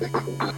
thank 0.00 0.53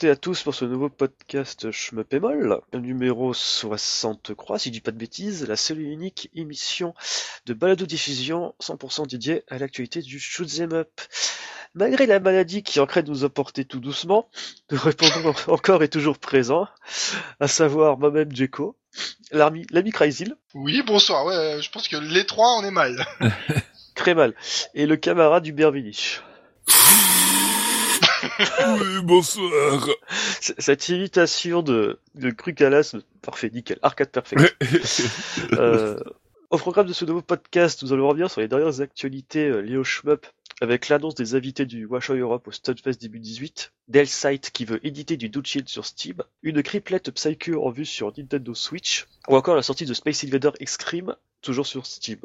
toutes 0.00 0.08
et 0.08 0.12
à 0.12 0.16
tous 0.16 0.42
pour 0.42 0.54
ce 0.54 0.64
nouveau 0.64 0.88
podcast 0.88 1.70
Schmeppémol, 1.70 2.62
numéro 2.72 3.34
60 3.34 4.34
croix, 4.34 4.58
si 4.58 4.70
je 4.70 4.72
dis 4.72 4.80
pas 4.80 4.92
de 4.92 4.96
bêtises, 4.96 5.46
la 5.46 5.56
seule 5.56 5.80
et 5.80 5.84
unique 5.84 6.30
émission 6.34 6.94
de 7.44 7.52
balado-diffusion 7.52 8.54
100% 8.62 9.08
dédiée 9.08 9.42
à 9.48 9.58
l'actualité 9.58 10.00
du 10.00 10.18
shoot'em 10.18 10.72
up. 10.72 10.88
Malgré 11.74 12.06
la 12.06 12.18
maladie 12.18 12.62
qui 12.62 12.78
est 12.78 12.80
en 12.80 12.86
train 12.86 13.02
de 13.02 13.10
nous 13.10 13.24
emporter 13.24 13.66
tout 13.66 13.78
doucement, 13.78 14.30
nous 14.70 14.78
répondons 14.78 15.34
encore 15.48 15.82
et 15.82 15.88
toujours 15.88 16.16
présent, 16.16 16.66
à 17.38 17.46
savoir 17.46 17.98
moi-même 17.98 18.34
Jeko, 18.34 18.78
l'ami, 19.32 19.66
Cryzil, 19.92 20.34
Oui, 20.54 20.82
bonsoir. 20.86 21.26
Ouais, 21.26 21.60
je 21.60 21.70
pense 21.70 21.88
que 21.88 21.98
les 21.98 22.24
trois, 22.24 22.56
on 22.58 22.64
est 22.64 22.70
mal. 22.70 23.04
très 23.94 24.14
mal, 24.14 24.34
et 24.72 24.86
le 24.86 24.96
camarade 24.96 25.46
Hubert 25.46 25.72
Vini. 25.72 26.20
Oui, 28.80 29.02
bonsoir. 29.02 29.88
Cette 30.40 30.88
imitation 30.88 31.62
de, 31.62 31.98
de 32.14 32.30
Crucalas, 32.30 32.96
parfait, 33.22 33.50
nickel, 33.52 33.78
arcade 33.82 34.10
perfect. 34.10 34.56
Euh, 35.52 35.98
au 36.50 36.58
programme 36.58 36.86
de 36.86 36.92
ce 36.92 37.04
nouveau 37.04 37.22
podcast, 37.22 37.82
nous 37.82 37.92
allons 37.92 38.08
revenir 38.08 38.30
sur 38.30 38.40
les 38.40 38.48
dernières 38.48 38.80
actualités 38.80 39.48
euh, 39.48 39.60
liées 39.60 39.76
au 39.76 39.84
shmup, 39.84 40.26
avec 40.60 40.88
l'annonce 40.88 41.14
des 41.14 41.34
invités 41.34 41.66
du 41.66 41.86
Washoe 41.86 42.16
Europe 42.16 42.48
au 42.48 42.52
Stunfest 42.52 43.00
début 43.00 43.18
18, 43.18 43.72
Dellsite 43.88 44.50
qui 44.50 44.64
veut 44.64 44.84
éditer 44.86 45.16
du 45.16 45.28
Dude 45.28 45.68
sur 45.68 45.84
Steam, 45.84 46.22
une 46.42 46.62
triplette 46.62 47.10
Psycho 47.10 47.64
en 47.64 47.70
vue 47.70 47.84
sur 47.84 48.12
Nintendo 48.16 48.54
Switch, 48.54 49.06
ou 49.28 49.36
encore 49.36 49.56
la 49.56 49.62
sortie 49.62 49.86
de 49.86 49.94
Space 49.94 50.24
Invader 50.24 50.50
X-Crime, 50.60 51.14
toujours 51.42 51.66
sur 51.66 51.86
Steam. 51.86 52.18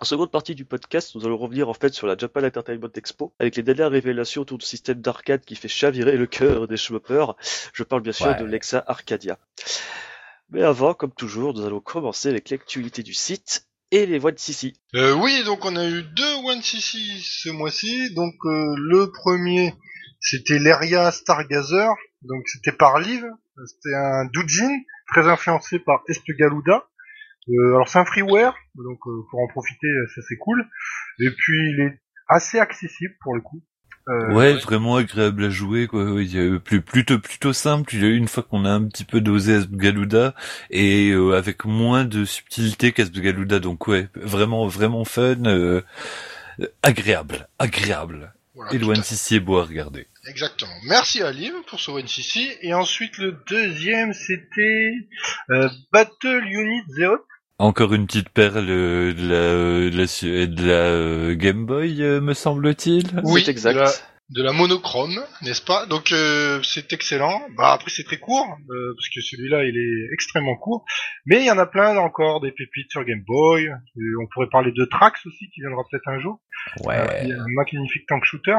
En 0.00 0.04
seconde 0.04 0.30
partie 0.32 0.54
du 0.54 0.64
podcast, 0.64 1.14
nous 1.14 1.24
allons 1.26 1.36
revenir 1.36 1.68
en 1.68 1.74
fait 1.74 1.92
sur 1.94 2.06
la 2.06 2.16
Japan 2.16 2.42
Entertainment 2.42 2.88
Expo, 2.94 3.34
avec 3.38 3.54
les 3.56 3.62
dernières 3.62 3.90
révélations 3.90 4.42
autour 4.42 4.58
du 4.58 4.66
système 4.66 5.00
d'arcade 5.00 5.44
qui 5.44 5.54
fait 5.54 5.68
chavirer 5.68 6.16
le 6.16 6.26
cœur 6.26 6.66
des 6.66 6.76
shmuppers. 6.76 7.36
Je 7.72 7.82
parle 7.84 8.02
bien 8.02 8.12
sûr 8.12 8.26
Ouais. 8.28 8.40
de 8.40 8.44
Lexa 8.44 8.82
Arcadia. 8.86 9.38
Mais 10.50 10.62
avant, 10.62 10.94
comme 10.94 11.12
toujours, 11.12 11.54
nous 11.54 11.64
allons 11.64 11.80
commencer 11.80 12.28
avec 12.30 12.50
l'actualité 12.50 13.02
du 13.02 13.14
site 13.14 13.66
et 13.90 14.06
les 14.06 14.18
de 14.18 14.38
Sissi. 14.38 14.72
Euh, 14.94 15.12
oui, 15.12 15.44
donc 15.44 15.64
on 15.64 15.76
a 15.76 15.86
eu 15.86 16.02
deux 16.02 16.34
One 16.46 16.62
CC 16.62 16.98
ce 17.20 17.50
mois-ci. 17.50 18.12
Donc 18.14 18.34
euh, 18.44 18.74
le 18.78 19.10
premier, 19.12 19.74
c'était 20.20 20.58
l'Eria 20.58 21.12
Stargazer. 21.12 21.88
Donc 22.22 22.42
c'était 22.48 22.72
par 22.72 22.98
Liv. 22.98 23.24
C'était 23.66 23.94
un 23.94 24.24
doujin 24.32 24.70
très 25.12 25.28
influencé 25.28 25.78
par 25.78 26.02
Espgaluda. 26.08 26.88
Euh, 27.48 27.74
alors 27.74 27.88
c'est 27.88 27.98
un 27.98 28.04
freeware, 28.04 28.54
donc 28.76 28.98
euh, 29.06 29.22
pour 29.30 29.40
en 29.40 29.48
profiter, 29.48 29.88
euh, 29.88 30.06
ça 30.14 30.22
c'est 30.28 30.36
cool. 30.36 30.64
Et 31.20 31.30
puis 31.30 31.70
il 31.70 31.80
est 31.80 32.00
assez 32.28 32.58
accessible 32.58 33.14
pour 33.22 33.34
le 33.34 33.40
coup. 33.40 33.62
Euh, 34.08 34.32
Ouais, 34.32 34.54
vraiment 34.54 34.96
agréable 34.96 35.44
à 35.44 35.50
jouer, 35.50 35.86
quoi. 35.86 36.04
Il 36.20 36.34
y 36.34 36.40
a 36.40 36.58
plus, 36.58 36.82
plutôt, 36.82 37.18
plutôt 37.18 37.52
simple. 37.52 37.94
Il 37.94 38.02
y 38.02 38.06
a 38.06 38.10
une 38.10 38.26
fois 38.26 38.42
qu'on 38.42 38.64
a 38.64 38.70
un 38.70 38.84
petit 38.88 39.04
peu 39.04 39.20
dosé 39.20 39.54
Asgaluda 39.54 40.34
et 40.70 41.10
euh, 41.10 41.36
avec 41.36 41.64
moins 41.64 42.04
de 42.04 42.24
subtilité 42.24 42.92
qu'Asgaluda. 42.92 43.60
Donc 43.60 43.86
ouais, 43.86 44.08
vraiment, 44.14 44.66
vraiment 44.66 45.04
fun, 45.04 45.44
euh, 45.46 45.82
agréable, 46.82 47.48
agréable. 47.60 48.32
voilà, 48.54 48.72
Et 48.74 48.78
le 48.78 48.92
est 48.92 49.40
beau 49.40 49.58
à 49.58 49.64
regarder. 49.64 50.08
Exactement. 50.28 50.72
Merci 50.84 51.22
à 51.22 51.30
Liv 51.30 51.52
pour 51.68 51.78
ce 51.78 51.90
One 51.92 52.08
CC. 52.08 52.58
Et 52.62 52.74
ensuite 52.74 53.18
le 53.18 53.36
deuxième, 53.48 54.12
c'était 54.14 54.94
euh, 55.50 55.68
Battle 55.92 56.42
Unit 56.44 56.82
Zero. 56.88 57.18
Encore 57.58 57.94
une 57.94 58.06
petite 58.06 58.30
perle 58.30 58.66
euh, 58.68 59.12
de 59.12 59.28
la, 59.28 59.34
euh, 59.34 59.90
de 59.90 59.96
la, 59.96 60.06
su- 60.06 60.48
de 60.48 60.66
la 60.66 60.72
euh, 60.72 61.34
Game 61.34 61.64
Boy, 61.66 62.00
me 62.20 62.34
semble-t-il. 62.34 63.04
Oui, 63.24 63.44
exact. 63.48 63.74
de 63.74 63.78
la- 63.80 63.90
de 64.30 64.42
la 64.42 64.52
monochrome, 64.52 65.20
n'est-ce 65.42 65.60
pas? 65.62 65.84
Donc 65.84 66.10
euh, 66.10 66.58
c'est 66.62 66.90
excellent. 66.94 67.38
Bah 67.58 67.72
après 67.74 67.90
c'est 67.90 68.04
très 68.04 68.16
court 68.18 68.46
euh, 68.70 68.94
parce 68.96 69.08
que 69.10 69.20
celui-là 69.20 69.64
il 69.64 69.76
est 69.76 70.14
extrêmement 70.14 70.56
court, 70.56 70.86
mais 71.26 71.40
il 71.40 71.44
y 71.44 71.50
en 71.50 71.58
a 71.58 71.66
plein 71.66 71.98
encore 71.98 72.40
des 72.40 72.50
pépites 72.50 72.90
sur 72.90 73.04
Game 73.04 73.22
Boy. 73.26 73.68
On 74.22 74.26
pourrait 74.32 74.48
parler 74.50 74.72
de 74.74 74.84
Trax 74.86 75.26
aussi 75.26 75.50
qui 75.50 75.60
viendra 75.60 75.82
peut-être 75.90 76.08
un 76.08 76.18
jour. 76.18 76.40
Euh, 76.88 77.06
il 77.24 77.28
y 77.28 77.32
a 77.34 77.42
un 77.42 77.46
magnifique 77.48 78.06
tank 78.08 78.24
shooter. 78.24 78.56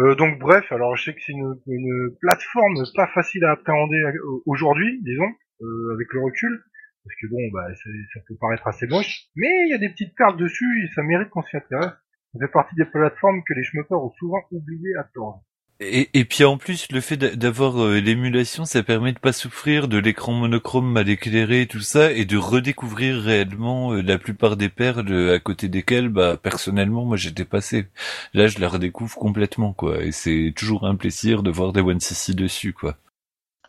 Euh, 0.00 0.16
donc 0.16 0.40
bref, 0.40 0.64
alors 0.72 0.96
je 0.96 1.04
sais 1.04 1.14
que 1.14 1.20
c'est 1.24 1.32
une, 1.32 1.54
une 1.68 2.16
plateforme 2.20 2.82
pas 2.96 3.06
facile 3.14 3.44
à 3.44 3.52
appréhender 3.52 4.02
aujourd'hui, 4.46 4.98
disons, 5.04 5.30
euh, 5.62 5.94
avec 5.94 6.08
le 6.14 6.20
recul. 6.24 6.64
Parce 7.04 7.16
que 7.20 7.26
bon, 7.28 7.40
bah, 7.52 7.66
ça 7.74 8.20
peut 8.26 8.36
paraître 8.40 8.66
assez 8.66 8.86
moche, 8.86 9.26
mais 9.34 9.48
il 9.66 9.70
y 9.70 9.74
a 9.74 9.78
des 9.78 9.88
petites 9.90 10.14
perles 10.14 10.36
dessus 10.36 10.84
et 10.84 10.88
ça 10.94 11.02
mérite 11.02 11.30
qu'on 11.30 11.42
s'y 11.42 11.56
intéresse. 11.56 11.92
Ça 12.32 12.38
fait 12.40 12.52
partie 12.52 12.74
des 12.76 12.84
plateformes 12.84 13.42
que 13.46 13.54
les 13.54 13.62
schmuppers 13.64 14.02
ont 14.02 14.12
souvent 14.18 14.40
oubliées 14.52 14.96
à 14.98 15.04
tort. 15.14 15.42
Et, 15.80 16.24
puis 16.24 16.44
en 16.44 16.58
plus, 16.58 16.86
le 16.92 17.00
fait 17.00 17.16
d'a- 17.16 17.34
d'avoir 17.34 17.82
euh, 17.82 17.98
l'émulation, 17.98 18.64
ça 18.64 18.84
permet 18.84 19.12
de 19.12 19.18
pas 19.18 19.32
souffrir 19.32 19.88
de 19.88 19.98
l'écran 19.98 20.32
monochrome 20.32 20.90
mal 20.92 21.08
éclairé 21.08 21.62
et 21.62 21.66
tout 21.66 21.80
ça, 21.80 22.12
et 22.12 22.24
de 22.24 22.36
redécouvrir 22.36 23.16
réellement 23.20 23.92
euh, 23.92 24.00
la 24.00 24.16
plupart 24.18 24.56
des 24.56 24.68
perles 24.68 25.10
euh, 25.10 25.34
à 25.34 25.40
côté 25.40 25.68
desquelles, 25.68 26.08
bah 26.08 26.36
personnellement, 26.40 27.04
moi 27.04 27.16
j'étais 27.16 27.44
passé. 27.44 27.86
Là, 28.32 28.46
je 28.46 28.60
la 28.60 28.68
redécouvre 28.68 29.16
complètement, 29.16 29.72
quoi. 29.72 30.04
Et 30.04 30.12
c'est 30.12 30.52
toujours 30.56 30.86
un 30.86 30.94
plaisir 30.94 31.42
de 31.42 31.50
voir 31.50 31.72
des 31.72 31.80
One 31.80 32.00
CC 32.00 32.32
dessus, 32.34 32.72
quoi. 32.72 32.96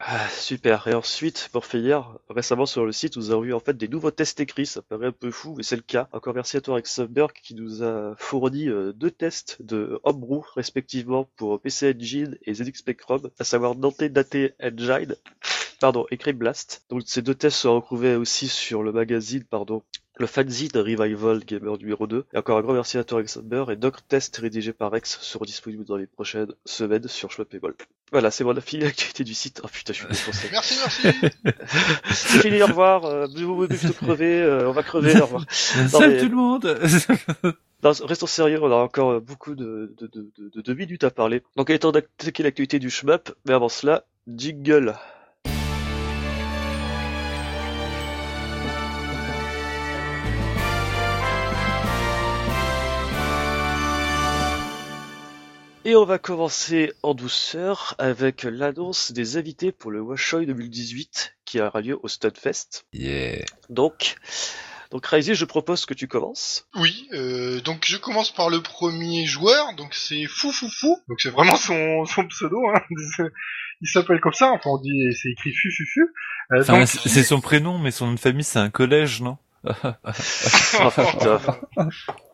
Ah, 0.06 0.28
super. 0.30 0.86
Et 0.90 0.94
ensuite, 0.94 1.48
pour 1.54 1.66
finir, 1.66 2.20
récemment 2.30 2.66
sur 2.66 2.86
le 2.86 2.92
site, 2.92 3.16
nous 3.16 3.32
avons 3.32 3.46
eu 3.46 3.54
en 3.54 3.62
fait 3.62 3.78
des 3.78 3.88
nouveaux 3.88 4.12
tests 4.12 4.38
écrits. 4.42 4.66
Ça 4.66 4.82
paraît 4.82 5.08
un 5.08 5.12
peu 5.14 5.32
fou, 5.32 5.56
mais 5.56 5.64
c'est 5.64 5.78
le 5.78 5.82
cas. 5.82 6.10
Encore 6.12 6.34
merci 6.34 6.58
à 6.58 6.62
toi, 6.62 6.76
Alexander, 6.76 7.28
qui 7.42 7.56
nous 7.56 7.84
a 7.84 8.14
fourni 8.18 8.68
euh, 8.68 8.92
deux 8.92 9.12
tests 9.12 9.62
de 9.62 10.02
Homebrew, 10.04 10.42
respectivement, 10.56 11.30
pour 11.38 11.62
PC 11.62 11.96
Engine 11.98 12.38
et 12.44 12.54
ZX 12.54 12.80
Spectrum, 12.80 13.30
à 13.40 13.46
savoir 13.46 13.76
Dante 13.76 14.04
Date 14.04 14.36
Engine, 14.62 15.16
pardon, 15.80 16.06
Crime 16.20 16.38
Blast. 16.38 16.84
Donc 16.90 17.04
ces 17.06 17.22
deux 17.22 17.36
tests 17.36 17.60
sont 17.60 17.76
retrouvés 17.76 18.18
aussi 18.18 18.50
sur 18.50 18.84
le 18.84 18.92
magazine, 18.92 19.46
pardon, 19.46 19.84
le 20.18 20.28
fanzine 20.28 20.70
Revival 20.76 21.46
Gamer 21.46 21.78
numéro 21.78 22.08
2. 22.08 22.26
Et 22.34 22.38
encore 22.38 22.58
un 22.58 22.62
grand 22.62 22.74
merci 22.74 22.98
à 22.98 23.06
toi, 23.06 23.20
Alexander, 23.20 23.64
et 23.70 23.78
d'autres 23.78 24.04
tests 24.04 24.36
rédigés 24.36 24.74
par 24.74 24.92
Rex 24.92 25.18
seront 25.22 25.46
disponibles 25.46 25.86
dans 25.86 25.96
les 25.96 26.08
prochaines 26.08 26.54
semaines 26.66 27.08
sur 27.08 27.32
Schmuppable. 27.32 27.76
Voilà, 28.14 28.30
c'est 28.32 28.44
bon, 28.46 28.54
la 28.54 28.62
fini 28.62 28.84
l'actualité 28.84 29.24
du 29.32 29.34
site. 29.34 29.60
Oh 29.64 29.68
putain, 29.68 29.92
je 29.92 29.98
suis 30.00 30.08
défoncé. 30.08 30.48
Merci, 30.52 30.76
merci. 30.80 31.32
C'est 32.12 32.40
fini, 32.48 32.62
au 32.62 32.68
revoir. 32.68 33.04
Euh, 33.06 33.26
vous 33.36 33.56
vous 33.56 33.68
plutôt 33.68 33.92
crever, 33.92 34.40
euh, 34.42 34.70
on 34.70 34.72
va 34.72 34.84
crever, 34.84 35.20
au 35.20 35.26
revoir. 35.26 35.46
Salut 35.50 36.14
mais- 36.14 36.20
tout 36.22 36.30
le 36.30 36.36
monde 36.36 36.80
Non, 37.84 37.92
restons 38.04 38.28
sérieux, 38.28 38.60
on 38.62 38.72
a 38.72 38.76
encore 38.76 39.20
beaucoup 39.20 39.56
de, 39.56 39.94
de, 40.00 40.08
de, 40.08 40.32
de, 40.38 40.50
de- 40.56 40.62
de 40.62 40.74
minutes 40.74 41.04
à 41.04 41.10
parler. 41.12 41.42
Donc 41.58 41.68
il 41.70 41.74
est 41.76 41.80
temps 41.80 41.92
d'attaquer 41.92 42.44
l'actualité 42.44 42.80
du 42.80 42.90
shmup, 42.90 43.32
mais 43.46 43.54
avant 43.54 43.68
cela, 43.68 44.06
jingle. 44.34 44.96
Et 55.86 55.96
on 55.98 56.06
va 56.06 56.18
commencer 56.18 56.94
en 57.04 57.14
douceur 57.14 57.96
avec 57.98 58.44
l'annonce 58.44 59.12
des 59.12 59.36
invités 59.38 59.72
pour 59.74 59.92
le 59.92 60.02
Washoe 60.02 60.46
2018 60.46 61.36
qui 61.46 61.60
aura 61.60 61.82
lieu 61.82 62.00
au 62.02 62.08
Studfest. 62.08 62.86
Yeah. 62.94 63.44
Donc, 63.70 64.16
donc 64.92 65.06
Raisi, 65.06 65.36
je 65.36 65.44
propose 65.44 65.86
que 65.86 65.94
tu 65.94 66.08
commences. 66.08 66.68
Oui, 66.76 67.10
euh, 67.14 67.60
donc 67.62 67.84
je 67.86 67.98
commence 67.98 68.32
par 68.32 68.50
le 68.50 68.62
premier 68.62 69.26
joueur, 69.26 69.76
donc 69.76 69.94
c'est 69.94 70.26
Fou 70.26 70.54
Fou 70.54 70.70
Fou, 70.70 70.98
donc 71.10 71.20
c'est 71.20 71.32
vraiment 71.32 71.58
son, 71.58 72.06
son 72.06 72.26
pseudo, 72.28 72.60
hein. 72.74 72.80
il 73.82 73.88
s'appelle 73.90 74.22
comme 74.22 74.32
ça, 74.34 74.52
enfin 74.54 74.70
on 74.70 74.78
dit, 74.80 75.12
c'est 75.22 75.32
écrit 75.32 75.52
Fu 75.52 75.70
Fu 75.70 75.86
Fu. 75.86 76.00
Euh, 76.54 76.62
Enfin, 76.62 76.80
donc- 76.80 76.88
c'est 76.88 77.10
c'est 77.10 77.24
son 77.24 77.42
prénom, 77.42 77.78
mais 77.78 77.92
son 77.92 78.08
nom 78.08 78.14
de 78.14 78.20
famille, 78.20 78.44
c'est 78.46 78.60
un 78.60 78.70
collège, 78.70 79.22
non? 79.22 79.38
Oh, 80.80 80.90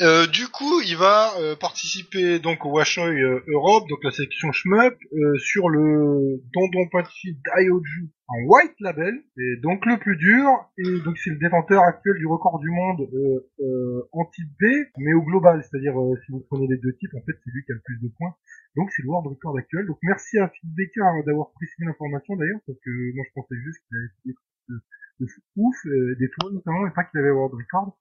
Euh, 0.00 0.26
du 0.26 0.48
coup, 0.48 0.80
il 0.84 0.96
va 0.96 1.32
euh, 1.38 1.54
participer 1.56 2.38
donc 2.38 2.64
au 2.64 2.70
Washoe 2.70 3.00
euh, 3.00 3.42
Europe, 3.48 3.88
donc 3.88 4.02
la 4.02 4.10
section 4.10 4.50
shmup, 4.52 4.94
euh, 5.12 5.38
sur 5.38 5.68
le 5.68 6.42
Dondon 6.52 6.88
Pachi 6.90 7.38
Daioju 7.44 8.10
en 8.28 8.38
white 8.46 8.74
label, 8.80 9.14
et 9.36 9.56
donc 9.62 9.84
le 9.84 9.98
plus 9.98 10.16
dur, 10.16 10.48
et 10.78 11.00
donc 11.04 11.18
c'est 11.18 11.30
le 11.30 11.36
détenteur 11.36 11.82
actuel 11.82 12.14
du 12.18 12.26
record 12.26 12.58
du 12.60 12.70
monde 12.70 13.06
euh, 13.12 14.08
en 14.12 14.24
type 14.26 14.48
B, 14.58 14.64
mais 14.96 15.12
au 15.12 15.22
global, 15.22 15.62
c'est-à-dire 15.62 16.00
euh, 16.00 16.16
si 16.24 16.32
vous 16.32 16.44
prenez 16.48 16.66
les 16.66 16.78
deux 16.78 16.94
types, 16.96 17.14
en 17.14 17.20
fait 17.20 17.36
c'est 17.44 17.50
lui 17.52 17.62
qui 17.66 17.72
a 17.72 17.74
le 17.74 17.82
plus 17.84 18.00
de 18.00 18.08
points. 18.16 18.34
Donc 18.74 18.90
c'est 18.90 19.02
le 19.02 19.08
world 19.08 19.28
record 19.28 19.58
actuel. 19.58 19.84
Donc 19.86 19.98
merci 20.02 20.38
à 20.38 20.48
Phil 20.48 20.70
Baker 20.72 21.22
d'avoir 21.26 21.52
précisé 21.52 21.84
l'information 21.84 22.36
d'ailleurs, 22.36 22.60
parce 22.66 22.78
que 22.80 22.90
moi 23.14 23.24
je 23.28 23.32
pensais 23.34 23.56
juste 23.62 23.80
qu'il 23.86 23.98
avait 23.98 24.34
de, 24.68 25.26
ouf, 25.56 25.76
euh, 25.86 26.16
des 26.18 26.28
tours 26.30 26.52
notamment, 26.52 26.86
et 26.86 26.90
pas 26.90 27.04
qu'il 27.04 27.20
avait 27.20 27.30
world 27.30 27.54
record. 27.54 27.98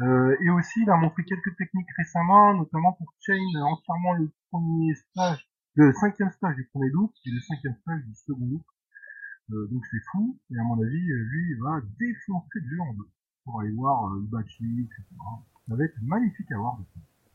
Euh, 0.00 0.36
et 0.40 0.50
aussi, 0.50 0.82
il 0.82 0.90
a 0.90 0.96
montré 0.96 1.22
quelques 1.24 1.56
techniques 1.56 1.90
récemment, 1.96 2.54
notamment 2.54 2.92
pour 2.94 3.14
chain 3.20 3.38
entièrement 3.62 4.14
le 4.14 4.30
premier 4.50 4.94
stage, 4.94 5.48
le 5.74 5.92
cinquième 5.92 6.30
stage 6.30 6.56
du 6.56 6.64
premier 6.72 6.90
loop 6.90 7.12
et 7.26 7.30
le 7.30 7.40
cinquième 7.40 7.76
stage 7.76 8.02
du 8.04 8.14
second 8.14 8.46
loop. 8.46 8.64
Euh, 9.52 9.68
donc 9.70 9.84
c'est 9.90 10.02
fou, 10.10 10.40
et 10.50 10.58
à 10.58 10.62
mon 10.64 10.82
avis, 10.82 11.06
lui, 11.06 11.50
il 11.50 11.62
va 11.62 11.80
défoncer 11.98 12.60
du 12.60 12.76
monde 12.76 13.04
pour 13.44 13.60
aller 13.60 13.72
voir 13.72 14.12
euh, 14.12 14.24
Ibachi, 14.24 14.88
etc. 14.90 15.04
Ça 15.68 15.76
va 15.76 15.84
être 15.84 16.02
magnifique 16.02 16.50
à 16.50 16.58
voir. 16.58 16.78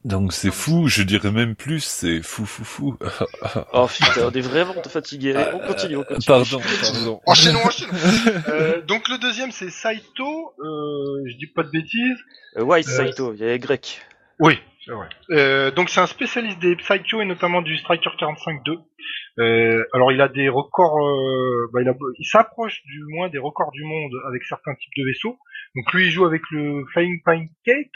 Donc 0.05 0.31
c'est 0.31 0.51
fou, 0.51 0.87
je 0.87 1.03
dirais 1.03 1.29
même 1.31 1.55
plus, 1.55 1.81
c'est 1.83 2.21
fou 2.21 2.45
fou 2.45 2.63
fou. 2.63 2.97
oh 3.73 3.87
putain, 3.87 4.27
on 4.27 4.31
est 4.31 4.39
vraiment 4.39 4.81
fatigué. 4.83 5.35
On 5.53 5.59
continue, 5.59 5.97
on 5.97 6.03
continue. 6.03 6.25
Pardon, 6.25 6.61
pardon. 6.81 7.21
Enchaînons, 7.25 7.59
enchaînons. 7.65 7.91
euh, 8.47 8.81
donc 8.81 9.09
le 9.09 9.17
deuxième 9.17 9.51
c'est 9.51 9.69
Saito, 9.69 10.53
euh, 10.59 11.23
je 11.29 11.35
dis 11.37 11.47
pas 11.47 11.63
de 11.63 11.69
bêtises. 11.69 12.17
Euh, 12.57 12.63
White 12.63 12.85
Saito, 12.87 13.33
il 13.33 13.41
y 13.41 13.43
a 13.43 13.47
les 13.47 13.59
Grecs. 13.59 13.99
Oui, 14.39 14.57
c'est 14.85 14.93
vrai. 14.93 15.09
Euh, 15.31 15.69
donc 15.71 15.89
c'est 15.89 15.99
un 15.99 16.07
spécialiste 16.07 16.59
des 16.59 16.77
Psycho 16.77 17.21
et 17.21 17.25
notamment 17.25 17.61
du 17.61 17.77
Striker 17.77 18.11
45-2. 18.17 18.77
Euh, 19.39 19.83
alors 19.93 20.13
il 20.13 20.21
a 20.21 20.29
des 20.29 20.47
records, 20.47 20.97
euh, 21.05 21.69
bah, 21.73 21.81
il, 21.81 21.89
a- 21.89 21.93
il 22.17 22.25
s'approche 22.25 22.81
du 22.85 23.03
moins 23.09 23.27
des 23.27 23.37
records 23.37 23.71
du 23.71 23.83
monde 23.83 24.11
avec 24.29 24.43
certains 24.45 24.75
types 24.75 24.93
de 24.97 25.05
vaisseaux. 25.05 25.37
Donc 25.75 25.91
lui 25.93 26.05
il 26.07 26.11
joue 26.11 26.25
avec 26.25 26.41
le 26.51 26.85
Flying 26.93 27.21
Pancake 27.25 27.91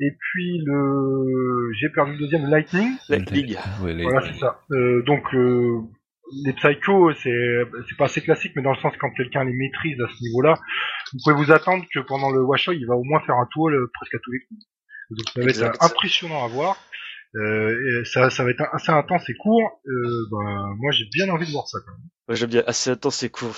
et 0.00 0.10
puis 0.18 0.58
le, 0.64 1.72
j'ai 1.80 1.88
perdu 1.90 2.12
le 2.12 2.18
deuxième 2.18 2.46
Lightning. 2.50 2.88
Lightning. 3.08 3.56
Ouais, 3.82 3.94
les- 3.94 4.02
Voilà 4.04 4.26
c'est 4.32 4.38
ça. 4.38 4.60
Euh, 4.72 5.02
donc 5.02 5.22
euh, 5.34 5.80
les 6.44 6.52
Psycho 6.54 7.12
c'est 7.14 7.58
c'est 7.88 7.96
pas 7.96 8.06
assez 8.06 8.20
classique 8.22 8.52
mais 8.56 8.62
dans 8.62 8.72
le 8.72 8.78
sens 8.78 8.92
quand 9.00 9.10
quelqu'un 9.10 9.44
les 9.44 9.52
maîtrise 9.52 10.00
à 10.00 10.08
ce 10.08 10.22
niveau-là, 10.24 10.54
vous 11.12 11.18
pouvez 11.24 11.36
vous 11.44 11.52
attendre 11.52 11.84
que 11.94 12.00
pendant 12.00 12.30
le 12.30 12.42
Washoe 12.42 12.72
il 12.74 12.86
va 12.86 12.94
au 12.96 13.04
moins 13.04 13.20
faire 13.20 13.36
un 13.36 13.46
tour 13.52 13.68
euh, 13.70 13.90
presque 13.94 14.14
à 14.14 14.18
tous 14.22 14.32
les 14.32 14.40
coups. 14.48 14.64
Donc 15.10 15.28
ça 15.34 15.40
va 15.40 15.42
être 15.42 15.48
Exact. 15.50 15.82
impressionnant 15.82 16.44
à 16.44 16.48
voir. 16.48 16.76
Euh, 17.36 18.00
et 18.00 18.04
ça, 18.04 18.30
ça 18.30 18.44
va 18.44 18.50
être 18.50 18.62
assez 18.72 18.92
intense 18.92 19.28
et 19.28 19.34
court. 19.34 19.80
Euh, 19.86 19.92
bah, 20.30 20.68
moi, 20.78 20.92
j'ai 20.92 21.04
bien 21.12 21.28
envie 21.30 21.46
de 21.46 21.50
voir 21.50 21.66
ça. 21.66 21.78
Quand 21.84 21.90
même. 21.92 22.00
Moi 22.28 22.34
j'aime 22.36 22.48
bien, 22.50 22.62
assez 22.66 22.90
intense 22.90 23.22
et 23.24 23.28
court. 23.28 23.56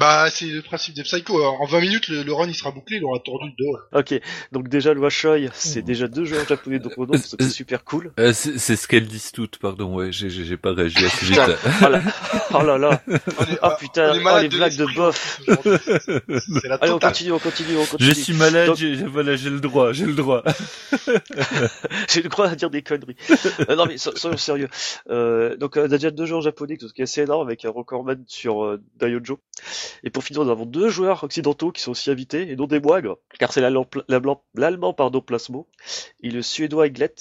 Bah, 0.00 0.28
c'est 0.30 0.46
le 0.46 0.62
principe 0.62 0.94
des 0.94 1.02
Psycho. 1.02 1.42
En 1.42 1.64
20 1.66 1.80
minutes, 1.80 2.08
le, 2.08 2.22
le 2.22 2.32
run 2.32 2.46
il 2.48 2.54
sera 2.54 2.70
bouclé, 2.70 2.96
il 2.98 3.04
aura 3.04 3.18
tordu 3.18 3.46
le 3.58 3.64
dos. 3.64 3.78
Ok, 3.92 4.20
donc 4.52 4.68
déjà 4.68 4.94
le 4.94 5.00
Washoi, 5.00 5.48
c'est 5.52 5.82
déjà 5.82 6.06
deux 6.08 6.24
joueurs 6.24 6.46
japonais 6.46 6.78
de 6.78 6.88
renom, 6.88 7.06
donc 7.06 7.16
c'est 7.24 7.42
super 7.50 7.84
cool. 7.84 8.12
Euh, 8.18 8.32
c'est 8.32 8.58
c'est 8.58 8.76
ce 8.76 8.86
qu'elles 8.86 9.06
disent 9.06 9.32
toutes, 9.32 9.58
pardon, 9.58 9.94
ouais, 9.94 10.12
j'ai- 10.12 10.30
j'ai 10.30 10.44
j'ai 10.44 10.56
pas 10.56 10.72
réagi 10.72 11.04
assez 11.04 11.26
vite. 11.26 11.40
Oh 11.84 11.88
là, 11.88 12.00
oh 12.54 12.62
là 12.62 12.78
là, 12.78 13.02
est- 13.10 13.58
oh 13.62 13.68
putain, 13.78 14.12
on 14.14 14.24
oh 14.24 14.38
les 14.40 14.48
blagues 14.48 14.76
de 14.76 14.86
bof. 14.94 15.40
la 16.64 16.74
Allez, 16.76 16.92
on 16.92 16.98
continue, 16.98 17.32
on 17.32 17.38
continue, 17.38 17.76
on 17.76 17.84
continue. 17.86 18.08
Je 18.10 18.14
suis 18.14 18.34
malade, 18.34 18.66
Donc- 18.68 18.76
j'ai 18.76 18.94
voilà, 18.96 19.36
j'ai 19.36 19.50
le 19.50 19.60
droit, 19.60 19.92
j'ai 19.92 20.06
le 20.06 20.14
droit. 20.14 20.42
J'ai 22.08 22.22
le 22.22 22.28
droit 22.28 22.46
à 22.48 22.54
dire 22.54 22.70
des 22.70 22.82
conneries. 22.82 23.16
Euh, 23.68 23.76
non 23.76 23.86
mais 23.86 23.98
so- 23.98 24.14
soyons 24.16 24.36
sérieux. 24.36 24.68
Euh, 25.10 25.56
donc 25.56 25.76
on 25.76 25.82
a 25.84 25.88
déjà 25.88 26.10
deux 26.10 26.26
joueurs 26.26 26.40
japonais, 26.42 26.76
ce 26.80 26.86
qui 26.92 27.00
est 27.00 27.04
assez 27.04 27.22
énorme, 27.22 27.46
avec 27.46 27.64
un 27.64 27.70
recordman 27.70 28.22
sur 28.26 28.64
euh, 28.64 28.80
Daiojo. 28.98 29.38
Et 30.02 30.10
pour 30.10 30.24
finir, 30.24 30.44
nous 30.44 30.50
avons 30.50 30.66
deux 30.66 30.88
joueurs 30.88 31.24
occidentaux 31.24 31.72
qui 31.72 31.82
sont 31.82 31.92
aussi 31.92 32.10
invités, 32.10 32.50
et 32.50 32.56
non 32.56 32.66
des 32.66 32.80
moindres, 32.80 33.18
car 33.38 33.52
c'est 33.52 33.60
l'allemand 33.60 34.92
pardon 34.92 35.20
Plasmo, 35.20 35.66
et 36.22 36.30
le 36.30 36.42
suédois 36.42 36.86
Iglet, 36.86 37.14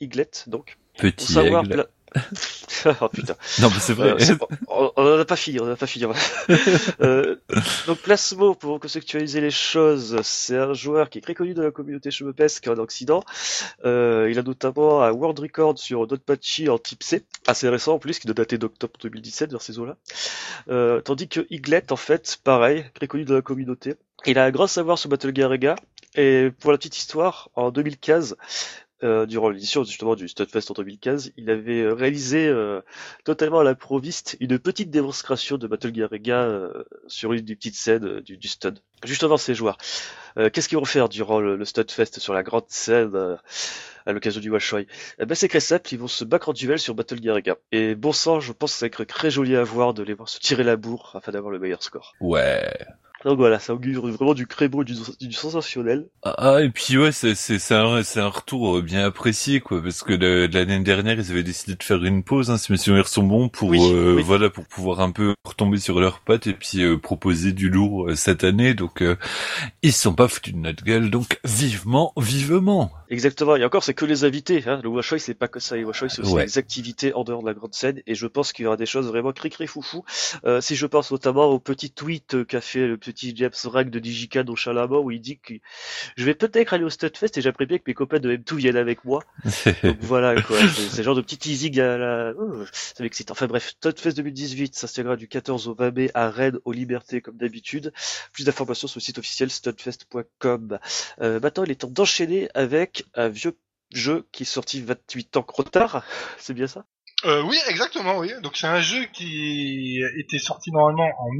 Iglet 0.00 0.30
donc. 0.46 0.78
Pour 0.94 1.10
Petit 1.10 1.32
savoir... 1.32 1.64
aigle. 1.64 1.86
oh 2.86 3.08
putain. 3.08 3.34
Non, 3.60 3.70
mais 3.70 3.80
c'est 3.80 3.92
vrai. 3.92 4.10
Euh, 4.10 4.36
on 4.68 4.92
on 4.96 5.02
en 5.02 5.18
a 5.18 5.24
pas 5.24 5.36
fini, 5.36 5.60
on 5.60 5.64
en 5.64 5.72
a 5.72 5.76
pas 5.76 5.86
fini. 5.86 6.06
euh, 7.00 7.36
donc 7.86 7.98
Plasmo, 7.98 8.54
pour 8.54 8.80
contextualiser 8.80 9.40
les 9.40 9.50
choses, 9.50 10.20
c'est 10.22 10.56
un 10.56 10.72
joueur 10.72 11.10
qui 11.10 11.18
est 11.18 11.20
très 11.20 11.34
connu 11.34 11.54
de 11.54 11.62
la 11.62 11.70
communauté 11.70 12.10
chevepesque 12.10 12.66
en 12.68 12.78
Occident. 12.78 13.22
Euh, 13.84 14.28
il 14.30 14.38
a 14.38 14.42
notamment 14.42 15.02
un 15.02 15.10
world 15.10 15.38
record 15.38 15.78
sur 15.78 16.06
Dotpachi 16.06 16.68
en 16.68 16.78
type 16.78 17.02
C, 17.02 17.24
assez 17.46 17.68
récent 17.68 17.94
en 17.94 17.98
plus, 17.98 18.18
qui 18.18 18.26
doit 18.26 18.34
dater 18.34 18.58
d'octobre 18.58 18.94
2017 19.02 19.50
vers 19.50 19.62
ces 19.62 19.78
eaux-là. 19.78 19.96
Euh, 20.68 21.00
tandis 21.00 21.28
que 21.28 21.46
Iglet, 21.50 21.92
en 21.92 21.96
fait, 21.96 22.38
pareil, 22.42 22.84
très 22.94 23.06
connu 23.06 23.24
de 23.24 23.34
la 23.34 23.42
communauté. 23.42 23.94
Il 24.24 24.38
a 24.38 24.44
un 24.44 24.50
grand 24.50 24.66
savoir 24.66 24.98
sur 24.98 25.08
Battle 25.08 25.32
Garega, 25.32 25.76
et 26.14 26.50
pour 26.60 26.72
la 26.72 26.78
petite 26.78 26.96
histoire, 26.96 27.50
en 27.54 27.70
2015, 27.70 28.36
euh, 29.02 29.26
durant 29.26 29.50
l'édition 29.50 29.84
justement 29.84 30.14
du 30.14 30.28
Studfest 30.28 30.70
en 30.70 30.74
2015, 30.74 31.32
il 31.36 31.50
avait 31.50 31.82
euh, 31.82 31.92
réalisé 31.92 32.46
euh, 32.46 32.80
totalement 33.24 33.60
à 33.60 33.64
l'improviste 33.64 34.36
une 34.40 34.58
petite 34.58 34.90
démonstration 34.90 35.58
de 35.58 35.66
Battle 35.66 35.92
Garega 35.92 36.42
euh, 36.42 36.84
sur 37.06 37.32
une 37.32 37.44
des 37.44 37.56
petites 37.56 37.76
scènes 37.76 38.06
euh, 38.06 38.20
du, 38.22 38.36
du 38.36 38.48
stud. 38.48 38.78
Juste 39.04 39.24
avant 39.24 39.36
ces 39.36 39.54
joueurs. 39.54 39.76
Qu'est-ce 40.52 40.68
qu'ils 40.68 40.76
vont 40.76 40.84
faire 40.84 41.08
durant 41.08 41.40
le, 41.40 41.56
le 41.56 41.64
Studfest 41.64 42.18
sur 42.18 42.34
la 42.34 42.42
grande 42.42 42.66
scène 42.68 43.12
euh, 43.14 43.36
à 44.04 44.12
l'occasion 44.12 44.40
du 44.40 44.50
Washoi 44.50 44.82
eh 45.18 45.26
ben, 45.26 45.34
C'est 45.34 45.60
simple, 45.60 45.92
ils 45.92 45.98
vont 45.98 46.08
se 46.08 46.24
battre 46.24 46.50
en 46.50 46.52
duel 46.52 46.78
sur 46.78 46.94
Battle 46.94 47.20
Garega. 47.20 47.56
Et 47.72 47.94
bon 47.94 48.12
sang, 48.12 48.40
je 48.40 48.52
pense 48.52 48.72
que 48.72 48.78
ça 48.78 48.86
va 48.86 48.88
être 48.88 49.04
très 49.04 49.30
joli 49.30 49.56
à 49.56 49.64
voir 49.64 49.94
de 49.94 50.02
les 50.02 50.14
voir 50.14 50.28
se 50.28 50.38
tirer 50.38 50.62
la 50.62 50.76
bourre 50.76 51.12
afin 51.14 51.32
d'avoir 51.32 51.50
le 51.50 51.58
meilleur 51.58 51.82
score. 51.82 52.14
Ouais. 52.20 52.70
Donc 53.24 53.38
voilà, 53.38 53.58
ça 53.58 53.74
augure 53.74 54.06
vraiment 54.06 54.34
du 54.34 54.46
très 54.46 54.68
beau, 54.68 54.84
du, 54.84 54.94
du 55.20 55.32
sensationnel. 55.32 56.06
Ah, 56.22 56.34
ah, 56.38 56.62
et 56.62 56.68
puis 56.70 56.96
ouais, 56.98 57.10
c'est 57.12 57.32
un 57.72 58.02
c'est 58.02 58.20
un 58.20 58.28
retour 58.28 58.76
euh, 58.76 58.82
bien 58.82 59.04
apprécié 59.04 59.60
quoi, 59.60 59.82
parce 59.82 60.02
que 60.02 60.12
l'année 60.12 60.78
dernière 60.80 61.18
ils 61.18 61.30
avaient 61.30 61.42
décidé 61.42 61.74
de 61.74 61.82
faire 61.82 62.04
une 62.04 62.22
pause, 62.22 62.50
hein, 62.50 62.58
si 62.58 62.70
mes 62.72 62.78
souvenirs 62.78 63.08
sont 63.08 63.22
bons, 63.24 63.48
pour 63.48 63.70
Oui, 63.70 63.80
euh, 63.82 64.14
oui. 64.16 64.22
voilà 64.22 64.50
pour 64.50 64.64
pouvoir 64.66 65.00
un 65.00 65.10
peu 65.10 65.34
retomber 65.44 65.78
sur 65.78 65.98
leurs 65.98 66.20
pattes 66.20 66.46
et 66.46 66.52
puis 66.52 66.82
euh, 66.82 66.98
proposer 66.98 67.52
du 67.52 67.68
lourd 67.70 68.10
euh, 68.10 68.14
cette 68.14 68.44
année. 68.44 68.74
Donc 68.74 69.02
ils 69.82 69.92
sont 69.92 70.14
pas 70.14 70.28
foutus 70.28 70.54
de 70.54 70.58
notre 70.58 70.84
gueule, 70.84 71.10
donc 71.10 71.40
vivement, 71.44 72.12
vivement. 72.18 72.92
Exactement, 73.08 73.56
et 73.56 73.64
encore 73.64 73.82
c'est 73.84 73.94
que 73.94 74.04
les 74.04 74.24
invités, 74.24 74.62
hein. 74.66 74.80
le 74.82 74.88
Washoi 74.88 75.18
c'est 75.18 75.34
pas 75.34 75.48
que 75.48 75.60
ça, 75.60 75.76
les 75.76 75.84
Washoi 75.84 76.08
c'est 76.08 76.22
aussi 76.22 76.32
Ouais. 76.34 76.44
les 76.44 76.58
activités 76.58 77.14
en 77.14 77.24
dehors 77.24 77.40
de 77.40 77.46
la 77.46 77.54
grande 77.54 77.72
scène, 77.72 78.02
et 78.06 78.14
je 78.14 78.26
pense 78.26 78.52
qu'il 78.52 78.64
y 78.64 78.66
aura 78.66 78.76
des 78.76 78.84
choses 78.86 79.06
vraiment 79.06 79.32
cri-cri 79.32 79.66
foufou. 79.66 80.04
Euh, 80.44 80.60
si 80.60 80.74
je 80.76 80.86
pense 80.86 81.10
notamment 81.12 81.46
au 81.46 81.58
petit 81.60 81.90
tweet 81.90 82.44
qu'a 82.46 82.60
fait 82.60 82.86
le 82.86 82.96
petit 83.06 83.34
James 83.36 83.52
Rag 83.64 83.90
de 83.90 83.98
Digican 83.98 84.44
au 84.48 84.56
Chalamont 84.56 85.00
où 85.00 85.10
il 85.10 85.20
dit 85.20 85.38
que 85.38 85.54
je 86.16 86.24
vais 86.24 86.34
peut-être 86.34 86.74
aller 86.74 86.84
au 86.84 86.90
Studfest 86.90 87.36
et 87.36 87.40
j'aimerais 87.40 87.66
bien 87.66 87.78
que 87.78 87.84
mes 87.86 87.94
copains 87.94 88.18
de 88.18 88.36
M2 88.36 88.56
viennent 88.56 88.76
avec 88.76 89.04
moi. 89.04 89.22
Donc 89.82 89.98
voilà 90.00 90.40
quoi, 90.42 90.58
c'est 90.90 91.02
genre 91.02 91.14
de 91.14 91.20
petit 91.20 91.38
teasing 91.38 91.78
à 91.80 91.96
la... 91.96 92.32
Oh, 92.36 92.64
ça 92.72 93.02
m'excite. 93.02 93.30
Enfin 93.30 93.46
bref, 93.46 93.68
Studfest 93.68 94.16
2018, 94.16 94.74
ça 94.74 94.86
se 94.88 94.94
tiendra 94.94 95.16
du 95.16 95.28
14 95.28 95.68
au 95.68 95.74
20 95.74 95.94
mai 95.94 96.10
à 96.14 96.30
Rennes, 96.30 96.58
aux 96.64 96.72
Libertés 96.72 97.20
comme 97.20 97.36
d'habitude. 97.36 97.92
Plus 98.32 98.44
d'informations 98.44 98.88
sur 98.88 98.98
le 98.98 99.04
site 99.04 99.18
officiel 99.18 99.50
studfest.com. 99.50 100.78
Euh, 101.20 101.40
maintenant 101.40 101.64
il 101.64 101.70
est 101.70 101.76
temps 101.76 101.90
d'enchaîner 101.90 102.48
avec 102.54 103.04
un 103.14 103.28
vieux 103.28 103.56
jeu 103.92 104.26
qui 104.32 104.42
est 104.42 104.46
sorti 104.46 104.80
28 104.82 105.36
ans 105.36 105.42
trop 105.42 105.62
tard, 105.62 106.04
c'est 106.38 106.54
bien 106.54 106.66
ça? 106.66 106.84
Euh, 107.24 107.42
oui, 107.42 107.56
exactement, 107.68 108.18
oui. 108.18 108.30
Donc 108.42 108.56
c'est 108.56 108.66
un 108.66 108.80
jeu 108.80 109.04
qui 109.12 110.02
était 110.18 110.38
sorti 110.38 110.70
normalement 110.70 111.10
en 111.18 111.30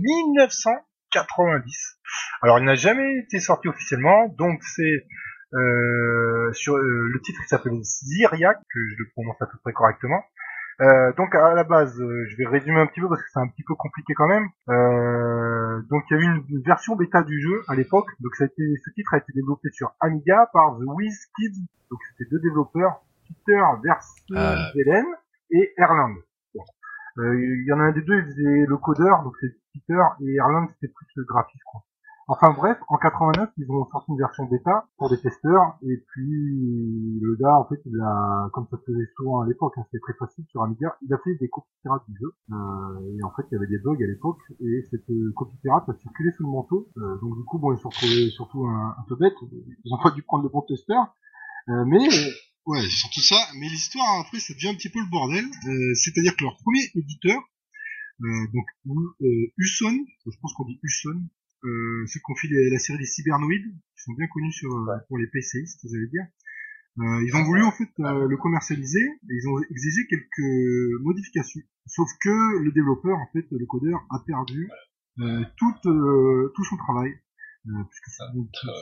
1990. 1.24 1.98
Alors 2.42 2.58
il 2.58 2.64
n'a 2.64 2.74
jamais 2.74 3.18
été 3.18 3.40
sorti 3.40 3.68
officiellement, 3.68 4.28
donc 4.38 4.62
c'est 4.62 5.06
euh, 5.54 6.52
sur 6.52 6.76
euh, 6.76 7.08
le 7.12 7.20
titre 7.20 7.40
qui 7.42 7.48
s'appelle 7.48 7.78
Zyriac, 7.82 8.58
que 8.58 8.80
je 8.90 8.94
le 8.98 9.08
prononce 9.12 9.40
à 9.40 9.46
peu 9.46 9.58
près 9.62 9.72
correctement. 9.72 10.22
Euh, 10.82 11.12
donc 11.16 11.34
à 11.34 11.54
la 11.54 11.64
base, 11.64 11.98
euh, 12.00 12.26
je 12.28 12.36
vais 12.36 12.46
résumer 12.46 12.78
un 12.80 12.86
petit 12.86 13.00
peu 13.00 13.08
parce 13.08 13.22
que 13.22 13.28
c'est 13.32 13.40
un 13.40 13.48
petit 13.48 13.62
peu 13.62 13.74
compliqué 13.74 14.12
quand 14.14 14.28
même. 14.28 14.46
Euh, 14.68 15.80
donc 15.88 16.02
il 16.10 16.16
y 16.16 16.20
a 16.20 16.22
eu 16.22 16.24
une, 16.26 16.44
une 16.50 16.62
version 16.62 16.96
bêta 16.96 17.22
du 17.22 17.40
jeu 17.40 17.62
à 17.68 17.74
l'époque. 17.74 18.08
Donc 18.20 18.34
ça 18.36 18.44
a 18.44 18.46
été, 18.46 18.62
ce 18.84 18.90
titre 18.90 19.14
a 19.14 19.18
été 19.18 19.32
développé 19.34 19.70
sur 19.70 19.94
Amiga 20.00 20.50
par 20.52 20.76
The 20.76 20.84
Whiz 20.84 21.16
Kids. 21.36 21.60
Donc 21.90 22.00
c'était 22.10 22.28
deux 22.30 22.40
développeurs, 22.40 23.00
Peter 23.26 23.58
Ah. 23.64 23.80
Verstelen 23.82 25.06
et 25.52 25.72
Erland. 25.78 26.16
Bon. 26.54 26.64
Euh, 27.18 27.40
Il 27.40 27.64
y 27.66 27.72
en 27.72 27.80
a 27.80 27.84
un 27.84 27.92
des 27.92 28.02
deux, 28.02 28.18
il 28.18 28.24
faisait 28.26 28.66
le 28.68 28.76
codeur, 28.76 29.22
donc 29.22 29.32
c'est 29.40 29.56
Et 30.20 30.34
Erland 30.36 30.68
c'était 30.74 30.92
plus 30.92 31.06
le 31.16 31.24
graphiste. 31.24 31.62
Quoi. 31.70 31.82
Enfin 32.28 32.50
bref, 32.50 32.76
en 32.88 32.96
89, 32.98 33.50
ils 33.56 33.70
ont 33.70 33.88
sorti 33.92 34.10
une 34.10 34.18
version 34.18 34.46
bêta 34.46 34.88
pour 34.98 35.08
des 35.08 35.20
testeurs, 35.20 35.78
et 35.82 35.96
puis 36.08 37.20
le 37.22 37.36
gars, 37.36 37.54
en 37.54 37.68
fait, 37.68 37.80
il 37.86 38.00
a, 38.00 38.50
comme 38.52 38.66
ça 38.68 38.78
se 38.78 38.82
faisait 38.82 39.06
souvent 39.16 39.42
à 39.42 39.46
l'époque, 39.46 39.74
hein, 39.76 39.84
c'était 39.86 40.02
très 40.02 40.14
facile 40.14 40.44
sur 40.50 40.60
Amiga, 40.62 40.96
il 41.02 41.14
a 41.14 41.18
fait 41.18 41.36
des 41.36 41.48
copies 41.48 41.70
pirates 41.82 42.02
du 42.08 42.18
jeu, 42.18 42.34
euh, 42.50 43.16
et 43.16 43.22
en 43.22 43.30
fait, 43.30 43.44
il 43.48 43.54
y 43.54 43.56
avait 43.56 43.68
des 43.68 43.78
bugs 43.78 44.02
à 44.02 44.06
l'époque, 44.08 44.40
et 44.58 44.82
cette 44.90 45.08
euh, 45.08 45.32
copie 45.36 45.56
pirate 45.62 45.88
a 45.88 45.94
circulé 46.02 46.32
sous 46.32 46.42
le 46.42 46.50
manteau, 46.50 46.88
euh, 46.96 47.16
donc 47.20 47.36
du 47.36 47.44
coup, 47.44 47.60
bon, 47.60 47.72
ils 47.72 47.78
se 47.78 47.86
retrouvés 47.86 48.30
surtout 48.30 48.66
un, 48.66 49.04
peu 49.06 49.14
bêtes, 49.14 49.38
ils 49.84 49.94
ont 49.94 50.02
pas 50.02 50.10
dû 50.10 50.22
prendre 50.22 50.42
de 50.42 50.48
bons 50.48 50.62
testeurs, 50.62 51.14
euh, 51.68 51.84
mais 51.86 52.08
Ouais, 52.66 52.82
surtout 52.88 53.20
ça. 53.20 53.36
Mais 53.60 53.68
l'histoire, 53.68 54.22
après, 54.26 54.40
ça 54.40 54.52
devient 54.52 54.70
un 54.70 54.74
petit 54.74 54.88
peu 54.88 54.98
le 54.98 55.08
bordel. 55.08 55.44
C'est-à-dire 55.94 56.34
que 56.34 56.42
leur 56.42 56.56
premier 56.56 56.82
éditeur 56.96 57.40
donc 58.20 58.66
euh, 58.86 59.52
Uson, 59.58 60.06
je 60.26 60.38
pense 60.40 60.54
qu'on 60.54 60.64
dit 60.64 60.78
Uson, 60.82 61.22
euh, 61.64 62.04
ceux 62.06 62.20
qui 62.20 62.30
ont 62.30 62.34
fait 62.34 62.48
la 62.48 62.78
série 62.78 62.98
des 62.98 63.06
cybernoïdes, 63.06 63.72
qui 63.72 64.02
sont 64.02 64.12
bien 64.12 64.26
connus 64.28 64.52
sur, 64.52 64.70
pour 65.08 65.18
les 65.18 65.26
PCistes, 65.26 65.86
j'allais 65.90 66.08
dire. 66.08 66.26
Euh, 66.98 67.24
ils 67.26 67.36
ont 67.36 67.44
voulu 67.44 67.62
en 67.62 67.72
fait 67.72 67.90
euh, 68.00 68.26
le 68.26 68.36
commercialiser 68.38 69.04
et 69.04 69.34
ils 69.34 69.48
ont 69.48 69.60
exigé 69.70 70.06
quelques 70.08 71.02
modifications. 71.02 71.60
Sauf 71.86 72.08
que 72.22 72.58
le 72.62 72.72
développeur, 72.72 73.18
en 73.18 73.28
fait, 73.32 73.46
le 73.50 73.66
codeur, 73.66 74.00
a 74.10 74.20
perdu 74.26 74.68
euh, 75.20 75.44
tout, 75.58 75.74
tout 75.82 76.64
son 76.64 76.76
travail. 76.76 77.12
puisque, 77.64 78.20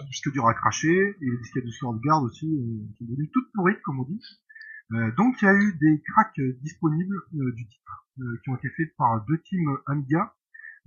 puisque 0.09 0.33
dur 0.33 0.47
à 0.47 0.55
cracher 0.55 0.95
et 0.95 1.17
les 1.21 1.39
disquettes 1.39 1.65
de 1.65 1.71
sauvegarde 1.71 2.25
aussi 2.25 2.47
sont 2.99 3.05
devenues 3.05 3.31
toutes 3.33 3.51
pourries 3.53 3.81
comme 3.83 4.01
on 4.01 4.05
dit. 4.05 4.23
Donc 5.17 5.41
il 5.41 5.45
y 5.45 5.49
a 5.49 5.55
eu 5.55 5.77
des 5.81 6.03
cracks 6.03 6.41
disponibles 6.63 7.17
du 7.33 7.67
titre 7.67 8.07
qui 8.43 8.51
ont 8.51 8.57
été 8.57 8.69
faits 8.71 8.95
par 8.97 9.25
deux 9.27 9.39
teams 9.39 9.79
Amiga. 9.87 10.35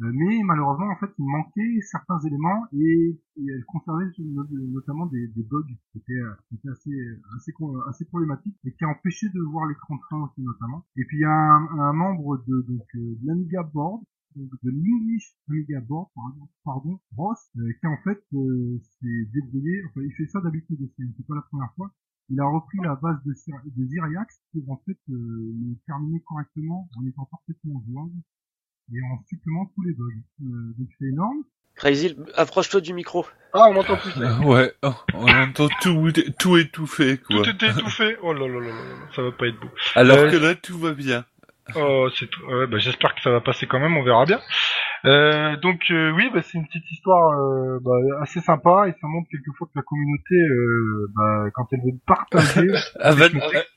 Euh, 0.01 0.11
mais 0.13 0.43
malheureusement, 0.43 0.91
en 0.91 0.95
fait, 0.97 1.11
il 1.17 1.25
manquait 1.25 1.81
certains 1.81 2.19
éléments 2.19 2.65
et, 2.71 3.19
elle 3.37 3.65
conservait 3.65 4.05
notamment 4.17 5.07
des, 5.07 5.27
des 5.27 5.43
bugs 5.43 5.65
qui 5.91 5.97
étaient, 5.97 6.21
qui 6.49 6.69
assez, 6.69 6.91
assez, 7.35 7.51
assez 7.89 8.05
problématiques 8.05 8.57
et 8.65 8.73
qui 8.73 8.85
empêchaient 8.85 9.29
de 9.33 9.41
voir 9.41 9.65
l'écran 9.67 9.95
de 9.95 10.01
train 10.01 10.23
aussi 10.23 10.41
notamment. 10.41 10.85
Et 10.97 11.05
puis 11.05 11.17
il 11.17 11.21
y 11.21 11.25
a 11.25 11.31
un, 11.31 11.79
un 11.79 11.93
membre 11.93 12.43
de, 12.47 12.61
donc, 12.67 12.85
euh, 12.95 13.17
de 13.21 13.27
l'Amiga 13.27 13.63
Board, 13.63 14.03
de 14.35 14.69
l'English 14.69 15.33
Amiga 15.49 15.81
Board, 15.81 16.09
pardon, 16.63 16.99
Ross, 17.15 17.49
euh, 17.57 17.73
qui 17.79 17.87
en 17.87 17.97
fait 18.03 18.21
s'est 18.29 19.25
débrouillé, 19.33 19.81
enfin 19.89 20.01
il 20.05 20.13
fait 20.13 20.27
ça 20.27 20.41
d'habitude 20.41 20.79
aussi, 20.79 21.13
c'est 21.17 21.25
pas 21.25 21.35
la 21.35 21.41
première 21.41 21.73
fois, 21.75 21.91
il 22.29 22.39
a 22.39 22.45
repris 22.45 22.77
la 22.83 22.95
base 22.95 23.17
de, 23.25 23.31
de 23.31 23.87
Zyriax 23.87 24.41
pour 24.53 24.71
en 24.71 24.81
fait 24.85 24.97
le 25.07 25.75
terminer 25.85 26.21
correctement 26.27 26.89
en 26.97 27.05
étant 27.05 27.27
parfaitement 27.31 27.81
jouable 27.87 28.11
et 28.93 28.99
on 29.11 29.23
supplémente 29.27 29.71
tous 29.75 29.83
les 29.83 29.93
bugs. 29.93 30.23
Euh, 30.43 30.73
donc 30.77 30.87
c'est 30.99 31.07
énorme. 31.07 31.43
Crazy, 31.75 32.17
approche-toi 32.35 32.81
du 32.81 32.93
micro. 32.93 33.25
Ah, 33.53 33.67
on 33.69 33.73
m'entend 33.73 33.97
plus. 33.97 34.11
Euh, 34.19 34.39
ouais, 34.39 34.73
oh, 34.81 34.93
on 35.13 35.27
entend 35.27 35.67
tout, 35.81 36.11
tout 36.39 36.57
étouffé, 36.57 37.19
quoi. 37.19 37.43
Tout 37.43 37.49
était 37.49 37.69
étouffé. 37.69 38.17
Oh 38.23 38.33
là 38.33 38.47
là 38.47 38.59
là 38.59 38.67
là, 38.67 38.73
ça 39.15 39.21
va 39.21 39.31
pas 39.31 39.47
être 39.47 39.59
beau. 39.59 39.69
Alors 39.93 40.17
euh, 40.17 40.31
que 40.31 40.37
là, 40.37 40.55
tout 40.55 40.77
va 40.79 40.93
bien. 40.93 41.23
Oh, 41.75 42.07
c'est 42.17 42.29
tout. 42.29 42.43
Ouais, 42.45 42.65
bah, 42.65 42.77
j'espère 42.79 43.13
que 43.13 43.21
ça 43.21 43.29
va 43.29 43.41
passer 43.41 43.67
quand 43.67 43.79
même, 43.79 43.95
on 43.95 44.03
verra 44.03 44.25
bien. 44.25 44.39
Euh, 45.05 45.55
donc 45.57 45.81
euh, 45.91 46.11
oui, 46.11 46.29
bah, 46.33 46.41
c'est 46.43 46.57
une 46.57 46.65
petite 46.65 46.89
histoire 46.91 47.31
euh, 47.31 47.79
bah, 47.81 47.91
assez 48.21 48.39
sympa 48.41 48.87
et 48.87 48.91
ça 48.99 49.07
montre 49.07 49.27
quelquefois 49.29 49.67
que 49.67 49.77
la 49.77 49.83
communauté, 49.83 50.35
euh, 50.35 51.11
bah, 51.15 51.49
quand 51.53 51.67
elle 51.71 51.81
veut 51.81 51.97
partager. 52.05 52.67
ah, 52.99 53.13
bah, 53.15 53.27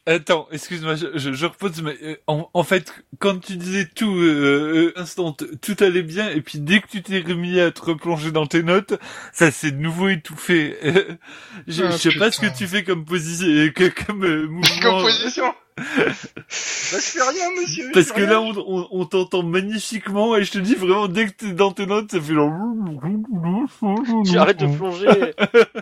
attends, 0.07 0.49
excuse-moi, 0.51 0.95
je, 0.95 1.33
je, 1.33 1.47
repose. 1.47 1.83
Mais 1.83 2.21
en, 2.27 2.49
en, 2.53 2.63
fait, 2.63 3.05
quand 3.19 3.39
tu 3.39 3.57
disais 3.57 3.87
tout 3.87 4.19
instant, 4.97 5.33
tout 5.33 5.77
allait 5.81 6.03
bien 6.03 6.31
et 6.31 6.41
puis 6.41 6.59
dès 6.59 6.81
que 6.81 6.89
tu 6.89 7.03
t'es 7.03 7.21
remis 7.21 7.61
à 7.61 7.71
te 7.71 7.83
replonger 7.83 8.33
dans 8.33 8.47
tes 8.47 8.63
notes, 8.63 8.99
ça 9.33 9.51
s'est 9.51 9.73
de 9.73 9.79
nouveau 9.79 10.09
étouffé. 10.09 10.77
je, 11.67 11.85
ah, 11.85 11.91
je 11.91 11.97
sais 11.97 12.19
pas 12.19 12.31
ce 12.31 12.41
que 12.41 12.57
tu 12.57 12.67
fais 12.67 12.83
comme 12.83 13.05
position, 13.05 13.47
comme 14.07 14.19
mouvement. 14.47 14.81
Comme 14.83 15.03
position. 15.03 15.55
bah, 15.77 15.85
je 16.07 16.99
fais 16.99 17.23
rien, 17.23 17.51
monsieur. 17.61 17.91
Parce 17.93 18.13
que 18.13 18.23
là, 18.23 18.41
on, 18.41 18.53
on, 18.57 18.89
on 18.91 19.05
t'entend 19.05 19.43
magnifiquement 19.43 20.37
et 20.37 20.45
je 20.45 20.53
te 20.53 20.59
dis 20.59 20.75
vraiment, 20.75 21.09
dès 21.13 21.27
que 21.27 21.33
t'es 21.33 21.53
dans 21.53 21.73
tes 21.73 21.87
notes, 21.87 22.11
ça 22.11 22.21
fait 22.21 22.35
genre... 22.35 22.53
Tu 24.25 24.39
arrêtes 24.39 24.61
de 24.61 24.77
plonger. 24.77 25.35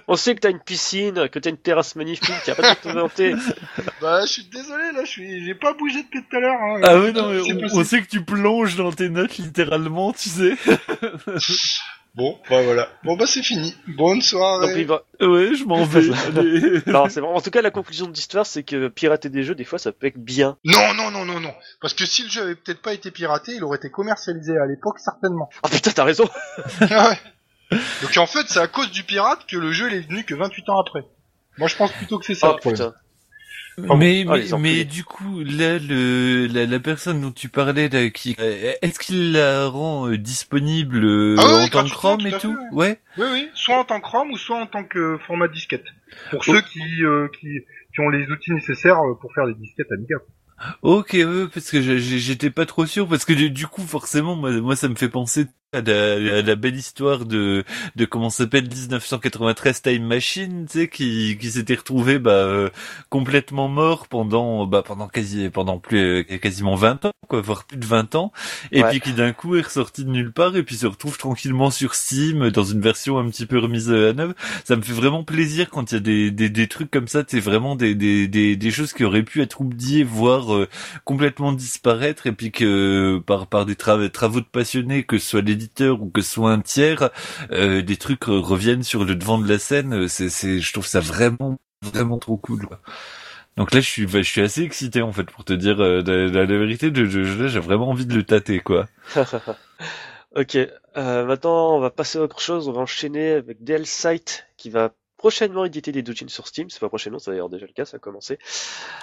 on 0.09 0.17
sait 0.17 0.35
que 0.35 0.41
t'as 0.41 0.51
une 0.51 0.61
piscine, 0.61 1.29
que 1.29 1.39
t'as 1.39 1.51
une 1.51 1.57
terrasse 1.57 1.97
magnifique, 1.97 2.35
y 2.47 2.51
a 2.51 2.55
pas 2.55 2.75
de 2.75 3.09
te 3.09 3.37
Bah, 4.01 4.21
je 4.23 4.33
suis 4.33 4.45
désolé, 4.45 4.93
là, 4.93 5.05
je 5.05 5.11
suis, 5.11 5.45
j'ai 5.45 5.55
pas 5.55 5.73
bougé 5.75 6.03
depuis 6.03 6.23
tout 6.23 6.37
à 6.37 6.41
l'heure. 6.41 6.61
Hein. 6.61 6.81
Ah 6.85 6.99
ouais, 6.99 7.13
non, 7.13 7.31
mais 7.31 7.41
on, 7.41 7.79
on, 7.79 7.85
sait 7.85 8.03
que 8.03 8.09
tu 8.09 8.23
plonges 8.23 8.77
dans 8.77 8.93
tes 8.93 9.09
notes, 9.09 9.39
littéralement, 9.39 10.13
tu 10.13 10.29
sais. 10.29 10.55
Bon, 12.19 12.37
bah 12.51 12.63
voilà. 12.63 12.89
Bon 13.05 13.17
bah 13.17 13.27
c'est 13.29 13.45
fini. 13.45 13.77
Bonne 13.87 14.21
soirée. 14.21 14.85
Ouais, 14.85 15.55
je 15.55 15.65
m'en 15.65 15.85
vais. 15.85 16.03
non, 16.91 17.09
c'est 17.09 17.21
bon. 17.21 17.33
En 17.33 17.41
tout 17.41 17.53
cas, 17.53 17.63
la 17.63 17.71
conclusion 17.71 18.09
de 18.09 18.13
l'histoire, 18.13 18.45
c'est 18.45 18.65
que 18.65 18.89
pirater 18.89 19.29
des 19.29 19.45
jeux, 19.45 19.55
des 19.55 19.63
fois, 19.63 19.79
ça 19.79 19.93
peut 19.93 20.09
être 20.09 20.19
bien. 20.19 20.57
Non, 20.65 20.95
non, 20.95 21.13
non, 21.13 21.25
non, 21.25 21.39
non. 21.39 21.55
Parce 21.81 21.95
que 21.95 22.05
si 22.07 22.25
le 22.25 22.29
jeu 22.29 22.43
avait 22.43 22.57
peut-être 22.57 22.83
pas 22.83 22.93
été 22.93 23.13
piraté, 23.13 23.53
il 23.55 23.63
aurait 23.63 23.77
été 23.77 23.89
commercialisé 23.89 24.59
à 24.59 24.67
l'époque, 24.67 24.99
certainement. 24.99 25.49
Ah 25.63 25.69
putain, 25.69 25.93
t'as 25.93 26.03
raison. 26.03 26.29
ah 26.91 27.11
ouais. 27.11 27.79
Donc 28.03 28.17
en 28.17 28.27
fait, 28.27 28.47
c'est 28.49 28.59
à 28.59 28.67
cause 28.67 28.91
du 28.91 29.05
pirate 29.05 29.47
que 29.49 29.57
le 29.57 29.71
jeu 29.71 29.89
est 29.93 30.01
venu 30.01 30.25
que 30.25 30.35
28 30.35 30.71
ans 30.71 30.81
après. 30.81 31.05
Moi, 31.57 31.69
je 31.69 31.77
pense 31.77 31.93
plutôt 31.93 32.19
que 32.19 32.27
c'est 32.27 32.35
ça. 32.35 32.57
Putain 32.61 32.95
mais 33.97 34.25
ah, 34.29 34.59
mais, 34.59 34.85
du 34.85 35.05
coup 35.05 35.41
là 35.41 35.79
le 35.79 36.47
la, 36.47 36.67
la, 36.67 36.81
personne 36.81 37.21
dont 37.21 37.31
tu 37.31 37.49
parlais 37.49 37.89
là, 37.89 38.11
qui 38.11 38.37
est-ce 38.39 38.99
qu'il 38.99 39.33
la 39.33 39.67
rend 39.67 40.09
euh, 40.09 40.19
disponible 40.19 41.05
euh, 41.05 41.37
ah 41.39 41.65
en 41.65 41.69
tant 41.69 41.85
que 41.85 41.91
Chrome 41.91 42.27
et 42.27 42.33
tout, 42.33 42.57
ouais. 42.73 43.01
Oui 43.17 43.27
oui, 43.33 43.49
soit 43.55 43.79
en 43.79 43.85
tant 43.85 44.01
que 44.01 44.05
Chrome 44.05 44.31
ou 44.33 44.37
soit 44.37 44.61
en 44.61 44.67
tant 44.67 44.85
que 44.85 45.19
format 45.27 45.49
disquette. 45.49 45.85
Pour 46.31 46.45
ceux 46.45 46.61
qui, 46.63 47.03
euh, 47.03 47.29
qui 47.39 47.61
qui 47.95 48.01
ont 48.01 48.09
les 48.09 48.27
outils 48.27 48.53
nécessaires 48.53 48.99
pour 49.21 49.33
faire 49.35 49.47
des 49.47 49.55
disquettes 49.55 49.93
Amiga. 49.93 50.17
Ok, 50.83 51.11
ouais, 51.13 51.47
parce 51.53 51.71
que 51.71 51.81
j'étais 51.81 52.51
pas 52.51 52.67
trop 52.67 52.85
sûr, 52.85 53.09
parce 53.09 53.25
que 53.25 53.33
du 53.33 53.67
coup, 53.67 53.83
forcément, 53.83 54.35
moi, 54.35 54.51
moi, 54.61 54.75
ça 54.75 54.89
me 54.89 54.97
fait 54.97 55.09
penser 55.09 55.47
à 55.75 55.83
la, 55.83 56.57
belle 56.57 56.77
histoire 56.77 57.27
de 57.27 57.63
de 57.95 58.05
comment 58.07 58.31
s'appelle 58.31 58.67
1993 58.69 59.83
Time 59.83 60.03
Machine, 60.03 60.65
tu 60.65 60.79
sais, 60.79 60.89
qui 60.89 61.37
qui 61.39 61.51
s'était 61.51 61.75
retrouvé 61.75 62.19
bah 62.19 62.31
euh, 62.31 62.71
complètement 63.11 63.69
mort 63.69 64.09
pendant 64.09 64.67
bah 64.67 64.83
pendant 64.83 65.09
quasi 65.09 65.51
pendant 65.51 65.79
plus 65.79 65.99
euh, 65.99 66.23
quasiment 66.39 66.75
20 66.75 67.05
ans, 67.05 67.11
quoi, 67.29 67.43
voire 67.43 67.65
plus 67.65 67.77
de 67.77 67.85
20 67.85 68.15
ans, 68.15 68.33
et 68.73 68.83
puis 68.83 69.01
qui 69.01 69.13
d'un 69.13 69.35
coup 69.35 69.57
est 69.57 69.61
ressorti 69.61 70.07
de 70.07 70.11
nulle 70.11 70.33
part 70.33 70.57
et 70.57 70.63
puis 70.63 70.75
se 70.75 70.87
retrouve 70.87 71.19
tranquillement 71.19 71.71
sur 71.71 71.95
Steam 71.95 72.49
dans 72.49 72.65
une 72.65 72.81
version 72.81 73.19
un 73.19 73.29
petit 73.29 73.45
peu 73.45 73.59
remise 73.59 73.91
à 73.91 74.15
neuf. 74.15 74.33
Ça 74.65 74.75
me 74.75 74.81
fait 74.81 74.95
vraiment 74.95 75.23
plaisir 75.23 75.69
quand 75.69 75.93
il 75.93 75.97
y 75.97 75.99
a 75.99 76.01
des 76.01 76.31
des, 76.31 76.49
des 76.49 76.69
trucs 76.69 76.91
comme 76.91 77.09
ça, 77.09 77.25
c'est 77.29 77.41
vraiment 77.41 77.77
des, 77.77 77.95
des 77.95 78.27
des 78.27 78.57
des 78.57 78.71
choses 78.71 78.95
qui 78.95 79.05
auraient 79.05 79.23
pu 79.23 79.43
être 79.43 79.61
oubliées, 79.61 80.03
voire 80.03 80.55
euh, 80.55 80.67
complètement 81.05 81.53
disparaître, 81.53 82.27
et 82.27 82.33
puis 82.33 82.53
que 82.53 83.19
par 83.27 83.47
par 83.47 83.67
des 83.67 83.77
travaux 83.77 84.41
de 84.41 84.47
passionnés, 84.51 85.03
que 85.03 85.19
ce 85.19 85.29
soit 85.29 85.43
les 85.43 85.58
ou 86.01 86.11
que 86.11 86.21
ce 86.21 86.33
soit 86.33 86.51
un 86.51 86.61
tiers, 86.61 87.11
euh, 87.51 87.83
des 87.83 87.97
trucs 87.97 88.25
reviennent 88.25 88.83
sur 88.83 89.05
le 89.05 89.15
devant 89.15 89.39
de 89.39 89.49
la 89.49 89.59
scène. 89.59 90.09
C'est, 90.09 90.29
c'est, 90.29 90.61
je 90.61 90.73
trouve 90.73 90.87
ça 90.87 91.01
vraiment, 91.01 91.59
vraiment 91.83 92.19
trop 92.19 92.37
cool. 92.37 92.69
Donc 93.59 93.75
là, 93.75 93.81
je 93.81 93.89
suis, 93.89 94.07
je 94.09 94.23
suis 94.23 94.41
assez 94.41 94.63
excité 94.63 95.03
en 95.03 95.13
fait 95.13 95.25
pour 95.25 95.45
te 95.45 95.53
dire 95.53 95.81
euh, 95.81 96.01
la, 96.01 96.47
vérité. 96.47 96.93
De, 96.93 97.05
j'ai 97.05 97.59
vraiment 97.59 97.89
envie 97.89 98.07
de 98.07 98.15
le 98.15 98.23
tâter, 98.23 98.61
quoi. 98.61 98.87
ok. 100.37 100.57
Euh, 100.97 101.25
maintenant, 101.25 101.77
on 101.77 101.81
va 101.81 101.91
passer 101.91 102.19
à 102.19 102.23
autre 102.23 102.41
chose. 102.41 102.69
On 102.69 102.73
va 102.73 102.83
enchaîner 102.83 103.33
avec 103.33 103.65
DL 103.65 103.85
Site 103.85 104.47
qui 104.57 104.71
va 104.71 104.93
prochainement 105.19 105.65
éditer 105.67 105.93
des 105.93 106.03
doujins 106.03 106.29
sur 106.29 106.47
Steam. 106.47 106.71
C'est 106.71 106.81
pas 106.81 106.89
prochainement, 106.89 107.19
ça 107.19 107.33
d'ailleurs 107.33 107.51
déjà 107.51 107.67
le 107.67 107.73
cas, 107.73 107.85
ça 107.85 107.99
a 107.99 108.01
commencé. 108.01 108.39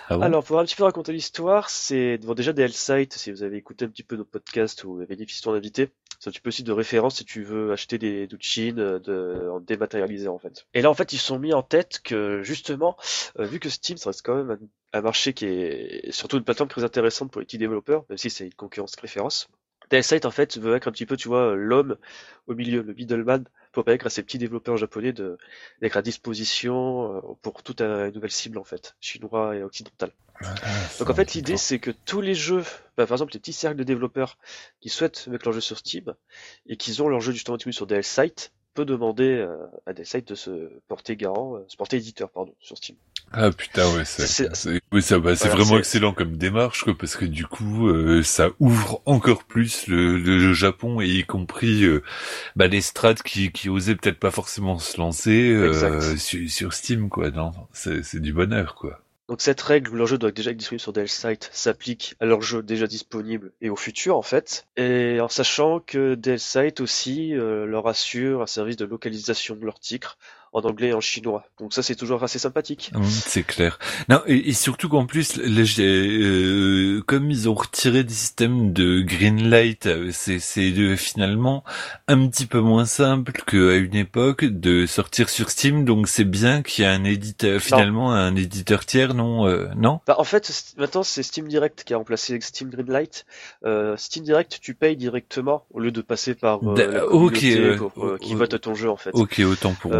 Ah 0.10 0.18
Alors, 0.22 0.44
pour 0.44 0.58
un 0.60 0.66
petit 0.66 0.76
peu 0.76 0.84
raconter 0.84 1.12
l'histoire, 1.12 1.70
c'est 1.70 2.18
bon, 2.18 2.34
déjà 2.34 2.54
des 2.54 2.68
sites 2.70 3.14
si 3.14 3.32
vous 3.32 3.44
avez 3.44 3.58
écouté 3.58 3.86
un 3.86 3.90
petit 3.90 4.04
peu 4.04 4.16
nos 4.16 4.26
podcasts 4.26 4.84
ou 4.86 5.02
avez 5.02 5.16
des 5.16 5.28
fistons 5.28 5.52
d'invités, 5.52 5.92
c'est 6.20 6.30
un 6.30 6.32
petit 6.32 6.40
peu 6.40 6.48
aussi 6.48 6.64
de 6.64 6.72
référence 6.72 7.18
si 7.18 7.26
tu 7.26 7.44
veux 7.44 7.72
acheter 7.72 7.98
des 7.98 8.26
doujins 8.26 8.78
euh, 8.78 9.00
de, 9.00 9.50
en 9.50 9.60
dématérialisé 9.60 10.28
en 10.28 10.40
fait. 10.40 10.66
Et 10.74 10.82
là, 10.82 10.90
en 10.90 10.96
fait, 10.96 11.14
ils 11.14 11.20
sont 11.20 11.38
mis 11.38 11.54
en 11.54 11.62
tête 11.62 12.00
que 12.04 12.42
justement, 12.42 12.98
euh, 13.40 13.46
vu 13.46 13.60
que 13.60 13.70
Steam, 13.70 13.98
ça 13.98 14.10
reste 14.10 14.26
quand 14.26 14.36
même 14.36 14.58
un, 14.94 15.02
marché 15.02 15.34
qui 15.34 15.46
est 15.46 16.12
surtout 16.12 16.38
une 16.38 16.44
plateforme 16.44 16.70
très 16.70 16.84
intéressante 16.84 17.30
pour 17.30 17.42
les 17.42 17.46
petits 17.46 17.58
développeurs, 17.58 18.06
même 18.10 18.18
si 18.18 18.30
c'est 18.30 18.46
une 18.46 18.54
concurrence 18.54 18.96
référence. 18.96 19.50
Site 20.02 20.26
en 20.26 20.32
fait 20.32 20.58
veut 20.58 20.76
être 20.76 20.88
un 20.88 20.92
petit 20.92 21.06
peu, 21.06 21.16
tu 21.16 21.28
vois, 21.28 21.56
l'homme 21.56 21.98
au 22.48 22.56
milieu, 22.56 22.82
le 22.82 22.94
middleman 22.94 23.46
permettre 23.84 24.08
à 24.08 24.10
ces 24.10 24.24
petits 24.24 24.38
développeurs 24.38 24.78
japonais 24.78 25.14
de 25.14 25.38
d'être 25.82 25.98
à 25.98 26.02
disposition 26.02 27.18
euh, 27.18 27.22
pour 27.42 27.64
toute 27.64 27.82
une 27.82 28.12
nouvelle 28.12 28.32
cible 28.32 28.58
en 28.58 28.64
fait, 28.64 28.96
chinois 29.00 29.56
et 29.56 29.64
occidental. 29.64 30.12
Ah, 30.42 30.54
Donc 31.00 31.10
en 31.10 31.14
fait 31.14 31.34
l'idée 31.34 31.58
c'est 31.58 31.80
que 31.80 31.92
tous 31.92 32.22
les 32.22 32.36
jeux, 32.36 32.64
bah, 32.98 33.06
par 33.06 33.14
exemple 33.14 33.34
les 33.34 33.40
petits 33.40 33.54
cercles 33.54 33.78
de 33.78 33.84
développeurs 33.84 34.38
qui 34.82 34.90
souhaitent 34.90 35.28
mettre 35.28 35.46
leur 35.46 35.54
jeu 35.54 35.62
sur 35.62 35.78
Steam 35.78 36.14
et 36.68 36.78
qui 36.78 37.02
ont 37.02 37.10
leur 37.10 37.22
jeu 37.22 37.32
justement 37.32 37.58
disponible 37.58 37.76
sur 37.76 37.88
DL 37.88 38.04
Site, 38.04 38.54
peut 38.76 38.86
demander 38.86 39.38
euh, 39.38 39.56
à 39.88 39.94
des 39.94 40.06
sites 40.06 40.28
de 40.28 40.36
se 40.36 40.70
porter 40.88 41.16
garant, 41.16 41.56
euh, 41.56 41.66
se 41.68 41.78
porter 41.78 41.98
éditeur 41.98 42.30
pardon 42.30 42.54
sur 42.60 42.78
Steam. 42.78 42.98
Ah 43.32 43.50
putain 43.52 43.88
ouais 43.96 44.06
c'est 44.06 44.50
oui 44.92 45.02
ça 45.02 45.18
bah, 45.18 45.36
c'est 45.36 45.50
vraiment 45.50 45.80
excellent 45.80 46.14
comme 46.14 46.38
démarche 46.38 46.84
quoi 46.84 46.96
parce 46.96 47.16
que 47.16 47.26
du 47.26 47.48
coup 47.48 47.88
euh, 47.88 48.22
ça 48.22 48.50
ouvre 48.60 49.02
encore 49.06 49.46
plus 49.46 49.88
le, 49.88 50.20
le, 50.20 50.54
Japon 50.54 51.02
et 51.02 51.08
y 51.08 51.24
compris 51.24 51.84
bah, 52.56 52.68
les 52.68 52.82
strats 52.82 53.16
qui 53.16 53.52
qui 53.52 53.68
osaient 53.68 53.96
peut-être 53.96 54.20
pas 54.20 54.30
forcément 54.30 54.78
se 54.78 54.98
lancer 55.00 55.72
sur, 56.18 56.50
sur, 56.50 56.74
Steam 56.74 57.10
quoi 57.10 57.32
non 57.32 57.52
c'est 57.74 58.20
du 58.20 58.32
bonheur 58.32 58.76
quoi. 58.76 59.00
Donc 59.28 59.42
cette 59.42 59.62
règle 59.62 59.92
où 59.92 59.96
leur 59.96 60.06
jeu 60.06 60.20
doit 60.20 60.32
déjà 60.32 60.52
être 60.52 60.58
disponible 60.58 60.82
sur 60.82 60.94
DL 60.94 61.10
Site 61.10 61.50
s'applique 61.52 62.16
à 62.20 62.26
leur 62.26 62.42
jeu 62.42 62.62
déjà 62.62 62.86
disponible 62.86 63.54
et 63.60 63.72
au 63.72 63.76
futur 63.76 64.18
en 64.18 64.22
fait, 64.22 64.68
et 64.78 65.20
en 65.20 65.28
sachant 65.28 65.80
que 65.80 66.14
DL 66.14 66.40
Site 66.40 66.80
aussi 66.80 67.34
euh, 67.34 67.66
leur 67.66 67.88
assure 67.88 68.44
un 68.44 68.48
service 68.48 68.78
de 68.78 68.86
localisation 68.86 69.56
de 69.56 69.66
leurs 69.66 69.80
titres 69.80 70.20
en 70.56 70.62
anglais 70.62 70.88
et 70.90 70.94
en 70.94 71.02
chinois. 71.02 71.44
Donc 71.60 71.74
ça 71.74 71.84
c'est 71.84 71.96
toujours 71.96 72.24
assez 72.24 72.40
sympathique. 72.40 72.92
Hum, 72.96 73.04
c'est 73.04 73.44
clair. 73.44 73.78
Non 74.10 74.22
et, 74.26 74.50
et 74.50 74.54
surtout 74.54 74.90
qu'en 74.90 75.06
plus, 75.06 75.38
euh, 75.38 77.02
comme 77.06 77.30
ils 77.30 77.50
ont 77.50 77.54
retiré 77.54 78.04
des 78.04 78.14
systèmes 78.14 78.72
de 78.74 79.02
green 79.02 79.50
light, 79.50 79.86
euh, 79.86 80.10
c'est 80.12 80.40
c'est 80.40 80.72
de- 80.72 80.96
finalement 80.96 81.64
un 82.08 82.28
petit 82.28 82.46
peu 82.46 82.60
moins 82.62 82.86
simple 82.86 83.34
qu'à 83.46 83.76
une 83.76 83.96
époque 83.96 84.46
de 84.46 84.86
sortir 84.86 85.30
sur 85.30 85.50
Steam. 85.50 85.84
Donc 85.86 86.08
c'est 86.08 86.24
bien 86.24 86.62
qu'il 86.62 86.84
y 86.84 86.88
a 86.88 86.92
un 86.92 87.04
éditeur 87.04 87.60
finalement 87.62 88.14
un 88.14 88.36
éditeur 88.36 88.86
tiers, 88.86 89.14
non 89.14 89.48
euh, 89.48 89.68
non? 89.76 90.00
Bah, 90.08 90.16
en 90.18 90.24
fait, 90.24 90.52
maintenant 90.78 91.04
c'est 91.04 91.24
Steam 91.24 91.48
Direct 91.48 91.84
qui 91.84 91.94
a 91.94 91.98
remplacé 91.98 92.40
Steam 92.42 92.70
Greenlight. 92.70 93.26
Euh, 93.66 93.98
Steam 93.98 94.24
Direct, 94.24 94.60
tu 94.62 94.74
payes 94.74 94.96
directement 94.96 95.66
au 95.74 95.80
lieu 95.80 95.92
de 95.92 96.02
passer 96.02 96.34
par 96.36 96.60
euh, 96.64 96.76
la 96.92 97.06
ok, 97.08 97.78
pour, 97.78 98.06
euh, 98.06 98.18
qui 98.18 98.36
vote 98.36 98.60
ton 98.62 98.76
jeu 98.76 98.90
en 98.90 98.98
fait. 98.98 99.12
Ok, 99.14 99.42
autant 99.46 99.74
pour 99.74 99.92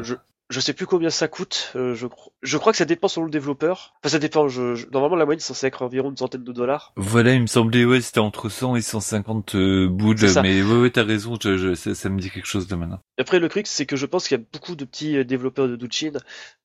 Euh, 0.00 0.04
je, 0.04 0.14
je 0.50 0.58
sais 0.58 0.72
plus 0.72 0.84
combien 0.86 1.10
ça 1.10 1.28
coûte. 1.28 1.70
euh, 1.76 1.94
je, 1.94 2.08
je 2.42 2.56
crois 2.58 2.72
que 2.72 2.78
ça 2.78 2.84
dépend 2.84 3.06
selon 3.06 3.26
le 3.26 3.30
développeur. 3.30 3.94
Enfin, 4.02 4.08
ça 4.10 4.18
dépend. 4.18 4.48
Je, 4.48 4.74
je- 4.74 4.86
normalement, 4.90 5.14
la 5.16 5.24
moyenne 5.24 5.38
c'est 5.40 5.46
censé 5.46 5.66
être 5.68 5.82
environ 5.82 6.10
une 6.10 6.16
centaine 6.16 6.42
de 6.42 6.52
dollars. 6.52 6.92
Voilà, 6.96 7.34
il 7.34 7.42
me 7.42 7.46
semblait, 7.46 7.84
ouais, 7.84 8.00
c'était 8.00 8.18
entre 8.18 8.48
100 8.48 8.74
et 8.74 8.82
150 8.82 9.54
euh, 9.54 9.88
boules, 9.88 10.16
mais 10.42 10.60
ouais, 10.62 10.80
ouais, 10.80 10.90
t'as 10.90 11.04
raison, 11.04 11.38
je, 11.40 11.56
je, 11.56 11.74
ça, 11.74 11.94
ça 11.94 12.08
me 12.08 12.18
dit 12.18 12.30
quelque 12.30 12.48
chose 12.48 12.66
de 12.66 12.74
maintenant. 12.74 12.98
Après, 13.16 13.38
le 13.38 13.48
truc, 13.48 13.68
c'est 13.68 13.86
que 13.86 13.94
je 13.96 14.06
pense 14.06 14.26
qu'il 14.26 14.36
y 14.38 14.40
a 14.40 14.44
beaucoup 14.52 14.74
de 14.74 14.84
petits 14.84 15.24
développeurs 15.24 15.68
de 15.68 15.76
Douchin 15.76 16.12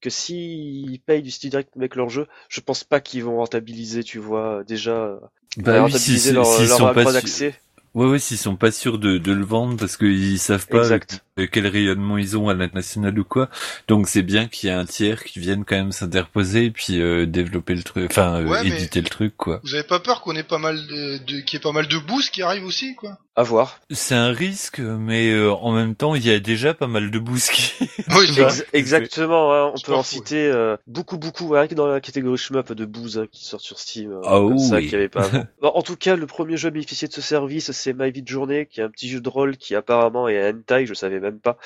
que 0.01 0.09
s'ils 0.09 0.99
payent 1.05 1.21
du 1.21 1.29
Steam 1.31 1.51
Direct 1.51 1.69
avec 1.77 1.95
leur 1.95 2.09
jeu, 2.09 2.25
je 2.49 2.61
pense 2.61 2.83
pas 2.83 3.01
qu'ils 3.01 3.23
vont 3.23 3.37
rentabiliser, 3.37 4.03
tu 4.03 4.17
vois, 4.17 4.63
déjà, 4.63 5.19
Bah 5.57 5.73
oui, 5.85 5.91
si, 5.99 6.17
leur, 6.33 6.45
leur 6.67 6.77
sont 6.77 6.85
pas 6.93 7.03
d'accès. 7.13 7.55
Ouais, 7.95 8.05
ouais, 8.05 8.19
s'ils 8.19 8.37
sont 8.37 8.55
pas 8.55 8.71
sûrs 8.71 8.99
de, 8.99 9.17
de 9.17 9.31
le 9.31 9.43
vendre 9.43 9.77
parce 9.77 9.97
qu'ils 9.97 10.37
savent 10.39 10.67
pas 10.67 10.79
Exact. 10.83 11.25
quel 11.51 11.65
rayonnement 11.67 12.17
ils 12.17 12.37
ont 12.37 12.47
à 12.49 12.53
l'international 12.53 13.17
ou 13.17 13.23
quoi. 13.23 13.49
Donc 13.87 14.07
c'est 14.07 14.21
bien 14.21 14.47
qu'il 14.47 14.69
y 14.69 14.71
ait 14.71 14.75
un 14.75 14.85
tiers 14.85 15.23
qui 15.23 15.39
vienne 15.39 15.65
quand 15.65 15.75
même 15.75 15.91
s'interposer 15.91 16.65
et 16.65 16.71
puis 16.71 17.01
euh, 17.01 17.25
développer 17.25 17.73
le 17.75 17.83
truc, 17.83 18.11
enfin 18.11 18.41
euh, 18.41 18.47
Ouais, 18.47 18.67
éditer 18.67 19.01
le 19.01 19.09
truc 19.09 19.35
quoi. 19.35 19.59
Vous 19.63 19.73
avez 19.73 19.83
pas 19.83 19.99
peur 19.99 20.21
qu'on 20.21 20.35
ait 20.35 20.43
pas 20.43 20.59
mal 20.59 20.75
de, 20.87 21.17
de 21.25 21.39
qu'il 21.41 21.53
y 21.53 21.55
ait 21.57 21.63
pas 21.63 21.71
mal 21.71 21.87
de 21.87 21.97
boosts 21.97 22.31
qui 22.33 22.41
arrivent 22.43 22.65
aussi, 22.65 22.95
quoi? 22.95 23.17
À 23.37 23.43
voir. 23.43 23.81
C'est 23.91 24.15
un 24.15 24.31
risque, 24.31 24.79
mais 24.79 25.29
euh, 25.31 25.51
en 25.51 25.73
même 25.73 25.93
temps 25.95 26.15
il 26.15 26.25
y 26.25 26.31
a 26.31 26.39
déjà 26.39 26.73
pas 26.73 26.87
mal 26.87 27.11
de 27.11 27.19
qui. 27.19 27.73
Oui. 28.15 28.27
Ex- 28.39 28.63
exactement, 28.71 29.53
hein, 29.53 29.73
on 29.75 29.79
peut 29.81 29.93
en 29.93 30.03
citer 30.03 30.47
euh, 30.47 30.77
beaucoup, 30.87 31.17
beaucoup, 31.17 31.49
rien 31.49 31.67
que 31.67 31.75
dans 31.75 31.87
la 31.87 31.99
catégorie 31.99 32.37
shmup 32.37 32.71
de 32.71 32.85
booze 32.85 33.17
hein, 33.17 33.25
qui 33.29 33.45
sortent 33.45 33.63
sur 33.63 33.79
Steam, 33.79 34.11
euh, 34.11 34.21
Ah 34.23 34.37
comme 34.37 34.57
ça, 34.57 34.75
oui. 34.77 34.83
qu'il 34.83 34.93
y 34.93 34.95
avait 34.95 35.09
pas. 35.09 35.27
Bon, 35.61 35.69
en 35.69 35.81
tout 35.81 35.95
cas, 35.97 36.15
le 36.15 36.27
premier 36.27 36.55
jeu 36.55 36.67
à 36.67 36.71
bénéficier 36.71 37.07
de 37.07 37.13
ce 37.13 37.21
service, 37.21 37.71
c'est 37.71 37.93
My 37.93 38.11
Vie 38.11 38.21
de 38.21 38.27
Journée, 38.27 38.67
qui 38.67 38.79
est 38.79 38.83
un 38.83 38.89
petit 38.89 39.09
jeu 39.09 39.19
de 39.19 39.27
rôle 39.29 39.57
qui 39.57 39.75
apparemment 39.75 40.29
est 40.29 40.39
un 40.41 40.51
hentai, 40.55 40.85
je 40.85 40.93
savais 40.93 41.19
même 41.19 41.39
pas. 41.39 41.57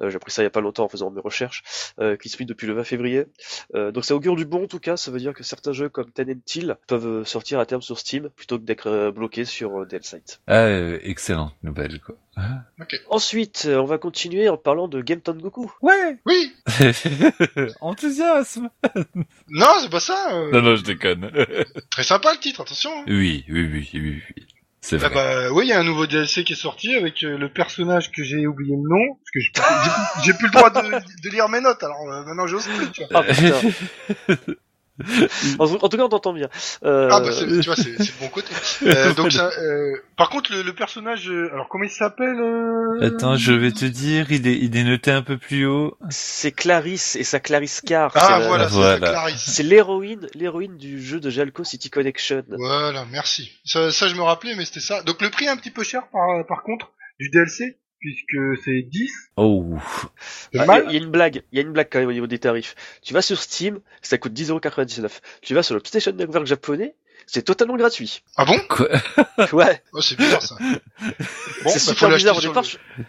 Euh, 0.00 0.08
J'ai 0.08 0.16
appris 0.16 0.30
ça 0.32 0.42
il 0.42 0.44
y 0.44 0.46
a 0.46 0.50
pas 0.50 0.60
longtemps 0.60 0.84
en 0.84 0.88
faisant 0.88 1.10
mes 1.10 1.20
recherches, 1.20 1.62
euh, 2.00 2.16
qui 2.16 2.28
se 2.30 2.42
depuis 2.42 2.66
le 2.66 2.72
20 2.74 2.84
février. 2.84 3.24
Euh, 3.74 3.90
donc 3.90 4.04
ça 4.04 4.14
augure 4.14 4.36
du 4.36 4.44
bon 4.46 4.64
en 4.64 4.66
tout 4.68 4.78
cas, 4.78 4.96
ça 4.96 5.10
veut 5.10 5.18
dire 5.18 5.34
que 5.34 5.42
certains 5.42 5.72
jeux 5.72 5.88
comme 5.88 6.10
Ten 6.10 6.30
and 6.30 6.40
Till 6.46 6.76
peuvent 6.86 7.26
sortir 7.26 7.58
à 7.58 7.66
terme 7.66 7.82
sur 7.82 7.98
Steam 7.98 8.30
plutôt 8.36 8.58
que 8.58 8.64
d'être 8.64 9.10
bloqués 9.14 9.44
sur 9.44 9.80
euh, 9.82 9.84
DLSite. 9.86 10.40
Ah, 10.46 10.62
euh, 10.66 10.98
excellente 11.18 11.52
nouvelle 11.64 12.00
quoi. 12.00 12.14
Ensuite, 13.10 13.64
euh, 13.66 13.78
on 13.80 13.84
va 13.86 13.98
continuer 13.98 14.48
en 14.48 14.56
parlant 14.56 14.86
de 14.86 15.02
Game 15.02 15.20
Goku. 15.26 15.68
Ouais. 15.82 16.16
Oui. 16.26 16.52
Enthousiasme. 17.80 18.70
Non, 19.50 19.66
c'est 19.80 19.90
pas 19.90 19.98
ça. 20.00 20.28
euh, 20.32 20.52
Non 20.52 20.62
non, 20.62 20.76
je 20.76 20.84
déconne. 20.84 21.30
Très 21.90 22.04
sympa 22.04 22.32
le 22.32 22.38
titre, 22.38 22.60
attention. 22.60 22.90
hein. 23.00 23.04
oui, 23.08 23.44
oui, 23.48 23.68
oui, 23.72 23.88
oui, 23.94 24.22
oui. 24.36 24.46
C'est 24.80 25.02
Ah 25.02 25.08
vrai. 25.08 25.14
bah 25.14 25.52
oui, 25.52 25.64
il 25.66 25.68
y 25.70 25.72
a 25.72 25.80
un 25.80 25.84
nouveau 25.84 26.06
DLC 26.06 26.44
qui 26.44 26.52
est 26.52 26.56
sorti 26.56 26.94
avec 26.94 27.24
euh, 27.24 27.36
le 27.36 27.48
personnage 27.52 28.12
que 28.12 28.22
j'ai 28.22 28.46
oublié 28.46 28.76
le 28.76 28.88
nom 28.88 29.14
parce 29.16 29.30
que 29.32 29.40
j'ai 30.24 30.32
plus 30.34 30.46
le 30.46 30.52
droit 30.52 30.70
de, 30.70 30.80
de 30.88 31.30
lire 31.30 31.48
mes 31.48 31.60
notes. 31.60 31.82
Alors 31.82 32.00
euh, 32.12 32.24
maintenant 32.24 32.46
j'ose 32.46 32.68
plus. 32.68 32.90
Tu 32.92 33.02
vois. 33.10 33.24
Ah 33.26 33.32
putain. 33.32 34.54
En, 35.58 35.64
en 35.64 35.88
tout 35.88 35.96
cas, 35.96 36.02
on 36.04 36.08
t'entend 36.08 36.32
bien. 36.32 36.48
Euh, 36.84 37.08
Ah 37.10 37.20
bah 37.20 37.30
c'est- 37.32 37.46
tu 37.46 37.66
vois, 37.66 37.76
c'est 37.76 37.96
c'est 37.98 38.12
le 38.12 38.20
bon 38.20 38.28
côté. 38.28 38.48
Euh, 38.82 39.12
donc 39.14 39.32
ça, 39.32 39.50
euh, 39.58 39.92
par 40.16 40.30
contre 40.30 40.52
le, 40.52 40.62
le 40.62 40.72
personnage, 40.74 41.28
euh, 41.30 41.50
alors 41.52 41.68
comment 41.68 41.84
il 41.84 41.90
s'appelle 41.90 42.38
euh... 42.40 43.06
Attends, 43.06 43.36
je 43.36 43.52
vais 43.52 43.72
te 43.72 43.84
dire, 43.84 44.30
il 44.32 44.46
est, 44.46 44.56
il 44.58 44.76
est 44.76 44.84
noté 44.84 45.10
un 45.10 45.22
peu 45.22 45.38
plus 45.38 45.66
haut. 45.66 45.96
c'est 46.10 46.52
Clarisse 46.52 47.16
et 47.16 47.24
sa 47.24 47.40
Clarisse 47.40 47.80
Car. 47.80 48.12
Ah 48.14 48.20
c'est 48.20 48.30
la- 48.40 48.46
voilà, 48.48 48.68
c'est 48.68 48.74
Voilà. 48.74 48.98
la 48.98 49.08
Clarisse. 49.10 49.44
C'est 49.46 49.62
l'héroïne, 49.62 50.26
l'héroïne 50.34 50.76
du 50.76 51.02
jeu 51.02 51.20
de 51.20 51.30
Jalco 51.30 51.64
City 51.64 51.90
Connection. 51.90 52.42
Voilà, 52.48 53.04
merci. 53.10 53.50
Ça, 53.64 53.90
ça 53.90 54.08
je 54.08 54.14
me 54.14 54.22
rappelais, 54.22 54.54
mais 54.56 54.64
c'était 54.64 54.80
ça. 54.80 55.02
Donc 55.02 55.22
le 55.22 55.30
prix 55.30 55.46
est 55.46 55.48
un 55.50 55.56
petit 55.56 55.70
peu 55.70 55.84
cher 55.84 56.02
par, 56.12 56.44
par 56.46 56.62
contre 56.62 56.92
du 57.20 57.30
DLC 57.30 57.78
puisque 58.00 58.36
c'est 58.64 58.82
10. 58.82 59.10
Oh. 59.36 59.76
C'est 60.52 60.58
Ah. 60.60 60.80
Il 60.86 60.92
y 60.92 60.96
a 60.96 60.98
une 60.98 61.10
blague, 61.10 61.42
il 61.52 61.56
y 61.56 61.58
a 61.60 61.62
une 61.62 61.72
blague 61.72 61.88
quand 61.90 61.98
même 61.98 62.08
au 62.08 62.12
niveau 62.12 62.26
des 62.26 62.38
tarifs. 62.38 62.74
Tu 63.02 63.12
vas 63.14 63.22
sur 63.22 63.40
Steam, 63.40 63.80
ça 64.02 64.18
coûte 64.18 64.32
10,99€. 64.32 65.10
Tu 65.42 65.54
vas 65.54 65.62
sur 65.62 65.74
le 65.74 65.80
PlayStation 65.80 66.12
Network 66.12 66.46
japonais, 66.46 66.94
c'est 67.26 67.42
totalement 67.42 67.76
gratuit. 67.76 68.22
Ah 68.36 68.44
bon 68.44 68.58
Quoi 68.68 68.88
Ouais, 69.52 69.82
Oh 69.92 70.00
c'est 70.00 70.16
bizarre 70.16 70.42
ça. 70.42 70.56
Bon, 70.60 71.70
c'est 71.70 71.74
bah, 71.74 71.78
super 71.78 72.08
bizarre. 72.10 72.36
Au 72.36 72.40
départ, 72.40 72.64
le- 72.98 73.04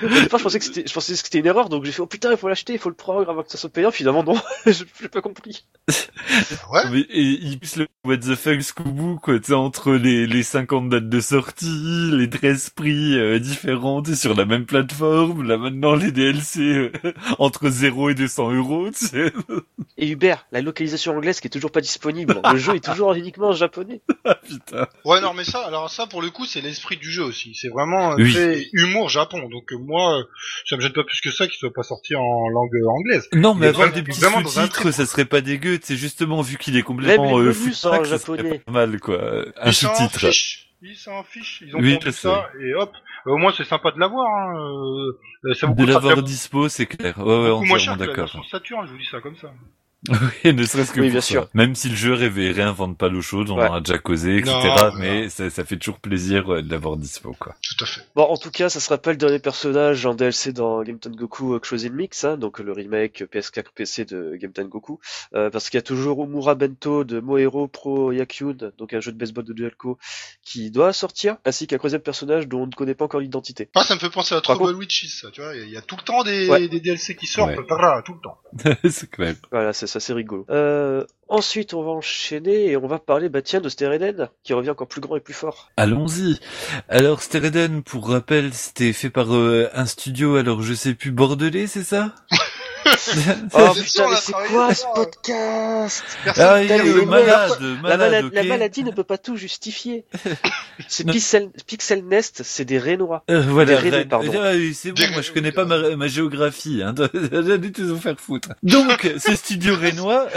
je... 0.00 0.26
pensais 0.26 0.58
que 0.58 0.64
c'était, 0.64 0.84
je 0.86 0.92
pensais 0.92 1.12
que 1.12 1.18
c'était 1.18 1.38
une 1.38 1.46
erreur, 1.46 1.68
donc 1.68 1.84
j'ai 1.84 1.92
fait 1.92 2.02
oh 2.02 2.06
putain, 2.06 2.30
il 2.30 2.36
faut 2.36 2.48
l'acheter, 2.48 2.72
il 2.74 2.78
faut 2.78 2.88
le 2.88 2.94
prendre 2.94 3.28
avant 3.28 3.42
que 3.42 3.50
ça 3.50 3.58
soit 3.58 3.70
payant. 3.70 3.90
Finalement 3.90 4.22
non, 4.24 4.34
je 4.66 4.84
j'ai 5.00 5.08
pas 5.08 5.20
compris. 5.22 5.64
Ouais. 6.72 6.82
Mais, 6.90 7.00
et 7.00 7.22
il 7.42 7.58
pousse 7.58 7.76
le 7.76 7.88
what 8.04 8.18
the 8.18 8.34
fuck 8.34 8.60
Scooby, 8.62 9.16
quoi, 9.22 9.38
tu 9.38 9.46
sais, 9.46 9.52
entre 9.54 9.92
les, 9.92 10.26
les 10.26 10.42
50 10.42 10.88
dates 10.88 11.08
de 11.08 11.20
sortie, 11.20 12.10
les 12.12 12.28
13 12.30 12.70
prix 12.70 13.18
euh, 13.18 13.38
différents, 13.38 14.02
tu 14.02 14.10
sais, 14.10 14.16
sur 14.16 14.34
la 14.34 14.44
même 14.44 14.66
plateforme, 14.66 15.46
là 15.46 15.56
maintenant 15.56 15.94
les 15.94 16.12
DLC 16.12 16.60
euh, 16.60 16.92
entre 17.38 17.68
0 17.68 18.10
et 18.10 18.14
200 18.14 18.52
euros, 18.52 18.90
tu 18.90 19.06
sais. 19.06 19.32
Et 19.96 20.08
Hubert, 20.08 20.46
la 20.52 20.60
localisation 20.62 21.16
anglaise 21.16 21.40
qui 21.40 21.46
est 21.48 21.50
toujours 21.50 21.72
pas 21.72 21.80
disponible. 21.80 22.40
Le 22.50 22.58
jeu 22.58 22.76
est 22.76 22.84
toujours 22.84 23.12
uniquement 23.14 23.48
en 23.48 23.52
japonais. 23.52 24.00
Ah 24.24 24.34
putain. 24.34 24.86
Ouais, 25.06 25.20
non, 25.22 25.32
mais 25.32 25.44
ça, 25.44 25.60
alors 25.66 25.90
ça, 25.90 26.06
pour 26.06 26.20
le 26.20 26.30
coup, 26.30 26.44
c'est 26.44 26.60
l'esprit 26.60 26.98
du 26.98 27.10
jeu 27.10 27.24
aussi. 27.24 27.54
C'est 27.54 27.68
vraiment 27.70 28.12
euh, 28.12 28.16
Oui. 28.18 28.32
très 28.32 28.66
humour 28.74 29.08
Japon. 29.08 29.48
Donc 29.48 29.72
euh, 29.72 29.78
moi, 29.90 30.20
euh, 30.20 30.24
ça 30.64 30.76
me 30.76 30.80
gêne 30.80 30.92
pas 30.92 31.04
plus 31.04 31.20
que 31.20 31.30
ça 31.30 31.46
qu'il 31.46 31.58
soit 31.58 31.72
pas 31.72 31.82
sorti 31.82 32.14
en 32.14 32.48
langue 32.48 32.70
anglaise. 32.86 33.28
Non, 33.34 33.54
mais 33.54 33.66
avoir 33.66 33.92
des 33.92 34.02
petits 34.02 34.20
sous-titres, 34.20 34.90
ça 34.90 35.06
serait 35.06 35.24
pas 35.24 35.40
dégueu, 35.40 35.78
c'est 35.82 35.96
justement 35.96 36.40
vu 36.40 36.56
qu'il 36.56 36.76
est 36.76 36.82
complètement 36.82 37.38
euh, 37.38 37.52
foutraque, 37.52 38.06
ça 38.06 38.18
serait 38.18 38.38
japonais. 38.38 38.58
pas 38.60 38.72
mal, 38.72 39.00
quoi. 39.00 39.44
Un 39.60 39.72
sous-titre. 39.72 40.30
Ils 40.82 40.96
s'en 40.96 41.22
fichent. 41.22 41.62
Ils 41.66 41.76
ont 41.76 41.80
Oui, 41.80 41.98
je 42.02 42.10
ça 42.10 42.48
et 42.58 42.74
hop. 42.74 42.90
Euh, 43.26 43.32
au 43.32 43.36
moins, 43.36 43.52
c'est 43.54 43.64
sympa 43.64 43.90
de 43.90 43.98
l'avoir. 43.98 44.26
Hein. 44.26 44.56
euh, 45.44 45.54
ça 45.54 45.66
vous 45.66 45.74
De 45.74 45.84
l'avoir 45.84 46.22
dispo, 46.22 46.68
c'est 46.68 46.86
clair. 46.86 47.18
Ouais, 47.18 47.24
ouais, 47.24 47.50
beaucoup 47.50 47.64
moins 47.64 47.78
cher 47.78 47.92
entièrement 47.92 47.96
que 47.96 48.00
la 48.00 48.06
d'accord. 48.06 48.40
version 48.40 48.42
Saturn. 48.44 48.86
Je 48.86 48.92
vous 48.92 48.98
dis 48.98 49.08
ça 49.10 49.20
comme 49.20 49.36
ça. 49.36 49.52
Oui, 50.08 50.54
ne 50.54 50.64
serait-ce 50.64 50.92
que 50.92 51.00
Oui, 51.00 51.08
pour 51.08 51.12
bien 51.12 51.20
ça. 51.20 51.26
sûr. 51.26 51.48
Même 51.52 51.74
si 51.74 51.88
le 51.90 51.94
jeu 51.96 52.14
ré- 52.14 52.28
réinvente 52.52 52.96
pas 52.96 53.08
l'eau 53.08 53.20
chaude, 53.20 53.50
on 53.50 53.58
Ouais. 53.58 53.66
en 53.68 53.74
a 53.74 53.80
déjà 53.80 53.98
causé, 53.98 54.38
etc. 54.38 54.52
Non, 54.54 54.92
mais 54.98 55.28
ça, 55.28 55.50
ça 55.50 55.64
fait 55.64 55.76
toujours 55.76 55.98
plaisir 55.98 56.54
euh, 56.54 56.62
de 56.62 56.70
l'avoir 56.70 56.96
dispo, 56.96 57.36
quoi. 57.38 57.54
Tout 57.62 57.84
à 57.84 57.86
fait. 57.86 58.00
Bon, 58.16 58.22
en 58.22 58.36
tout 58.38 58.50
cas, 58.50 58.70
ça 58.70 58.80
sera 58.80 58.96
pas 58.96 59.10
le 59.10 59.18
dernier 59.18 59.38
personnage 59.40 60.06
en 60.06 60.14
DLC 60.14 60.52
dans 60.54 60.82
Game 60.82 60.98
Goku 61.06 61.54
euh, 61.54 61.60
Chosen 61.62 61.92
Mix, 61.92 62.24
hein, 62.24 62.38
donc 62.38 62.60
le 62.60 62.72
remake 62.72 63.24
PS4 63.30 63.64
PC 63.74 64.04
de 64.06 64.36
Game 64.36 64.52
Goku, 64.68 65.00
euh, 65.34 65.50
parce 65.50 65.68
qu'il 65.68 65.76
y 65.76 65.80
a 65.80 65.82
toujours 65.82 66.24
Umura 66.24 66.54
Bento 66.54 67.04
de 67.04 67.20
Moero 67.20 67.68
Pro 67.68 68.10
Yakyun, 68.12 68.56
donc 68.78 68.94
un 68.94 69.00
jeu 69.00 69.12
de 69.12 69.18
baseball 69.18 69.44
de 69.44 69.52
Dualco, 69.52 69.98
qui 70.42 70.70
doit 70.70 70.92
sortir, 70.94 71.36
ainsi 71.44 71.66
qu'un 71.66 71.76
troisième 71.78 72.00
personnage 72.00 72.48
dont 72.48 72.62
on 72.62 72.66
ne 72.66 72.72
connaît 72.72 72.94
pas 72.94 73.04
encore 73.04 73.20
l'identité. 73.20 73.68
Ah, 73.74 73.84
ça 73.84 73.94
me 73.96 74.00
fait 74.00 74.10
penser 74.10 74.34
à 74.34 74.40
Trouble 74.40 74.74
Witches, 74.74 75.08
ça. 75.20 75.30
Tu 75.30 75.42
vois, 75.42 75.54
il 75.54 75.58
y 75.60 75.62
a- 75.62 75.66
il 75.66 75.72
y, 75.72 75.76
a 75.76 75.82
tout 75.82 75.96
le 75.96 76.02
temps 76.02 76.22
des, 76.24 76.48
Ouais. 76.48 76.68
des 76.68 76.80
DLC 76.80 77.14
qui 77.14 77.26
sortent. 77.26 77.50
Ouais. 77.50 77.66
par 77.68 77.80
là, 77.82 78.02
tout 78.04 78.14
le 78.14 78.20
temps. 78.20 78.38
c'est 78.90 79.10
clair. 79.10 79.34
Voilà, 79.50 79.72
c'est 79.72 79.86
c'est 79.98 80.12
rigolo. 80.12 80.46
Euh, 80.50 81.04
ensuite, 81.28 81.74
on 81.74 81.82
va 81.82 81.90
enchaîner 81.90 82.66
et 82.66 82.76
on 82.76 82.86
va 82.86 82.98
parler, 82.98 83.28
bah 83.28 83.42
tiens, 83.42 83.60
de 83.60 83.68
Stereden, 83.68 84.28
qui 84.44 84.52
revient 84.52 84.70
encore 84.70 84.86
plus 84.86 85.00
grand 85.00 85.16
et 85.16 85.20
plus 85.20 85.34
fort. 85.34 85.70
Allons-y. 85.76 86.38
Alors, 86.88 87.22
Stereden, 87.22 87.82
pour 87.82 88.08
rappel, 88.08 88.54
c'était 88.54 88.92
fait 88.92 89.10
par 89.10 89.34
euh, 89.34 89.68
un 89.74 89.86
studio, 89.86 90.36
alors 90.36 90.62
je 90.62 90.74
sais 90.74 90.94
plus, 90.94 91.10
bordelais, 91.10 91.66
c'est 91.66 91.82
ça? 91.84 92.14
Oh 93.52 93.72
C'est 93.74 93.82
putain, 93.82 94.10
mais 94.10 94.16
c'est 94.16 94.32
quoi 94.32 94.74
ce 94.74 94.84
hein. 94.84 94.88
podcast 94.94 96.04
Ah, 96.36 96.62
il 96.62 96.68
Putain, 96.68 96.84
mecs, 96.84 97.06
malade, 97.06 97.50
la, 97.82 97.96
malade, 97.96 98.30
la 98.32 98.42
maladie 98.44 98.84
ne 98.84 98.90
peut 98.90 99.04
pas 99.04 99.18
tout 99.18 99.36
justifier. 99.36 100.04
C'est. 100.88 101.04
Pixel, 101.06 101.50
Pixel 101.66 102.04
Nest, 102.04 102.42
c'est 102.42 102.64
des 102.64 102.78
Rénois. 102.78 103.22
Euh, 103.30 103.42
voilà, 103.42 103.80
Des 103.80 103.90
Rennes. 103.90 104.08
pardon. 104.08 104.32
Ah 104.34 104.52
c'est 104.74 104.92
bon, 104.92 105.02
moi 105.12 105.20
je 105.20 105.30
connais 105.32 105.52
pas 105.52 105.64
ma, 105.64 105.94
ma 105.96 106.08
géographie, 106.08 106.82
hein. 106.82 106.94
J'allais 107.32 107.70
vous 107.78 107.98
faire 107.98 108.18
foutre. 108.18 108.50
Donc, 108.62 109.08
ce 109.18 109.34
studio 109.36 109.76
rénois, 109.76 110.28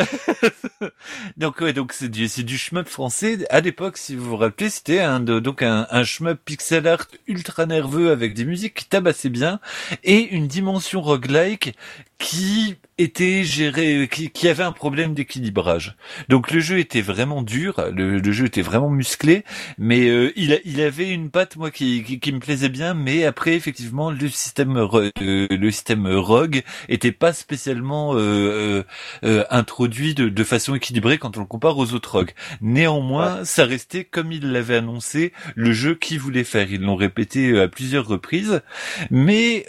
donc 1.37 1.61
ouais, 1.61 1.73
donc 1.73 1.93
c'est 1.93 2.09
du, 2.09 2.27
c'est 2.27 2.43
du 2.43 2.57
shmup 2.57 2.87
français. 2.87 3.45
À 3.49 3.61
l'époque, 3.61 3.97
si 3.97 4.15
vous 4.15 4.25
vous 4.25 4.37
rappelez, 4.37 4.69
c'était 4.69 4.99
un, 4.99 5.19
donc 5.19 5.61
un, 5.61 5.87
un 5.89 6.03
shmup 6.03 6.39
pixel 6.43 6.87
art 6.87 7.07
ultra 7.27 7.65
nerveux 7.65 8.11
avec 8.11 8.33
des 8.33 8.45
musiques 8.45 8.73
qui 8.73 8.85
tabassaient 8.85 9.29
bien 9.29 9.59
et 10.03 10.19
une 10.19 10.47
dimension 10.47 11.01
roguelike 11.01 11.75
qui 12.17 12.77
était 12.97 13.43
géré, 13.43 14.07
qui, 14.11 14.29
qui 14.29 14.47
avait 14.47 14.63
un 14.63 14.71
problème 14.71 15.13
d'équilibrage. 15.13 15.95
Donc 16.29 16.51
le 16.51 16.59
jeu 16.59 16.77
était 16.77 17.01
vraiment 17.01 17.41
dur, 17.41 17.83
le, 17.91 18.19
le 18.19 18.31
jeu 18.31 18.45
était 18.45 18.61
vraiment 18.61 18.89
musclé, 18.89 19.43
mais 19.77 20.07
euh, 20.09 20.31
il, 20.35 20.59
il 20.65 20.81
avait 20.81 21.09
une 21.09 21.29
patte 21.31 21.55
moi 21.55 21.71
qui, 21.71 22.03
qui, 22.03 22.19
qui, 22.19 22.31
me 22.31 22.39
plaisait 22.39 22.69
bien, 22.69 22.93
mais 22.93 23.25
après 23.25 23.55
effectivement 23.55 24.11
le 24.11 24.29
système 24.29 24.77
euh, 24.77 25.09
le 25.49 25.71
système 25.71 26.07
rogue 26.07 26.61
était 26.87 27.11
pas 27.11 27.33
spécialement 27.33 28.13
euh, 28.15 28.83
euh, 29.23 29.43
introduit 29.49 30.13
de, 30.13 30.29
de, 30.29 30.43
façon 30.43 30.75
équilibrée 30.75 31.17
quand 31.17 31.37
on 31.37 31.41
le 31.41 31.45
compare 31.45 31.77
aux 31.77 31.93
autres 31.93 32.11
rogues. 32.11 32.33
Néanmoins, 32.61 33.43
ça 33.45 33.65
restait 33.65 34.03
comme 34.03 34.31
il 34.31 34.51
l'avait 34.51 34.77
annoncé 34.77 35.33
le 35.55 35.73
jeu 35.73 35.95
qu'il 35.95 36.19
voulait 36.19 36.43
faire. 36.43 36.71
Ils 36.71 36.81
l'ont 36.81 36.95
répété 36.95 37.59
à 37.59 37.67
plusieurs 37.67 38.07
reprises, 38.07 38.61
mais 39.09 39.65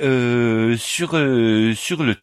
sur 0.77 1.11
sur 1.77 2.03
le 2.03 2.15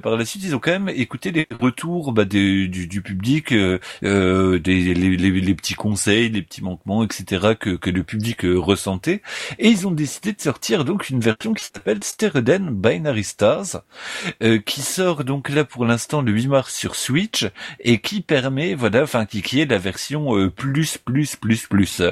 par 0.00 0.16
la 0.16 0.24
suite 0.24 0.49
ils 0.50 0.56
ont 0.56 0.58
quand 0.58 0.72
même 0.72 0.88
écouté 0.88 1.30
les 1.30 1.46
retours 1.60 2.12
bah, 2.12 2.24
du, 2.24 2.68
du, 2.68 3.02
public, 3.02 3.52
euh, 3.52 3.78
euh, 4.02 4.58
des, 4.58 4.94
les, 4.94 5.16
les, 5.16 5.54
petits 5.54 5.74
conseils, 5.74 6.28
les 6.28 6.42
petits 6.42 6.62
manquements, 6.62 7.04
etc. 7.04 7.54
que, 7.58 7.70
que 7.76 7.90
le 7.90 8.02
public 8.02 8.44
euh, 8.44 8.58
ressentait, 8.58 9.22
et 9.58 9.68
ils 9.68 9.86
ont 9.86 9.92
décidé 9.92 10.32
de 10.32 10.40
sortir 10.40 10.84
donc 10.84 11.08
une 11.08 11.20
version 11.20 11.54
qui 11.54 11.64
s'appelle 11.64 12.02
Stereden 12.02 12.70
Binary 12.70 13.22
Stars, 13.22 13.82
euh, 14.42 14.58
qui 14.58 14.82
sort 14.82 15.24
donc 15.24 15.48
là 15.50 15.64
pour 15.64 15.84
l'instant 15.84 16.20
le 16.20 16.32
8 16.32 16.48
mars 16.48 16.74
sur 16.74 16.96
Switch 16.96 17.46
et 17.78 17.98
qui 17.98 18.20
permet, 18.20 18.74
voilà, 18.74 19.04
enfin 19.04 19.24
qui, 19.26 19.42
qui 19.42 19.60
est 19.60 19.66
la 19.66 19.78
version 19.78 20.36
euh, 20.36 20.50
plus 20.50 20.98
plus 20.98 21.36
plus 21.36 21.66
plus. 21.66 22.02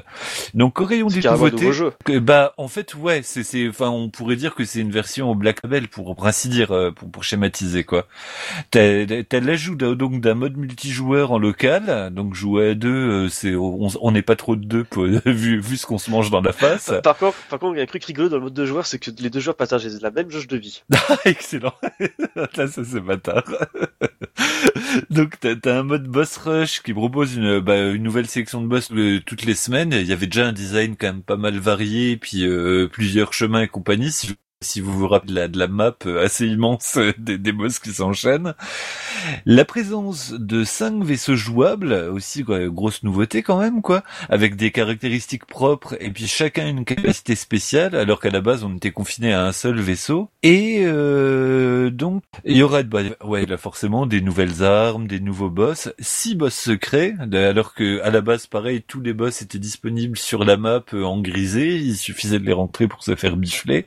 Donc 0.55 0.75
Coréon 0.75 1.09
des 1.09 1.23
nouveautés, 1.23 1.71
que, 2.05 2.19
bah 2.19 2.55
en 2.57 2.69
fait 2.69 2.95
ouais, 2.95 3.23
c'est 3.25 3.43
c'est, 3.43 3.69
enfin 3.69 3.89
on 3.89 4.09
pourrait 4.09 4.37
dire 4.37 4.55
que 4.55 4.65
c'est 4.65 4.81
une 4.81 4.93
version 4.93 5.31
au 5.31 5.35
Black 5.35 5.61
Label 5.65 5.89
pour 5.89 6.25
ainsi 6.25 6.49
dire, 6.49 6.69
pour, 6.95 7.11
pour 7.11 7.25
schématiser 7.25 7.83
quoi. 7.83 8.07
T'as 8.71 9.41
l'ajout 9.41 9.77
donc 9.77 10.21
d'un 10.21 10.35
mode 10.35 10.57
multijoueur 10.57 11.33
en 11.33 11.39
local, 11.39 12.13
donc 12.13 12.35
jouer 12.35 12.71
à 12.71 12.75
deux, 12.75 12.89
euh, 12.89 13.29
c'est 13.29 13.55
on 13.55 14.11
n'est 14.11 14.23
pas 14.23 14.37
trop 14.37 14.57
de 14.57 14.65
deux 14.65 14.87
vu 15.27 15.61
vu 15.61 15.77
ce 15.77 15.87
qu'on 15.87 15.99
se 15.99 16.11
mange 16.11 16.31
dans 16.31 16.41
la 16.41 16.53
face. 16.53 16.93
Par 17.03 17.17
contre, 17.17 17.37
par 17.49 17.59
contre, 17.59 17.75
il 17.75 17.79
y 17.79 17.81
a 17.81 17.85
un 17.85 17.87
truc 17.87 18.05
rigolo 18.05 18.29
dans 18.29 18.37
le 18.37 18.43
mode 18.43 18.55
de 18.55 18.67
joueur, 18.67 18.87
c'est 18.87 18.99
que 18.99 19.11
les 19.19 19.31
deux 19.31 19.41
joueurs 19.41 19.57
partagent 19.57 19.87
la 20.01 20.11
même 20.11 20.31
jauge 20.31 20.49
de 20.49 20.57
vie. 20.57 20.83
Excellent. 21.25 21.75
Là, 22.37 22.69
ça 22.69 22.83
c'est 22.85 23.01
bâtard. 23.01 23.45
donc 25.11 25.35
t'as 25.41 25.55
as 25.65 25.79
un 25.79 25.83
mode 25.83 26.07
boss 26.07 26.37
rush 26.37 26.83
qui 26.83 26.93
propose 26.93 27.35
une 27.35 27.61
bah, 27.61 27.91
une 27.91 28.03
nouvelle 28.03 28.27
sélection 28.27 28.61
de 28.61 28.67
boss 28.67 28.91
euh, 28.93 29.21
toutes 29.25 29.45
les 29.45 29.55
semaines. 29.55 29.93
Il 29.93 30.07
y 30.07 30.13
avait 30.13 30.27
déjà 30.27 30.47
un 30.47 30.53
design 30.53 30.97
quand 30.97 31.09
même 31.09 31.23
pas 31.23 31.37
mal 31.37 31.59
varié, 31.59 32.17
puis 32.17 32.47
euh, 32.47 32.89
plusieurs 32.91 33.33
chemins 33.33 33.63
et 33.63 33.69
compagnie. 33.69 34.11
Si 34.11 34.35
si 34.61 34.81
vous 34.81 34.93
vous 34.93 35.07
rappelez 35.07 35.35
de 35.35 35.39
la, 35.39 35.49
de 35.49 35.59
la 35.59 35.69
map 35.69 35.95
euh, 36.07 36.25
assez 36.25 36.47
immense 36.47 36.97
euh, 36.97 37.13
des, 37.19 37.39
des 37.39 37.53
boss 37.53 37.79
qui 37.79 37.93
s'enchaînent. 37.93 38.55
La 39.47 39.65
présence 39.65 40.33
de 40.33 40.65
cinq 40.65 41.05
vaisseaux 41.05 41.37
jouables, 41.37 41.93
aussi 41.93 42.43
grosse 42.43 43.03
nouveauté 43.05 43.43
quand 43.43 43.61
même, 43.61 43.83
quoi, 43.83 44.03
avec 44.29 44.57
des 44.57 44.71
caractéristiques 44.71 45.45
propres 45.45 45.97
et 46.01 46.11
puis 46.11 46.27
chacun 46.27 46.69
une 46.69 46.85
capacité 46.85 47.37
spéciale, 47.37 47.95
alors 47.95 48.21
qu'à 48.21 48.31
la 48.31 48.41
base 48.41 48.65
on 48.65 48.75
était 48.75 48.91
confiné 48.91 49.33
à 49.33 49.45
un 49.45 49.53
seul 49.53 49.79
vaisseau. 49.79 50.29
Et 50.43 50.81
euh, 50.83 51.91
donc 51.91 52.23
il 52.45 52.57
y 52.57 52.63
aura, 52.63 52.83
bah, 52.83 53.03
ouais, 53.25 53.47
forcément 53.59 54.07
des 54.07 54.21
nouvelles 54.21 54.65
armes, 54.65 55.07
des 55.07 55.21
nouveaux 55.21 55.51
boss, 55.51 55.91
six 56.01 56.35
boss 56.35 56.55
secrets, 56.55 57.15
alors 57.33 57.75
que 57.75 58.01
à 58.03 58.11
la 58.11 58.21
base 58.21 58.47
pareil 58.47 58.83
tous 58.87 59.01
les 59.01 59.13
boss 59.13 59.41
étaient 59.41 59.59
disponibles 59.59 60.19
sur 60.19 60.45
la 60.45 60.57
map 60.57 60.83
en 60.93 61.21
grisé, 61.21 61.77
il 61.77 61.97
suffisait 61.97 62.41
de 62.41 62.45
les 62.45 62.53
rentrer 62.53 62.89
pour 62.89 63.05
se 63.05 63.15
faire 63.15 63.37
bifler 63.37 63.87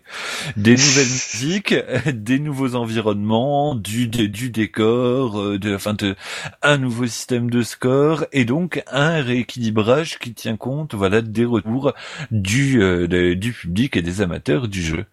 des 0.62 0.76
nouvelles 0.76 1.08
musiques, 1.08 1.76
des 2.14 2.40
nouveaux 2.40 2.76
environnements, 2.76 3.74
du, 3.74 4.08
du 4.08 4.50
décor, 4.50 5.40
euh, 5.40 5.58
de, 5.58 5.74
enfin 5.74 5.94
de, 5.94 6.16
un 6.62 6.78
nouveau 6.78 7.08
système 7.08 7.50
de 7.50 7.64
score 7.64 8.26
et 8.32 8.46
donc 8.46 8.84
un 8.92 9.22
rééquilibrage 9.22 10.20
qui 10.20 10.34
tient 10.34 10.58
compte, 10.58 10.94
voilà, 10.94 11.22
des 11.22 11.46
retours 11.46 11.94
du 12.30 12.82
euh, 12.82 13.36
du 13.36 13.54
public 13.54 13.98
et 13.98 14.02
des 14.02 14.22
amateurs 14.22 14.68
du 14.68 14.84
jeu. 14.84 15.06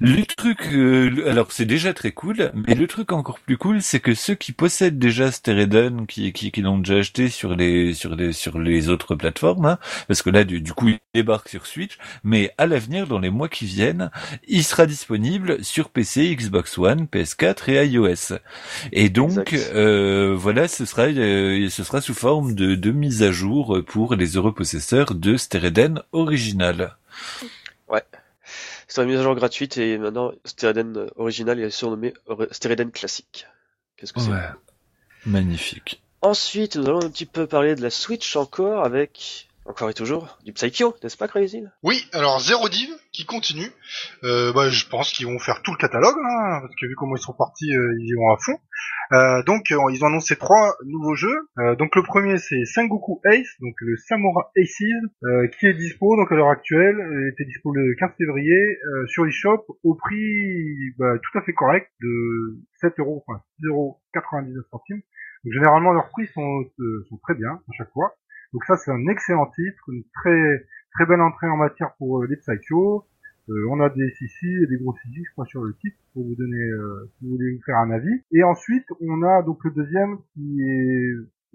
Le 0.00 0.24
truc, 0.24 0.68
euh, 0.72 1.28
alors 1.28 1.50
c'est 1.50 1.64
déjà 1.64 1.92
très 1.92 2.12
cool, 2.12 2.52
mais 2.54 2.74
le 2.74 2.86
truc 2.86 3.12
encore 3.12 3.40
plus 3.40 3.56
cool, 3.56 3.82
c'est 3.82 4.00
que 4.00 4.14
ceux 4.14 4.34
qui 4.34 4.52
possèdent 4.52 4.98
déjà 4.98 5.32
Stereden, 5.32 6.06
qui 6.06 6.32
qui, 6.32 6.52
qui 6.52 6.62
l'ont 6.62 6.78
déjà 6.78 6.98
acheté 6.98 7.28
sur 7.28 7.56
les 7.56 7.92
sur 7.92 8.14
les 8.14 8.32
sur 8.32 8.58
les 8.58 8.88
autres 8.88 9.16
plateformes, 9.16 9.66
hein, 9.66 9.78
parce 10.06 10.22
que 10.22 10.30
là 10.30 10.44
du, 10.44 10.62
coup 10.72 10.88
il 10.88 10.98
débarque 11.14 11.48
sur 11.48 11.66
Switch, 11.66 11.98
mais 12.22 12.52
à 12.58 12.66
l'avenir, 12.66 13.06
dans 13.06 13.18
les 13.18 13.30
mois 13.30 13.48
qui 13.48 13.64
viennent, 13.66 14.10
sera 14.76 14.86
disponible 14.86 15.64
sur 15.64 15.88
PC, 15.88 16.36
Xbox 16.36 16.76
One, 16.76 17.06
PS4 17.06 17.70
et 17.70 17.86
iOS. 17.86 18.36
Et 18.92 19.08
donc 19.08 19.54
euh, 19.54 20.34
voilà, 20.36 20.68
ce 20.68 20.84
sera 20.84 21.04
euh, 21.04 21.70
ce 21.70 21.82
sera 21.82 22.02
sous 22.02 22.12
forme 22.12 22.54
de, 22.54 22.74
de 22.74 22.90
mise 22.90 23.22
à 23.22 23.32
jour 23.32 23.80
pour 23.86 24.16
les 24.16 24.36
heureux 24.36 24.52
possesseurs 24.52 25.14
de 25.14 25.38
Stereden 25.38 26.02
original. 26.12 26.94
Ouais. 27.88 28.04
C'est 28.86 29.00
une 29.00 29.08
mise 29.08 29.18
à 29.18 29.22
jour 29.22 29.34
gratuite 29.34 29.78
et 29.78 29.96
maintenant 29.96 30.32
Stereden 30.44 31.06
original 31.16 31.58
est 31.58 31.70
surnommé 31.70 32.12
Stereden 32.50 32.90
classique. 32.90 33.46
Qu'est-ce 33.96 34.12
que 34.12 34.20
c'est. 34.20 34.30
Magnifique. 35.24 36.02
Ensuite, 36.20 36.76
nous 36.76 36.86
allons 36.86 37.02
un 37.02 37.08
petit 37.08 37.24
peu 37.24 37.46
parler 37.46 37.76
de 37.76 37.82
la 37.82 37.88
Switch 37.88 38.36
encore 38.36 38.84
avec 38.84 39.45
encore 39.68 39.90
et 39.90 39.94
toujours 39.94 40.38
du 40.44 40.52
Psycho, 40.52 40.94
n'est-ce 41.02 41.16
pas 41.16 41.28
Crazy? 41.28 41.64
Oui, 41.82 42.06
alors 42.12 42.40
Zero 42.40 42.68
Div 42.68 42.88
qui 43.12 43.24
continue. 43.24 43.70
Euh, 44.24 44.52
bah, 44.52 44.68
je 44.70 44.86
pense 44.86 45.12
qu'ils 45.12 45.26
vont 45.26 45.38
faire 45.38 45.62
tout 45.62 45.72
le 45.72 45.78
catalogue, 45.78 46.16
hein, 46.16 46.60
parce 46.60 46.74
que 46.80 46.86
vu 46.86 46.94
comment 46.96 47.16
ils 47.16 47.22
sont 47.22 47.32
partis, 47.32 47.74
euh, 47.74 47.96
ils 47.98 48.08
y 48.08 48.14
vont 48.14 48.32
à 48.32 48.36
fond. 48.38 48.58
Euh, 49.12 49.42
donc 49.44 49.70
euh, 49.70 49.78
ils 49.92 50.02
ont 50.02 50.08
annoncé 50.08 50.36
trois 50.36 50.76
nouveaux 50.84 51.14
jeux. 51.14 51.48
Euh, 51.58 51.76
donc 51.76 51.94
le 51.96 52.02
premier 52.02 52.38
c'est 52.38 52.64
Sengoku 52.64 53.20
Ace, 53.24 53.48
donc 53.60 53.74
le 53.80 53.96
Samurai 53.96 54.44
Aces, 54.56 55.58
qui 55.58 55.66
est 55.66 55.74
dispo 55.74 56.16
donc 56.16 56.30
à 56.32 56.34
l'heure 56.34 56.50
actuelle, 56.50 56.96
était 57.32 57.44
dispo 57.44 57.72
le 57.72 57.94
15 57.94 58.10
février 58.18 58.78
sur 59.06 59.26
eShop 59.26 59.64
au 59.82 59.94
prix 59.94 60.94
bah, 60.98 61.14
tout 61.22 61.38
à 61.38 61.42
fait 61.42 61.52
correct 61.52 61.90
de 62.00 62.58
7 62.80 62.98
euros, 62.98 63.24
enfin 63.26 63.40
6,99 63.62 64.62
centimes. 64.70 65.02
Donc, 65.44 65.52
généralement 65.52 65.92
leurs 65.92 66.08
prix 66.10 66.26
sont 66.34 66.64
très 67.22 67.34
bien 67.34 67.50
à 67.50 67.72
chaque 67.76 67.92
fois. 67.92 68.14
Donc 68.56 68.64
ça 68.64 68.78
c'est 68.78 68.90
un 68.90 69.06
excellent 69.08 69.44
titre, 69.54 69.82
une 69.92 70.02
très 70.14 70.64
très 70.94 71.04
belle 71.04 71.20
entrée 71.20 71.46
en 71.46 71.58
matière 71.58 71.92
pour 71.98 72.22
euh, 72.22 72.26
les 72.26 72.36
Psycho. 72.36 73.06
Euh, 73.50 73.68
on 73.70 73.80
a 73.80 73.90
des 73.90 74.10
CC 74.18 74.46
et 74.46 74.66
des 74.66 74.78
gros 74.78 74.94
CC, 74.94 75.22
je 75.26 75.32
crois, 75.32 75.44
sur 75.44 75.62
le 75.62 75.74
titre, 75.74 75.98
pour 76.14 76.24
vous 76.24 76.34
donner, 76.34 76.56
euh, 76.56 77.04
si 77.12 77.26
vous 77.26 77.32
voulez 77.32 77.54
vous 77.54 77.62
faire 77.66 77.76
un 77.76 77.90
avis. 77.90 78.22
Et 78.32 78.42
ensuite, 78.42 78.86
on 79.02 79.22
a 79.22 79.42
donc 79.42 79.62
le 79.62 79.72
deuxième 79.72 80.16
qui 80.32 80.62
est, 80.62 81.12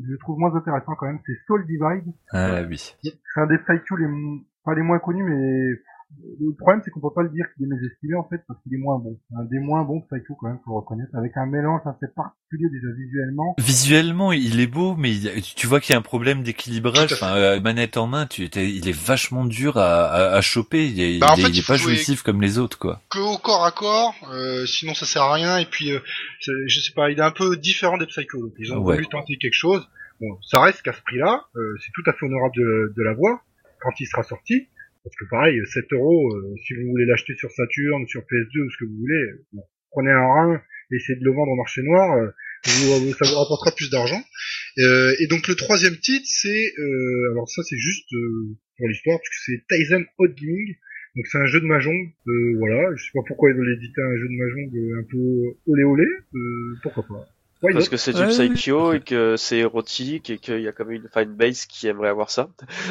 je 0.08 0.16
trouve 0.18 0.38
moins 0.38 0.54
intéressant 0.54 0.94
quand 0.94 1.08
même, 1.08 1.20
c'est 1.26 1.36
Soul 1.48 1.66
Divide. 1.66 2.14
Ah 2.34 2.62
oui. 2.70 2.96
C'est 3.02 3.42
un 3.42 3.48
des 3.48 3.58
Psycho 3.58 3.96
les, 3.96 4.08
pas 4.64 4.76
les 4.76 4.84
moins 4.84 5.00
connus, 5.00 5.24
mais 5.24 5.72
le 6.40 6.54
problème, 6.56 6.82
c'est 6.84 6.92
qu'on 6.92 7.00
peut 7.00 7.14
pas 7.14 7.24
le 7.24 7.30
dire 7.30 7.46
qu'il 7.54 7.66
est 7.66 7.70
mésestimé, 7.70 8.16
en 8.16 8.28
fait, 8.28 8.42
parce 8.48 8.60
qu'il 8.62 8.74
est 8.74 8.78
moins 8.78 8.98
bon. 9.00 9.20
Un 9.38 9.46
des 9.46 9.60
moins 9.60 9.84
bons 9.84 10.02
Psycho, 10.02 10.36
quand 10.36 10.48
même, 10.48 10.60
faut 10.66 10.72
le 10.72 10.78
reconnaître, 10.78 11.16
avec 11.16 11.36
un 11.36 11.46
mélange 11.46 11.82
assez 11.86 12.08
particulier, 12.14 12.70
déjà, 12.70 12.88
visuellement. 12.96 13.56
Visuellement, 13.60 14.32
il 14.32 14.60
est 14.60 14.68
beau, 14.68 14.96
mais 14.96 15.12
tu 15.56 15.68
vois 15.68 15.80
qu'il 15.80 15.94
y 15.94 15.96
a 15.96 16.00
un 16.00 16.04
problème 16.04 16.44
d'équilibrage. 16.44 17.14
Enfin, 17.14 17.36
euh, 17.36 17.60
manette 17.60 17.98
en 17.98 18.08
main, 18.08 18.26
tu, 18.28 18.46
il 18.46 18.88
est 18.88 18.98
vachement 18.98 19.46
dur 19.46 19.78
à, 19.78 20.06
à, 20.06 20.36
à 20.36 20.42
choper. 20.42 20.88
Il 20.88 21.02
est, 21.02 21.20
bah, 21.20 21.34
il, 21.38 21.58
est 21.58 21.68
pas 21.68 21.78
jouissif 21.78 22.22
comme 22.24 22.42
les 22.42 22.58
autres, 22.58 22.78
quoi. 22.78 23.02
Que 23.10 23.20
au 23.20 23.38
corps 23.38 23.66
à 23.66 23.72
corps, 23.72 24.14
euh, 24.32 24.66
sinon 24.66 24.94
ça 24.94 25.06
sert 25.06 25.24
à 25.24 25.34
rien. 25.34 25.58
Et 25.58 25.66
puis, 25.66 25.92
euh, 25.92 26.00
je 26.40 26.80
sais 26.80 26.94
pas, 26.94 27.10
il 27.10 27.20
est 27.20 27.24
un 27.24 27.32
peu 27.32 27.58
différent 27.58 27.98
des 27.98 28.06
Psycho. 28.06 28.40
Donc, 28.40 28.54
ils 28.60 28.74
ont 28.74 28.82
voulu 28.82 29.08
tenter 29.08 29.38
quelque 29.38 29.54
chose. 29.54 29.88
Bon, 30.20 30.38
ça 30.44 30.62
reste 30.62 30.84
qu'à 30.84 30.94
ce 30.94 31.02
prix-là, 31.02 31.46
euh, 31.56 31.76
c'est 31.84 31.92
tout 31.94 32.04
à 32.08 32.14
fait 32.14 32.26
honorable 32.26 32.54
de, 32.56 32.94
de 32.96 33.04
l'avoir 33.04 33.40
quand 33.82 33.92
il 34.00 34.06
sera 34.06 34.22
sorti. 34.22 34.68
Parce 35.04 35.16
que 35.16 35.26
pareil, 35.30 35.60
7 35.66 35.94
euros, 35.94 36.36
euh, 36.36 36.56
si 36.66 36.76
vous 36.76 36.90
voulez 36.92 37.06
l'acheter 37.06 37.34
sur 37.36 37.50
Saturn, 37.52 38.08
sur 38.08 38.22
PS2 38.22 38.66
ou 38.66 38.70
ce 38.70 38.78
que 38.78 38.86
vous 38.86 38.98
voulez, 38.98 39.66
prenez 39.90 40.12
un 40.12 40.22
rein, 40.22 40.62
essayez 40.92 41.18
de 41.18 41.26
le 41.26 41.32
vendre 41.32 41.52
au 41.52 41.56
marché 41.56 41.82
noir, 41.82 42.18
euh, 42.18 42.30
vous, 42.66 43.14
ça 43.14 43.26
vous 43.28 43.38
rapportera 43.38 43.72
plus 43.76 43.90
d'argent. 43.90 44.22
Euh, 44.78 45.16
et 45.20 45.28
donc 45.28 45.48
le 45.48 45.56
troisième 45.56 45.98
titre, 45.98 46.28
c'est, 46.28 46.74
alors 47.32 47.50
ça 47.50 47.64
c'est 47.64 47.78
juste 47.78 48.10
pour 48.78 48.88
l'histoire, 48.88 49.18
parce 49.18 49.30
que 49.30 49.42
c'est 49.46 49.66
Tyson 49.68 50.06
Hot 50.20 50.28
Gaming. 50.28 50.76
Donc 51.16 51.26
c'est 51.28 51.40
un 51.40 51.46
jeu 51.46 51.60
de 51.60 51.66
mahjong, 51.66 52.14
voilà, 52.60 52.96
je 52.96 53.04
sais 53.04 53.12
pas 53.14 53.24
pourquoi 53.28 53.50
ils 53.50 53.58
veulent 53.58 53.76
éditer 53.76 54.02
un 54.02 54.16
jeu 54.16 54.28
de 54.30 54.38
mahjong 54.38 55.00
un 55.00 55.06
peu 55.10 55.58
olé 55.66 55.84
olé, 55.84 56.06
pourquoi 56.84 57.04
pas. 57.08 57.26
Parce 57.62 57.90
que 57.90 57.98
c'est 57.98 58.14
du 58.14 58.26
Psycho 58.28 58.94
et 58.94 59.02
que 59.02 59.36
c'est 59.38 59.58
érotique 59.58 60.30
et 60.30 60.38
qu'il 60.40 60.62
y 60.62 60.68
a 60.68 60.72
quand 60.72 60.86
même 60.86 60.96
une 61.04 61.10
fanbase 61.10 61.66
qui 61.66 61.88
aimerait 61.88 62.10
avoir 62.10 62.32
ça. 62.32 62.50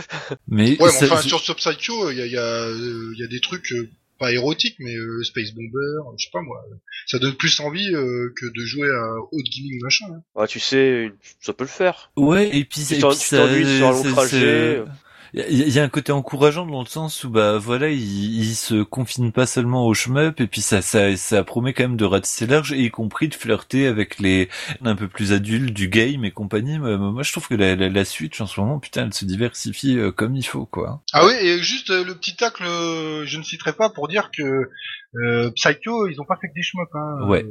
mais 0.49 0.81
ouais, 0.81 0.91
mais 1.01 1.11
enfin 1.11 1.23
sur 1.23 1.41
ce 1.41 1.53
Psycho, 1.53 2.11
il 2.11 2.19
y 2.19 2.23
a, 2.23 2.27
y, 2.27 2.37
a, 2.37 2.67
euh, 2.67 3.15
y 3.17 3.25
a 3.25 3.27
des 3.27 3.41
trucs 3.41 3.73
euh, 3.73 3.89
pas 4.19 4.33
érotiques, 4.33 4.77
mais 4.79 4.95
euh, 4.95 5.23
Space 5.25 5.53
Bomber, 5.53 6.15
je 6.17 6.25
sais 6.25 6.31
pas 6.33 6.43
moi, 6.43 6.63
ça 7.07 7.19
donne 7.19 7.35
plus 7.35 7.59
envie 7.61 7.91
que 7.91 8.47
de 8.47 8.65
jouer 8.65 8.89
à 8.89 9.17
Haute 9.33 9.47
Gaming 9.57 9.81
machin. 9.83 10.07
Hein. 10.13 10.23
Ouais, 10.35 10.47
tu 10.47 10.61
sais, 10.61 11.11
ça 11.41 11.53
peut 11.53 11.65
le 11.65 11.69
faire. 11.69 12.13
Ouais, 12.17 12.57
et 12.57 12.65
puis, 12.65 12.85
tu 12.87 12.99
t'ennuies 12.99 13.79
sur 13.79 13.89
un 13.89 13.93
long 13.93 14.13
trajet. 14.13 14.85
Il 15.35 15.73
y, 15.73 15.79
a 15.79 15.83
un 15.83 15.89
côté 15.89 16.13
encourageant 16.13 16.67
dans 16.67 16.81
le 16.81 16.87
sens 16.87 17.25
où 17.25 17.31
bah 17.31 17.59
voilà, 17.59 17.89
il, 17.89 18.01
il 18.01 18.55
se 18.55 18.83
confine 18.83 19.31
pas 19.31 19.47
seulement 19.47 19.87
au 19.87 19.95
shmup 19.95 20.41
et 20.41 20.47
puis 20.47 20.61
ça, 20.61 20.83
ça, 20.83 21.17
ça 21.17 21.45
promet 21.45 21.73
quand 21.73 21.85
même 21.85 21.97
de 21.97 22.05
ratisser 22.05 22.47
large 22.47 22.73
et 22.73 22.81
y 22.81 22.91
compris 22.91 23.29
de 23.29 23.35
flirter 23.35 23.87
avec 23.87 24.19
les 24.19 24.49
un 24.83 24.97
peu 24.97 25.09
plus 25.09 25.33
adultes 25.33 25.73
du 25.73 25.89
game 25.89 26.25
et 26.25 26.33
compagnie. 26.33 26.79
Moi, 26.79 27.23
je 27.23 27.33
trouve 27.33 27.49
que 27.49 27.55
la, 27.55 27.77
la, 27.77 27.89
la 27.89 28.05
Switch 28.05 28.41
en 28.41 28.47
ce 28.47 28.61
moment, 28.61 28.81
putain, 28.81 29.05
elle 29.05 29.15
se 29.15 29.25
diversifie 29.25 29.99
euh, 29.99 30.11
comme 30.11 30.35
il 30.35 30.45
faut 30.45 30.67
quoi. 30.67 31.03
Ah 31.13 31.27
oui, 31.27 31.35
et 31.41 31.59
juste 31.59 31.91
euh, 31.91 32.05
le 32.05 32.15
petit 32.15 32.37
tacle, 32.37 32.65
euh, 32.65 33.25
je 33.25 33.39
ne 33.39 33.43
citerai 33.43 33.73
pas 33.73 33.91
pour 33.91 34.09
dire 34.09 34.31
que 34.37 34.69
euh, 35.17 35.51
Psycho, 35.53 36.09
ils 36.09 36.21
ont 36.21 36.25
pas 36.25 36.37
fait 36.41 36.49
que 36.49 36.55
des 36.55 36.63
shmups. 36.63 36.95
Hein. 36.95 37.29
Ouais. 37.29 37.45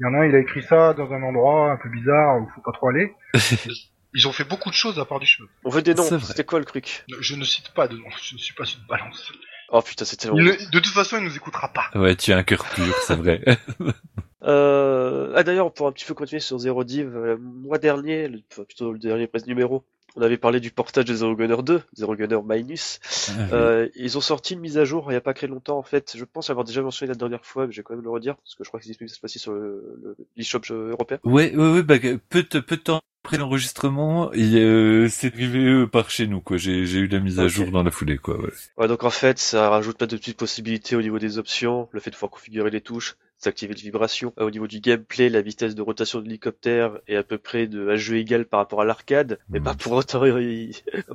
Il 0.00 0.02
y 0.02 0.06
en 0.06 0.14
a 0.14 0.18
un, 0.18 0.26
il 0.26 0.34
a 0.34 0.38
écrit 0.38 0.62
ça 0.62 0.92
dans 0.94 1.12
un 1.12 1.22
endroit 1.22 1.70
un 1.70 1.76
peu 1.76 1.88
bizarre 1.88 2.40
où 2.40 2.48
faut 2.54 2.60
pas 2.62 2.72
trop 2.72 2.88
aller. 2.88 3.12
Ils 4.14 4.28
ont 4.28 4.32
fait 4.32 4.44
beaucoup 4.44 4.70
de 4.70 4.74
choses 4.74 4.98
à 4.98 5.04
part 5.04 5.18
du 5.18 5.26
cheveux. 5.26 5.48
On 5.64 5.70
veut 5.70 5.82
des 5.82 5.94
noms. 5.94 6.20
C'était 6.20 6.44
quoi 6.44 6.60
le 6.60 6.64
truc 6.64 7.04
Je 7.20 7.34
ne 7.34 7.44
cite 7.44 7.70
pas 7.70 7.88
de 7.88 7.96
noms. 7.96 8.10
Je 8.22 8.34
ne 8.34 8.38
suis 8.38 8.54
pas 8.54 8.64
une 8.64 8.86
balance. 8.88 9.32
Oh 9.70 9.82
putain, 9.82 10.04
c'était 10.04 10.28
De 10.28 10.70
toute 10.70 10.86
façon, 10.86 11.16
il 11.18 11.24
nous 11.24 11.36
écoutera 11.36 11.68
pas. 11.72 11.90
Ouais, 11.94 12.14
tu 12.14 12.32
as 12.32 12.36
un 12.36 12.44
cœur 12.44 12.64
pur, 12.64 12.94
c'est 13.06 13.16
vrai. 13.16 13.42
euh... 14.44 15.32
Ah 15.34 15.42
d'ailleurs, 15.42 15.72
pour 15.72 15.88
un 15.88 15.92
petit 15.92 16.04
peu 16.04 16.14
continuer 16.14 16.40
sur 16.40 16.58
Zero 16.58 16.84
Div, 16.84 17.08
euh, 17.16 17.34
le 17.34 17.38
mois 17.38 17.78
dernier, 17.78 18.28
le... 18.28 18.40
enfin, 18.52 18.62
plutôt 18.64 18.92
le 18.92 18.98
dernier 18.98 19.26
presque 19.26 19.46
numéro, 19.46 19.84
on 20.16 20.22
avait 20.22 20.36
parlé 20.36 20.60
du 20.60 20.70
portage 20.70 21.06
de 21.06 21.14
Zero 21.14 21.34
Gunner 21.34 21.56
2, 21.64 21.82
Zero 21.96 22.14
Gunner 22.14 22.38
Minus. 22.44 23.00
Ah, 23.30 23.54
euh, 23.54 23.88
ils 23.96 24.16
ont 24.16 24.20
sorti 24.20 24.54
une 24.54 24.60
mise 24.60 24.78
à 24.78 24.84
jour 24.84 25.06
il 25.08 25.10
n'y 25.10 25.16
a 25.16 25.20
pas 25.20 25.34
très 25.34 25.48
longtemps 25.48 25.78
en 25.78 25.82
fait. 25.82 26.16
Je 26.16 26.24
pense 26.24 26.50
avoir 26.50 26.64
déjà 26.64 26.82
mentionné 26.82 27.08
la 27.08 27.16
dernière 27.16 27.44
fois, 27.44 27.66
mais 27.66 27.72
je 27.72 27.80
vais 27.80 27.82
quand 27.82 27.94
même 27.94 28.04
le 28.04 28.10
redire 28.10 28.36
parce 28.36 28.54
que 28.54 28.62
je 28.62 28.68
crois 28.68 28.78
qu'il 28.78 28.90
est 28.90 28.92
disponible 28.92 29.10
cette 29.10 29.20
fois-ci 29.20 29.40
sur 29.40 29.52
le, 29.54 30.16
l'eShop 30.36 30.60
européen. 30.70 31.18
Ouais, 31.24 31.54
ouais, 31.56 31.72
ouais, 31.72 31.82
bah, 31.82 31.96
peu 32.28 32.44
de, 32.44 32.60
peu 32.60 32.76
de 32.76 32.82
temps 32.82 33.00
après 33.24 33.38
l'enregistrement, 33.38 34.30
euh, 34.36 35.08
c'est 35.08 35.32
arrivé 35.32 35.60
euh, 35.60 35.86
par 35.86 36.10
chez 36.10 36.26
nous 36.26 36.42
quoi. 36.42 36.58
J'ai 36.58 36.82
eu 36.82 37.08
la 37.08 37.20
mise 37.20 37.40
à 37.40 37.48
jour 37.48 37.70
dans 37.70 37.82
la 37.82 37.90
foulée 37.90 38.18
quoi. 38.18 38.38
Ouais. 38.38 38.50
ouais. 38.76 38.86
donc 38.86 39.02
en 39.02 39.08
fait, 39.08 39.38
ça 39.38 39.70
rajoute 39.70 39.96
pas 39.96 40.06
de 40.06 40.14
petites 40.18 40.36
possibilités 40.36 40.94
au 40.94 41.00
niveau 41.00 41.18
des 41.18 41.38
options, 41.38 41.88
le 41.92 42.00
fait 42.00 42.10
de 42.10 42.16
pouvoir 42.16 42.30
configurer 42.30 42.68
les 42.68 42.82
touches, 42.82 43.16
activer 43.46 43.74
les 43.74 43.82
vibrations. 43.82 44.32
Euh, 44.38 44.46
au 44.46 44.50
niveau 44.50 44.66
du 44.66 44.80
gameplay, 44.80 45.28
la 45.28 45.42
vitesse 45.42 45.74
de 45.74 45.82
rotation 45.82 46.20
de 46.20 46.24
l'hélicoptère 46.24 46.98
est 47.06 47.16
à 47.16 47.22
peu 47.22 47.38
près 47.38 47.66
de 47.66 47.88
un 47.88 47.96
jeu 47.96 48.16
égal 48.16 48.46
par 48.46 48.60
rapport 48.60 48.80
à 48.80 48.84
l'arcade, 48.84 49.38
mais 49.50 49.60
pas 49.60 49.74
pour 49.74 49.92
autant. 49.92 50.24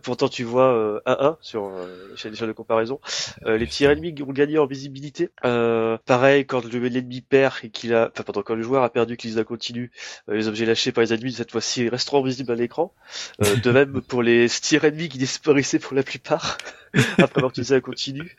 Pourtant, 0.04 0.30
tu 0.30 0.44
vois 0.44 1.02
1-1 1.06 1.24
euh, 1.24 1.34
sur 1.42 1.66
euh, 1.66 2.16
chaîne 2.16 2.34
de 2.34 2.52
comparaison. 2.52 3.00
Euh, 3.46 3.58
les 3.58 3.68
tirs 3.68 3.92
ennemis 3.92 4.16
ont 4.22 4.32
gagné 4.32 4.58
en 4.58 4.66
visibilité. 4.66 5.30
pareil, 5.42 6.46
quand 6.46 6.64
l'ennemi 6.66 7.22
perd 7.22 7.56
et 7.64 7.70
qu'il 7.70 7.94
a, 7.94 8.10
enfin, 8.14 8.24
pendant 8.24 8.42
quand 8.42 8.56
le 8.56 8.62
joueur 8.62 8.84
a 8.84 8.90
perdu, 8.90 9.18
qu'il 9.18 9.38
a 9.40 9.44
continue, 9.44 9.92
les 10.28 10.48
objets 10.48 10.66
lâchés 10.66 10.92
par 10.92 11.04
les 11.04 11.14
ennemis 11.14 11.34
cette 11.34 11.52
fois-ci 11.52 11.90
resteront 11.90 12.24
visibles 12.24 12.52
à 12.52 12.56
l'écran. 12.56 12.94
de 13.40 13.72
même 13.72 14.02
pour 14.02 14.24
les 14.24 14.48
tirs 14.50 14.86
ennemis 14.86 15.10
qui 15.10 15.18
disparaissaient 15.18 15.80
pour 15.80 15.96
la 15.96 16.04
plupart. 16.04 16.58
après 17.18 17.40
avoir 17.40 17.52
utilisé 17.52 17.76
la 17.76 17.82
continue. 17.82 18.36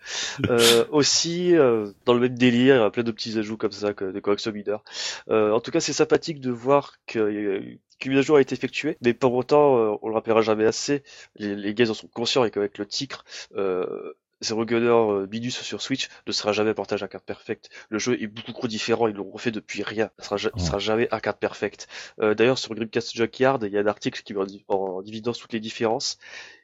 Euh, 0.49 0.85
aussi, 0.91 1.57
euh, 1.57 1.93
dans 2.05 2.15
le 2.15 2.21
même 2.21 2.37
délire, 2.37 2.77
il 2.77 2.79
y 2.79 2.83
a 2.83 2.91
plein 2.91 3.03
de 3.03 3.13
petits 3.13 3.39
ajouts 3.39 3.57
comme 3.57 3.73
ça, 3.73 3.95
que, 3.95 4.05
de 4.13 4.21
correction 4.21 4.53
mineur. 4.53 4.85
Euh, 5.31 5.53
en 5.53 5.61
tout 5.61 5.71
cas, 5.71 5.81
c'est 5.81 5.93
sympathique 5.93 6.41
de 6.41 6.51
voir 6.51 6.95
que 7.07 7.79
qu'une 7.99 8.13
mise 8.13 8.21
à 8.21 8.23
jour 8.23 8.37
a 8.37 8.41
été 8.41 8.55
effectuée, 8.55 8.97
mais 9.03 9.13
pour 9.13 9.35
autant, 9.35 9.77
euh, 9.77 9.99
on 10.01 10.09
le 10.09 10.15
rappellera 10.15 10.41
jamais 10.41 10.65
assez, 10.65 11.03
les, 11.37 11.55
les 11.55 11.75
gars 11.75 11.91
en 11.91 11.95
sont 11.95 12.09
conscients 12.09 12.45
et 12.45 12.51
qu'avec 12.51 12.79
le 12.79 12.87
titre, 12.87 13.25
euh, 13.57 14.15
Zero 14.43 14.65
Gunner 14.65 15.27
Minus 15.31 15.61
sur 15.61 15.83
Switch 15.83 16.09
ne 16.27 16.33
sera 16.33 16.53
jamais 16.53 16.73
portage 16.73 17.03
à 17.03 17.09
carte 17.09 17.27
perfect. 17.27 17.69
Le 17.91 17.99
jeu 17.99 18.21
est 18.23 18.27
beaucoup 18.27 18.53
trop 18.53 18.69
différent, 18.69 19.07
ils 19.07 19.15
l'ont 19.15 19.31
refait 19.31 19.51
depuis 19.51 19.83
rien. 19.83 20.11
Ça 20.19 20.39
sera, 20.39 20.59
sera 20.59 20.79
jamais 20.79 21.09
à 21.11 21.21
carte 21.21 21.39
perfect. 21.39 21.89
Euh, 22.21 22.35
D'ailleurs, 22.35 22.57
sur 22.59 22.75
Grimcast 22.75 23.15
Junkyard, 23.15 23.59
il 23.63 23.73
y 23.73 23.77
a 23.77 23.81
un 23.83 23.87
article 23.87 24.23
qui 24.23 24.33
met 24.33 24.41
en, 24.69 24.75
en 24.75 25.03
évidence 25.03 25.39
toutes 25.39 25.53
les 25.53 25.61
différences 25.61 26.19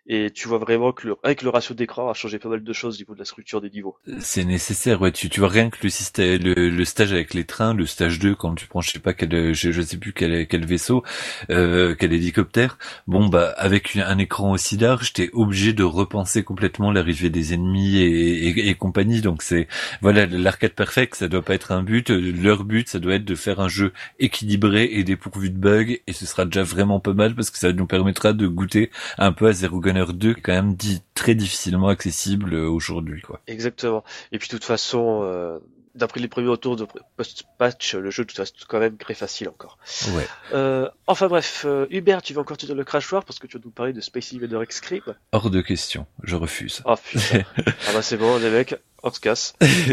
et 0.08 0.30
tu 0.30 0.46
vois 0.46 0.58
vraiment 0.58 0.92
que 0.92 1.08
le, 1.08 1.16
avec 1.24 1.42
le 1.42 1.50
ratio 1.50 1.74
d'écran 1.74 2.08
a 2.08 2.14
changé 2.14 2.38
pas 2.38 2.48
mal 2.48 2.62
de 2.62 2.72
choses 2.72 2.96
au 2.96 2.98
niveau 2.98 3.14
de 3.14 3.18
la 3.18 3.24
structure 3.24 3.60
des 3.60 3.70
niveaux. 3.70 3.96
C'est 4.20 4.44
nécessaire, 4.44 5.00
ouais. 5.00 5.10
Tu, 5.10 5.28
tu 5.28 5.40
vois 5.40 5.48
rien 5.48 5.68
que 5.68 5.78
le 5.82 5.88
système, 5.88 6.42
le, 6.42 6.84
stage 6.84 7.12
avec 7.12 7.34
les 7.34 7.44
trains, 7.44 7.74
le 7.74 7.86
stage 7.86 8.20
2 8.20 8.36
quand 8.36 8.54
tu 8.54 8.68
prends, 8.68 8.80
je 8.80 8.92
sais 8.92 8.98
pas 9.00 9.14
quel, 9.14 9.52
je, 9.52 9.72
je 9.72 9.82
sais 9.82 9.96
plus 9.96 10.12
quel, 10.12 10.46
quel 10.46 10.64
vaisseau, 10.64 11.02
euh, 11.50 11.96
quel 11.98 12.12
hélicoptère. 12.12 12.78
Bon 13.08 13.26
bah 13.26 13.52
avec 13.56 13.96
un 13.96 14.18
écran 14.18 14.52
aussi 14.52 14.76
large, 14.76 15.12
t'es 15.12 15.30
obligé 15.32 15.72
de 15.72 15.82
repenser 15.82 16.44
complètement 16.44 16.92
l'arrivée 16.92 17.30
des 17.30 17.54
ennemis 17.54 17.98
et, 17.98 18.48
et, 18.48 18.68
et 18.68 18.74
compagnie. 18.76 19.22
Donc 19.22 19.42
c'est 19.42 19.66
voilà 20.02 20.26
l'arcade 20.26 20.72
perfect, 20.72 21.16
ça 21.16 21.26
doit 21.26 21.42
pas 21.42 21.54
être 21.54 21.72
un 21.72 21.82
but. 21.82 22.10
Leur 22.10 22.64
but, 22.64 22.88
ça 22.88 23.00
doit 23.00 23.14
être 23.14 23.24
de 23.24 23.34
faire 23.34 23.58
un 23.58 23.68
jeu 23.68 23.92
équilibré 24.20 24.84
et 24.84 25.02
dépourvu 25.02 25.50
de 25.50 25.58
bugs. 25.58 25.96
Et 26.06 26.12
ce 26.12 26.26
sera 26.26 26.44
déjà 26.44 26.62
vraiment 26.62 27.00
pas 27.00 27.12
mal 27.12 27.34
parce 27.34 27.50
que 27.50 27.58
ça 27.58 27.72
nous 27.72 27.86
permettra 27.86 28.32
de 28.32 28.46
goûter 28.46 28.90
un 29.18 29.32
peu 29.32 29.48
à 29.48 29.52
Zero 29.52 29.80
Gun 29.80 29.95
2 30.04 30.30
est 30.30 30.40
quand 30.40 30.52
même 30.52 30.74
dit 30.74 31.02
très 31.14 31.34
difficilement 31.34 31.88
accessible 31.88 32.54
euh, 32.54 32.68
aujourd'hui 32.68 33.22
quoi. 33.22 33.40
Exactement. 33.46 34.04
Et 34.32 34.38
puis 34.38 34.48
de 34.48 34.54
toute 34.54 34.64
façon 34.64 35.22
euh, 35.24 35.58
d'après 35.94 36.20
les 36.20 36.28
premiers 36.28 36.48
retours 36.48 36.76
de 36.76 36.86
post-patch, 37.16 37.94
le 37.94 38.10
jeu 38.10 38.24
tout 38.24 38.34
reste 38.36 38.64
quand 38.66 38.78
même 38.78 38.96
très 38.96 39.14
facile 39.14 39.48
encore. 39.48 39.78
Ouais. 40.10 40.26
Euh, 40.52 40.88
enfin 41.06 41.28
bref, 41.28 41.66
Hubert, 41.90 42.22
tu 42.22 42.34
vas 42.34 42.42
encore 42.42 42.56
te 42.56 42.66
dire 42.66 42.74
le 42.74 42.84
Crash 42.84 43.10
War 43.12 43.24
parce 43.24 43.38
que 43.38 43.46
tu 43.46 43.56
vas 43.56 43.62
nous 43.64 43.70
parler 43.70 43.92
de 43.92 44.00
Space 44.00 44.32
Invader 44.34 44.58
X-Script 44.62 45.10
Hors 45.32 45.50
de 45.50 45.60
question, 45.60 46.06
je 46.22 46.36
refuse. 46.36 46.82
Oh 46.84 46.94
putain. 47.02 47.42
ah 47.66 47.92
bah 47.92 48.02
c'est 48.02 48.16
bon, 48.16 48.38
les 48.38 48.50
mecs, 48.50 48.76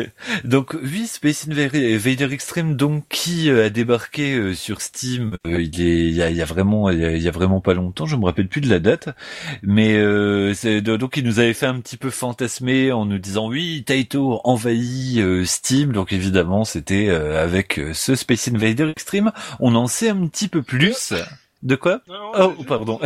donc 0.43 0.75
oui, 0.81 1.07
Space 1.07 1.47
Invader 1.47 2.33
Extreme, 2.33 2.75
donc 2.75 3.05
qui 3.09 3.49
euh, 3.49 3.67
a 3.67 3.69
débarqué 3.69 4.33
euh, 4.33 4.53
sur 4.53 4.81
Steam, 4.81 5.37
euh, 5.47 5.61
il 5.61 6.11
y 6.11 6.21
a, 6.21 6.45
vraiment, 6.45 6.89
il 6.89 7.21
y 7.21 7.27
a, 7.27 7.31
vraiment 7.31 7.61
pas 7.61 7.73
longtemps, 7.73 8.05
je 8.05 8.15
me 8.15 8.25
rappelle 8.25 8.47
plus 8.47 8.61
de 8.61 8.69
la 8.69 8.79
date, 8.79 9.09
mais 9.61 9.93
c'est, 10.53 10.81
donc 10.81 11.17
il 11.17 11.23
nous 11.23 11.39
avait 11.39 11.53
fait 11.53 11.65
un 11.65 11.79
petit 11.79 11.97
peu 11.97 12.09
fantasmer 12.09 12.91
en 12.91 13.05
nous 13.05 13.19
disant 13.19 13.47
oui, 13.47 13.83
Taito 13.85 14.41
envahit 14.43 15.45
Steam, 15.45 15.91
donc 15.91 16.11
évidemment 16.11 16.65
c'était 16.65 17.09
avec 17.09 17.79
ce 17.93 18.15
Space 18.15 18.47
Invader 18.47 18.89
Extreme, 18.89 19.31
on 19.59 19.75
en 19.75 19.87
sait 19.87 20.09
un 20.09 20.27
petit 20.27 20.47
peu 20.47 20.61
plus. 20.61 21.13
De 21.63 21.75
quoi 21.75 22.01
Oh, 22.37 22.53
pardon. 22.67 22.99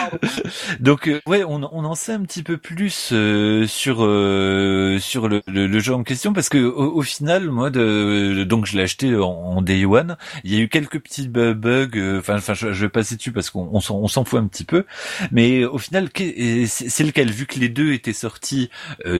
Donc 0.80 1.08
euh, 1.08 1.20
ouais, 1.26 1.44
on, 1.44 1.62
on 1.72 1.84
en 1.86 1.94
sait 1.94 2.12
un 2.12 2.20
petit 2.20 2.42
peu 2.42 2.58
plus 2.58 3.08
euh, 3.12 3.66
sur 3.66 4.04
euh, 4.04 4.98
sur 4.98 5.28
le, 5.28 5.42
le, 5.46 5.78
jeu 5.78 5.94
en 5.94 6.02
question 6.02 6.34
parce 6.34 6.50
que 6.50 6.58
au, 6.58 7.00
final, 7.00 7.48
moi, 7.48 7.70
de, 7.70 8.44
donc 8.44 8.66
je 8.66 8.76
l'ai 8.76 8.82
acheté 8.82 9.16
en, 9.16 9.62
day 9.62 9.86
one. 9.86 10.18
Il 10.44 10.52
y 10.52 10.58
a 10.58 10.60
eu 10.60 10.68
quelques 10.68 11.00
petits 11.00 11.26
bugs. 11.26 12.18
Enfin, 12.18 12.36
enfin, 12.36 12.52
je, 12.52 12.68
vais 12.68 12.90
passer 12.90 13.16
dessus 13.16 13.32
parce 13.32 13.48
qu'on 13.48 13.70
on 13.72 14.08
s'en 14.08 14.24
fout 14.24 14.38
un 14.38 14.46
petit 14.46 14.64
peu. 14.64 14.84
Mais 15.30 15.64
au 15.64 15.78
final, 15.78 16.10
c'est 16.66 17.04
lequel? 17.04 17.30
Vu 17.30 17.46
que 17.46 17.58
les 17.58 17.70
deux 17.70 17.94
étaient 17.94 18.12
sortis 18.12 18.68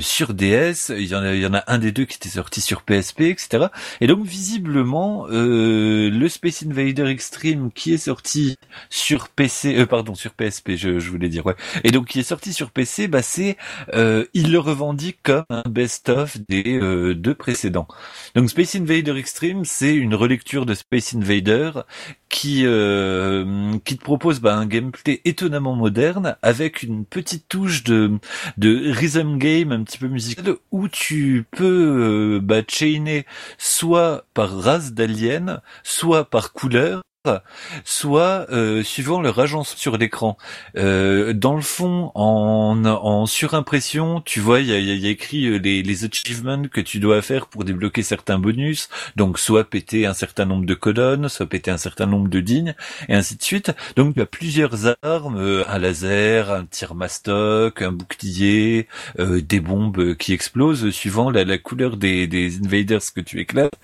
sur 0.00 0.34
DS, 0.34 0.90
il 0.90 1.06
y 1.06 1.14
en 1.14 1.22
a 1.22 1.32
il 1.34 1.40
y 1.40 1.46
en 1.46 1.54
a 1.54 1.64
un 1.66 1.78
des 1.78 1.92
deux 1.92 2.04
qui 2.04 2.16
était 2.16 2.28
sorti 2.28 2.60
sur 2.60 2.82
PSP, 2.82 3.22
etc. 3.22 3.68
Et 4.02 4.06
donc 4.06 4.26
visiblement, 4.26 5.26
le 5.30 6.28
Space 6.28 6.62
Invader 6.62 7.06
Extreme 7.06 7.70
qui 7.72 7.94
est 7.94 7.98
sorti 7.98 8.58
sur 8.90 9.28
PC, 9.28 9.78
euh, 9.78 9.86
pardon, 9.86 10.14
sur 10.14 10.32
PSP, 10.32 10.72
je, 10.76 10.98
je, 10.98 11.10
voulais 11.10 11.28
dire, 11.28 11.46
ouais. 11.46 11.56
Et 11.84 11.90
donc 11.90 12.08
qui 12.08 12.20
est 12.20 12.24
sorti 12.24 12.52
sur 12.52 12.70
PC, 12.70 13.08
bah 13.08 13.22
c'est, 13.22 13.56
euh, 13.94 14.24
il 14.34 14.52
le 14.52 14.58
revendique 14.58 15.18
comme 15.22 15.44
un 15.50 15.62
best-of 15.68 16.38
des 16.48 16.78
euh, 16.80 17.14
deux 17.14 17.34
précédents. 17.34 17.88
Donc 18.34 18.50
Space 18.50 18.74
Invader 18.76 19.16
Extreme, 19.16 19.64
c'est 19.64 19.94
une 19.94 20.14
relecture 20.14 20.66
de 20.66 20.74
Space 20.74 21.14
Invader 21.14 21.72
qui 22.32 22.62
euh, 22.64 23.78
qui 23.84 23.98
te 23.98 24.02
propose 24.02 24.40
bah, 24.40 24.56
un 24.56 24.66
gameplay 24.66 25.20
étonnamment 25.24 25.76
moderne 25.76 26.36
avec 26.42 26.82
une 26.82 27.04
petite 27.04 27.46
touche 27.48 27.84
de 27.84 28.18
de 28.56 28.90
rhythm 28.90 29.38
game 29.38 29.70
un 29.70 29.84
petit 29.84 29.98
peu 29.98 30.08
musical 30.08 30.56
où 30.70 30.88
tu 30.88 31.44
peux 31.50 32.36
euh, 32.36 32.40
bah, 32.42 32.62
chainer 32.66 33.26
soit 33.58 34.24
par 34.34 34.58
race 34.58 34.92
d'alien, 34.94 35.60
soit 35.82 36.24
par 36.24 36.52
couleur 36.52 37.02
soit 37.84 38.46
euh, 38.50 38.82
suivant 38.82 39.20
leur 39.20 39.38
agence 39.38 39.76
sur 39.76 39.96
l'écran. 39.96 40.36
Euh, 40.76 41.32
dans 41.32 41.54
le 41.54 41.62
fond, 41.62 42.10
en, 42.16 42.84
en 42.84 43.26
surimpression, 43.26 44.20
tu 44.20 44.40
vois, 44.40 44.60
il 44.60 44.66
y 44.66 44.72
a, 44.72 44.78
y 44.78 45.06
a, 45.06 45.10
écrit 45.10 45.46
euh, 45.46 45.58
les, 45.58 45.84
les 45.84 46.04
achievements 46.04 46.64
que 46.64 46.80
tu 46.80 46.98
dois 46.98 47.22
faire 47.22 47.46
pour 47.46 47.62
débloquer 47.62 48.02
certains 48.02 48.40
bonus. 48.40 48.88
Donc, 49.14 49.38
soit 49.38 49.62
péter 49.70 50.04
un 50.04 50.14
certain 50.14 50.46
nombre 50.46 50.66
de 50.66 50.74
colonnes, 50.74 51.28
soit 51.28 51.46
péter 51.46 51.70
un 51.70 51.76
certain 51.78 52.06
nombre 52.06 52.28
de 52.28 52.40
dignes, 52.40 52.74
et 53.08 53.14
ainsi 53.14 53.36
de 53.36 53.42
suite. 53.42 53.72
Donc, 53.94 54.14
tu 54.14 54.20
as 54.20 54.26
plusieurs 54.26 54.96
armes, 55.02 55.36
euh, 55.36 55.62
un 55.68 55.78
laser, 55.78 56.50
un 56.50 56.64
tir 56.66 56.96
mastoc, 56.96 57.82
un 57.82 57.92
bouclier, 57.92 58.88
euh, 59.20 59.40
des 59.40 59.60
bombes 59.60 60.16
qui 60.16 60.32
explosent 60.32 60.90
suivant 60.90 61.30
la, 61.30 61.44
la 61.44 61.58
couleur 61.58 61.96
des, 61.96 62.26
des 62.26 62.58
invaders 62.58 63.00
que 63.14 63.20
tu 63.20 63.38
éclates. 63.38 63.74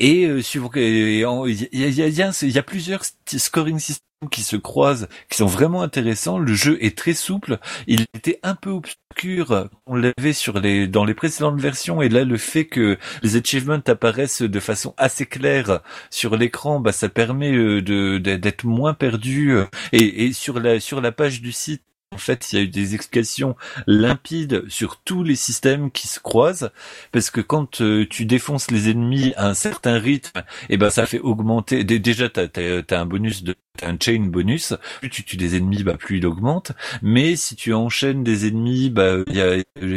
Et 0.00 0.42
suivant, 0.42 0.70
il 0.74 1.18
y 1.18 1.24
a, 1.24 1.28
y, 1.46 1.84
a, 2.02 2.08
y, 2.08 2.22
a, 2.22 2.42
y 2.42 2.58
a 2.58 2.62
plusieurs 2.72 3.02
scoring 3.26 3.78
systems 3.78 4.30
qui 4.30 4.42
se 4.42 4.56
croisent, 4.56 5.06
qui 5.28 5.36
sont 5.36 5.46
vraiment 5.46 5.82
intéressants. 5.82 6.38
Le 6.38 6.54
jeu 6.54 6.82
est 6.82 6.96
très 6.96 7.12
souple. 7.12 7.58
Il 7.86 8.06
était 8.14 8.40
un 8.42 8.54
peu 8.54 8.70
obscur. 8.70 9.68
On 9.84 9.94
l'avait 9.94 10.32
sur 10.32 10.58
les, 10.58 10.88
dans 10.88 11.04
les 11.04 11.12
précédentes 11.12 11.60
versions. 11.60 12.00
Et 12.00 12.08
là, 12.08 12.24
le 12.24 12.38
fait 12.38 12.64
que 12.64 12.96
les 13.22 13.36
achievements 13.36 13.82
apparaissent 13.86 14.40
de 14.40 14.60
façon 14.60 14.94
assez 14.96 15.26
claire 15.26 15.80
sur 16.08 16.34
l'écran, 16.34 16.80
bah, 16.80 16.92
ça 16.92 17.10
permet 17.10 17.52
euh, 17.52 17.82
de, 17.82 18.16
d'être 18.16 18.64
moins 18.64 18.94
perdu. 18.94 19.54
Et, 19.92 20.24
et 20.24 20.32
sur 20.32 20.60
la, 20.60 20.80
sur 20.80 21.02
la 21.02 21.12
page 21.12 21.42
du 21.42 21.52
site, 21.52 21.82
en 22.12 22.18
fait, 22.18 22.52
il 22.52 22.56
y 22.56 22.58
a 22.60 22.62
eu 22.62 22.68
des 22.68 22.94
explications 22.94 23.56
limpides 23.86 24.68
sur 24.68 24.98
tous 24.98 25.22
les 25.22 25.36
systèmes 25.36 25.90
qui 25.90 26.08
se 26.08 26.20
croisent, 26.20 26.70
parce 27.10 27.30
que 27.30 27.40
quand 27.40 27.80
euh, 27.80 28.06
tu 28.08 28.26
défonces 28.26 28.70
les 28.70 28.90
ennemis 28.90 29.32
à 29.36 29.48
un 29.48 29.54
certain 29.54 29.98
rythme, 29.98 30.40
et 30.68 30.74
eh 30.74 30.76
ben 30.76 30.90
ça 30.90 31.06
fait 31.06 31.20
augmenter. 31.20 31.84
Déjà, 31.84 32.28
t'as 32.28 32.46
as, 32.54 33.00
un 33.00 33.06
bonus 33.06 33.42
de 33.42 33.54
t'as 33.78 33.88
un 33.88 33.96
chain 33.98 34.26
bonus. 34.28 34.74
Plus 35.00 35.10
tu 35.10 35.24
tues 35.24 35.36
des 35.36 35.56
ennemis, 35.56 35.82
bah 35.82 35.96
plus 35.96 36.18
il 36.18 36.26
augmente. 36.26 36.72
Mais 37.00 37.36
si 37.36 37.56
tu 37.56 37.72
enchaînes 37.72 38.22
des 38.22 38.46
ennemis, 38.46 38.90
bah 38.90 39.18
il 39.28 39.36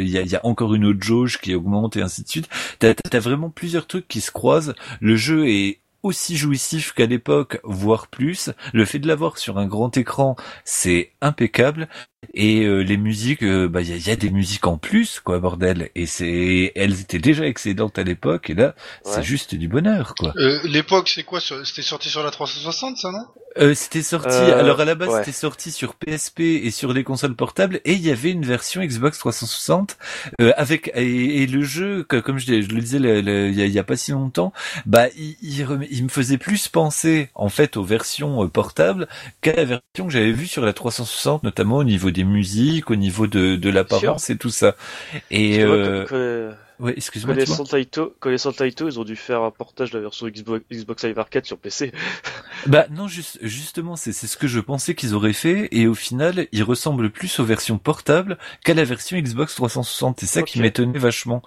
y 0.08 0.36
a, 0.36 0.46
encore 0.46 0.74
une 0.74 0.86
autre 0.86 1.02
jauge 1.02 1.38
qui 1.40 1.54
augmente 1.54 1.96
et 1.96 2.02
ainsi 2.02 2.22
de 2.22 2.28
suite. 2.28 2.48
T'as 2.78 2.94
as 3.12 3.18
vraiment 3.20 3.50
plusieurs 3.50 3.86
trucs 3.86 4.08
qui 4.08 4.20
se 4.20 4.30
croisent. 4.30 4.74
Le 5.00 5.16
jeu 5.16 5.48
est 5.48 5.80
aussi 6.06 6.36
jouissif 6.36 6.92
qu'à 6.92 7.06
l'époque, 7.06 7.60
voire 7.64 8.08
plus. 8.08 8.50
Le 8.72 8.84
fait 8.84 8.98
de 8.98 9.08
l'avoir 9.08 9.38
sur 9.38 9.58
un 9.58 9.66
grand 9.66 9.96
écran, 9.96 10.36
c'est 10.64 11.12
impeccable. 11.20 11.88
Et 12.34 12.64
euh, 12.64 12.80
les 12.80 12.96
musiques, 12.96 13.42
euh, 13.42 13.68
bah 13.68 13.82
il 13.82 14.06
y 14.06 14.10
a, 14.10 14.16
des 14.16 14.30
musiques 14.30 14.66
en 14.66 14.78
plus, 14.78 15.20
quoi, 15.20 15.38
bordel. 15.38 15.90
Et 15.94 16.06
c'est, 16.06 16.72
elles 16.74 17.00
étaient 17.00 17.18
déjà 17.18 17.46
excellentes 17.46 17.98
à 17.98 18.02
l'époque, 18.02 18.50
et 18.50 18.54
là, 18.54 18.74
c'est 19.04 19.22
juste 19.22 19.54
du 19.54 19.68
bonheur, 19.68 20.14
quoi. 20.18 20.32
Euh, 20.36 20.58
l'époque, 20.64 21.08
c'est 21.08 21.24
quoi 21.24 21.40
C'était 21.40 21.82
sorti 21.82 22.08
sur 22.08 22.22
la 22.22 22.30
360, 22.30 22.96
ça, 22.96 23.10
non? 23.10 23.24
Euh, 23.58 23.74
C'était 23.74 24.02
sorti. 24.02 24.36
alors 24.36 24.80
à 24.80 24.84
la 24.84 24.94
base, 24.94 25.16
c'était 25.18 25.32
sorti 25.32 25.72
sur 25.72 25.94
PSP 25.94 26.40
et 26.40 26.70
sur 26.70 26.92
les 26.92 27.04
consoles 27.04 27.34
portables, 27.34 27.80
et 27.86 27.94
il 27.94 28.02
y 28.02 28.10
avait 28.10 28.30
une 28.30 28.44
version 28.44 28.82
Xbox 28.82 29.18
360 29.18 29.96
avec 30.56 30.90
et, 30.94 31.46
le 31.46 31.62
jeu, 31.62 32.04
comme 32.04 32.38
je, 32.38 32.44
je 32.60 32.68
le 32.68 32.80
disais, 32.80 32.98
il 32.98 33.72
y, 33.72 33.78
a, 33.78 33.84
pas 33.84 33.96
si 33.96 34.10
longtemps, 34.10 34.52
bah 34.84 35.06
il, 35.16 35.36
il, 35.90 36.04
me 36.04 36.08
faisait 36.10 36.36
plus 36.36 36.68
penser 36.68 37.30
en 37.34 37.48
fait 37.48 37.78
aux 37.78 37.82
versions 37.82 38.46
portables 38.48 39.08
qu'à 39.40 39.54
la 39.54 39.64
version 39.64 40.06
que 40.06 40.10
j'avais 40.10 40.32
vue 40.32 40.46
sur 40.46 40.62
la 40.62 40.74
360, 40.74 41.42
notamment 41.42 41.78
au 41.78 41.84
niveau 41.84 42.05
des 42.10 42.24
musiques, 42.24 42.90
au 42.90 42.96
niveau 42.96 43.26
de, 43.26 43.56
de 43.56 43.70
l'apparence 43.70 44.30
et 44.30 44.36
tout 44.36 44.50
ça. 44.50 44.76
Et 45.30 45.62
euh... 45.62 46.52
Ouais, 46.78 46.92
excuse-moi. 46.94 47.34
Connaissant 47.34 47.64
Taito, 47.64 48.14
connaissant 48.20 48.52
Taito, 48.52 48.86
ils 48.86 49.00
ont 49.00 49.04
dû 49.04 49.16
faire 49.16 49.42
un 49.42 49.50
portage 49.50 49.90
de 49.92 49.96
la 49.96 50.02
version 50.02 50.28
Xbox, 50.28 50.62
Xbox 50.70 51.04
Live 51.04 51.18
Arcade 51.18 51.46
sur 51.46 51.56
PC. 51.56 51.90
Bah 52.66 52.86
non, 52.90 53.08
juste, 53.08 53.38
justement, 53.42 53.96
c'est 53.96 54.12
c'est 54.12 54.26
ce 54.26 54.36
que 54.36 54.46
je 54.46 54.60
pensais 54.60 54.94
qu'ils 54.94 55.14
auraient 55.14 55.32
fait, 55.32 55.68
et 55.72 55.86
au 55.86 55.94
final, 55.94 56.46
ils 56.52 56.62
ressemblent 56.62 57.10
plus 57.10 57.38
aux 57.40 57.44
versions 57.44 57.78
portables 57.78 58.38
qu'à 58.64 58.74
la 58.74 58.84
version 58.84 59.18
Xbox 59.18 59.54
360. 59.54 60.20
C'est 60.20 60.26
ça 60.26 60.42
qui 60.42 60.60
m'étonnait 60.60 60.98
vachement. 60.98 61.42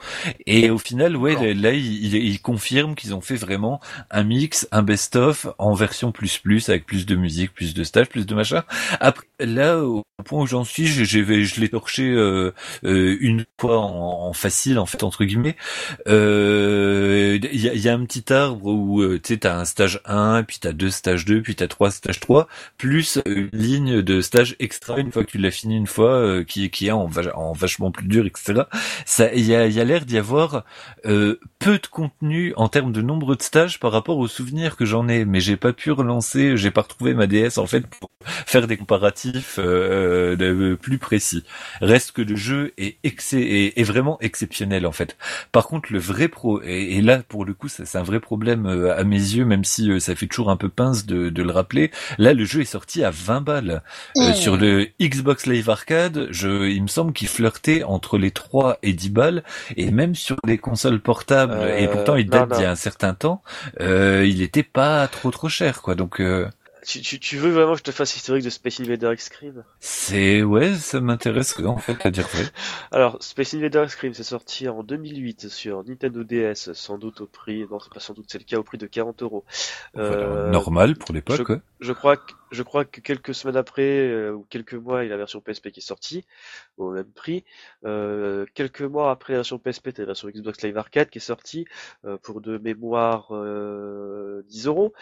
Et 0.46 0.70
au 0.70 0.78
final, 0.78 1.16
ouais, 1.18 1.54
là, 1.54 1.74
ils, 1.74 2.16
ils, 2.16 2.42
confirment 2.42 2.96
qu'ils 2.96 3.14
ont 3.14 3.22
fait 3.22 3.36
vraiment 3.36 3.80
un 4.12 4.24
mix, 4.24 4.68
un 4.72 4.82
best-of 4.82 5.48
en 5.58 5.74
version 5.74 6.12
plus 6.12 6.38
plus 6.38 6.70
avec 6.70 6.86
plus 6.86 7.06
de 7.06 7.16
musique, 7.16 7.54
plus 7.54 7.74
de 7.74 7.84
stages, 7.84 8.08
plus 8.08 8.26
de 8.26 8.36
machin. 8.36 8.64
Après, 9.00 9.26
là, 9.40 9.80
au 9.84 10.04
point 10.26 10.42
où 10.42 10.48
j'en 10.48 10.64
suis, 10.64 10.88
j'ai, 10.88 11.06
je 11.06 11.62
l'ai 11.62 11.70
torché 11.70 12.04
euh, 12.04 12.54
euh, 12.84 13.18
une 13.20 13.46
fois 13.60 13.80
en, 13.80 14.28
en 14.28 14.34
facile, 14.34 14.80
en 14.80 14.86
fait, 14.86 15.04
entre 15.04 15.26
guillemets. 15.26 15.56
Euh, 16.08 17.40
il 17.52 17.60
y, 17.60 17.90
a, 17.90 17.94
un 17.94 18.06
petit 18.06 18.32
arbre 18.32 18.66
où 18.66 19.02
euh, 19.02 19.20
tu 19.22 19.34
sais 19.34 19.40
t'as 19.40 19.58
un 19.58 19.66
stage 19.66 20.02
1, 20.06 20.44
puis 20.44 20.58
t'as 20.60 20.72
deux 20.72 20.90
stages 20.90 21.09
2, 21.16 21.42
puis 21.42 21.56
t'as 21.56 21.68
trois 21.68 21.92
stages 21.92 22.20
3, 22.20 22.48
plus 22.78 23.20
une 23.26 23.50
ligne 23.54 24.02
de 24.02 24.22
stage 24.22 24.56
extra 24.60 25.00
une 25.00 25.12
fois 25.12 25.24
que 25.24 25.32
tu 25.32 25.38
l'as 25.38 25.52
fini 25.52 25.78
une 25.78 25.88
fois, 25.88 26.12
euh, 26.12 26.44
qui 26.44 26.70
qui 26.70 26.88
est 26.88 26.92
en, 26.92 27.10
en, 27.36 27.54
vachement 27.54 27.92
plus 27.92 28.08
dur, 28.08 28.26
etc. 28.26 28.64
Ça, 29.06 29.34
il 29.34 29.46
y 29.46 29.56
a, 29.56 29.68
y 29.68 29.80
a 29.80 29.84
l'air 29.84 30.06
d'y 30.06 30.18
avoir 30.18 30.64
peu 31.04 31.78
de 31.78 31.88
contenu 31.88 32.54
en 32.56 32.70
termes 32.70 32.92
de 32.92 33.02
nombre 33.02 33.36
de 33.36 33.42
stages 33.42 33.80
par 33.80 33.92
rapport 33.92 34.18
aux 34.18 34.28
souvenirs 34.28 34.76
que 34.76 34.86
j'en 34.86 35.08
ai, 35.08 35.26
mais 35.26 35.40
j'ai 35.40 35.58
pas 35.58 35.74
pu 35.74 35.92
relancer, 35.92 36.58
j'ai 36.58 36.72
pas 36.72 36.82
retrouvé 36.82 37.14
ma 37.14 37.28
DS 37.28 37.58
en 37.58 37.68
fait 37.68 37.86
pour 37.88 38.10
faire 38.46 38.68
des 38.68 38.78
comparatifs 38.78 39.60
plus 40.82 40.98
précis. 40.98 41.44
Reste 41.82 42.12
que 42.12 42.22
le 42.22 42.36
jeu 42.36 42.74
est, 42.78 42.98
est, 43.04 43.80
est 43.80 43.84
vraiment 43.84 44.18
exceptionnel 44.22 44.86
en 44.86 44.92
fait. 44.92 45.18
Par 45.52 45.68
contre, 45.68 45.92
le 45.92 46.00
vrai 46.00 46.28
pro, 46.28 46.62
et, 46.62 47.02
là 47.02 47.22
pour 47.28 47.46
le 47.46 47.54
coup, 47.54 47.68
c'est 47.68 47.96
un 47.96 48.04
vrai 48.04 48.20
problème 48.20 48.66
euh, 48.66 48.98
à 48.98 49.04
mes 49.04 49.18
yeux, 49.18 49.46
même 49.46 49.64
si 49.64 49.92
euh, 49.92 50.00
ça 50.00 50.16
fait 50.16 50.28
toujours 50.28 50.50
un 50.50 50.58
peu 50.58 50.70
pince 50.70 50.99
de, 51.06 51.42
le 51.42 51.52
rappeler. 51.52 51.92
Là, 52.18 52.34
le 52.34 52.46
jeu 52.46 52.62
est 52.62 52.66
sorti 52.66 53.04
à 53.04 53.12
20 53.12 53.42
balles 53.42 53.82
euh, 54.18 54.34
sur 54.34 54.58
le 54.58 54.88
Xbox 55.02 55.46
Live 55.46 55.70
Arcade. 55.70 56.28
Je, 56.32 56.68
il 56.68 56.84
me 56.84 56.88
semble 56.88 57.14
qu'il 57.14 57.28
flirtait 57.28 57.84
entre 57.84 58.18
les 58.18 58.32
3 58.32 58.80
et 58.84 58.94
10 58.94 59.10
balles, 59.10 59.44
et 59.78 59.92
même 59.92 60.16
sur 60.16 60.38
les 60.46 60.58
consoles 60.58 61.00
portables. 61.00 61.58
et 61.78 61.88
pourtant, 61.88 62.16
il 62.16 62.30
date 62.30 62.52
d'il 62.52 62.62
y 62.62 62.66
a 62.66 62.72
un 62.72 62.76
certain 62.76 63.14
temps. 63.14 63.42
il 63.80 64.42
était 64.42 64.64
pas 64.64 65.08
trop 65.08 65.32
trop 65.32 65.50
cher, 65.50 65.82
quoi. 65.82 65.96
Donc 65.96 66.22
tu, 66.86 67.02
tu, 67.02 67.20
tu, 67.20 67.38
veux 67.38 67.52
vraiment 67.52 67.74
que 67.74 67.80
je 67.80 67.84
te 67.84 67.92
fasse 67.92 68.16
historique 68.16 68.44
de 68.44 68.50
Space 68.50 68.80
Invader 68.80 69.12
X-Crime 69.14 69.64
C'est 69.80 70.44
ouais, 70.44 70.76
ça 70.76 71.00
m'intéresse 71.02 71.60
en 71.60 71.78
fait 71.78 72.06
à 72.06 72.12
dire 72.12 72.28
vrai. 72.28 72.46
Alors 72.92 73.18
Space 73.22 73.54
Invader 73.54 73.84
X-Crime 73.86 74.14
c'est 74.14 74.24
sorti 74.24 74.68
en 74.68 74.84
2008 74.84 75.50
sur 75.50 75.84
Nintendo 75.84 76.24
DS, 76.24 76.74
sans 76.74 76.98
doute 76.98 77.22
au 77.22 77.28
prix, 77.28 77.66
non 77.70 77.80
c'est 77.80 77.94
pas 77.94 78.00
sans 78.00 78.14
doute 78.14 78.26
c'est 78.28 78.40
le 78.40 78.46
cas 78.46 78.58
au 78.58 78.64
prix 78.64 78.78
de 78.78 78.88
40 78.88 79.22
euros. 79.24 79.46
Euh, 79.98 80.50
normal 80.50 80.96
pour 80.96 81.14
l'époque. 81.14 81.42
Je, 81.48 81.86
je, 81.88 81.94
crois 81.94 82.18
que 82.18 82.34
je 82.52 82.64
crois 82.64 82.86
que 82.86 83.02
quelques 83.02 83.34
semaines 83.34 83.58
après 83.58 84.08
euh, 84.08 84.34
ou 84.34 84.46
quelques 84.50 84.74
mois 84.74 85.04
il 85.04 85.08
y 85.08 85.10
a 85.10 85.12
la 85.12 85.18
version 85.18 85.42
PSP 85.42 85.72
qui 85.72 85.80
est 85.80 85.84
sortie 85.84 86.26
au 86.78 86.92
même 86.92 87.12
prix. 87.12 87.44
Euh, 87.86 88.46
quelques 88.54 88.82
mois 88.82 89.12
après 89.12 89.34
la 89.34 89.40
version 89.40 89.60
PSP, 89.60 89.94
t'as 89.94 90.04
la 90.04 90.08
version 90.08 90.30
Xbox 90.30 90.62
Live 90.64 90.78
Arcade 90.78 91.10
qui 91.10 91.20
est 91.20 91.22
sortie 91.22 91.66
euh, 92.06 92.18
pour 92.18 92.42
de 92.42 92.58
mémoire 92.58 93.28
10 93.30 94.68
euros, 94.68 94.94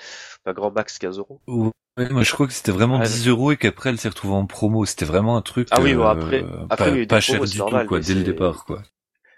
enfin 0.43 0.53
grand 0.53 0.71
max 0.71 0.97
15 0.97 1.19
euros. 1.19 1.41
Ouais, 1.47 2.10
moi 2.10 2.23
je 2.23 2.31
crois 2.31 2.47
que 2.47 2.53
c'était 2.53 2.71
vraiment 2.71 2.99
10 2.99 3.27
euros 3.27 3.51
et 3.51 3.57
qu'après 3.57 3.89
elle 3.89 3.97
s'est 3.97 4.10
retrouvée 4.10 4.36
en 4.36 4.45
promo. 4.45 4.86
C'était 4.86 5.05
vraiment 5.05 5.38
un 5.38 5.41
truc 5.41 5.67
ah 5.71 5.81
oui, 5.81 5.95
bon, 5.95 6.05
après, 6.05 6.43
après, 6.69 7.05
pas, 7.05 7.19
cher 7.19 7.43
du 7.43 7.57
tout 7.57 7.65
quoi, 7.88 7.99
dès 7.99 8.13
le 8.13 8.23
départ 8.23 8.65
quoi. 8.65 8.83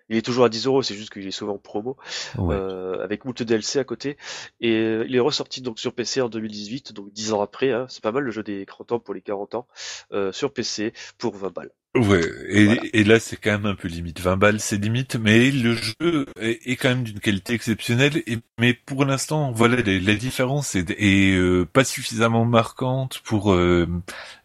Il 0.10 0.18
est 0.18 0.22
toujours 0.22 0.46
à 0.46 0.50
10 0.50 0.66
euros, 0.66 0.82
c'est 0.82 0.96
juste 0.96 1.12
qu'il 1.12 1.28
est 1.28 1.32
souvent 1.32 1.54
en 1.54 1.58
promo, 1.58 1.98
euh, 2.40 3.04
avec 3.04 3.26
moult 3.26 3.42
DLC 3.44 3.80
à 3.80 3.84
côté. 3.84 4.18
Et 4.60 4.74
euh, 4.74 5.06
il 5.08 5.16
est 5.16 5.20
ressorti 5.20 5.62
donc 5.62 5.80
sur 5.80 5.94
PC 5.94 6.22
en 6.22 6.30
2018, 6.30 6.94
donc 6.94 7.12
10 7.14 7.34
ans 7.34 7.42
après. 7.42 7.72
Hein, 7.72 7.86
c'est 7.90 8.04
pas 8.04 8.12
mal 8.12 8.24
le 8.24 8.32
jeu 8.32 8.44
des 8.44 8.66
30 8.66 8.94
ans 8.94 9.00
pour 9.00 9.14
les 9.14 9.22
40 9.22 9.56
ans, 9.56 9.68
euh, 10.12 10.32
sur 10.32 10.52
PC 10.52 10.94
pour 11.18 11.36
20 11.36 11.54
balles. 11.54 11.72
Ouais, 11.96 12.22
et, 12.48 13.00
et 13.00 13.04
là 13.04 13.20
c'est 13.20 13.36
quand 13.36 13.50
même 13.50 13.66
un 13.66 13.74
peu 13.74 13.88
limite. 13.88 14.20
20 14.20 14.38
balles 14.38 14.60
c'est 14.60 14.78
limite, 14.78 15.16
mais 15.16 15.50
le 15.50 15.74
jeu 15.74 16.28
est, 16.40 16.76
quand 16.76 16.90
même 16.90 17.04
d'une 17.04 17.20
qualité 17.20 17.54
exceptionnelle. 17.54 18.22
Et, 18.28 18.38
mais 18.60 18.76
pour 18.76 19.06
l'instant, 19.06 19.52
voilà, 19.52 19.78
la, 19.78 20.14
différence 20.14 20.76
est, 20.76 20.92
est 20.92 21.36
euh, 21.36 21.66
pas 21.66 21.84
suffisamment 21.84 22.46
marquante 22.46 23.22
pour 23.24 23.54
euh, 23.54 23.88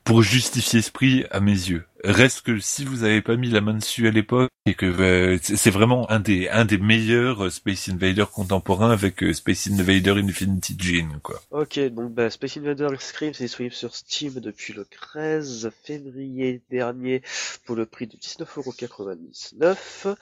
pour 0.04 0.22
justifier 0.22 0.82
ce 0.82 0.90
prix 0.90 1.24
à 1.30 1.40
mes 1.40 1.52
yeux. 1.52 1.84
Reste 2.04 2.42
que 2.42 2.58
si 2.58 2.84
vous 2.84 3.04
avez 3.04 3.22
pas 3.22 3.36
mis 3.36 3.48
la 3.48 3.62
main 3.62 3.74
dessus 3.74 4.06
à 4.06 4.10
l'époque 4.10 4.50
et 4.66 4.74
que 4.74 4.84
euh, 4.84 5.38
c'est 5.42 5.70
vraiment 5.70 6.10
un 6.10 6.20
des 6.20 6.50
un 6.50 6.66
des 6.66 6.76
meilleurs 6.76 7.50
Space 7.50 7.88
Invader 7.88 8.26
contemporains 8.30 8.90
avec 8.90 9.24
Space 9.32 9.68
Invader 9.68 10.20
Infinity 10.22 10.76
Gene 10.78 11.18
quoi. 11.22 11.40
Ok, 11.50 11.78
donc 11.88 12.12
bah, 12.12 12.28
Space 12.28 12.58
Invader 12.58 12.88
Scream 12.98 13.32
c'est 13.32 13.44
disponible 13.44 13.74
sur 13.74 13.96
Steam 13.96 14.34
depuis 14.34 14.74
le 14.74 14.84
13 14.84 15.70
février 15.82 16.60
dernier 16.70 17.22
pour 17.64 17.74
le 17.74 17.86
prix 17.86 18.06
de 18.06 18.16
19,99€. 18.16 20.16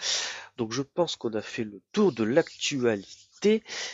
Donc 0.57 0.73
je 0.73 0.83
pense 0.83 1.17
qu'on 1.17 1.35
a 1.35 1.43
fait 1.43 1.65
le 1.65 1.81
tour 1.93 2.13
de 2.13 2.23
l'actualité. 2.23 3.09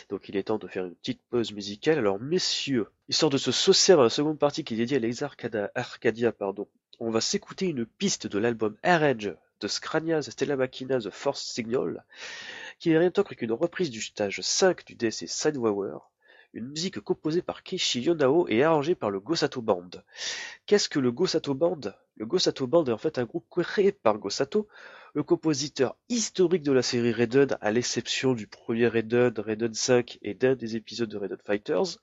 Donc 0.09 0.29
il 0.29 0.37
est 0.37 0.43
temps 0.43 0.57
de 0.57 0.67
faire 0.67 0.85
une 0.85 0.95
petite 0.95 1.21
pause 1.29 1.51
musicale. 1.53 1.97
Alors 1.97 2.19
messieurs, 2.19 2.87
histoire 3.07 3.29
de 3.29 3.37
se 3.37 3.51
saucer 3.51 3.93
à 3.93 3.97
la 3.97 4.09
seconde 4.09 4.39
partie 4.39 4.63
qui 4.63 4.75
est 4.75 4.77
dédiée 4.77 4.97
à 4.97 4.99
l'Ex 4.99 5.23
Arcadia, 5.75 6.31
pardon, 6.31 6.67
on 6.99 7.09
va 7.09 7.21
s'écouter 7.21 7.67
une 7.67 7.85
piste 7.85 8.27
de 8.27 8.39
l'album 8.39 8.75
Air 8.83 9.03
Edge 9.03 9.29
de 9.61 9.67
Scranias 9.67 10.29
Stella 10.29 10.55
Machina 10.55 10.99
The 10.99 11.09
Force 11.09 11.41
Signal, 11.41 12.05
qui 12.79 12.89
n'est 12.89 12.97
rien 12.97 13.09
d'autre 13.09 13.33
qu'une 13.33 13.51
reprise 13.51 13.89
du 13.89 14.01
stage 14.01 14.41
5 14.41 14.85
du 14.85 14.95
DSC 14.95 15.27
Sidewower, 15.27 15.97
une 16.53 16.67
musique 16.67 16.99
composée 16.99 17.41
par 17.41 17.63
Keishi 17.63 18.01
Yonao 18.01 18.47
et 18.47 18.63
arrangée 18.63 18.95
par 18.95 19.11
le 19.11 19.19
Gosato 19.19 19.61
Band. 19.61 19.89
Qu'est-ce 20.65 20.89
que 20.89 20.99
le 20.99 21.11
Gosato 21.11 21.53
Band? 21.53 21.81
Le 22.15 22.25
Gosato 22.25 22.67
Band 22.67 22.85
est 22.85 22.91
en 22.91 22.97
fait 22.97 23.17
un 23.17 23.25
groupe 23.25 23.45
créé 23.49 23.91
par 23.91 24.17
Gosato, 24.17 24.67
le 25.13 25.23
compositeur 25.23 25.95
historique 26.09 26.63
de 26.63 26.71
la 26.71 26.81
série 26.81 27.11
Raiden, 27.11 27.57
à 27.61 27.71
l'exception 27.71 28.33
du 28.33 28.47
premier 28.47 28.87
Raiden, 28.87 29.33
Raiden 29.37 29.73
5 29.73 30.19
et 30.21 30.33
d'un 30.33 30.55
des 30.55 30.75
épisodes 30.75 31.09
de 31.09 31.17
Raiden 31.17 31.37
Fighters. 31.45 31.97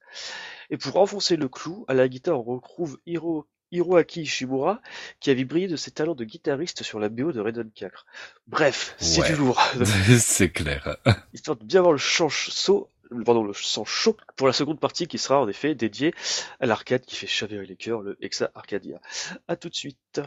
Et 0.70 0.76
pour 0.76 0.96
enfoncer 0.96 1.36
le 1.36 1.48
clou, 1.48 1.84
à 1.88 1.94
la 1.94 2.08
guitare 2.08 2.40
on 2.40 2.56
retrouve 2.56 2.98
Hiro 3.06 3.46
Hiroaki 3.72 4.22
Ishimura, 4.22 4.80
qui 5.18 5.30
avait 5.30 5.44
brillé 5.44 5.66
de 5.66 5.76
ses 5.76 5.90
talents 5.90 6.14
de 6.14 6.24
guitariste 6.24 6.84
sur 6.84 7.00
la 7.00 7.08
BO 7.08 7.32
de 7.32 7.40
Raiden 7.40 7.70
4. 7.74 8.06
Bref, 8.46 8.94
c'est 8.98 9.26
du 9.26 9.36
lourd. 9.36 9.60
c'est 10.18 10.50
clair. 10.50 10.96
Histoire 11.34 11.56
de 11.56 11.64
bien 11.64 11.80
voir 11.80 11.92
le 11.92 11.98
chant 11.98 12.28
saut 12.28 12.90
pardon, 13.24 13.44
le 13.44 13.54
sang 13.54 13.84
chaud 13.84 14.16
pour 14.36 14.46
la 14.46 14.52
seconde 14.52 14.80
partie 14.80 15.06
qui 15.06 15.18
sera 15.18 15.40
en 15.40 15.48
effet 15.48 15.74
dédiée 15.74 16.12
à 16.60 16.66
l'arcade 16.66 17.04
qui 17.04 17.16
fait 17.16 17.26
chavirer 17.26 17.66
les 17.66 17.76
cœurs, 17.76 18.02
le 18.02 18.16
Exa 18.20 18.50
Arcadia. 18.54 19.00
A 19.48 19.56
tout 19.56 19.68
de 19.68 19.74
suite. 19.74 20.20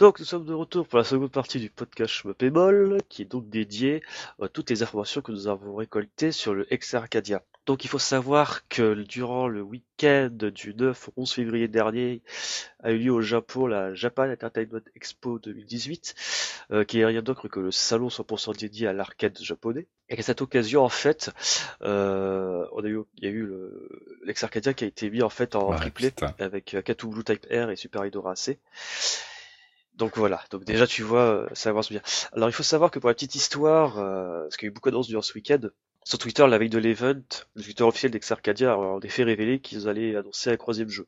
Donc 0.00 0.18
nous 0.18 0.24
sommes 0.24 0.46
de 0.46 0.54
retour 0.54 0.88
pour 0.88 0.96
la 0.96 1.04
seconde 1.04 1.30
partie 1.30 1.60
du 1.60 1.68
podcast 1.68 2.14
Schmepémol, 2.14 3.02
qui 3.10 3.20
est 3.20 3.26
donc 3.26 3.50
dédié 3.50 4.02
à 4.40 4.48
toutes 4.48 4.70
les 4.70 4.82
informations 4.82 5.20
que 5.20 5.30
nous 5.30 5.46
avons 5.46 5.74
récoltées 5.74 6.32
sur 6.32 6.54
le 6.54 6.66
Ex 6.72 6.94
Arcadia. 6.94 7.42
Donc 7.66 7.84
il 7.84 7.88
faut 7.88 7.98
savoir 7.98 8.66
que 8.68 8.94
durant 8.94 9.46
le 9.46 9.60
week-end 9.60 10.30
du 10.54 10.74
9 10.74 11.10
au 11.10 11.12
11 11.20 11.32
février 11.34 11.68
dernier 11.68 12.22
a 12.82 12.92
eu 12.92 12.98
lieu 12.98 13.12
au 13.12 13.20
Japon 13.20 13.66
la 13.66 13.92
Japan 13.92 14.30
Entertainment 14.30 14.80
Expo 14.96 15.38
2018, 15.38 16.14
euh, 16.70 16.84
qui 16.84 17.00
est 17.00 17.04
rien 17.04 17.20
d'autre 17.20 17.48
que 17.48 17.60
le 17.60 17.70
salon 17.70 18.08
100% 18.08 18.58
dédié 18.58 18.86
à 18.86 18.94
l'arcade 18.94 19.38
japonais. 19.38 19.86
Et 20.08 20.18
à 20.18 20.22
cette 20.22 20.40
occasion, 20.40 20.82
en 20.82 20.88
fait, 20.88 21.30
euh, 21.82 22.66
on 22.72 22.82
a 22.82 22.88
eu, 22.88 23.00
il 23.18 23.24
y 23.24 23.26
a 23.26 23.30
eu 23.30 23.44
le, 23.44 24.18
l'ex 24.24 24.42
Arcadia 24.42 24.72
qui 24.72 24.84
a 24.84 24.86
été 24.86 25.10
mis 25.10 25.20
en 25.22 25.28
fait 25.28 25.54
en 25.54 25.76
triplé 25.76 26.10
putain. 26.10 26.34
avec 26.38 26.72
euh, 26.72 26.80
Katu 26.80 27.06
Blue 27.06 27.22
Type 27.22 27.46
R 27.50 27.68
et 27.68 27.76
Super 27.76 28.06
Hydro 28.06 28.26
AC. 28.28 28.56
Donc 30.00 30.16
voilà, 30.16 30.42
donc 30.50 30.64
déjà 30.64 30.86
tu 30.86 31.02
vois, 31.02 31.26
euh, 31.26 31.46
ça 31.52 31.68
avance 31.68 31.90
bien. 31.90 32.00
Alors 32.32 32.48
il 32.48 32.52
faut 32.52 32.62
savoir 32.62 32.90
que 32.90 32.98
pour 32.98 33.10
la 33.10 33.14
petite 33.14 33.34
histoire, 33.34 33.98
euh, 33.98 34.44
parce 34.44 34.56
qu'il 34.56 34.66
y 34.66 34.68
a 34.68 34.70
eu 34.70 34.72
beaucoup 34.72 34.90
d'annonces 34.90 35.08
durant 35.08 35.20
ce 35.20 35.34
week-end, 35.34 35.60
sur 36.04 36.16
Twitter, 36.16 36.46
la 36.48 36.56
veille 36.56 36.70
de 36.70 36.78
l'event, 36.78 37.20
le 37.54 37.62
Twitter 37.62 37.84
officiel 37.84 38.10
d'Ex 38.10 38.32
Arcadia 38.32 38.72
a 38.72 38.76
en 38.76 39.00
effet 39.00 39.22
révélé 39.24 39.60
qu'ils 39.60 39.86
allaient 39.86 40.16
annoncer 40.16 40.50
un 40.50 40.56
troisième 40.56 40.88
jeu. 40.88 41.06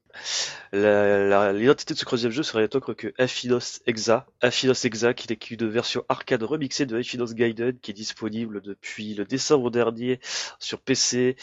L'identité 0.74 1.94
de 1.94 1.98
ce 1.98 2.04
troisième 2.04 2.32
jeu 2.32 2.42
serait 2.42 2.58
rien 2.58 2.68
d'autre 2.70 2.92
que 2.92 3.14
Infinos 3.18 3.80
Exa. 3.86 4.26
Infinos 4.42 4.84
Exa, 4.84 5.14
qui 5.14 5.32
est 5.32 5.50
une 5.50 5.70
version 5.70 6.04
arcade 6.10 6.42
remixée 6.42 6.84
de 6.84 6.98
Infinos 6.98 7.32
Gaiden, 7.32 7.78
qui 7.78 7.92
est 7.92 7.94
disponible 7.94 8.60
depuis 8.60 9.14
le 9.14 9.24
décembre 9.24 9.70
dernier 9.70 10.20
sur 10.58 10.82
PC, 10.82 11.36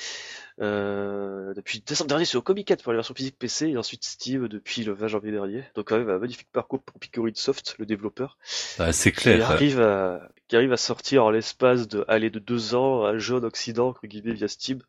depuis 0.60 1.82
décembre 1.86 2.10
dernier 2.10 2.26
sur 2.26 2.44
Comic 2.44 2.74
pour 2.84 2.92
la 2.92 2.98
version 2.98 3.14
physique 3.16 3.38
PC, 3.38 3.70
et 3.70 3.78
ensuite 3.78 4.04
Steam 4.04 4.48
depuis 4.48 4.84
le 4.84 4.94
20 4.94 5.08
janvier 5.08 5.32
dernier. 5.32 5.64
Donc 5.76 5.88
quand 5.88 5.98
même 5.98 6.10
un 6.10 6.20
magnifique 6.20 6.50
parcours 6.52 6.82
pour 6.82 7.00
Picorid 7.00 7.38
Soft, 7.38 7.76
le 7.80 7.86
développeur 7.86 8.38
Ah, 8.78 8.92
c'est 8.92 9.12
qui 9.12 9.22
clair. 9.22 9.50
arrive 9.52 9.80
à 9.82 10.30
qui 10.48 10.56
arrive 10.56 10.74
à 10.74 10.78
sortir 10.78 11.24
en 11.26 11.30
l'espace 11.30 11.88
de 11.88 12.04
aller 12.08 12.30
de 12.30 12.40
deux 12.40 12.76
ans 12.76 13.06
un 13.06 13.18
jeu 13.20 13.36
en 13.36 13.44
Occident 13.44 13.90
entre 13.90 14.08
guillemets 14.08 14.34
via 14.34 14.48
Steam 14.48 14.80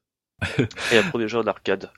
et 0.93 0.99
un 0.99 1.03
premier 1.03 1.29
jeu 1.29 1.39
en 1.39 1.47
arcade. 1.47 1.91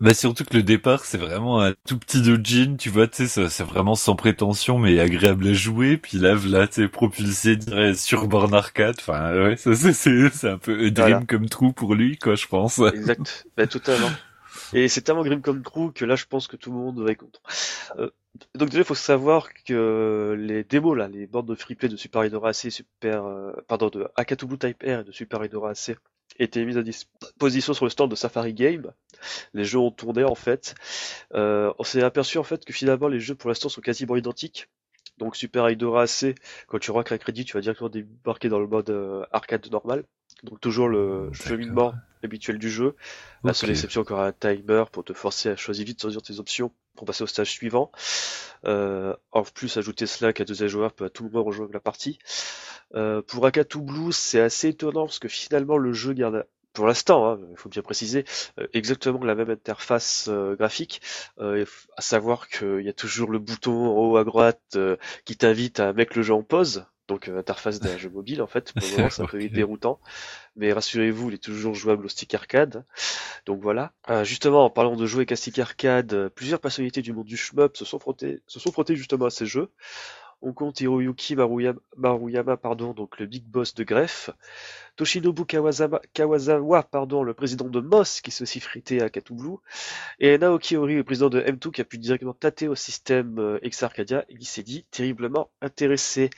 Bah 0.00 0.14
surtout 0.14 0.44
que 0.44 0.54
le 0.56 0.62
départ 0.62 1.04
c'est 1.04 1.18
vraiment 1.18 1.62
un 1.62 1.72
tout 1.86 1.98
petit 1.98 2.20
doujin, 2.20 2.76
tu 2.76 2.90
vois, 2.90 3.08
tu 3.08 3.26
sais, 3.26 3.48
c'est 3.48 3.64
vraiment 3.64 3.94
sans 3.94 4.14
prétention 4.16 4.78
mais 4.78 4.98
agréable 5.00 5.48
à 5.48 5.52
jouer. 5.52 5.96
Puis 5.96 6.18
là, 6.18 6.34
là, 6.46 6.66
tu 6.66 6.82
sais, 6.82 6.88
propulsé 6.88 7.56
direct 7.56 7.98
sur 7.98 8.26
borne 8.28 8.54
arcade. 8.54 8.96
Enfin, 8.98 9.34
ouais, 9.34 9.56
ça, 9.56 9.74
c'est 9.74 10.48
un 10.48 10.58
peu 10.58 10.90
dream 10.90 10.94
Voilà. 10.94 11.24
comme 11.26 11.48
trou 11.48 11.72
pour 11.72 11.94
lui, 11.94 12.18
quoi, 12.18 12.34
je 12.34 12.46
pense. 12.46 12.78
Exact, 12.78 13.46
ben, 13.56 13.66
totalement. 13.66 14.10
Et 14.74 14.88
c'est 14.88 15.02
tellement 15.02 15.22
grim 15.22 15.40
comme 15.40 15.62
trou 15.62 15.90
que 15.92 16.04
là 16.04 16.16
je 16.16 16.24
pense 16.26 16.46
que 16.46 16.56
tout 16.56 16.70
le 16.70 16.76
monde 16.76 17.00
va 17.02 17.10
être 17.12 17.18
content. 17.18 17.40
Euh, 17.98 18.10
donc 18.54 18.70
déjà 18.70 18.80
il 18.82 18.84
faut 18.86 18.94
savoir 18.94 19.48
que 19.66 20.34
les 20.38 20.64
démos 20.64 20.96
là, 20.96 21.08
les 21.08 21.26
bornes 21.26 21.46
de 21.46 21.54
freeplay 21.54 21.88
de 21.88 21.96
Super 21.96 22.24
Hydro 22.24 22.46
AC, 22.46 22.70
Super, 22.70 23.24
euh, 23.24 23.52
pardon 23.68 23.88
de 23.88 24.08
Akatu 24.16 24.46
Blue 24.46 24.58
Type 24.58 24.82
R 24.82 25.00
et 25.00 25.04
de 25.04 25.12
Super 25.12 25.44
Hydro 25.44 25.66
AC 25.66 25.96
étaient 26.38 26.64
mises 26.64 26.78
à 26.78 26.82
disposition 26.82 27.74
sur 27.74 27.84
le 27.84 27.90
stand 27.90 28.10
de 28.10 28.16
Safari 28.16 28.54
Game. 28.54 28.92
Les 29.54 29.64
jeux 29.64 29.78
ont 29.78 29.90
tourné 29.90 30.24
en 30.24 30.34
fait. 30.34 30.74
Euh, 31.34 31.72
on 31.78 31.84
s'est 31.84 32.02
aperçu 32.02 32.38
en 32.38 32.42
fait 32.42 32.64
que 32.64 32.72
finalement 32.72 33.08
les 33.08 33.20
jeux 33.20 33.34
pour 33.34 33.48
l'instant 33.48 33.68
sont 33.68 33.80
quasiment 33.80 34.16
identiques. 34.16 34.68
Donc 35.18 35.36
Super 35.36 35.68
Hydro 35.70 35.96
AC, 35.96 36.34
quand 36.66 36.78
tu 36.78 36.90
racles 36.90 37.14
un 37.14 37.18
crédit, 37.18 37.44
tu 37.44 37.54
vas 37.54 37.60
directement 37.60 37.90
débarquer 37.90 38.48
dans 38.48 38.58
le 38.58 38.66
mode 38.66 38.90
euh, 38.90 39.24
arcade 39.30 39.70
normal. 39.70 40.04
Donc 40.42 40.60
toujours 40.60 40.88
le 40.88 41.30
cheminement 41.32 41.94
habituel 42.24 42.58
du 42.58 42.70
jeu. 42.70 42.96
La 43.44 43.52
seule 43.52 43.70
exception 43.70 44.00
encore 44.00 44.20
un 44.20 44.32
timer 44.32 44.84
pour 44.90 45.04
te 45.04 45.12
forcer 45.12 45.50
à 45.50 45.56
choisir 45.56 45.84
vite 45.84 46.00
choisir 46.00 46.22
tes 46.22 46.38
options 46.40 46.72
pour 46.96 47.06
passer 47.06 47.24
au 47.24 47.26
stage 47.26 47.50
suivant. 47.50 47.90
Euh, 48.64 49.14
en 49.32 49.42
plus, 49.42 49.76
ajouter 49.76 50.06
Slack 50.06 50.40
à 50.40 50.44
deuxième 50.44 50.68
joueur 50.68 50.92
peut 50.92 51.06
à 51.06 51.10
tout 51.10 51.24
moment 51.24 51.42
rejoindre 51.44 51.72
la 51.72 51.80
partie. 51.80 52.18
Euh, 52.94 53.22
pour 53.22 53.46
Akatu 53.46 53.80
Blue, 53.80 54.12
c'est 54.12 54.40
assez 54.40 54.68
étonnant 54.68 55.06
parce 55.06 55.18
que 55.18 55.28
finalement 55.28 55.78
le 55.78 55.92
jeu 55.92 56.12
garde, 56.12 56.46
pour 56.72 56.86
l'instant, 56.86 57.26
hein, 57.26 57.40
il 57.50 57.56
faut 57.56 57.68
bien 57.68 57.82
préciser, 57.82 58.24
euh, 58.58 58.66
exactement 58.72 59.24
la 59.24 59.34
même 59.34 59.50
interface 59.50 60.28
euh, 60.28 60.56
graphique, 60.56 61.00
à 61.38 62.02
savoir 62.02 62.48
qu'il 62.48 62.82
y 62.82 62.88
a 62.88 62.92
toujours 62.92 63.30
le 63.30 63.38
bouton 63.38 63.72
en 63.72 63.98
haut 63.98 64.16
à 64.16 64.24
droite 64.24 64.78
qui 65.24 65.36
t'invite 65.36 65.80
à 65.80 65.92
mettre 65.92 66.16
le 66.16 66.22
jeu 66.22 66.34
en 66.34 66.42
pause. 66.42 66.86
Donc 67.12 67.28
euh, 67.28 67.38
interface 67.38 67.78
d'un 67.80 67.98
jeu 67.98 68.08
mobile 68.10 68.40
en 68.42 68.46
fait, 68.46 68.72
pour 68.72 68.86
le 68.86 68.96
moment 68.96 69.10
c'est 69.10 69.22
un 69.22 69.26
peu 69.26 69.48
déroutant. 69.48 70.00
Mais 70.56 70.72
rassurez-vous, 70.72 71.28
il 71.30 71.34
est 71.34 71.42
toujours 71.42 71.74
jouable 71.74 72.06
au 72.06 72.08
stick 72.08 72.34
arcade. 72.34 72.84
Donc 73.46 73.60
voilà. 73.62 73.92
Euh, 74.10 74.24
justement, 74.24 74.64
en 74.64 74.70
parlant 74.70 74.96
de 74.96 75.06
jouer 75.06 75.20
avec 75.20 75.32
un 75.32 75.36
stick 75.36 75.58
arcade, 75.58 76.12
euh, 76.14 76.28
plusieurs 76.28 76.60
personnalités 76.60 77.02
du 77.02 77.12
monde 77.12 77.26
du 77.26 77.36
shmup 77.36 77.76
se 77.76 77.84
sont 77.84 77.98
frottées, 77.98 78.40
se 78.46 78.60
sont 78.60 78.72
frottées 78.72 78.96
justement 78.96 79.26
à 79.26 79.30
ces 79.30 79.46
jeux. 79.46 79.70
On 80.44 80.52
compte 80.52 80.80
Hiroyuki 80.80 81.36
Maruyama, 81.36 81.78
Maruyama, 81.96 82.56
pardon, 82.56 82.94
donc 82.94 83.20
le 83.20 83.26
big 83.26 83.44
boss 83.44 83.74
de 83.74 83.84
Grefg, 83.84 84.32
Toshinobu 84.96 85.42
Kawasama- 85.44 86.00
Kawasawa, 86.14 86.82
pardon, 86.82 87.22
le 87.22 87.32
président 87.32 87.66
de 87.68 87.78
Moss, 87.80 88.20
qui 88.20 88.32
s'est 88.32 88.42
aussi 88.42 88.58
frité 88.58 89.00
à 89.02 89.08
Katublu, 89.08 89.50
et 90.18 90.38
Naoki 90.38 90.76
Ori, 90.76 90.96
le 90.96 91.04
président 91.04 91.28
de 91.30 91.40
M2, 91.40 91.70
qui 91.70 91.80
a 91.80 91.84
pu 91.84 91.96
directement 91.98 92.34
tâter 92.34 92.66
au 92.66 92.74
système 92.74 93.38
euh, 93.38 93.58
Ex 93.62 93.84
Arcadia, 93.84 94.24
et 94.28 94.36
qui 94.36 94.44
s'est 94.44 94.64
dit 94.64 94.84
terriblement 94.90 95.48
intéressé. 95.60 96.30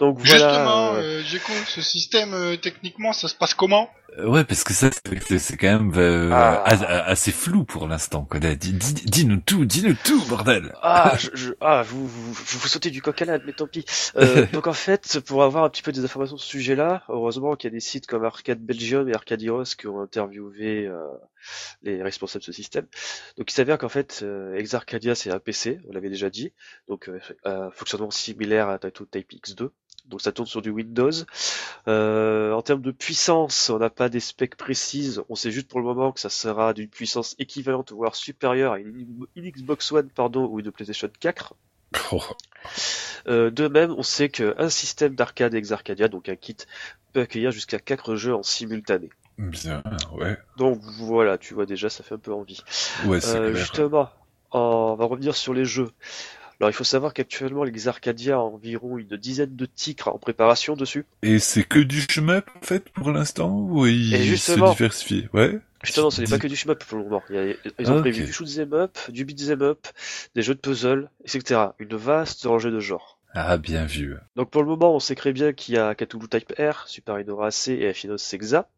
Donc 0.00 0.18
voilà. 0.18 0.48
Justement, 0.48 0.94
euh, 0.94 1.00
euh, 1.20 1.22
Géco, 1.22 1.52
ce 1.68 1.80
système, 1.82 2.32
euh, 2.34 2.56
techniquement, 2.56 3.12
ça 3.12 3.28
se 3.28 3.34
passe 3.34 3.54
comment 3.54 3.90
Euh, 4.18 4.26
Ouais, 4.26 4.42
parce 4.44 4.64
que 4.64 4.72
ça, 4.72 4.90
c'est 5.38 5.56
quand 5.56 5.68
même 5.78 5.92
euh, 5.96 6.30
Ah. 6.32 6.62
as- 6.64 7.04
assez 7.04 7.30
flou 7.30 7.64
pour 7.64 7.86
l'instant. 7.86 8.26
Dis-nous 8.32 9.36
tout, 9.40 9.64
dis-nous 9.66 9.94
tout, 10.02 10.24
bordel. 10.26 10.74
Ah, 10.82 11.16
je, 11.20 11.28
je- 11.34 11.52
ah, 11.60 11.82
vous, 11.86 12.08
vous, 12.08 12.32
vous, 12.32 12.66
sautez 12.68 12.90
du 12.90 13.02
coq 13.02 13.20
à 13.22 13.24
l'âne, 13.26 13.42
mais 13.46 13.52
tant 13.52 13.66
pis. 13.68 13.84
Euh, 14.16 14.46
donc 14.52 14.66
en 14.66 14.72
fait, 14.72 15.20
pour 15.26 15.44
avoir 15.44 15.64
un 15.64 15.68
petit 15.70 15.82
peu 15.82 15.92
des 15.92 16.02
informations 16.04 16.36
sur 16.38 16.44
ce 16.46 16.50
sujet-là, 16.50 17.04
heureusement 17.08 17.54
qu'il 17.54 17.68
y 17.68 17.72
a 17.72 17.74
des 17.74 17.80
sites 17.80 18.06
comme 18.06 18.24
Arcade 18.24 18.58
Belgium 18.60 19.08
et 19.08 19.14
Arcade 19.14 19.42
Heroes 19.42 19.64
qui 19.78 19.86
ont 19.86 20.00
interviewé 20.00 20.86
euh, 20.86 21.04
les 21.82 22.02
responsables 22.02 22.40
de 22.40 22.46
ce 22.46 22.52
système. 22.52 22.86
Donc 23.38 23.50
il 23.50 23.54
s'avère 23.54 23.78
qu'en 23.78 23.88
fait, 23.90 24.20
euh, 24.22 24.56
Ex 24.56 24.74
Arcadia 24.74 25.14
c'est 25.14 25.30
un 25.30 25.38
PC, 25.38 25.78
on 25.88 25.92
l'avait 25.92 26.08
déjà 26.10 26.30
dit, 26.30 26.52
donc 26.88 27.08
euh, 27.08 27.20
un 27.44 27.70
fonctionnement 27.70 28.10
similaire 28.10 28.68
à 28.70 28.78
Taito 28.78 29.04
Type 29.04 29.30
X2. 29.32 29.68
Donc 30.06 30.20
ça 30.20 30.32
tourne 30.32 30.46
sur 30.48 30.62
du 30.62 30.70
Windows. 30.70 31.10
Euh, 31.88 32.52
en 32.52 32.62
termes 32.62 32.82
de 32.82 32.90
puissance, 32.90 33.70
on 33.70 33.78
n'a 33.78 33.90
pas 33.90 34.08
des 34.08 34.20
specs 34.20 34.56
précises. 34.56 35.22
On 35.28 35.34
sait 35.34 35.50
juste 35.50 35.68
pour 35.68 35.80
le 35.80 35.86
moment 35.86 36.12
que 36.12 36.20
ça 36.20 36.30
sera 36.30 36.72
d'une 36.74 36.88
puissance 36.88 37.34
équivalente 37.38 37.92
voire 37.92 38.14
supérieure 38.14 38.72
à 38.72 38.78
une, 38.78 39.26
une 39.36 39.50
Xbox 39.50 39.92
One 39.92 40.08
pardon 40.10 40.46
ou 40.46 40.60
une 40.60 40.70
PlayStation 40.70 41.08
4. 41.20 41.54
Oh. 42.12 42.22
Euh, 43.28 43.50
de 43.50 43.68
même, 43.68 43.90
on 43.90 44.02
sait 44.02 44.30
qu'un 44.30 44.70
système 44.70 45.14
d'arcade 45.14 45.52
Ex 45.54 45.72
Arcadia, 45.72 46.08
donc 46.08 46.30
un 46.30 46.36
kit, 46.36 46.56
peut 47.12 47.20
accueillir 47.20 47.50
jusqu'à 47.50 47.78
4 47.78 48.16
jeux 48.16 48.34
en 48.34 48.42
simultané. 48.42 49.10
Bien, 49.36 49.82
ouais. 50.12 50.38
Donc 50.56 50.80
voilà, 50.98 51.36
tu 51.36 51.52
vois 51.52 51.66
déjà, 51.66 51.90
ça 51.90 52.02
fait 52.02 52.14
un 52.14 52.18
peu 52.18 52.32
envie. 52.32 52.62
Ouais, 53.04 53.18
Euh, 53.26 53.50
clair. 53.50 53.56
justement, 53.56 54.08
on 54.52 54.94
va 54.94 55.04
revenir 55.04 55.36
sur 55.36 55.52
les 55.52 55.66
jeux. 55.66 55.90
Alors 56.60 56.70
il 56.70 56.74
faut 56.74 56.84
savoir 56.84 57.14
qu'actuellement 57.14 57.64
l'Ex 57.64 57.86
Arcadia 57.86 58.36
a 58.36 58.40
environ 58.40 58.98
une 58.98 59.16
dizaine 59.16 59.56
de 59.56 59.64
titres 59.66 60.08
en 60.08 60.18
préparation 60.18 60.74
dessus. 60.76 61.06
Et 61.22 61.38
c'est 61.38 61.64
que 61.64 61.78
du 61.78 62.00
shmup, 62.02 62.44
en 62.60 62.64
fait, 62.64 62.90
pour 62.90 63.10
l'instant, 63.12 63.50
ou 63.50 63.86
il 63.86 64.14
Et 64.14 64.18
se 64.18 64.22
justement- 64.24 64.70
diversifie 64.72 65.26
Ouais. 65.32 65.58
Justement, 65.82 66.10
ce 66.10 66.20
n'est 66.20 66.26
pas 66.28 66.38
que 66.38 66.46
du 66.46 66.56
shmup 66.56 66.84
pour 66.84 66.98
le 66.98 67.04
moment. 67.04 67.22
Ils 67.30 67.90
ont 67.90 67.94
Ok. 67.96 68.00
prévu 68.02 68.24
du 68.24 68.32
shoot'em 68.32 68.74
up, 68.74 68.98
du 69.08 69.24
beat'em 69.24 69.62
up, 69.62 69.86
des 70.34 70.42
jeux 70.42 70.54
de 70.54 70.60
puzzle, 70.60 71.08
etc. 71.24 71.60
Une 71.78 71.96
vaste 71.96 72.44
rangée 72.44 72.70
de 72.70 72.80
genres. 72.80 73.18
Ah, 73.32 73.56
bien 73.56 73.86
vu. 73.86 74.16
Donc 74.36 74.50
pour 74.50 74.62
le 74.62 74.68
moment, 74.68 74.94
on 74.94 75.00
sait 75.00 75.14
très 75.14 75.32
bien 75.32 75.54
qu'il 75.54 75.76
y 75.76 75.78
a 75.78 75.94
Cthulhu 75.94 76.28
Type 76.28 76.52
R, 76.58 76.86
Super 76.86 77.18
Hydro 77.20 77.42
AC 77.42 77.68
et 77.68 77.88
Affinos 77.88 78.20
Sexa. 78.22 78.68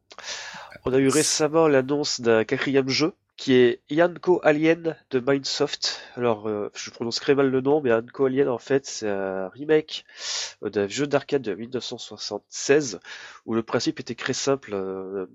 On 0.85 0.93
a 0.93 0.99
eu 0.99 1.09
récemment 1.09 1.67
l'annonce 1.67 2.21
d'un 2.21 2.45
quatrième 2.45 2.89
jeu 2.89 3.15
qui 3.37 3.55
est 3.55 3.83
Yanko 3.91 4.41
Alien 4.45 4.97
de 5.11 5.21
Mindsoft. 5.21 6.01
Alors, 6.17 6.49
euh, 6.49 6.71
je 6.75 6.91
prononce 6.91 7.21
très 7.21 7.35
mal 7.35 7.51
le 7.51 7.61
nom, 7.61 7.81
mais 7.81 7.91
Yanko 7.91 8.27
Alien, 8.27 8.49
en 8.49 8.59
fait, 8.59 8.87
c'est 8.87 9.09
un 9.09 9.49
remake 9.49 10.05
euh, 10.63 10.71
d'un 10.71 10.87
jeu 10.89 11.07
d'arcade 11.07 11.43
de 11.43 11.55
1976 11.55 13.01
où 13.47 13.55
le 13.55 13.63
principe 13.63 14.01
était 14.01 14.15
très 14.15 14.33
simple. 14.33 14.75
euh, 14.75 15.27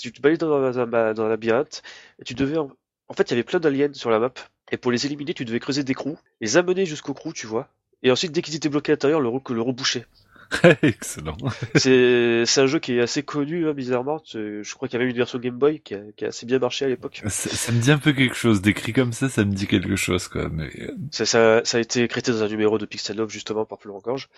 tu 0.00 0.12
te 0.12 0.20
baladais 0.20 0.38
dans 0.46 0.78
un, 0.78 0.86
dans 1.14 1.24
un 1.24 1.28
labyrinthe 1.28 1.82
et 2.20 2.24
tu 2.24 2.34
devais... 2.34 2.58
En, 2.58 3.14
fait, 3.14 3.30
il 3.30 3.30
y 3.30 3.34
avait 3.34 3.44
plein 3.44 3.60
d'aliens 3.60 3.92
sur 3.92 4.10
la 4.10 4.18
map 4.18 4.32
et 4.70 4.76
pour 4.76 4.90
les 4.90 5.06
éliminer, 5.06 5.32
tu 5.34 5.44
devais 5.44 5.60
creuser 5.60 5.84
des 5.84 5.94
trous, 5.94 6.18
les 6.40 6.56
amener 6.56 6.86
jusqu'au 6.86 7.12
trou, 7.12 7.32
tu 7.32 7.46
vois. 7.46 7.68
Et 8.02 8.10
ensuite, 8.10 8.32
dès 8.32 8.42
qu'ils 8.42 8.56
étaient 8.56 8.68
bloqués 8.68 8.92
à 8.92 8.94
l'intérieur, 8.94 9.20
le, 9.20 9.30
le 9.30 9.62
reboucher. 9.62 10.04
Excellent. 10.82 11.36
C'est 11.74 12.44
un 12.58 12.66
jeu 12.66 12.78
qui 12.78 12.94
est 12.94 13.00
assez 13.00 13.22
connu, 13.22 13.68
hein, 13.68 13.72
bizarrement. 13.72 14.20
Je 14.32 14.74
crois 14.74 14.88
qu'il 14.88 14.98
y 14.98 15.02
avait 15.02 15.10
une 15.10 15.16
version 15.16 15.38
Game 15.38 15.56
Boy 15.56 15.80
qui 15.80 15.94
a, 15.94 16.00
qui 16.16 16.24
a 16.24 16.28
assez 16.28 16.46
bien 16.46 16.58
marché 16.58 16.84
à 16.84 16.88
l'époque. 16.88 17.22
Ça, 17.26 17.50
ça 17.50 17.72
me 17.72 17.80
dit 17.80 17.90
un 17.90 17.98
peu 17.98 18.12
quelque 18.12 18.36
chose. 18.36 18.62
Décrit 18.62 18.92
comme 18.92 19.12
ça, 19.12 19.28
ça 19.28 19.44
me 19.44 19.52
dit 19.52 19.66
quelque 19.66 19.96
chose, 19.96 20.28
quoi. 20.28 20.48
Mais 20.50 20.70
euh, 20.78 20.94
Ça, 21.10 21.26
ça, 21.26 21.62
ça 21.64 21.78
a 21.78 21.80
été 21.80 22.06
créé 22.08 22.22
dans 22.22 22.42
un 22.42 22.48
numéro 22.48 22.78
de 22.78 22.86
Pixel 22.86 23.16
Love 23.16 23.30
justement 23.30 23.64
par 23.64 23.80
Florent 23.80 24.00
Gorge. 24.00 24.28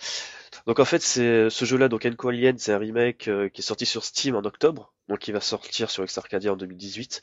Donc 0.67 0.79
en 0.79 0.85
fait, 0.85 1.01
c'est 1.01 1.49
ce 1.49 1.65
jeu-là, 1.65 1.87
donc 1.87 2.05
Enco 2.05 2.29
Alien, 2.29 2.57
c'est 2.57 2.73
un 2.73 2.77
remake 2.77 3.27
euh, 3.27 3.49
qui 3.49 3.61
est 3.61 3.63
sorti 3.63 3.85
sur 3.85 4.03
Steam 4.03 4.35
en 4.35 4.41
octobre, 4.41 4.93
donc 5.07 5.19
qui 5.19 5.31
va 5.31 5.39
sortir 5.41 5.89
sur 5.89 6.03
Ex 6.03 6.17
Arcadia 6.17 6.53
en 6.53 6.55
2018. 6.55 7.21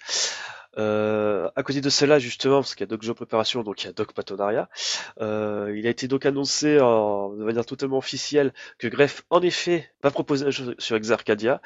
Euh, 0.79 1.49
à 1.57 1.63
côté 1.63 1.81
de 1.81 1.91
cela, 1.91 2.19
justement, 2.19 2.57
parce 2.57 2.75
qu'il 2.75 2.83
y 2.83 2.93
a 2.93 2.97
Doc 2.97 3.17
Préparation, 3.17 3.63
donc 3.63 3.83
il 3.83 3.87
y 3.87 3.89
a 3.89 3.93
Doc 3.93 4.13
Patonariat, 4.13 4.69
euh, 5.21 5.73
il 5.77 5.87
a 5.87 5.91
été 5.91 6.09
donc 6.09 6.27
annoncé 6.27 6.77
de 6.77 7.45
manière 7.45 7.67
totalement 7.67 7.99
officielle 7.99 8.53
que 8.79 8.89
Greff, 8.89 9.25
en 9.31 9.41
effet, 9.41 9.91
va 10.03 10.11
proposer 10.11 10.47
un 10.47 10.51
jeu 10.51 10.75
sur 10.79 10.97
Exarcadia. 10.97 11.61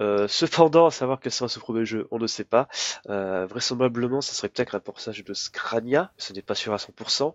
Euh, 0.00 0.28
cependant, 0.28 0.86
à 0.86 0.90
savoir 0.90 1.18
que 1.20 1.30
sera 1.30 1.48
ce 1.48 1.58
premier 1.58 1.84
jeu, 1.84 2.06
on 2.10 2.18
ne 2.18 2.26
sait 2.26 2.44
pas. 2.44 2.68
Euh, 3.08 3.46
vraisemblablement, 3.46 4.20
ça 4.20 4.32
serait 4.32 4.48
peut-être 4.48 4.74
un 4.74 4.80
portage 4.80 5.24
de 5.24 5.34
Scrania, 5.34 6.12
ce 6.18 6.32
n'est 6.32 6.42
pas 6.42 6.54
sûr 6.54 6.72
à 6.72 6.78
100%, 6.78 7.34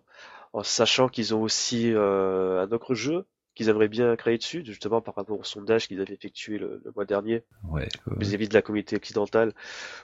en 0.54 0.64
sachant 0.64 1.10
qu'ils 1.10 1.36
ont 1.36 1.42
aussi 1.42 1.92
euh, 1.94 2.64
un 2.64 2.72
autre 2.72 2.96
jeu 2.96 3.26
qu'ils 3.56 3.70
aimeraient 3.70 3.88
bien 3.88 4.16
créer 4.16 4.38
dessus, 4.38 4.64
justement 4.66 5.02
par 5.02 5.16
rapport 5.16 5.40
au 5.40 5.44
sondage 5.44 5.88
qu'ils 5.88 6.02
avaient 6.02 6.14
effectué 6.14 6.58
le, 6.58 6.82
mois 6.96 7.06
dernier 7.06 7.44
ouais, 7.70 7.88
vis-à-vis 8.18 8.48
de 8.48 8.54
la 8.54 8.62
communauté 8.62 8.96
occidentale, 8.96 9.54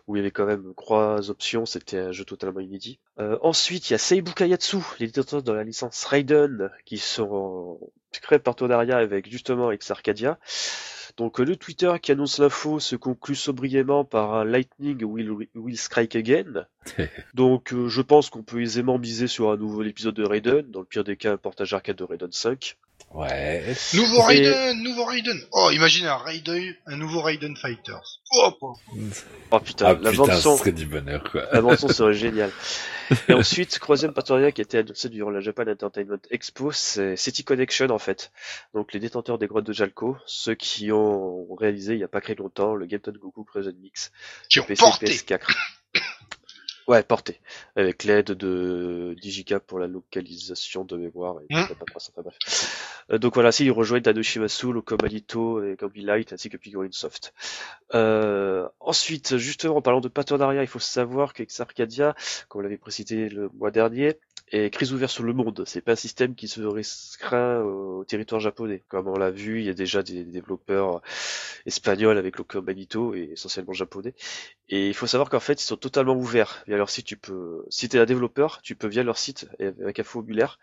où 0.07 0.15
il 0.15 0.19
y 0.19 0.21
avait 0.21 0.31
quand 0.31 0.45
même 0.45 0.73
trois 0.75 1.29
options, 1.29 1.65
c'était 1.65 1.99
un 1.99 2.11
jeu 2.11 2.25
totalement 2.25 2.59
inédit. 2.59 2.99
Euh, 3.19 3.37
ensuite, 3.41 3.89
il 3.89 3.93
y 3.93 3.95
a 3.95 3.99
Seibu 3.99 4.33
Kayatsu, 4.33 4.77
l'éditeur 4.99 5.43
de 5.43 5.51
la 5.51 5.63
licence 5.63 6.03
Raiden, 6.05 6.69
qui 6.85 6.97
sont 6.97 7.31
en 7.31 7.79
secret 8.11 8.39
partenariat 8.39 8.97
avec 8.97 9.29
justement 9.29 9.71
Arcadia. 9.89 10.39
Donc 11.17 11.39
le 11.39 11.55
Twitter 11.55 11.93
qui 12.01 12.11
annonce 12.11 12.39
l'info 12.39 12.79
se 12.79 12.95
conclut 12.95 13.35
sobriément 13.35 14.05
par 14.05 14.35
un 14.35 14.45
Lightning 14.45 15.03
will, 15.03 15.49
will 15.53 15.77
strike 15.77 16.15
again. 16.15 16.65
Donc 17.33 17.73
euh, 17.73 17.89
je 17.89 18.01
pense 18.01 18.29
qu'on 18.29 18.43
peut 18.43 18.61
aisément 18.61 18.97
miser 18.97 19.27
sur 19.27 19.51
un 19.51 19.57
nouvel 19.57 19.87
épisode 19.87 20.15
de 20.15 20.23
Raiden, 20.23 20.71
dans 20.71 20.79
le 20.79 20.85
pire 20.85 21.03
des 21.03 21.17
cas 21.17 21.33
un 21.33 21.37
portage 21.37 21.73
arcade 21.73 21.97
de 21.97 22.03
Raiden 22.03 22.31
5. 22.31 22.77
Ouais. 23.11 23.75
Nouveau 23.95 24.21
Raiden, 24.21 24.83
nouveau 24.83 25.05
Raiden. 25.05 25.39
Oh, 25.51 25.71
imagine 25.71 26.05
un 26.05 26.17
Raiden, 26.17 26.75
un 26.85 26.95
nouveau 26.95 27.21
Raiden 27.21 27.55
Fighters. 27.57 28.19
Oh, 28.33 28.53
oh 29.51 29.59
putain, 29.59 29.87
ah, 29.87 29.97
la 29.99 30.11
putain, 30.11 30.35
son 30.35 30.57
serait 30.57 30.71
du 30.71 30.85
bonheur 30.85 31.23
quoi. 31.23 31.45
La 31.51 31.61
bande 31.61 31.77
son 31.77 31.87
serait 31.87 32.13
géniale. 32.13 32.51
Et 33.27 33.33
ensuite, 33.33 33.79
troisième 33.79 34.13
partenariat 34.13 34.51
qui 34.51 34.61
a 34.61 34.63
été 34.63 34.77
annoncé 34.77 35.09
durant 35.09 35.31
la 35.31 35.39
Japan 35.39 35.63
Entertainment 35.67 36.21
Expo, 36.29 36.71
c'est 36.71 37.15
City 37.15 37.43
Connection 37.43 37.89
en 37.89 37.97
fait. 37.97 38.31
Donc 38.75 38.93
les 38.93 38.99
détenteurs 38.99 39.39
des 39.39 39.47
grottes 39.47 39.65
de 39.65 39.73
Jalco, 39.73 40.15
ceux 40.27 40.53
qui 40.53 40.91
ont 40.91 41.51
réalisé 41.55 41.93
il 41.93 41.97
n'y 41.97 42.03
a 42.03 42.07
pas 42.07 42.21
très 42.21 42.35
longtemps 42.35 42.75
le 42.75 42.85
Game 42.85 43.01
Goku 43.01 43.43
Present 43.43 43.71
Mix. 43.81 44.11
Qui 44.49 44.59
ont 44.59 44.65
porté. 44.77 45.07
PS4. 45.07 45.39
Ouais, 46.89 47.03
porté. 47.03 47.39
Avec 47.75 48.03
l'aide 48.03 48.31
de 48.31 49.15
Digicap 49.21 49.63
pour 49.63 49.77
la 49.77 49.85
localisation 49.85 50.83
de 50.83 50.97
mémoire. 50.97 51.35
Et 51.47 51.53
mmh. 51.53 51.67
pas. 51.75 52.23
Euh, 53.11 53.19
donc 53.19 53.35
voilà, 53.35 53.51
si 53.51 53.65
ils 53.65 53.71
rejoignent 53.71 54.01
Tanoshimasu, 54.01 54.73
Locomalito 54.73 55.63
et 55.63 55.75
Gambi 55.79 56.01
Light 56.01 56.33
ainsi 56.33 56.49
que 56.49 56.57
Pigorine 56.57 56.91
Soft. 56.91 57.31
Euh, 57.93 58.67
ensuite, 58.79 59.37
justement, 59.37 59.75
en 59.75 59.81
parlant 59.83 60.01
de 60.01 60.07
partenariat, 60.07 60.63
il 60.63 60.67
faut 60.67 60.79
savoir 60.79 61.33
qu'Ex 61.33 61.59
Arcadia, 61.59 62.15
comme 62.47 62.61
on 62.61 62.63
l'avait 62.63 62.77
précisé 62.77 63.29
le 63.29 63.51
mois 63.53 63.69
dernier, 63.69 64.17
est 64.51 64.69
crise 64.69 64.93
ouvert 64.93 65.09
sur 65.09 65.23
le 65.23 65.33
monde. 65.33 65.63
C'est 65.65 65.81
pas 65.81 65.93
un 65.93 65.95
système 65.95 66.35
qui 66.35 66.47
se 66.47 66.61
restreint 66.61 67.61
au 67.61 68.03
territoire 68.05 68.41
japonais. 68.41 68.83
Comme 68.87 69.07
on 69.07 69.17
l'a 69.17 69.31
vu, 69.31 69.59
il 69.59 69.65
y 69.65 69.69
a 69.69 69.73
déjà 69.73 70.03
des 70.03 70.23
développeurs 70.23 71.01
espagnols 71.65 72.17
avec 72.17 72.37
Locomalito 72.37 73.13
et 73.15 73.31
essentiellement 73.33 73.73
japonais. 73.73 74.13
Et 74.69 74.87
il 74.87 74.93
faut 74.93 75.07
savoir 75.07 75.29
qu'en 75.29 75.39
fait, 75.39 75.61
ils 75.61 75.65
sont 75.65 75.77
totalement 75.77 76.15
ouverts. 76.15 76.63
Via 76.67 76.77
leur 76.77 76.89
site, 76.89 77.05
tu 77.05 77.17
peux, 77.17 77.65
si 77.69 77.89
tu 77.89 77.97
es 77.97 77.99
un 77.99 78.05
développeur, 78.05 78.61
tu 78.61 78.75
peux 78.75 78.87
via 78.87 79.03
leur 79.03 79.17
site, 79.17 79.47
avec 79.59 79.99
un 79.99 80.03
formulaire, 80.03 80.59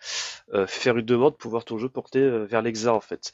euh, 0.54 0.66
faire 0.66 0.96
une 0.96 1.06
demande 1.06 1.36
pour 1.36 1.50
voir 1.50 1.64
ton 1.64 1.78
jeu 1.78 1.88
porté 1.88 2.20
euh, 2.20 2.44
vers 2.44 2.62
l'EXA 2.62 2.92
en 2.92 3.00
fait. 3.00 3.32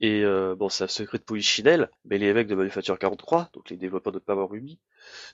Et 0.00 0.22
euh, 0.22 0.54
bon, 0.54 0.68
c'est 0.68 0.84
un 0.84 0.88
secret 0.88 1.18
de 1.18 1.22
polichinelle, 1.22 1.90
mais 2.04 2.18
les 2.18 2.32
mecs 2.34 2.48
de 2.48 2.54
Manufacture 2.54 2.98
43, 2.98 3.50
donc 3.54 3.70
les 3.70 3.76
développeurs 3.76 4.12
de 4.12 4.18
Power 4.18 4.46
Ruby, 4.50 4.78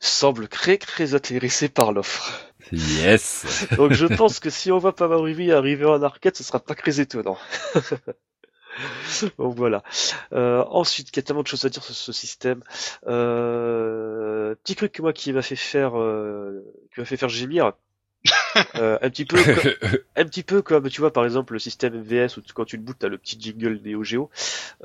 semblent 0.01 0.49
très 0.49 0.79
très 0.79 1.15
intéressés 1.15 1.69
par 1.69 1.93
l'offre. 1.93 2.53
Yes. 2.71 3.67
donc 3.77 3.93
je 3.93 4.07
pense 4.07 4.39
que 4.39 4.51
si 4.51 4.71
on 4.71 4.79
voit 4.79 4.95
Power 4.95 5.21
Ruby 5.21 5.51
arriver 5.51 5.85
en 5.85 6.03
arcade, 6.03 6.37
ce 6.37 6.45
sera 6.45 6.61
pas 6.61 6.75
très 6.75 7.01
étonnant. 7.01 7.39
Donc 9.39 9.55
voilà. 9.57 9.83
Euh, 10.33 10.65
ensuite, 10.69 11.09
il 11.11 11.17
y 11.17 11.19
a 11.19 11.23
tellement 11.23 11.43
de 11.43 11.47
choses 11.47 11.65
à 11.65 11.69
dire 11.69 11.85
sur 11.85 11.95
ce 11.95 12.13
système. 12.13 12.63
Euh, 13.07 14.55
petit 14.63 14.77
truc 14.77 14.93
que 14.93 15.03
moi 15.03 15.13
qui 15.13 15.33
m'a 15.33 15.43
fait 15.43 15.57
faire, 15.57 15.99
euh, 15.99 16.65
qui 16.95 17.01
m'a 17.01 17.07
fait 17.07 17.17
faire 17.17 17.29
gémir. 17.29 17.73
Euh, 18.77 18.99
un 19.01 19.11
petit 19.11 19.25
peu, 19.25 19.43
comme, 19.43 19.73
un 20.17 20.25
petit 20.25 20.43
peu 20.43 20.63
comme 20.63 20.89
tu 20.89 21.01
vois 21.01 21.13
par 21.13 21.25
exemple 21.25 21.53
le 21.55 21.59
système 21.59 21.95
MVS 21.95 22.37
où 22.37 22.43
quand 22.55 22.65
tu 22.65 22.77
le 22.77 22.83
bootes 22.83 22.99
t'as 23.01 23.09
le 23.09 23.19
petit 23.19 23.39
jingle 23.41 23.81
Neo 23.85 24.03
Geo. 24.03 24.31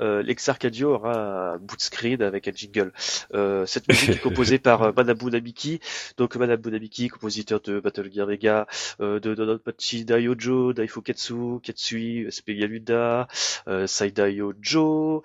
Euh, 0.00 0.22
L'Exarcadio 0.22 0.94
aura 0.94 1.52
un 1.54 1.58
boot 1.58 1.80
screen 1.80 2.22
avec 2.22 2.48
un 2.48 2.52
jingle. 2.52 2.92
Euh, 3.34 3.66
cette 3.66 3.88
musique 3.88 4.10
est 4.10 4.20
composée 4.20 4.58
par 4.58 4.82
euh, 4.82 4.92
Manabu 4.96 5.26
Nabiki, 5.26 5.80
donc 6.16 6.36
Manabu 6.36 6.70
Nabiki, 6.70 7.08
compositeur 7.08 7.60
de 7.60 7.80
Battle 7.80 8.10
Gear 8.12 8.26
Vega, 8.26 8.66
euh, 9.00 9.20
de 9.20 9.34
Donotpachi 9.34 10.04
Daiojo, 10.04 10.72
Daifuketsu, 10.72 11.60
Ketsui, 11.62 12.26
SP 12.28 12.58
Galuda, 12.58 13.28
euh, 13.68 13.86
Saidaiojo, 13.86 15.22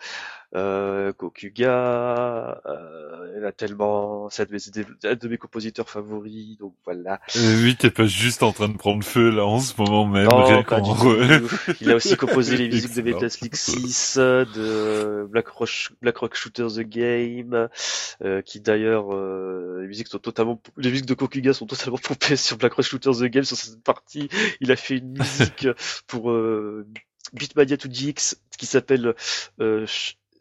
euh, 0.55 1.13
Kokuga, 1.13 2.61
euh, 2.65 3.33
elle 3.35 3.45
a 3.45 3.51
tellement, 3.51 4.29
c'est 4.29 4.43
un, 4.43 5.15
de 5.15 5.27
mes 5.27 5.37
compositeurs 5.37 5.89
favoris, 5.89 6.57
donc 6.57 6.73
voilà. 6.85 7.19
Euh, 7.35 7.63
oui, 7.63 7.75
t'es 7.75 7.89
pas 7.89 8.05
juste 8.05 8.43
en 8.43 8.51
train 8.51 8.69
de 8.69 8.77
prendre 8.77 9.03
feu 9.03 9.29
là 9.29 9.45
en 9.45 9.59
ce 9.59 9.73
moment 9.81 10.05
même. 10.05 10.27
Il 11.81 11.91
a 11.91 11.95
aussi 11.95 12.15
composé 12.15 12.57
les 12.57 12.67
musiques 12.67 12.95
de 12.95 13.01
Metal 13.01 13.29
Slug 13.29 13.55
6, 13.55 14.17
de 14.17 15.27
Black, 15.29 15.47
Black 16.01 16.17
Rock 16.17 16.35
Shooter 16.35 16.67
the 16.67 16.81
Game, 16.81 17.69
euh, 18.23 18.41
qui 18.41 18.59
d'ailleurs, 18.59 19.13
euh, 19.13 19.79
les 19.81 19.87
musiques 19.87 20.07
sont 20.07 20.19
totalement, 20.19 20.61
les 20.77 20.91
musiques 20.91 21.07
de 21.07 21.13
Kokuga 21.13 21.53
sont 21.53 21.65
totalement 21.65 21.97
pompées 22.03 22.35
sur 22.35 22.57
Black 22.57 22.73
Rock 22.73 22.85
Shooter 22.85 23.11
the 23.11 23.23
Game 23.23 23.43
sur 23.43 23.57
cette 23.57 23.83
partie. 23.83 24.29
Il 24.61 24.71
a 24.71 24.75
fait 24.75 24.97
une 24.97 25.13
musique 25.17 25.67
pour 26.07 26.31
euh, 26.31 26.85
Beatmania 27.33 27.75
2DX 27.75 28.35
qui 28.57 28.65
s'appelle 28.65 29.15
euh, 29.59 29.85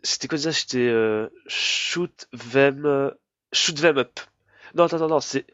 c'était 0.03 0.29
quoi 0.29 0.39
ça 0.39 0.53
C'était 0.53 0.89
euh, 0.89 1.29
Shoot 1.47 2.29
Them 2.53 3.13
Shoot 3.53 3.81
Them 3.81 3.99
Up. 3.99 4.21
Non, 4.75 4.85
attends, 4.85 4.99
non, 4.99 5.09
non, 5.09 5.21
c'est 5.21 5.47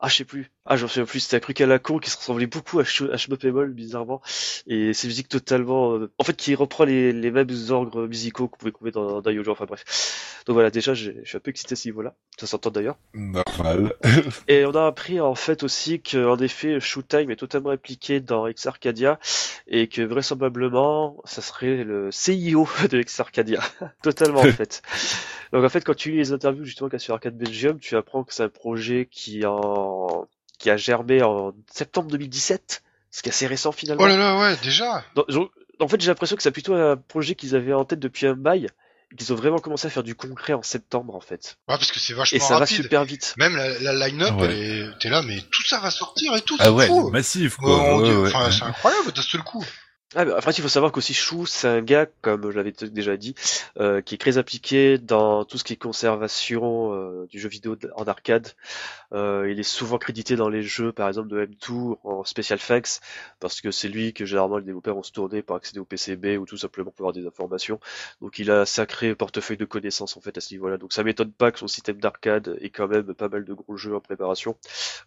ah, 0.00 0.08
je 0.08 0.16
sais 0.16 0.24
plus. 0.24 0.50
Ah, 0.64 0.76
j'en 0.76 0.88
souviens 0.88 1.06
plus. 1.06 1.20
C'était 1.20 1.36
un 1.36 1.40
truc 1.40 1.60
à 1.60 1.66
la 1.66 1.78
con 1.78 1.98
qui 1.98 2.10
se 2.10 2.16
ressemblait 2.16 2.46
beaucoup 2.46 2.80
à 2.80 2.84
Shmup 2.84 3.46
bizarrement. 3.68 4.20
Et 4.66 4.92
c'est 4.92 5.06
musique 5.06 5.28
totalement, 5.28 5.94
euh, 5.94 6.12
en 6.18 6.24
fait, 6.24 6.36
qui 6.36 6.54
reprend 6.54 6.84
les, 6.84 7.12
les 7.12 7.30
mêmes 7.30 7.48
ordres 7.70 8.06
musicaux 8.06 8.48
qu'on 8.48 8.56
pouvait 8.56 8.72
trouver 8.72 8.90
dans, 8.90 9.20
dans 9.20 9.30
Yojo. 9.30 9.52
Enfin, 9.52 9.64
bref. 9.66 10.42
Donc 10.46 10.54
voilà, 10.54 10.70
déjà, 10.70 10.94
je 10.94 11.12
suis 11.24 11.36
un 11.36 11.40
peu 11.40 11.50
excité 11.50 11.72
à 11.74 11.76
ce 11.76 11.88
niveau-là. 11.88 12.14
Ça 12.38 12.46
s'entend 12.46 12.70
d'ailleurs. 12.70 12.98
Normal. 13.14 13.94
et 14.48 14.64
on 14.66 14.72
a 14.72 14.86
appris, 14.86 15.20
en 15.20 15.34
fait, 15.34 15.62
aussi 15.62 16.00
qu'en 16.00 16.36
effet, 16.38 16.78
Shoot 16.80 17.06
Time 17.08 17.30
est 17.30 17.36
totalement 17.36 17.70
impliqué 17.70 18.20
dans 18.20 18.46
Ex 18.46 18.66
Arcadia 18.66 19.18
et 19.66 19.88
que 19.88 20.02
vraisemblablement, 20.02 21.16
ça 21.24 21.42
serait 21.42 21.84
le 21.84 22.10
CIO 22.10 22.68
de 22.90 22.98
Ex 22.98 23.18
Arcadia. 23.20 23.60
totalement, 24.02 24.40
en 24.40 24.52
fait. 24.52 24.82
Donc 25.52 25.64
en 25.64 25.68
fait, 25.68 25.82
quand 25.82 25.94
tu 25.94 26.10
lis 26.10 26.18
les 26.18 26.32
interviews 26.32 26.64
justement 26.64 26.88
qu'a 26.88 26.98
sur 26.98 27.14
Arcade 27.14 27.36
Belgium, 27.36 27.78
tu 27.78 27.96
apprends 27.96 28.24
que 28.24 28.34
c'est 28.34 28.42
un 28.42 28.48
projet 28.48 29.08
qui 29.10 29.44
en 29.46 29.85
qui 30.58 30.70
a 30.70 30.76
germé 30.76 31.22
en 31.22 31.52
septembre 31.72 32.10
2017, 32.10 32.82
ce 33.10 33.22
qui 33.22 33.28
est 33.28 33.32
assez 33.32 33.46
récent 33.46 33.72
finalement. 33.72 34.02
Oh 34.02 34.06
là 34.06 34.16
là, 34.16 34.38
ouais, 34.38 34.56
déjà. 34.62 35.04
en 35.80 35.88
fait, 35.88 36.00
j'ai 36.00 36.08
l'impression 36.08 36.36
que 36.36 36.42
c'est 36.42 36.50
plutôt 36.50 36.74
un 36.74 36.96
projet 36.96 37.34
qu'ils 37.34 37.54
avaient 37.54 37.72
en 37.72 37.84
tête 37.84 38.00
depuis 38.00 38.26
un 38.26 38.34
bail, 38.34 38.68
qu'ils 39.16 39.32
ont 39.32 39.36
vraiment 39.36 39.58
commencé 39.58 39.86
à 39.86 39.90
faire 39.90 40.02
du 40.02 40.14
concret 40.14 40.52
en 40.52 40.62
septembre 40.62 41.14
en 41.14 41.20
fait. 41.20 41.58
Ouais, 41.68 41.76
parce 41.76 41.92
que 41.92 42.00
c'est 42.00 42.14
vachement 42.14 42.36
Et 42.36 42.40
ça 42.40 42.58
va 42.58 42.66
super 42.66 43.04
vite. 43.04 43.34
Même 43.36 43.56
la, 43.56 43.78
la 43.92 44.08
line-up, 44.08 44.34
t'es 45.00 45.08
là, 45.08 45.22
mais 45.22 45.40
tout 45.50 45.62
ça 45.64 45.78
va 45.80 45.90
sortir 45.90 46.34
et 46.34 46.40
tout. 46.40 46.56
Ah 46.58 46.72
ouais, 46.72 46.88
massif 47.10 47.56
quoi. 47.56 48.02
enfin, 48.26 48.50
c'est 48.50 48.64
incroyable 48.64 49.12
d'un 49.12 49.22
seul 49.22 49.42
coup. 49.42 49.64
Ah, 50.14 50.24
bah, 50.24 50.34
après, 50.36 50.52
il 50.52 50.62
faut 50.62 50.68
savoir 50.68 50.92
qu'aussi 50.92 51.14
Chou, 51.14 51.46
c'est 51.46 51.66
un 51.66 51.82
gars, 51.82 52.06
comme 52.22 52.52
je 52.52 52.56
l'avais 52.56 52.70
déjà 52.70 53.16
dit, 53.16 53.34
euh, 53.80 54.00
qui 54.00 54.14
est 54.14 54.18
très 54.18 54.38
impliqué 54.38 54.98
dans 54.98 55.44
tout 55.44 55.58
ce 55.58 55.64
qui 55.64 55.72
est 55.72 55.76
conservation 55.76 56.94
euh, 56.94 57.26
du 57.28 57.40
jeu 57.40 57.48
vidéo 57.48 57.76
en 57.96 58.04
arcade. 58.04 58.52
Euh, 59.12 59.50
il 59.50 59.58
est 59.58 59.64
souvent 59.64 59.98
crédité 59.98 60.36
dans 60.36 60.48
les 60.48 60.62
jeux, 60.62 60.92
par 60.92 61.08
exemple, 61.08 61.28
de 61.28 61.44
M2 61.44 61.96
en 62.04 62.24
Special 62.24 62.60
Thanks, 62.60 63.00
parce 63.40 63.60
que 63.60 63.72
c'est 63.72 63.88
lui 63.88 64.12
que 64.12 64.24
généralement 64.24 64.58
les 64.58 64.64
développeurs 64.64 64.96
ont 64.96 65.02
se 65.02 65.10
tourné 65.10 65.42
pour 65.42 65.56
accéder 65.56 65.80
au 65.80 65.84
PCB 65.84 66.38
ou 66.38 66.46
tout 66.46 66.56
simplement 66.56 66.92
pour 66.92 67.08
avoir 67.08 67.12
des 67.12 67.26
informations. 67.26 67.80
Donc 68.20 68.38
il 68.38 68.50
a 68.52 68.60
un 68.60 68.64
sacré 68.64 69.12
portefeuille 69.16 69.56
de 69.56 69.64
connaissances 69.64 70.16
en 70.16 70.20
fait 70.20 70.38
à 70.38 70.40
ce 70.40 70.54
niveau-là. 70.54 70.76
Donc 70.76 70.92
ça 70.92 71.02
m'étonne 71.02 71.32
pas 71.32 71.50
que 71.50 71.58
son 71.58 71.68
système 71.68 71.98
d'arcade 71.98 72.56
ait 72.60 72.70
quand 72.70 72.86
même 72.86 73.12
pas 73.14 73.28
mal 73.28 73.44
de 73.44 73.54
gros 73.54 73.76
jeux 73.76 73.96
en 73.96 74.00
préparation, 74.00 74.56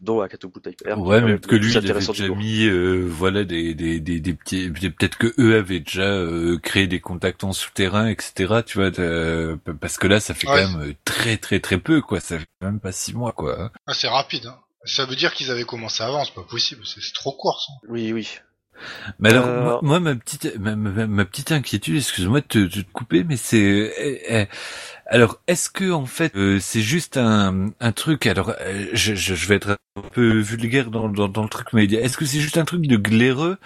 dont 0.01 0.19
Akatobu 0.19 0.59
Type 0.59 0.81
R. 0.85 0.99
Ouais, 0.99 1.21
même 1.21 1.39
que 1.39 1.55
lui, 1.55 1.71
il 1.71 1.77
avait 1.77 2.05
déjà 2.05 2.27
mis, 2.29 2.69
voilà, 3.07 3.45
des, 3.45 3.73
des, 3.73 4.01
des, 4.01 4.19
des 4.19 4.33
petits 4.33 4.88
peut-être 4.89 5.17
que 5.17 5.33
eux 5.39 5.57
avaient 5.57 5.79
déjà 5.79 6.03
euh, 6.03 6.57
créé 6.59 6.87
des 6.87 6.99
contacts 6.99 7.43
en 7.43 7.53
souterrain, 7.53 8.07
etc. 8.07 8.61
Tu 8.65 8.77
vois, 8.77 8.91
euh, 8.99 9.57
parce 9.79 9.97
que 9.97 10.07
là, 10.07 10.19
ça 10.19 10.33
fait 10.33 10.47
quand 10.47 10.55
même 10.55 10.81
euh, 10.81 10.93
très 11.05 11.37
très 11.37 11.59
très 11.59 11.77
peu, 11.77 12.01
quoi. 12.01 12.19
Ça 12.19 12.39
fait 12.39 12.47
même 12.61 12.79
pas 12.79 12.91
six 12.91 13.13
mois, 13.13 13.31
quoi. 13.31 13.71
Ah, 13.87 13.93
c'est 13.93 14.07
rapide. 14.07 14.47
Hein. 14.47 14.59
Ça 14.85 15.05
veut 15.05 15.15
dire 15.15 15.33
qu'ils 15.33 15.51
avaient 15.51 15.65
commencé 15.65 16.03
avant, 16.03 16.23
c'est 16.23 16.33
pas 16.33 16.43
possible, 16.43 16.81
c'est 16.85 17.01
trop 17.13 17.33
court. 17.33 17.61
Ça. 17.61 17.73
Oui, 17.89 18.13
oui. 18.13 18.29
Mais 19.19 19.29
alors, 19.29 19.83
moi, 19.83 19.99
ma 19.99 20.15
petite, 20.15 20.57
ma, 20.57 21.25
petite 21.25 21.51
inquiétude, 21.51 21.97
excuse-moi 21.97 22.39
de 22.39 22.67
te, 22.67 22.81
couper, 22.93 23.25
mais 23.25 23.35
c'est, 23.35 24.47
Alors, 25.11 25.39
est-ce 25.47 25.71
que 25.71 25.91
en 25.91 26.05
fait, 26.05 26.35
euh, 26.35 26.59
c'est 26.61 26.81
juste 26.81 27.17
un, 27.17 27.71
un 27.79 27.91
truc 27.91 28.27
Alors, 28.27 28.53
euh, 28.61 28.85
je, 28.93 29.15
je, 29.15 29.33
je 29.33 29.47
vais 29.47 29.55
être 29.55 29.79
un 29.95 30.01
peu 30.01 30.39
vulgaire 30.39 30.91
dans, 30.91 31.09
dans, 31.09 31.27
dans 31.27 31.43
le 31.43 31.49
truc, 31.49 31.67
mais 31.73 31.85
est-ce 31.85 32.17
que 32.17 32.25
c'est 32.25 32.39
juste 32.39 32.57
un 32.57 32.65
truc 32.65 32.85
de 32.87 32.95
glaireux 32.95 33.57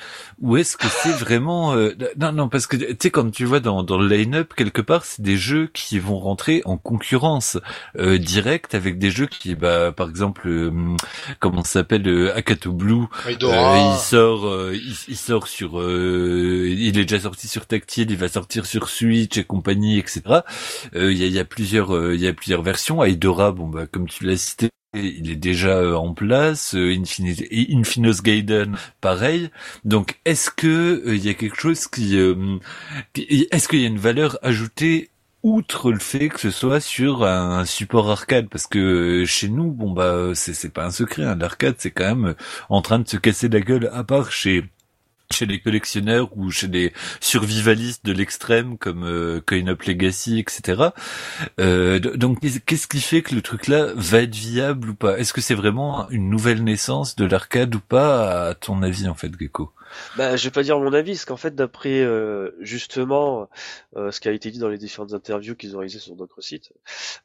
ou 0.42 0.58
est-ce 0.58 0.78
que 0.78 0.88
c'est 0.88 1.12
vraiment 1.12 1.74
euh, 1.74 1.92
Non, 2.18 2.32
non, 2.32 2.50
parce 2.50 2.68
que 2.68 2.78
tu 2.78 2.96
sais, 3.00 3.12
quand 3.12 3.30
tu 3.30 3.46
vois 3.46 3.60
dans, 3.60 3.84
dans 3.84 3.98
le 3.98 4.08
line-up 4.08 4.54
quelque 4.56 4.82
part, 4.82 5.06
c'est 5.06 5.22
des 5.22 5.38
jeux 5.38 5.70
qui 5.74 6.00
vont 6.00 6.18
rentrer 6.20 6.62
en 6.66 6.78
concurrence 6.78 7.58
euh, 7.98 8.18
directe 8.18 8.74
avec 8.74 8.98
des 8.98 9.12
jeux 9.12 9.28
qui, 9.28 9.56
bah, 9.56 9.92
par 9.92 10.10
exemple, 10.10 10.48
euh, 10.48 10.72
comment 11.40 11.64
ça 11.64 11.80
s'appelle, 11.80 12.08
euh, 12.08 12.36
Akato 12.36 12.72
Blue, 12.72 13.06
il 13.28 13.98
sort, 14.00 14.72
il, 14.74 14.96
il 15.08 15.18
sort 15.18 15.48
sur, 15.48 15.74
il 15.82 16.98
est 16.98 17.06
déjà 17.06 17.20
sorti 17.20 17.48
sur 17.48 17.66
tactile, 17.66 18.12
il 18.12 18.18
va 18.18 18.28
sortir 18.28 18.66
sur 18.66 18.90
Switch 18.90 19.38
et 19.38 19.44
compagnie, 19.44 20.00
etc. 20.00 20.22
Il 20.96 21.12
y 21.14 21.33
a, 21.33 21.33
y, 21.34 21.40
a, 21.40 21.46
plusieurs, 21.46 22.14
il 22.14 22.22
y 22.22 22.28
a 22.28 22.34
plusieurs 22.34 22.62
versions. 22.62 23.04
Aidora, 23.04 23.52
bon 23.52 23.68
bah 23.68 23.88
comme 23.88 24.08
tu 24.08 24.26
l'as 24.26 24.38
cité, 24.38 24.70
il 24.94 25.32
est 25.32 25.36
déjà 25.36 25.78
euh, 25.78 25.96
en 25.96 26.14
place, 26.14 26.76
euh, 26.76 26.94
Infinite, 26.94 27.44
Infinos 27.52 28.22
Gaiden, 28.22 28.76
pareil. 29.02 29.50
Donc, 29.86 30.20
est-ce 30.26 30.52
que 30.52 31.04
il 31.08 31.26
y 31.26 31.30
a 31.30 31.34
quelque 31.34 31.60
chose 31.60 31.88
qui, 31.88 32.16
est-ce 33.16 33.68
qu'il 33.68 33.80
y 33.80 33.86
a 33.86 33.88
une 33.88 33.98
valeur 33.98 34.38
ajoutée 34.44 35.10
outre 35.42 35.92
le 35.92 36.00
fait 36.00 36.30
que 36.30 36.40
ce 36.40 36.52
soit 36.52 36.80
sur 36.80 37.26
un 37.26 37.66
support 37.66 38.10
arcade? 38.10 38.50
Parce 38.50 38.68
que 38.68 39.26
chez 39.26 39.50
nous 39.50 39.72
bon 39.72 39.92
bah 39.92 40.32
c'est 40.36 40.72
pas 40.72 40.86
un 40.86 40.92
secret 40.92 41.24
hein, 41.26 41.36
l'arcade 41.36 41.76
c'est 41.80 41.92
quand 41.92 42.16
même 42.16 42.36
en 42.70 42.82
train 42.82 43.00
de 43.00 43.08
se 43.08 43.18
casser 43.18 43.50
la 43.50 43.60
gueule 43.62 43.90
à 43.94 44.04
part 44.04 44.32
chez 44.32 44.66
chez 45.32 45.46
les 45.46 45.60
collectionneurs 45.60 46.30
ou 46.38 46.52
chez 46.52 46.68
les 46.68 46.94
survivalistes 47.20 48.06
de 48.06 48.14
l'extrême 48.14 48.78
comme 48.78 49.04
euh, 49.04 49.42
Coin 49.46 49.68
Up 49.68 49.84
Legacy, 49.84 50.40
etc. 50.40 50.90
Euh, 51.60 52.00
donc 52.00 52.40
qu'est-ce 52.40 52.88
qui 52.88 53.02
fait 53.02 53.22
que 53.22 53.36
le 53.36 53.42
truc 53.42 53.68
là 53.68 53.88
va 53.96 54.20
être 54.20 54.36
viable 54.36 54.92
ou 54.92 54.96
pas? 54.96 55.18
Est-ce 55.18 55.34
que 55.34 55.42
c'est 55.42 55.56
vraiment 55.56 56.10
une 56.10 56.30
nouvelle 56.30 56.64
naissance 56.64 57.16
de 57.16 57.26
l'arcade 57.26 57.74
ou 57.76 57.80
pas 57.80 58.50
à 58.50 58.54
ton 58.54 58.84
avis 58.84 59.08
en 59.08 59.16
fait, 59.16 59.32
Gecko? 59.40 59.72
Bah, 60.18 60.36
je 60.36 60.44
vais 60.46 60.52
pas 60.52 60.64
dire 60.64 60.80
mon 60.80 60.94
avis, 60.94 61.12
parce 61.14 61.26
qu'en 61.26 61.38
fait, 61.38 61.56
d'après 61.56 62.02
euh, 62.02 62.52
justement 62.60 63.50
euh, 63.96 64.12
ce 64.12 64.20
qui 64.20 64.28
a 64.28 64.32
été 64.32 64.52
dit 64.52 64.60
dans 64.60 64.70
les 64.70 64.78
différentes 64.78 65.14
interviews 65.14 65.56
qu'ils 65.56 65.76
ont 65.76 65.80
réalisées 65.80 66.00
sur 66.00 66.16
d'autres 66.16 66.42
sites, 66.42 66.74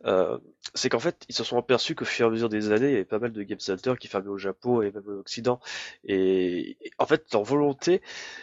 euh, 0.04 0.38
c'est 0.74 0.88
qu'en 0.88 0.98
fait, 0.98 1.24
ils 1.28 1.34
se 1.34 1.44
sont 1.44 1.58
aperçus 1.58 1.94
qu'au 1.94 2.04
fur 2.04 2.26
et 2.26 2.28
à 2.28 2.30
mesure 2.30 2.48
des 2.48 2.72
années, 2.72 2.88
il 2.88 2.92
y 2.92 2.96
avait 2.96 3.04
pas 3.04 3.18
mal 3.18 3.32
de 3.32 3.42
game 3.42 3.60
centers 3.60 3.98
qui 3.98 4.08
fermaient 4.08 4.28
au 4.28 4.38
Japon 4.38 4.82
et 4.82 4.90
même 4.90 5.06
au 5.06 5.20
Occident. 5.20 5.60
Et, 6.04 6.76
et 6.80 6.90
en 6.98 7.06
fait, 7.06 7.26
leur 7.32 7.44
volonté, 7.44 8.02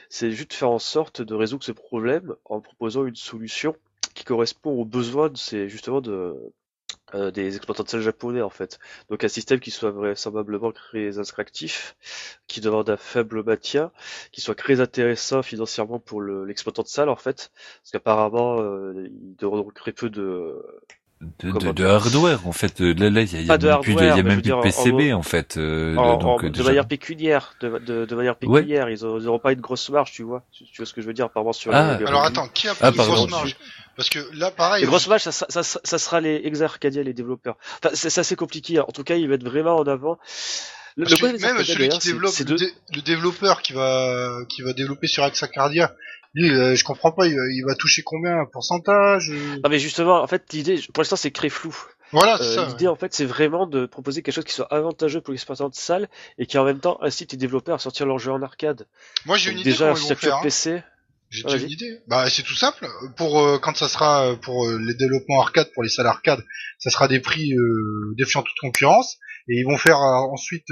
c'est 0.10 0.32
juste 0.32 0.52
de 0.52 0.56
faire 0.56 0.72
en 0.72 0.80
sorte 0.80 1.22
de 1.22 1.34
résoudre 1.34 1.64
ce 1.64 1.72
problème 1.72 2.36
en 2.46 2.62
proposant 2.62 3.06
une 3.06 3.16
solution 3.16 3.76
qui 4.14 4.24
correspond 4.24 4.72
aux 4.72 4.86
besoins, 4.86 5.32
c'est 5.36 5.68
justement 5.68 6.02
de 6.02 6.54
euh, 7.14 7.30
des 7.32 7.56
exploitants 7.56 7.84
de 7.84 7.90
salles 7.90 8.02
japonais 8.02 8.42
en 8.42 8.50
fait. 8.50 8.80
Donc 9.10 9.24
un 9.24 9.28
système 9.28 9.60
qui 9.60 9.70
soit 9.72 9.92
vraisemblablement 9.92 10.72
très 10.72 11.20
attractif, 11.20 11.96
qui 12.48 12.62
demande 12.62 12.90
un 12.90 12.98
faible 12.98 13.44
maintien, 13.44 13.92
qui 14.32 14.42
soit 14.42 14.56
très 14.56 14.82
intéressant 14.82 15.44
financièrement 15.44 16.00
pour 16.00 16.22
l'exploitant 16.22 16.82
de 16.82 16.88
salle 16.88 17.10
en 17.10 17.16
fait, 17.16 17.52
parce 17.82 17.92
qu'apparemment 17.92 18.60
euh, 18.60 19.08
il 19.08 19.36
devrait 19.36 19.64
créer 19.76 19.94
peu 19.94 20.10
de 20.10 20.66
de, 21.22 21.52
de, 21.52 21.72
de, 21.72 21.86
hardware 21.86 22.46
en 22.46 22.52
fait 22.52 22.82
là 22.82 23.10
là 23.10 23.22
il 23.22 23.32
y 23.32 23.38
a, 23.38 23.42
y 23.42 23.52
a 23.52 23.58
même 23.58 23.82
plus 23.82 23.96
de, 23.96 24.04
y 24.04 24.10
a 24.10 24.16
même 24.22 24.42
plus 24.42 24.52
de 24.52 24.62
PCB 24.62 25.14
en, 25.14 25.20
en 25.20 25.24
fait 25.24 25.56
euh, 25.58 25.96
en, 25.96 26.18
donc, 26.18 26.44
en, 26.44 26.50
de 26.50 26.64
manière 26.64 26.88
pécuniaire 26.88 27.56
de, 27.62 27.80
de, 27.80 28.06
de 28.06 28.16
manière 28.16 28.36
pécuniaire 28.36 28.86
ouais. 28.86 28.94
ils, 28.94 29.06
auront, 29.06 29.40
pas 29.40 29.54
une 29.54 29.62
grosse 29.62 29.90
marge 29.90 30.12
tu 30.12 30.24
vois 30.24 30.44
tu, 30.52 30.66
tu 30.66 30.78
vois 30.78 30.86
ce 30.86 30.94
que 30.94 31.02
je 31.02 31.08
veux 31.08 31.14
dire 31.14 31.30
par 31.30 31.44
rapport 31.44 31.56
sur 31.56 31.74
ah. 31.74 31.98
les, 31.98 32.06
alors 32.06 32.24
attends 32.24 32.50
qui 32.50 32.68
a 32.68 32.76
pas 32.76 32.88
ah, 32.88 32.90
une 32.90 32.96
grosse 32.96 33.30
marge 33.30 33.56
parce 33.96 34.10
que 34.10 34.20
là, 34.34 34.52
pareil. 34.52 34.82
Les 34.82 34.88
grosses 34.88 35.08
matchs, 35.08 35.24
ça, 35.24 35.32
ça, 35.32 35.64
ça, 35.64 35.80
ça, 35.84 35.98
sera 35.98 36.20
les 36.20 36.42
ex 36.44 36.62
Arcadia, 36.62 37.02
les 37.02 37.14
développeurs. 37.14 37.56
Enfin, 37.82 37.96
c'est 37.96 38.18
assez 38.20 38.36
compliqué. 38.36 38.80
En 38.80 38.92
tout 38.92 39.04
cas, 39.04 39.16
ils 39.16 39.30
mettent 39.30 39.44
vraiment 39.44 39.78
en 39.78 39.88
avant. 39.88 40.20
Le, 40.98 41.06
le 41.06 41.40
même 41.40 41.64
celui 41.64 41.90
qui 41.90 42.08
développe, 42.08 42.38
le, 42.38 42.46
de... 42.46 42.72
le, 42.94 43.02
développeur 43.02 43.62
qui 43.62 43.74
va, 43.74 44.40
qui 44.48 44.62
va 44.62 44.74
développer 44.74 45.08
sur 45.08 45.26
Ex 45.26 45.44
Arcadia, 45.44 45.94
lui, 46.36 46.52
euh, 46.52 46.76
je 46.76 46.84
comprends 46.84 47.12
pas, 47.12 47.26
il 47.28 47.36
va, 47.36 47.42
il 47.50 47.64
va, 47.66 47.76
toucher 47.76 48.04
combien 48.04 48.42
un 48.42 48.46
pourcentage 48.46 49.32
euh 49.32 49.56
Non 49.64 49.70
mais 49.70 49.80
justement, 49.80 50.22
en 50.22 50.28
fait, 50.28 50.44
l'idée, 50.54 50.80
pour 50.94 51.02
l'instant, 51.02 51.16
c'est 51.16 51.32
créer 51.32 51.50
flou. 51.50 51.76
Voilà, 52.12 52.38
c'est 52.38 52.60
euh, 52.60 52.68
L'idée, 52.68 52.88
en 52.88 52.96
fait, 52.96 53.14
c'est 53.14 53.26
vraiment 53.26 53.66
de 53.66 53.86
proposer 53.86 54.22
quelque 54.22 54.36
chose 54.36 54.44
qui 54.44 54.54
soit 54.54 54.72
avantageux 54.72 55.22
pour 55.22 55.32
l'exploitant 55.32 55.70
de 55.70 55.76
salle 55.76 56.08
et 56.38 56.46
qui 56.46 56.58
en 56.58 56.66
même 56.66 56.80
temps 56.80 56.98
incite 57.02 57.32
les 57.32 57.38
développeurs 57.38 57.76
à 57.76 57.80
sortir 57.80 58.06
leur 58.06 58.20
jeu 58.20 58.32
en 58.32 58.42
arcade. 58.42 58.86
Moi, 59.26 59.38
j'ai 59.38 59.52
une 59.52 59.60
idée. 59.60 59.72
Déjà, 59.72 59.96
faire, 59.96 60.42
PC. 60.42 60.84
J'ai 61.30 61.44
déjà 61.44 61.58
une 61.58 61.72
idée. 61.72 62.00
Bah 62.08 62.30
c'est 62.30 62.44
tout 62.44 62.54
simple. 62.54 62.88
Pour 63.18 63.42
euh, 63.42 63.58
quand 63.58 63.76
ça 63.76 63.88
sera 63.88 64.28
euh, 64.28 64.36
pour 64.36 64.68
euh, 64.68 64.80
les 64.80 64.94
développements 64.94 65.42
arcade, 65.42 65.72
pour 65.74 65.84
les 65.84 65.90
salles 65.90 66.08
arcade, 66.08 66.44
ça 66.80 66.90
sera 66.90 67.08
des 67.08 67.20
prix 67.20 67.54
euh, 67.54 68.14
défiant 68.18 68.44
toute 68.44 68.58
concurrence. 68.62 69.18
Et 69.48 69.60
ils 69.60 69.64
vont 69.64 69.78
faire 69.78 70.00
ensuite 70.00 70.66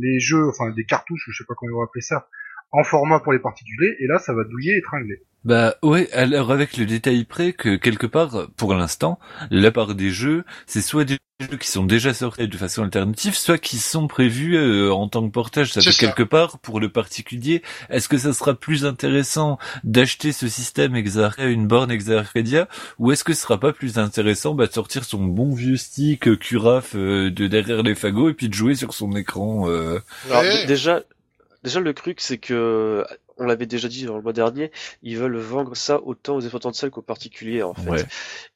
les 0.00 0.18
jeux, 0.18 0.48
enfin 0.48 0.70
des 0.70 0.84
cartouches, 0.84 1.26
je 1.28 1.36
sais 1.36 1.44
pas 1.46 1.54
comment 1.56 1.70
ils 1.70 1.74
vont 1.74 1.84
appeler 1.84 2.02
ça, 2.02 2.26
en 2.74 2.82
format 2.82 3.20
pour 3.20 3.32
les 3.32 3.38
particuliers. 3.38 3.96
Et 4.00 4.06
là, 4.06 4.18
ça 4.18 4.34
va 4.34 4.44
douiller 4.44 4.76
et 4.76 4.82
tringler. 4.82 5.22
Bah 5.44 5.74
ouais, 5.82 6.10
alors 6.12 6.50
avec 6.50 6.78
le 6.78 6.86
détail 6.86 7.24
près 7.24 7.52
que 7.52 7.76
quelque 7.76 8.06
part, 8.06 8.48
pour 8.56 8.74
l'instant, 8.74 9.18
la 9.50 9.70
part 9.70 9.94
des 9.94 10.10
jeux, 10.10 10.44
c'est 10.66 10.80
soit 10.80 11.04
des 11.04 11.18
jeux 11.38 11.58
qui 11.58 11.68
sont 11.68 11.84
déjà 11.84 12.14
sortis 12.14 12.48
de 12.48 12.56
façon 12.56 12.82
alternative, 12.82 13.34
soit 13.34 13.58
qui 13.58 13.76
sont 13.76 14.06
prévus 14.06 14.56
euh, 14.56 14.90
en 14.90 15.06
tant 15.06 15.22
que 15.26 15.30
portage. 15.30 15.72
Ça 15.72 15.82
fait 15.82 15.92
ça. 15.92 16.06
quelque 16.06 16.22
part, 16.22 16.58
pour 16.60 16.80
le 16.80 16.88
particulier, 16.88 17.60
est-ce 17.90 18.08
que 18.08 18.16
ça 18.16 18.32
sera 18.32 18.54
plus 18.54 18.86
intéressant 18.86 19.58
d'acheter 19.84 20.32
ce 20.32 20.48
système 20.48 20.96
Exarcadia, 20.96 21.50
une 21.50 21.66
borne 21.66 21.90
Exarcadia, 21.90 22.66
ou 22.98 23.12
est-ce 23.12 23.22
que 23.22 23.34
ce 23.34 23.42
sera 23.42 23.60
pas 23.60 23.74
plus 23.74 23.98
intéressant 23.98 24.54
bah, 24.54 24.66
de 24.66 24.72
sortir 24.72 25.04
son 25.04 25.24
bon 25.24 25.52
vieux 25.52 25.76
stick 25.76 26.26
euh, 26.26 26.36
Curaf 26.36 26.92
euh, 26.94 27.30
de 27.30 27.48
derrière 27.48 27.82
les 27.82 27.94
fagots 27.94 28.30
et 28.30 28.34
puis 28.34 28.48
de 28.48 28.54
jouer 28.54 28.76
sur 28.76 28.94
son 28.94 29.14
écran 29.14 29.68
euh... 29.68 29.98
Alors, 30.30 30.42
déjà, 30.66 31.02
déjà 31.64 31.80
le 31.80 31.94
truc 31.94 32.20
c'est 32.20 32.38
que 32.38 33.04
on 33.38 33.44
l'avait 33.46 33.66
déjà 33.66 33.88
dit 33.88 34.04
dans 34.04 34.16
le 34.16 34.22
mois 34.22 34.32
dernier, 34.32 34.70
ils 35.02 35.16
veulent 35.18 35.36
vendre 35.36 35.76
ça 35.76 36.00
autant 36.02 36.36
aux 36.36 36.40
exploitants 36.40 36.70
de 36.70 36.76
salle 36.76 36.90
qu'aux 36.90 37.02
particuliers 37.02 37.62
en 37.62 37.74
fait. 37.74 37.90
Ouais. 37.90 38.04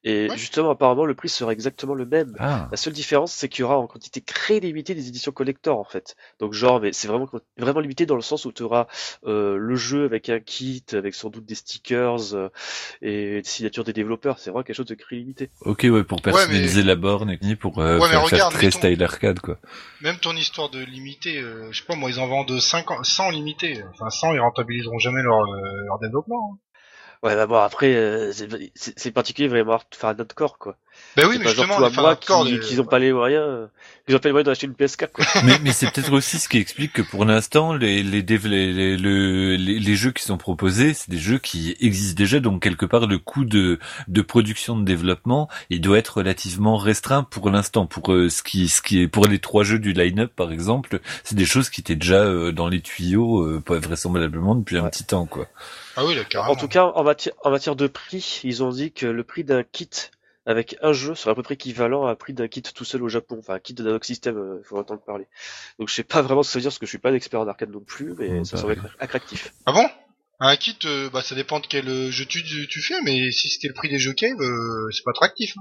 Et 0.04 0.28
Ouais. 0.30 0.36
justement, 0.38 0.70
apparemment, 0.70 1.04
le 1.04 1.14
prix 1.14 1.28
sera 1.28 1.52
exactement 1.52 1.94
le 1.94 2.06
même. 2.06 2.34
Ah. 2.38 2.68
La 2.70 2.76
seule 2.76 2.92
différence, 2.92 3.32
c'est 3.32 3.48
qu'il 3.48 3.60
y 3.60 3.64
aura 3.64 3.78
en 3.78 3.86
quantité 3.86 4.20
très 4.20 4.60
limitée 4.60 4.94
des 4.94 5.08
éditions 5.08 5.32
collector 5.32 5.78
en 5.78 5.84
fait. 5.84 6.16
Donc 6.40 6.52
genre, 6.52 6.80
mais 6.80 6.92
c'est 6.92 7.08
vraiment 7.08 7.28
vraiment 7.56 7.80
limité 7.80 8.06
dans 8.06 8.16
le 8.16 8.22
sens 8.22 8.44
où 8.44 8.52
tu 8.52 8.62
auras 8.62 8.86
euh, 9.26 9.56
le 9.56 9.76
jeu 9.76 10.04
avec 10.04 10.28
un 10.28 10.40
kit, 10.40 10.84
avec 10.92 11.14
sans 11.14 11.30
doute 11.30 11.44
des 11.44 11.54
stickers 11.54 12.34
euh, 12.34 12.48
et 13.02 13.42
des 13.42 13.48
signatures 13.48 13.84
des 13.84 13.92
développeurs. 13.92 14.38
C'est 14.38 14.50
vraiment 14.50 14.62
quelque 14.64 14.76
chose 14.76 14.86
de 14.86 14.94
très 14.94 15.16
limité. 15.16 15.50
Ok, 15.62 15.80
ouais, 15.90 16.04
pour 16.04 16.22
personnaliser 16.22 16.82
la 16.82 16.94
borne 16.96 17.30
et 17.30 17.56
pour 17.56 17.78
euh, 17.78 17.98
faire, 18.00 18.08
faire 18.08 18.22
regarde, 18.24 18.52
très 18.52 18.66
mettons- 18.66 18.78
style 18.78 19.02
arcade 19.02 19.40
quoi. 19.40 19.58
Même 20.00 20.18
ton 20.18 20.34
histoire 20.36 20.70
de 20.70 20.80
limité, 20.80 21.38
euh, 21.38 21.68
je 21.72 21.78
sais 21.80 21.84
pas 21.86 21.96
moi, 21.96 22.10
ils 22.10 22.20
en 22.20 22.28
vendent 22.28 22.58
50, 22.58 23.04
100 23.04 23.30
limités. 23.30 23.82
Enfin 23.94 24.10
100, 24.10 24.34
ils 24.34 24.40
rentabiliseront 24.68 24.98
jamais 24.98 25.22
leur, 25.22 25.40
euh, 25.40 25.98
développement. 26.00 26.54
hein. 26.54 26.58
Ouais, 27.22 27.34
bah 27.34 27.46
bon, 27.46 27.56
après, 27.56 27.94
euh, 27.94 28.32
c'est 28.32 28.48
c'est- 28.74 28.98
c'est 28.98 29.10
particulier 29.12 29.48
vraiment 29.48 29.78
faire 29.94 30.10
un 30.10 30.18
autre 30.20 30.34
corps 30.34 30.58
quoi. 30.58 30.76
Ben 31.16 31.26
oui, 31.26 31.36
mais 31.38 31.46
pas 31.46 31.50
genre 31.54 31.64
justement, 31.66 31.90
toi, 31.90 32.02
moi 32.02 32.16
qui, 32.16 32.52
les- 32.52 32.60
qui 32.60 32.78
ont 32.78 32.84
pas 32.84 33.00
les 33.00 33.12
moyens, 33.12 33.42
euh, 33.44 33.66
qui 34.06 34.14
ont 34.14 34.18
pas 34.20 34.28
les 34.28 34.32
moyens 34.32 34.46
d'acheter 34.46 34.66
une 34.68 34.74
PS4 34.74 35.10
quoi. 35.10 35.24
mais 35.44 35.58
mais 35.64 35.72
c'est 35.72 35.90
peut-être 35.90 36.12
aussi 36.12 36.38
ce 36.38 36.48
qui 36.48 36.58
explique 36.58 36.92
que 36.92 37.02
pour 37.02 37.24
l'instant 37.24 37.72
les 37.74 38.04
les, 38.04 38.22
les, 38.22 38.38
les, 38.38 38.96
le- 38.96 39.56
les 39.56 39.80
les 39.80 39.96
jeux 39.96 40.12
qui 40.12 40.22
sont 40.22 40.38
proposés 40.38 40.94
c'est 40.94 41.10
des 41.10 41.18
jeux 41.18 41.38
qui 41.38 41.76
existent 41.80 42.16
déjà 42.16 42.38
donc 42.38 42.62
quelque 42.62 42.86
part 42.86 43.08
le 43.08 43.18
coût 43.18 43.44
de 43.44 43.80
de 44.06 44.22
production 44.22 44.78
de 44.78 44.84
développement 44.84 45.48
il 45.70 45.80
doit 45.80 45.98
être 45.98 46.18
relativement 46.18 46.76
restreint 46.76 47.24
pour 47.24 47.50
l'instant 47.50 47.86
pour 47.86 48.12
euh, 48.12 48.28
ce 48.28 48.44
qui 48.44 48.68
ce 48.68 48.80
qui 48.80 49.02
est 49.02 49.08
pour 49.08 49.26
les 49.26 49.40
trois 49.40 49.64
jeux 49.64 49.80
du 49.80 49.92
line-up 49.94 50.30
par 50.36 50.52
exemple 50.52 51.00
c'est 51.24 51.34
des 51.36 51.46
choses 51.46 51.68
qui 51.68 51.80
étaient 51.80 51.96
déjà 51.96 52.22
euh, 52.22 52.52
dans 52.52 52.68
les 52.68 52.80
tuyaux 52.80 53.42
euh, 53.42 53.60
vraisemblablement 53.66 54.54
depuis 54.54 54.78
un 54.78 54.88
petit 54.88 55.04
temps 55.04 55.26
quoi. 55.26 55.46
Ah 55.96 56.04
oui, 56.06 56.14
là, 56.14 56.22
carrément. 56.22 56.52
En 56.52 56.56
tout 56.56 56.68
cas, 56.68 56.84
en 56.84 57.02
matière, 57.02 57.32
en 57.44 57.50
matière 57.50 57.74
de 57.74 57.88
prix, 57.88 58.40
ils 58.44 58.62
ont 58.62 58.70
dit 58.70 58.92
que 58.92 59.04
le 59.06 59.24
prix 59.24 59.42
d'un 59.42 59.64
kit 59.64 59.90
avec 60.48 60.76
un 60.82 60.92
jeu 60.92 61.14
serait 61.14 61.30
à 61.30 61.34
peu 61.34 61.42
près 61.42 61.54
équivalent 61.54 62.06
à 62.06 62.10
un 62.10 62.14
prix 62.16 62.32
d'un 62.32 62.48
kit 62.48 62.62
tout 62.62 62.84
seul 62.84 63.02
au 63.02 63.08
Japon, 63.08 63.36
enfin 63.38 63.54
un 63.54 63.58
kit 63.60 63.74
d'un 63.74 63.98
système, 64.02 64.58
il 64.60 64.64
faut 64.66 64.78
entendre 64.78 65.02
parler. 65.02 65.26
Donc 65.78 65.88
je 65.88 65.94
sais 65.94 66.02
pas 66.04 66.22
vraiment 66.22 66.42
ce 66.42 66.48
que 66.48 66.52
ça 66.54 66.58
veut 66.58 66.62
dire 66.62 66.70
parce 66.70 66.78
que 66.78 66.86
je 66.86 66.90
suis 66.90 66.98
pas 66.98 67.10
un 67.10 67.14
expert 67.14 67.40
en 67.40 67.46
arcade 67.46 67.70
non 67.70 67.80
plus, 67.80 68.14
mais 68.18 68.44
ça 68.44 68.56
pareil. 68.56 68.60
semble 68.60 68.72
être 68.72 68.96
attractif. 68.98 69.52
Ah 69.66 69.72
bon? 69.72 69.86
Un 70.40 70.56
kit, 70.56 70.78
euh, 70.84 71.10
bah 71.10 71.20
ça 71.22 71.34
dépend 71.34 71.60
de 71.60 71.66
quel 71.66 71.88
euh, 71.88 72.10
jeu 72.10 72.24
tu, 72.24 72.42
tu 72.68 72.80
fais, 72.80 73.00
mais 73.02 73.30
si 73.32 73.48
c'était 73.48 73.68
le 73.68 73.74
prix 73.74 73.88
des 73.88 73.98
jeux 73.98 74.12
cave, 74.14 74.40
euh, 74.40 74.88
c'est 74.92 75.02
pas 75.04 75.10
attractif. 75.10 75.54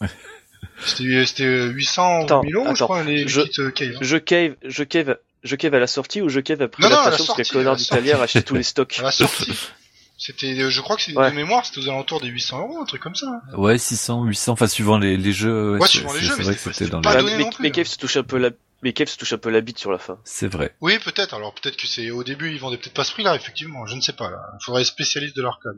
hein. 0.00 0.08
C'était 0.86 1.24
c'était 1.26 1.66
800 1.68 2.22
Attends, 2.24 2.40
ou 2.40 2.44
1000 2.44 2.56
euros, 2.56 2.74
je 2.74 2.84
crois, 2.84 3.04
les 3.04 3.26
je- 3.28 3.40
kits 3.42 3.60
euh, 3.60 3.70
cave. 3.70 3.92
hein. 3.94 3.98
Je 4.02 4.16
cave, 4.16 4.56
je 4.64 4.82
cave, 4.84 5.18
je 5.42 5.56
cave 5.56 5.74
à 5.74 5.78
la 5.78 5.86
sortie 5.86 6.20
ou 6.22 6.28
je 6.28 6.40
cave 6.40 6.60
après 6.62 6.84
à 6.84 6.88
la 6.88 6.96
l'adaptation 6.96 7.24
parce 7.26 7.36
sortie, 7.38 7.50
qu'un 7.52 7.58
connard 7.60 7.72
à 7.74 7.76
la 7.76 7.78
sortie. 7.78 8.02
d'italien 8.02 8.20
a 8.20 8.22
acheté 8.24 8.42
tous 8.42 8.54
les 8.56 8.62
stocks. 8.64 8.98
À 8.98 9.02
la 9.02 9.10
sortie. 9.12 9.58
C'était, 10.26 10.58
euh, 10.58 10.70
je 10.70 10.80
crois 10.80 10.96
que 10.96 11.02
c'est 11.02 11.14
Ouais. 11.14 11.30
de 11.30 11.36
mémoire, 11.36 11.66
c'était 11.66 11.80
aux 11.80 11.88
alentours 11.90 12.18
des 12.22 12.28
800 12.28 12.60
euros, 12.60 12.78
un 12.80 12.86
truc 12.86 13.02
comme 13.02 13.14
ça. 13.14 13.26
hein. 13.26 13.56
Ouais 13.58 13.76
600 13.76 14.24
800 14.24 14.52
enfin 14.52 14.66
suivant 14.68 14.96
les 14.96 15.18
les 15.18 15.32
jeux 15.34 15.76
ouais, 15.78 15.86
suivant 15.86 16.14
les 16.14 16.20
jeux, 16.20 16.28
c'est 16.32 16.38
mais 16.38 16.44
vrai 16.44 16.54
que 16.54 16.60
c'était- 16.72 16.86
dans 16.88 17.00
les 17.00 17.22
mais, 17.60 17.68
hein. 17.68 17.70
Cave 17.70 17.86
se 17.86 17.98
touche 17.98 18.16
un 18.16 18.22
peu 18.22 18.38
la, 18.38 18.48
mais 18.82 18.94
Cave 18.94 19.08
se 19.08 19.18
touche 19.18 19.34
un 19.34 19.38
peu 19.38 19.50
la 19.50 19.60
bite 19.60 19.78
sur 19.78 19.92
la 19.92 19.98
fin. 19.98 20.18
c'est 20.24 20.46
vrai. 20.48 20.74
Oui, 20.80 20.98
peut-être. 20.98 21.34
Alors 21.34 21.52
peut-être 21.54 21.76
que 21.76 21.86
c'est 21.86 22.10
au 22.10 22.24
début 22.24 22.52
ils 22.52 22.58
vendaient 22.58 22.78
peut-être 22.78 22.94
pas 22.94 23.04
ce 23.04 23.12
prix-là, 23.12 23.34
effectivement. 23.36 23.84
Je 23.86 23.96
ne 23.96 24.00
sais 24.00 24.14
pas. 24.14 24.30
Là. 24.30 24.38
Il 24.60 24.64
faudrait 24.64 24.80
être 24.80 24.88
spécialiste 24.88 25.36
de 25.36 25.42
l'arcade. 25.42 25.76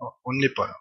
On 0.00 0.32
ne 0.34 0.42
l'est 0.42 0.54
pas 0.54 0.66
là. 0.66 0.76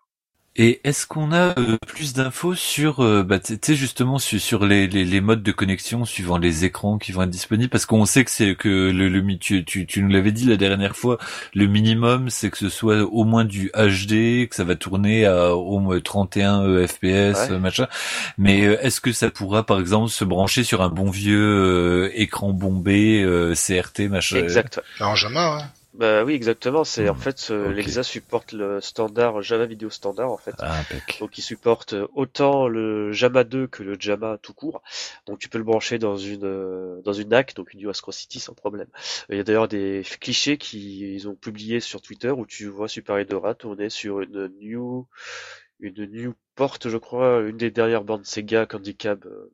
Et 0.58 0.80
est-ce 0.86 1.06
qu'on 1.06 1.34
a 1.34 1.58
euh, 1.60 1.78
plus 1.86 2.14
d'infos 2.14 2.56
sur, 2.56 3.02
euh, 3.02 3.24
bah, 3.24 3.40
tu 3.40 3.58
sais 3.62 3.76
justement 3.76 4.20
sur, 4.20 4.40
sur 4.40 4.66
les, 4.66 4.88
les, 4.88 5.04
les, 5.04 5.20
modes 5.20 5.44
de 5.44 5.52
connexion 5.52 6.06
suivant 6.06 6.38
les 6.38 6.64
écrans 6.64 6.98
qui 6.98 7.12
vont 7.12 7.24
être 7.24 7.30
disponibles? 7.30 7.70
Parce 7.70 7.86
qu'on 7.86 8.06
sait 8.06 8.24
que 8.24 8.32
c'est 8.32 8.56
que 8.56 8.70
le, 8.70 9.10
le 9.10 9.38
tu, 9.38 9.66
tu, 9.66 9.86
tu 9.86 10.02
nous 10.02 10.08
l'avais 10.08 10.32
dit 10.32 10.46
la 10.46 10.56
dernière 10.56 10.96
fois, 10.96 11.18
le 11.54 11.68
minimum 11.68 12.30
c'est 12.30 12.50
que 12.50 12.58
ce 12.58 12.70
soit 12.70 13.02
au 13.02 13.26
moins 13.26 13.44
du 13.44 13.70
HD, 13.76 14.48
que 14.48 14.56
ça 14.56 14.64
va 14.64 14.76
tourner 14.76 15.26
à 15.26 15.54
au 15.56 15.80
moins 15.80 16.00
31 16.00 16.88
FPS, 16.88 17.50
machin. 17.60 17.88
Mais 18.38 18.66
euh, 18.66 18.82
est-ce 18.82 19.02
que 19.02 19.12
ça 19.12 19.30
pourra 19.30 19.66
par 19.66 19.82
exemple 19.82 20.10
se 20.10 20.24
brancher 20.24 20.64
sur 20.64 20.82
un 20.82 20.90
bon 20.90 21.10
vieux 21.10 22.12
écran 22.16 22.54
bombé 22.54 23.26
CRT 23.56 24.08
machin? 24.10 24.38
Exact. 24.38 24.80
jamais, 25.16 25.36
ouais. 25.36 25.64
Bah 25.98 26.26
oui, 26.26 26.34
exactement. 26.34 26.84
C'est 26.84 27.08
en 27.08 27.14
hmm. 27.14 27.18
fait 27.18 27.48
euh, 27.52 27.72
l'Exa 27.72 28.04
supporte 28.04 28.52
le 28.52 28.82
standard 28.82 29.42
Java 29.42 29.66
Video 29.66 29.90
Standard 29.90 30.30
en 30.30 30.38
fait. 30.38 30.56
Ah, 30.60 30.82
Donc 31.20 31.38
il 31.38 31.42
supporte 31.42 31.96
autant 32.14 32.68
le 32.68 33.14
Jama 33.14 33.46
2 33.46 33.68
que 33.68 33.82
le 33.82 33.96
Jama 33.98 34.38
tout 34.42 34.54
court. 34.54 34.82
Donc 35.26 35.40
tu 35.40 35.48
peux 35.48 35.58
le 35.58 35.64
brancher 35.64 35.98
dans 35.98 36.18
une 36.18 36.44
euh, 36.44 37.02
dans 37.04 37.14
une 37.14 37.30
NAC, 37.30 37.56
donc 37.56 37.74
une 37.74 37.82
US 37.88 38.02
Cross 38.02 38.18
City 38.18 38.42
sans 38.42 38.54
problème. 38.54 38.88
Il 39.30 39.38
y 39.38 39.40
a 39.40 39.44
d'ailleurs 39.44 39.70
des 39.70 40.04
clichés 40.20 40.58
qu'ils 40.58 41.30
ont 41.30 41.36
publiés 41.36 41.80
sur 41.80 42.02
Twitter 42.02 42.32
où 42.32 42.46
tu 42.46 42.68
vois 42.68 42.90
Super 42.90 43.18
Edora 43.18 43.56
tourner 43.56 43.90
sur 43.90 44.20
une 44.20 44.48
new 44.60 45.08
une 45.80 46.06
new 46.06 46.34
porte, 46.56 46.90
je 46.90 46.98
crois, 46.98 47.42
une 47.42 47.58
des 47.58 47.72
dernières 47.72 48.04
bandes 48.04 48.26
Sega 48.26 48.66
Candy 48.66 48.96
Cab. 48.96 49.26
Euh, 49.26 49.52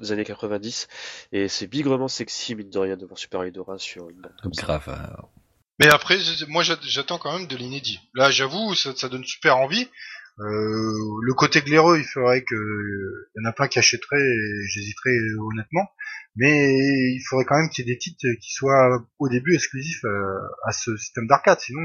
des 0.00 0.12
années 0.12 0.24
90 0.24 0.88
et 1.32 1.48
c'est 1.48 1.66
bigrement 1.66 2.08
sexy 2.08 2.54
mine 2.54 2.70
de 2.70 2.78
rien 2.78 2.96
de 2.96 3.06
voir 3.06 3.18
Super 3.18 3.42
Edora 3.44 3.78
sur 3.78 4.08
une 4.10 4.20
bande 4.20 4.32
comme 4.42 4.52
Grave. 4.52 4.84
Ça. 4.84 5.16
Hein. 5.18 5.26
Mais 5.78 5.88
après, 5.88 6.18
moi 6.48 6.64
j'attends 6.64 7.18
quand 7.18 7.38
même 7.38 7.46
de 7.46 7.56
l'inédit. 7.56 8.00
Là, 8.14 8.30
j'avoue, 8.30 8.74
ça, 8.74 8.94
ça, 8.96 9.08
donne 9.08 9.24
super 9.24 9.58
envie. 9.58 9.88
Euh, 10.40 10.98
le 11.22 11.34
côté 11.34 11.62
glaireux, 11.62 11.98
il 11.98 12.04
faudrait 12.04 12.42
que 12.42 12.54
il 12.54 13.42
y 13.42 13.46
en 13.46 13.48
a 13.48 13.52
pas 13.52 13.68
qui 13.68 13.78
achèteraient, 13.78 14.18
et 14.18 14.68
j'hésiterais 14.68 15.16
honnêtement. 15.38 15.88
Mais 16.36 16.72
il 17.14 17.22
faudrait 17.28 17.44
quand 17.44 17.58
même 17.58 17.70
qu'il 17.70 17.86
y 17.86 17.90
ait 17.90 17.94
des 17.94 17.98
titres 17.98 18.26
qui 18.40 18.52
soient 18.52 19.04
au 19.18 19.28
début 19.28 19.54
exclusifs 19.54 20.04
euh, 20.04 20.38
à, 20.66 20.72
ce 20.72 20.96
système 20.96 21.26
d'arcade. 21.26 21.58
Sinon, 21.60 21.80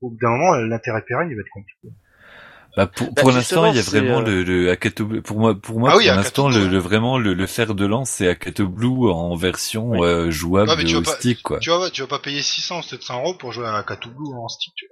au 0.00 0.10
bout 0.10 0.18
d'un 0.20 0.30
moment, 0.30 0.54
l'intérêt 0.56 1.02
pérenne 1.02 1.28
il 1.30 1.36
va 1.36 1.40
être 1.40 1.52
compliqué. 1.52 1.88
Bah 2.76 2.86
pour, 2.86 3.06
bah, 3.06 3.22
pour 3.22 3.32
l'instant, 3.32 3.64
il 3.66 3.76
y 3.76 3.78
a 3.78 3.82
vraiment 3.82 4.20
euh, 4.20 4.44
le, 4.44 4.44
le 4.44 5.22
pour 5.22 5.38
moi 5.38 5.54
pour 5.54 5.80
moi 5.80 5.90
ah 5.90 5.94
pour 5.94 6.02
l'instant 6.02 6.50
le, 6.50 6.68
le, 6.68 6.78
vraiment 6.78 7.16
le, 7.16 7.32
le 7.32 7.46
fer 7.46 7.74
de 7.74 7.86
lance 7.86 8.10
c'est 8.10 8.28
Akato 8.28 8.68
Blue 8.68 9.10
en 9.10 9.34
version 9.34 10.04
euh, 10.04 10.30
jouable 10.30 10.70
au 10.70 11.04
stick 11.04 11.42
quoi. 11.42 11.58
Tu 11.58 11.70
vas 11.70 11.88
tu 11.90 12.02
vas 12.02 12.06
pas 12.06 12.18
payer 12.18 12.42
600 12.42 12.82
700 12.82 13.20
euros 13.20 13.34
pour 13.34 13.52
jouer 13.52 13.66
à 13.66 13.74
Akato 13.76 14.10
Blue 14.10 14.34
en 14.36 14.48
stick. 14.48 14.74
Tu 14.76 14.88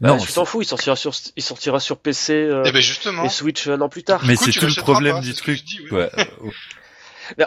bah, 0.00 0.10
non, 0.10 0.18
tu 0.18 0.32
t'en 0.32 0.44
fous, 0.44 0.62
il 0.62 0.64
sortira 0.64 0.94
sur 0.94 1.12
il 1.36 1.42
sortira 1.42 1.80
sur 1.80 1.98
PC 1.98 2.32
euh, 2.34 2.62
eh 2.64 2.70
ben 2.70 2.80
justement. 2.80 3.24
et 3.24 3.28
Switch 3.28 3.66
un 3.66 3.80
an 3.80 3.88
plus 3.88 4.04
tard. 4.04 4.22
Mais 4.24 4.36
c'est 4.36 4.52
tout 4.52 4.66
le 4.66 4.80
problème 4.80 5.20
du 5.20 5.34
truc. 5.34 5.60
ouais. 5.90 6.10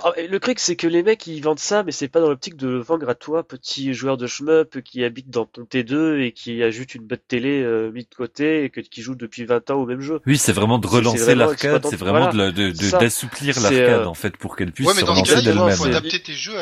Oh, 0.03 0.11
le 0.17 0.39
truc, 0.39 0.59
c'est 0.59 0.75
que 0.75 0.87
les 0.87 1.03
mecs, 1.03 1.25
ils 1.27 1.41
vendent 1.41 1.59
ça, 1.59 1.83
mais 1.83 1.91
c'est 1.91 2.07
pas 2.07 2.19
dans 2.19 2.29
l'optique 2.29 2.55
de 2.55 2.69
vendre 2.69 3.07
à 3.09 3.15
toi, 3.15 3.43
petit 3.43 3.93
joueur 3.93 4.17
de 4.17 4.27
shmup 4.27 4.81
qui 4.81 5.03
habite 5.03 5.29
dans 5.29 5.45
ton 5.45 5.63
T2 5.63 6.19
et 6.19 6.31
qui 6.31 6.61
ajoute 6.63 6.95
une 6.95 7.03
boîte 7.03 7.23
télé 7.27 7.61
euh, 7.61 7.91
mise 7.91 8.09
de 8.09 8.15
côté 8.15 8.63
et 8.63 8.69
que, 8.69 8.81
qui 8.81 9.01
joue 9.01 9.15
depuis 9.15 9.45
20 9.45 9.71
ans 9.71 9.75
au 9.75 9.85
même 9.85 10.01
jeu. 10.01 10.19
Oui, 10.25 10.37
c'est 10.37 10.53
vraiment 10.53 10.79
de 10.79 10.87
relancer 10.87 11.35
l'arcade, 11.35 11.85
c'est 11.89 11.95
vraiment 11.95 12.29
de 12.31 12.51
d'assouplir 12.99 13.55
de, 13.55 13.61
l'arcade, 13.61 14.01
euh, 14.01 14.05
en 14.05 14.13
fait, 14.13 14.37
pour 14.37 14.55
qu'elle 14.55 14.71
puisse 14.71 14.87
ouais, 14.87 14.93
mais 14.95 15.03
dans 15.03 15.15
ce 15.15 15.33
cas-là, 15.33 15.67
il 15.69 15.75
faut 15.75 15.85
adapter 15.85 16.21
tes 16.21 16.33
jeux 16.33 16.57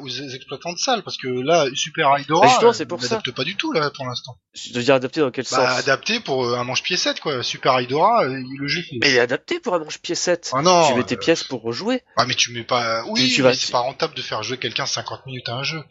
aux 0.00 0.08
exploitants 0.08 0.72
de 0.72 0.78
salles, 0.78 1.02
parce 1.02 1.16
que 1.16 1.28
là, 1.28 1.66
Super 1.74 2.18
Idora, 2.18 2.72
c'est 2.72 2.86
pour 2.86 3.02
ça. 3.02 3.20
pas 3.34 3.44
du 3.44 3.56
tout, 3.56 3.72
là, 3.72 3.90
pour 3.94 4.06
l'instant. 4.06 4.36
Je 4.52 4.74
veux 4.74 4.82
dire 4.82 4.94
adapté 4.94 5.20
dans 5.20 5.30
quel 5.30 5.44
bah, 5.44 5.56
sens? 5.56 5.78
Adapté 5.78 6.20
pour 6.20 6.44
euh, 6.44 6.56
un 6.56 6.64
manche-pied 6.64 6.96
7, 6.96 7.20
quoi. 7.20 7.42
Super 7.42 7.80
Idora, 7.80 8.24
le 8.26 8.66
jeu. 8.66 8.82
Mais 9.00 9.10
il 9.10 9.16
est 9.16 9.20
adapté 9.20 9.60
pour 9.60 9.74
un 9.74 9.78
manche-pied 9.78 10.14
7. 10.14 10.50
Ah 10.52 10.62
non. 10.62 10.88
Tu 10.88 10.94
mets 10.94 11.04
tes 11.04 11.16
pièces 11.16 11.44
pour 11.44 11.62
rejouer. 11.62 12.02
Ah, 12.16 12.26
mais 12.26 12.34
tu 12.34 12.52
mets 12.52 12.59
pas, 12.64 13.04
oui, 13.08 13.28
tu 13.28 13.42
c'est 13.54 13.72
pas 13.72 13.80
rentable 13.80 14.14
de 14.14 14.22
faire 14.22 14.42
jouer 14.42 14.56
quelqu'un 14.56 14.86
50 14.86 15.26
minutes 15.26 15.48
à 15.48 15.56
un 15.56 15.62
jeu. 15.62 15.82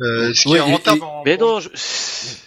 Euh, 0.00 0.34
ce 0.34 0.48
qui 0.48 0.54
est 0.54 0.60
rentable 0.60 1.00
Mais 1.24 1.36
non, 1.36 1.60
je... 1.60 1.68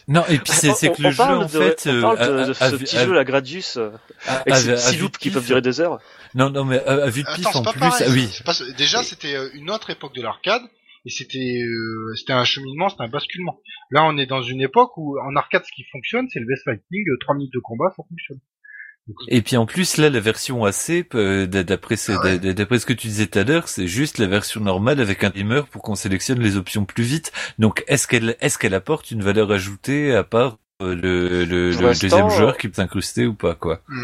non, 0.09 0.25
et 0.27 0.37
puis 0.37 0.51
c'est 0.51 0.91
que 0.93 1.01
le 1.01 1.11
jeu, 1.11 1.23
en 1.23 1.47
fait... 1.47 1.87
On 1.87 2.01
parle 2.01 2.17
de, 2.17 2.23
euh, 2.23 2.53
ce 2.53 2.75
petit 2.75 2.97
jeu, 2.97 3.13
la 3.13 3.23
Gradius, 3.23 3.77
euh, 3.77 3.91
avec 4.25 4.55
ces 4.55 4.77
six 4.77 4.97
loops 4.97 5.17
qui 5.17 5.29
peuvent 5.29 5.45
durer 5.45 5.61
des 5.61 5.79
heures. 5.79 5.99
Non, 6.35 6.49
non, 6.49 6.65
mais 6.65 6.83
à, 6.83 7.09
vue 7.09 7.23
de 7.23 7.33
pif, 7.35 7.47
en 7.55 7.63
plus, 7.63 7.81
ah 7.81 8.03
oui. 8.09 8.29
Déjà, 8.77 9.01
c'était 9.03 9.35
une 9.53 9.71
autre 9.71 9.89
époque 9.89 10.13
de 10.13 10.21
l'arcade, 10.21 10.61
et 11.05 11.09
c'était 11.09 11.61
c'était 12.15 12.33
un 12.33 12.43
cheminement, 12.43 12.89
c'était 12.89 13.03
un 13.03 13.07
basculement. 13.07 13.61
Là, 13.91 14.03
on 14.03 14.17
est 14.17 14.25
dans 14.25 14.41
une 14.41 14.61
époque 14.61 14.97
où, 14.97 15.17
en 15.17 15.35
arcade, 15.37 15.63
ce 15.63 15.71
qui 15.71 15.85
fonctionne, 15.89 16.27
c'est 16.29 16.39
le 16.39 16.45
best 16.45 16.65
fighting, 16.65 17.05
3 17.21 17.35
minutes 17.35 17.53
de 17.53 17.59
combat, 17.59 17.93
ça 17.95 18.03
fonctionne. 18.09 18.39
Et 19.29 19.41
puis 19.41 19.57
en 19.57 19.65
plus 19.65 19.97
là 19.97 20.09
la 20.09 20.19
version 20.19 20.65
AC 20.65 21.07
euh, 21.15 21.45
d'après 21.45 21.95
ah 22.09 22.37
d'après 22.37 22.79
ce 22.79 22.85
que 22.85 22.93
tu 22.93 23.07
disais 23.07 23.27
tout 23.27 23.39
à 23.39 23.43
l'heure 23.43 23.67
c'est 23.67 23.87
juste 23.87 24.17
la 24.17 24.27
version 24.27 24.61
normale 24.61 24.99
avec 24.99 25.23
un 25.23 25.31
timer 25.31 25.61
pour 25.71 25.81
qu'on 25.81 25.95
sélectionne 25.95 26.39
les 26.39 26.57
options 26.57 26.85
plus 26.85 27.03
vite. 27.03 27.31
Donc 27.59 27.83
est-ce 27.87 28.07
qu'elle 28.07 28.35
est-ce 28.41 28.57
qu'elle 28.57 28.73
apporte 28.73 29.11
une 29.11 29.23
valeur 29.23 29.51
ajoutée 29.51 30.13
à 30.13 30.23
part 30.23 30.57
euh, 30.81 30.93
le, 30.93 31.45
le, 31.45 31.71
deuxième 31.71 32.29
joueur 32.29 32.57
qui 32.57 32.67
peut 32.67 32.75
s'incruster 32.75 33.25
ou 33.25 33.33
pas 33.33 33.55
quoi? 33.55 33.81
mm 33.87 34.03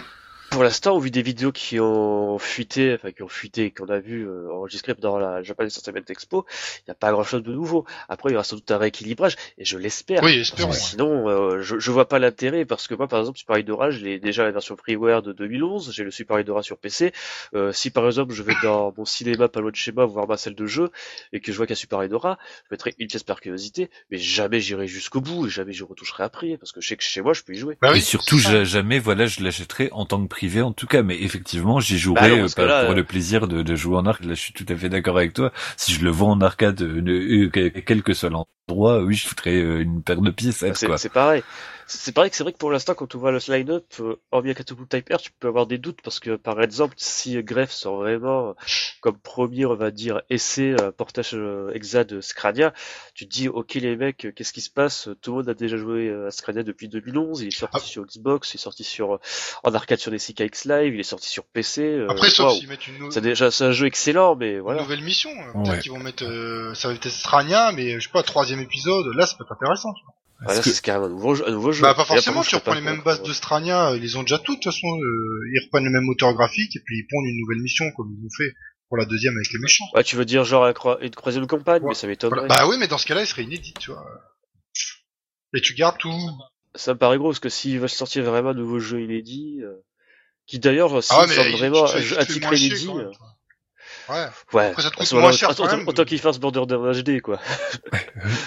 pour 0.54 0.64
l'instant, 0.64 0.96
au 0.96 1.00
vu 1.00 1.10
des 1.10 1.24
vidéos 1.24 1.52
qui 1.52 1.80
ont 1.80 2.38
fuité, 2.38 2.94
enfin 2.94 3.12
qui 3.12 3.24
ont 3.24 3.28
fuité, 3.28 3.72
qu'on 3.72 3.88
a 3.88 3.98
vu 3.98 4.28
euh, 4.28 4.54
enregistrées 4.54 4.94
dans 4.94 5.18
la 5.18 5.42
Japan 5.42 5.66
Entertainment 5.66 6.06
Expo, 6.08 6.46
il 6.78 6.84
n'y 6.90 6.92
a 6.92 6.96
pas 6.96 7.12
grand-chose 7.12 7.42
de 7.42 7.52
nouveau. 7.52 7.86
Après, 8.08 8.30
il 8.30 8.34
y 8.34 8.36
aura 8.36 8.44
sans 8.44 8.58
doute 8.58 8.70
un 8.70 8.78
rééquilibrage, 8.78 9.36
et 9.58 9.66
je 9.66 9.80
l'espère. 9.80 10.22
Oui, 10.22 10.38
espérons. 10.40 10.72
Sinon, 10.72 11.28
euh, 11.28 11.62
je, 11.64 11.80
je 11.80 11.92
vois 11.92 12.08
pas 12.08 12.20
l'intérêt, 12.20 12.66
parce 12.66 12.88
que 12.88 12.94
moi, 12.94 13.08
par 13.08 13.20
exemple, 13.20 13.40
Super 13.40 13.58
Idora, 13.58 13.90
j'ai 13.90 14.20
déjà 14.20 14.44
la 14.44 14.52
version 14.52 14.78
freeware 14.78 15.24
de 15.24 15.34
2011, 15.34 15.92
j'ai 15.92 16.04
le 16.04 16.12
Super 16.12 16.40
Idora 16.40 16.62
sur 16.62 16.78
PC. 16.78 17.14
Euh, 17.56 17.72
si 17.72 17.90
par 17.90 18.06
exemple, 18.06 18.34
je 18.34 18.44
vais 18.44 18.54
dans 18.62 18.94
mon 18.96 19.06
cinéma 19.06 19.48
pas 19.48 19.60
loin 19.60 19.72
de 19.72 19.76
chez 19.76 19.92
moi 19.92 20.06
voir 20.06 20.28
ma 20.28 20.38
salle 20.38 20.56
de 20.56 20.68
jeu, 20.68 20.92
et 21.32 21.40
que 21.40 21.52
je 21.52 21.58
vois 21.58 21.66
qu'il 21.66 21.76
y 21.76 21.80
a 21.80 21.82
Super 21.82 22.04
Idora, 22.04 22.38
je 22.66 22.68
mettrai 22.70 22.94
une 23.00 23.08
pièce 23.08 23.24
par 23.24 23.42
curiosité, 23.42 23.90
mais 24.12 24.20
jamais 24.20 24.60
j'irai 24.60 24.88
jusqu'au 24.88 25.20
bout, 25.20 25.48
et 25.48 25.50
jamais 25.50 25.74
je 25.74 25.84
retoucherai 25.84 26.24
après, 26.24 26.58
parce 26.58 26.72
que 26.72 26.80
je 26.80 26.88
sais 26.88 26.96
que 26.96 27.04
chez 27.04 27.22
moi, 27.22 27.34
je 27.34 27.42
peux 27.42 27.54
y 27.54 27.58
jouer. 27.58 27.76
Bah 27.82 27.98
et 27.98 28.02
surtout, 28.02 28.38
jamais, 28.38 29.00
voilà, 29.00 29.26
je 29.26 29.42
l'achèterai 29.42 29.90
en 29.94 30.06
tant 30.06 30.22
que 30.22 30.28
prix 30.28 30.43
en 30.62 30.74
tout 30.74 30.88
cas, 30.88 31.04
mais 31.04 31.22
effectivement, 31.22 31.80
j'y 31.80 31.98
jouerai 31.98 32.30
bah 32.30 32.64
euh, 32.64 32.86
pour 32.86 32.96
le 32.96 33.04
plaisir 33.04 33.48
de, 33.48 33.62
de, 33.62 33.76
jouer 33.76 33.98
en 33.98 34.06
arcade. 34.06 34.28
Là, 34.28 34.34
je 34.34 34.40
suis 34.40 34.54
tout 34.54 34.66
à 34.70 34.76
fait 34.76 34.90
d'accord 34.90 35.18
avec 35.18 35.34
toi. 35.34 35.52
Si 35.78 35.94
je 35.94 36.04
le 36.04 36.10
vois 36.10 36.30
en 36.30 36.42
arcade, 36.42 36.82
euh, 36.82 37.50
quel 37.86 38.04
que 38.04 38.14
soit 38.14 38.30
l'endroit, 38.30 39.04
oui, 39.04 39.16
je 39.16 39.28
foutrais 39.28 39.56
euh, 39.56 39.82
une 39.82 40.02
paire 40.02 40.22
de 40.22 40.32
pieds. 40.32 40.52
Bah, 40.62 40.98
c'est 40.98 41.10
pareil 41.10 41.44
c'est 41.88 42.12
pareil 42.12 42.30
que 42.30 42.36
c'est 42.36 42.44
vrai 42.44 42.54
que 42.54 42.58
pour 42.58 42.72
l'instant, 42.72 42.94
quand 42.94 43.16
on 43.16 43.20
voit 43.20 43.32
le 43.32 43.40
line-up, 43.48 43.86
euh, 44.00 44.16
hormis 44.32 44.52
Akatsuki 44.52 44.82
Type 44.90 45.10
R, 45.14 45.18
tu 45.18 45.32
peux 45.32 45.48
avoir 45.48 45.68
des 45.68 45.78
doutes 45.78 46.02
parce 46.02 46.20
que, 46.20 46.36
par 46.36 46.62
exemple, 46.62 46.96
si 46.98 47.42
Greff 47.44 47.72
sort 47.72 47.98
vraiment 47.98 48.56
comme 49.02 49.18
premier, 49.18 49.66
on 49.66 49.76
va 49.76 49.92
dire, 49.92 50.22
essai 50.30 50.76
euh, 50.80 50.92
portage 50.92 51.32
euh, 51.34 51.74
exa 51.74 52.04
de 52.04 52.22
Scrania, 52.22 52.74
tu 53.14 53.28
te 53.28 53.32
dis, 53.32 53.48
ok 53.48 53.74
les 53.76 53.96
mecs, 53.96 54.28
qu'est-ce 54.36 54.54
qui 54.54 54.62
se 54.62 54.70
passe? 54.70 55.10
Tout 55.22 55.32
le 55.32 55.38
monde 55.38 55.50
a 55.50 55.54
déjà 55.54 55.78
joué 55.78 56.14
à 56.28 56.32
Scrania 56.32 56.64
depuis 56.64 56.88
2011, 56.88 57.42
il 57.42 57.48
est 57.48 57.52
sorti 57.52 57.78
ah. 57.82 57.86
sur 57.86 58.06
Xbox, 58.06 58.54
il 58.54 58.58
est 58.58 58.60
sorti 58.60 58.84
sur 58.84 59.20
en 59.64 59.74
arcade 59.74 60.00
sur 60.00 60.12
des 60.12 60.20
CKX 60.20 60.66
Live, 60.66 60.94
il 60.94 61.00
est 61.00 61.04
sorti 61.04 61.30
sur 61.30 61.46
PC. 61.46 62.06
Après, 62.10 62.30
sauf 62.30 62.54
s'ils 62.54 62.68
mettent 62.68 62.88
une 62.88 63.12
c'est 63.12 63.22
déjà 63.22 63.52
c'est 63.52 63.66
un 63.66 63.72
jeu 63.72 63.88
excellent, 63.88 64.36
mais 64.36 64.60
voilà. 64.60 64.80
Une 64.80 64.86
nouvelle 64.86 65.04
mission, 65.04 65.30
peut-être 65.54 65.82
qu'ils 65.82 65.92
vont 65.92 66.00
mettre, 66.00 66.24
ça 66.76 66.88
va 66.88 66.94
être 66.94 67.10
Scrania, 67.10 67.72
mais 67.74 68.00
je 68.00 68.08
sais 68.08 68.12
pas, 68.12 68.24
troisième 68.24 68.60
épisode, 68.60 69.06
là, 69.16 69.26
ça 69.26 69.36
peut 69.38 69.44
être 69.44 69.54
intéressant. 69.54 69.94
Voilà, 70.42 70.62
c'est 70.62 70.82
carrément 70.82 71.06
un 71.06 71.10
nouveau, 71.10 71.44
un 71.46 71.52
nouveau 71.52 71.72
jeu. 71.72 71.84
Bah, 71.84 71.94
pas 71.94 72.06
forcément, 72.06 72.44
tu 72.44 72.56
reprends 72.56 72.74
les 72.74 72.82
mêmes 72.82 73.02
bases 73.02 73.24
de 73.24 73.34
Strania, 73.34 73.96
ils 73.96 74.18
ont 74.18 74.24
déjà 74.24 74.38
tout, 74.40 74.54
de 74.54 74.60
toute 74.60 74.74
façon, 74.74 74.88
euh, 74.88 75.52
ils 75.54 75.62
reprennent 75.66 75.86
le 75.86 75.92
même 75.92 76.04
moteur 76.04 76.34
graphique, 76.34 76.76
et 76.76 76.80
puis 76.86 77.00
ils 77.00 77.08
pondent 77.10 77.26
une 77.26 77.40
nouvelle 77.40 77.62
mission, 77.62 77.86
comme 77.96 78.14
ils 78.18 78.26
ont 78.26 78.30
fait 78.38 78.54
pour 78.90 78.98
la 78.98 79.06
deuxième 79.06 79.36
avec 79.36 79.52
les 79.54 79.60
méchants. 79.60 79.86
Ouais, 79.96 80.04
tu 80.04 80.16
veux 80.16 80.26
dire 80.26 80.44
genre 80.44 80.66
une 81.02 81.10
troisième 81.10 81.48
campagne, 81.48 81.84
mais 81.88 81.94
ça 81.94 82.08
m'étonnerait. 82.08 82.48
Bah 82.48 82.68
oui, 82.68 82.78
mais 82.78 82.88
dans 82.88 82.98
ce 82.98 83.06
cas-là, 83.06 83.22
il 83.22 83.28
serait 83.28 83.44
inédit, 83.44 83.74
tu 83.80 83.92
vois. 83.92 84.06
Et 85.56 85.62
tu 85.62 85.74
gardes 85.76 85.98
tout. 85.98 86.12
Ça 86.76 86.94
me 86.94 86.98
paraît 86.98 87.18
gros, 87.18 87.30
parce 87.30 87.40
que 87.40 87.50
s'ils 87.50 87.80
veulent 87.80 87.90
sortir 87.90 88.24
vraiment 88.24 88.50
un 88.50 88.56
nouveau 88.56 88.80
jeu 88.80 89.02
inédit, 89.02 89.62
euh, 89.62 89.74
qui 90.48 90.60
d'ailleurs, 90.60 91.04
s'ils 91.04 91.16
ah 91.18 91.26
ouais, 91.26 91.52
vraiment 91.52 91.86
un 91.86 92.26
titre 92.26 92.54
inédit, 92.54 92.90
Ouais. 94.10 94.26
Ouais. 94.54 94.66
Après, 94.68 94.82
ça 94.82 94.90
te 94.90 94.96
coûte 94.96 95.12
moins 95.14 95.32
cher 95.32 95.50
quand 95.56 95.76
même. 95.76 95.88
Autant 95.88 96.06
qu'ils 96.06 96.20
fassent 96.20 96.40
Borderlands 96.40 96.92
HD, 96.92 97.22
quoi. 97.22 97.40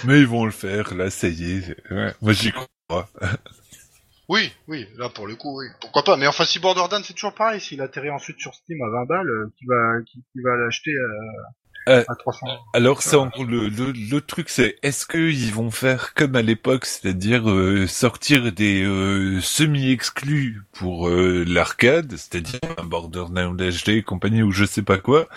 Mais 0.04 0.20
ils 0.20 0.26
vont 0.26 0.44
le 0.44 0.50
faire, 0.50 0.94
là, 0.94 1.10
ça 1.10 1.28
y 1.28 1.58
est. 1.58 1.76
Ouais. 1.90 2.14
Moi, 2.20 2.32
j'y 2.32 2.52
crois. 2.52 3.08
oui, 4.28 4.52
oui, 4.68 4.86
là, 4.96 5.08
pour 5.08 5.26
le 5.26 5.36
coup, 5.36 5.58
oui. 5.58 5.66
Pourquoi 5.80 6.04
pas. 6.04 6.16
Mais 6.16 6.26
enfin, 6.26 6.44
si 6.44 6.58
Borderlands, 6.58 7.02
c'est 7.02 7.14
toujours 7.14 7.34
pareil. 7.34 7.60
S'il 7.60 7.80
atterrit 7.80 8.10
ensuite 8.10 8.38
sur 8.38 8.54
Steam 8.54 8.80
à 8.82 8.90
20 8.90 9.04
balles, 9.06 9.28
euh, 9.28 9.52
qui 9.58 9.66
va, 9.66 10.02
qui, 10.04 10.40
va 10.42 10.56
l'acheter, 10.56 10.92
euh... 10.92 11.42
Euh, 11.88 12.04
à 12.08 12.14
300. 12.16 12.46
Alors 12.72 13.02
c'est 13.02 13.16
encore 13.16 13.44
le, 13.44 13.68
le, 13.68 13.92
le 13.92 14.20
truc, 14.20 14.48
c'est 14.48 14.76
est-ce 14.82 15.06
qu'ils 15.06 15.52
vont 15.54 15.70
faire 15.70 16.14
comme 16.14 16.36
à 16.36 16.42
l'époque, 16.42 16.84
c'est-à-dire 16.84 17.48
euh, 17.48 17.86
sortir 17.86 18.52
des 18.52 18.82
euh, 18.84 19.40
semi-exclus 19.40 20.62
pour 20.72 21.08
euh, 21.08 21.44
l'arcade, 21.46 22.12
c'est-à-dire 22.16 22.60
un 22.78 22.84
Borderlands 22.84 23.54
HD 23.54 24.02
compagnie 24.04 24.42
ou 24.42 24.50
je 24.52 24.64
sais 24.64 24.82
pas 24.82 24.98
quoi, 24.98 25.28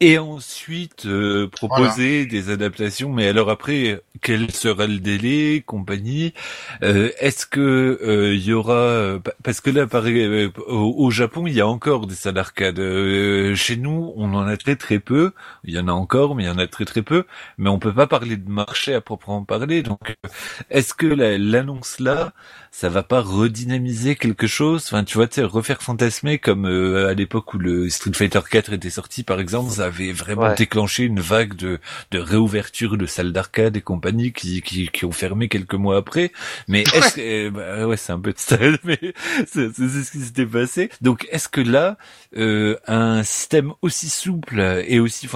et 0.00 0.18
ensuite 0.18 1.06
euh, 1.06 1.48
proposer 1.48 2.26
des 2.26 2.50
adaptations. 2.50 3.12
Mais 3.12 3.28
alors 3.28 3.50
après, 3.50 4.02
quel 4.22 4.50
sera 4.50 4.86
le 4.86 4.98
délai, 4.98 5.62
compagnie 5.66 6.32
Euh, 6.82 7.10
Est-ce 7.18 7.46
que 7.46 7.60
euh, 8.02 8.34
il 8.34 8.44
y 8.44 8.52
aura 8.52 9.18
parce 9.42 9.60
que 9.60 9.70
là, 9.70 9.86
pareil, 9.86 10.50
au, 10.66 10.94
au 10.98 11.10
Japon, 11.10 11.46
il 11.46 11.54
y 11.54 11.60
a 11.60 11.68
encore 11.68 12.06
des 12.06 12.14
salles 12.14 12.34
d'arcade. 12.34 12.78
Euh, 12.78 13.54
chez 13.54 13.76
nous, 13.76 14.12
on 14.16 14.34
en 14.34 14.46
a 14.46 14.56
très 14.56 14.76
très 14.76 14.98
peu. 14.98 15.32
Il 15.64 15.75
y 15.76 15.80
en 15.80 15.88
a 15.88 15.92
encore, 15.92 16.34
mais 16.34 16.44
il 16.44 16.46
y 16.46 16.50
en 16.50 16.58
a 16.58 16.66
très 16.66 16.84
très 16.84 17.02
peu. 17.02 17.24
Mais 17.58 17.68
on 17.70 17.78
peut 17.78 17.92
pas 17.94 18.06
parler 18.06 18.36
de 18.36 18.48
marché 18.50 18.94
à 18.94 19.00
proprement 19.00 19.44
parler. 19.44 19.82
Donc, 19.82 20.10
euh, 20.10 20.28
est-ce 20.70 20.94
que 20.94 21.06
la- 21.06 21.38
l'annonce 21.38 21.98
là, 22.00 22.32
ça 22.70 22.88
va 22.88 23.02
pas 23.02 23.20
redynamiser 23.20 24.16
quelque 24.16 24.46
chose? 24.46 24.84
Enfin, 24.86 25.04
tu 25.04 25.16
vois, 25.18 25.26
tu 25.28 25.42
refaire 25.44 25.82
fantasmer 25.82 26.38
comme 26.38 26.66
euh, 26.66 27.08
à 27.08 27.14
l'époque 27.14 27.54
où 27.54 27.58
le 27.58 27.88
Street 27.90 28.12
Fighter 28.14 28.40
4 28.50 28.72
était 28.72 28.90
sorti, 28.90 29.22
par 29.22 29.40
exemple, 29.40 29.70
ça 29.70 29.86
avait 29.86 30.12
vraiment 30.12 30.36
Ouais. 30.46 30.54
déclenché 30.54 31.04
une 31.04 31.20
vague 31.20 31.54
de, 31.56 31.80
de 32.10 32.18
réouverture 32.18 32.96
de 32.98 33.06
salles 33.06 33.32
d'arcade 33.32 33.76
et 33.76 33.80
compagnie 33.80 34.32
qui, 34.32 34.60
qui, 34.62 34.88
qui 34.88 35.04
ont 35.04 35.12
fermé 35.12 35.48
quelques 35.48 35.74
mois 35.74 35.96
après. 35.96 36.32
Mais 36.68 36.82
est-ce 36.94 37.14
que, 37.14 37.46
euh, 37.48 37.50
bah, 37.50 37.86
ouais, 37.86 37.96
c'est 37.96 38.12
un 38.12 38.20
peu 38.20 38.32
de 38.32 38.38
style, 38.38 38.78
mais 38.84 38.98
c'est 39.46 39.72
ce 39.74 40.10
qui 40.12 40.20
s'était 40.20 40.46
passé. 40.46 40.90
Donc, 41.00 41.26
est-ce 41.30 41.48
que 41.48 41.60
là, 41.60 41.96
euh, 42.36 42.76
un 42.86 43.22
système 43.22 43.72
aussi 43.82 44.08
souple 44.10 44.60
et 44.86 45.00
aussi 45.00 45.26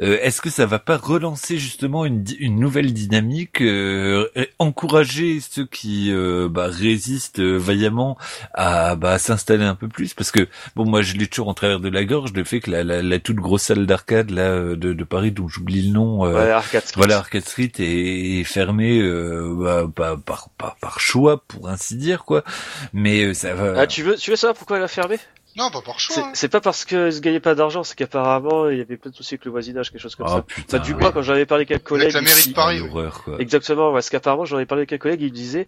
euh, 0.00 0.18
est-ce 0.22 0.40
que 0.40 0.50
ça 0.50 0.66
va 0.66 0.78
pas 0.78 0.96
relancer 0.96 1.58
justement 1.58 2.04
une, 2.04 2.24
nouvelle 2.40 2.92
dynamique, 2.92 3.60
euh, 3.60 4.28
encourager 4.58 5.40
ceux 5.40 5.66
qui 5.66 6.12
euh, 6.12 6.48
bah, 6.48 6.68
résistent 6.70 7.40
vaillamment 7.40 8.16
à 8.54 8.96
bah, 8.96 9.18
s'installer 9.18 9.64
un 9.64 9.74
peu 9.74 9.88
plus? 9.88 10.14
Parce 10.14 10.30
que 10.30 10.48
bon, 10.76 10.84
moi, 10.84 11.02
je 11.02 11.14
l'ai 11.14 11.26
toujours 11.26 11.48
en 11.48 11.54
travers 11.54 11.80
de 11.80 11.88
la 11.88 12.04
gorge 12.04 12.32
le 12.32 12.44
fait 12.44 12.60
que 12.60 12.70
la, 12.70 12.84
la, 12.84 13.02
la 13.02 13.18
toute 13.18 13.36
grosse 13.36 13.62
salle 13.62 13.86
d'arcade 13.86 14.30
là 14.30 14.74
de, 14.74 14.92
de 14.92 15.04
Paris, 15.04 15.32
dont 15.32 15.48
j'oublie 15.48 15.82
le 15.82 15.92
nom. 15.92 16.20
Ouais, 16.20 16.50
Arcade 16.50 16.82
Street. 16.84 16.94
voilà, 16.96 17.18
Arcade 17.18 17.44
Street 17.44 17.72
est, 17.78 18.40
est 18.40 18.44
fermé 18.44 19.00
euh, 19.00 19.54
bah, 19.56 19.86
bah, 19.94 20.16
par, 20.24 20.48
par, 20.50 20.76
par 20.76 21.00
choix, 21.00 21.42
pour 21.46 21.68
ainsi 21.68 21.96
dire, 21.96 22.24
quoi. 22.24 22.44
Mais 22.92 23.34
ça 23.34 23.54
va. 23.54 23.74
Ah, 23.80 23.86
tu 23.86 24.02
veux, 24.02 24.16
tu 24.16 24.30
veux 24.30 24.36
savoir 24.36 24.56
pourquoi 24.56 24.76
elle 24.78 24.82
a 24.82 24.88
fermé? 24.88 25.18
Non, 25.58 25.70
pas 25.70 25.82
par 25.82 25.98
C'est 26.00 26.14
choix. 26.14 26.26
hein. 26.26 26.30
c'est 26.34 26.48
pas 26.48 26.60
parce 26.60 26.84
que 26.84 27.10
se 27.10 27.20
gagnait 27.20 27.40
pas 27.40 27.54
d'argent, 27.54 27.82
c'est 27.82 27.96
qu'apparemment 27.96 28.68
il 28.70 28.78
y 28.78 28.80
avait 28.80 28.96
plein 28.96 29.10
de 29.10 29.16
soucis 29.16 29.34
avec 29.34 29.44
le 29.44 29.50
voisinage, 29.50 29.90
quelque 29.90 30.00
chose 30.00 30.14
comme 30.14 30.26
Oh 30.28 30.36
ça. 30.36 30.42
putain, 30.42 30.78
Bah, 30.78 30.84
du 30.84 30.94
oui. 30.94 31.00
quand 31.12 31.20
j'en 31.22 31.32
avais 31.34 31.46
parlé 31.46 31.62
avec 31.62 31.72
un 31.72 31.84
collègue, 31.84 32.04
Avec 32.06 32.14
la 32.14 32.20
mairie 32.22 32.38
ici- 32.38 32.50
de 32.50 32.54
Paris, 32.54 32.80
horreur, 32.80 33.24
quoi. 33.24 33.36
Exactement, 33.40 33.92
parce 33.92 34.08
qu'apparemment 34.08 34.44
j'en 34.44 34.58
ai 34.58 34.66
parlé 34.66 34.80
avec 34.82 34.92
un 34.92 34.98
collègue, 34.98 35.20
il 35.20 35.30
me 35.30 35.34
disait, 35.34 35.66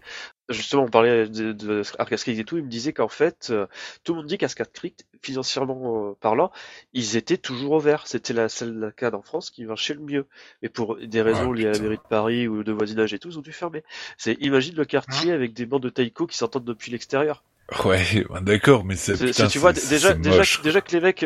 justement 0.49 0.83
on 0.83 0.87
parlait 0.89 1.27
de, 1.27 1.51
de 1.51 1.81
et 2.27 2.43
tout, 2.45 2.57
il 2.57 2.63
me 2.63 2.69
disait 2.69 2.93
qu'en 2.93 3.07
fait, 3.09 3.47
euh, 3.51 3.67
tout 4.03 4.13
le 4.13 4.19
monde 4.19 4.27
dit 4.27 4.37
qu'Arcade 4.37 4.67
Street, 4.69 4.93
financièrement 5.21 6.09
euh, 6.09 6.17
parlant, 6.19 6.51
ils 6.93 7.15
étaient 7.17 7.37
toujours 7.37 7.73
ouverts. 7.73 8.07
C'était 8.07 8.33
la 8.33 8.49
seule 8.49 8.79
d'arcade 8.79 9.13
en 9.15 9.21
France 9.21 9.51
qui 9.51 9.63
marchait 9.65 9.93
le 9.93 9.99
mieux. 10.01 10.25
Mais 10.61 10.69
pour 10.69 10.97
des 10.97 11.21
raisons 11.21 11.51
Ah, 11.51 11.55
liées 11.55 11.67
à 11.67 11.71
la 11.73 11.79
mairie 11.79 11.97
de 11.97 12.01
Paris 12.09 12.47
ou 12.47 12.63
de 12.63 12.71
voisinage 12.71 13.13
et 13.13 13.19
tout, 13.19 13.29
ils 13.29 13.37
ont 13.37 13.41
dû 13.41 13.51
fermer. 13.53 13.83
C'est, 14.17 14.33
imagine 14.41 14.75
le 14.75 14.85
quartier 14.85 15.31
avec 15.31 15.53
des 15.53 15.65
bandes 15.65 15.83
de 15.83 15.89
taïko 15.89 16.27
qui 16.27 16.37
s'entendent 16.37 16.65
depuis 16.65 16.91
l'extérieur. 16.91 17.43
Ouais, 17.85 18.25
ouais, 18.29 18.41
d'accord, 18.41 18.83
mais 18.83 18.97
c'est, 18.97 19.13
putain, 19.17 19.47
tu 19.47 19.57
vois, 19.59 19.71
déjà, 19.71 20.13
déjà, 20.13 20.43
déjà 20.61 20.81
que 20.81 20.91
les 20.91 20.99
mecs, 20.99 21.25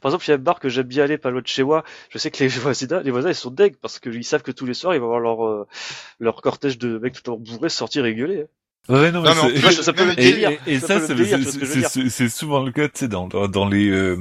par 0.00 0.08
exemple, 0.10 0.24
il 0.24 0.28
y 0.28 0.32
a 0.32 0.36
un 0.36 0.38
bar 0.38 0.58
que 0.58 0.70
j'aime 0.70 0.86
bien 0.86 1.04
aller 1.04 1.18
pas 1.18 1.30
loin 1.30 1.42
de 1.42 1.46
chez 1.46 1.62
moi. 1.64 1.84
Je 2.08 2.16
sais 2.16 2.30
que 2.30 2.42
les 2.42 2.48
voisins, 2.48 3.02
les 3.02 3.10
voisins, 3.10 3.28
ils 3.28 3.34
sont 3.34 3.50
deg 3.50 3.76
parce 3.76 3.98
qu'ils 3.98 4.24
savent 4.24 4.42
que 4.42 4.52
tous 4.52 4.64
les 4.64 4.72
soirs, 4.74 4.94
ils 4.94 5.00
vont 5.00 5.06
avoir 5.06 5.20
leur, 5.20 5.46
euh, 5.46 5.66
leur 6.18 6.40
cortège 6.40 6.78
de 6.78 6.98
mecs 6.98 7.22
tout 7.22 7.30
en 7.30 7.36
bourrés 7.36 7.68
sortir 7.68 8.06
et 8.06 8.14
gueuler. 8.14 8.42
hein. 8.42 8.46
Ouais, 8.88 9.12
non, 9.12 9.22
mais 9.22 9.28
Non, 9.34 9.70
ça 9.70 9.92
peut 9.92 10.04
le 10.04 10.12
et, 10.18 10.32
délire. 10.32 10.50
et- 10.66 10.74
et 10.74 10.80
Ça 10.80 10.98
c'est, 10.98 12.28
souvent 12.28 12.64
le 12.64 12.72
cas, 12.72 12.88
tu 12.88 12.98
sais, 13.00 13.08
dans, 13.08 13.28
dans, 13.28 13.68
les, 13.68 13.88
euh, 13.88 14.16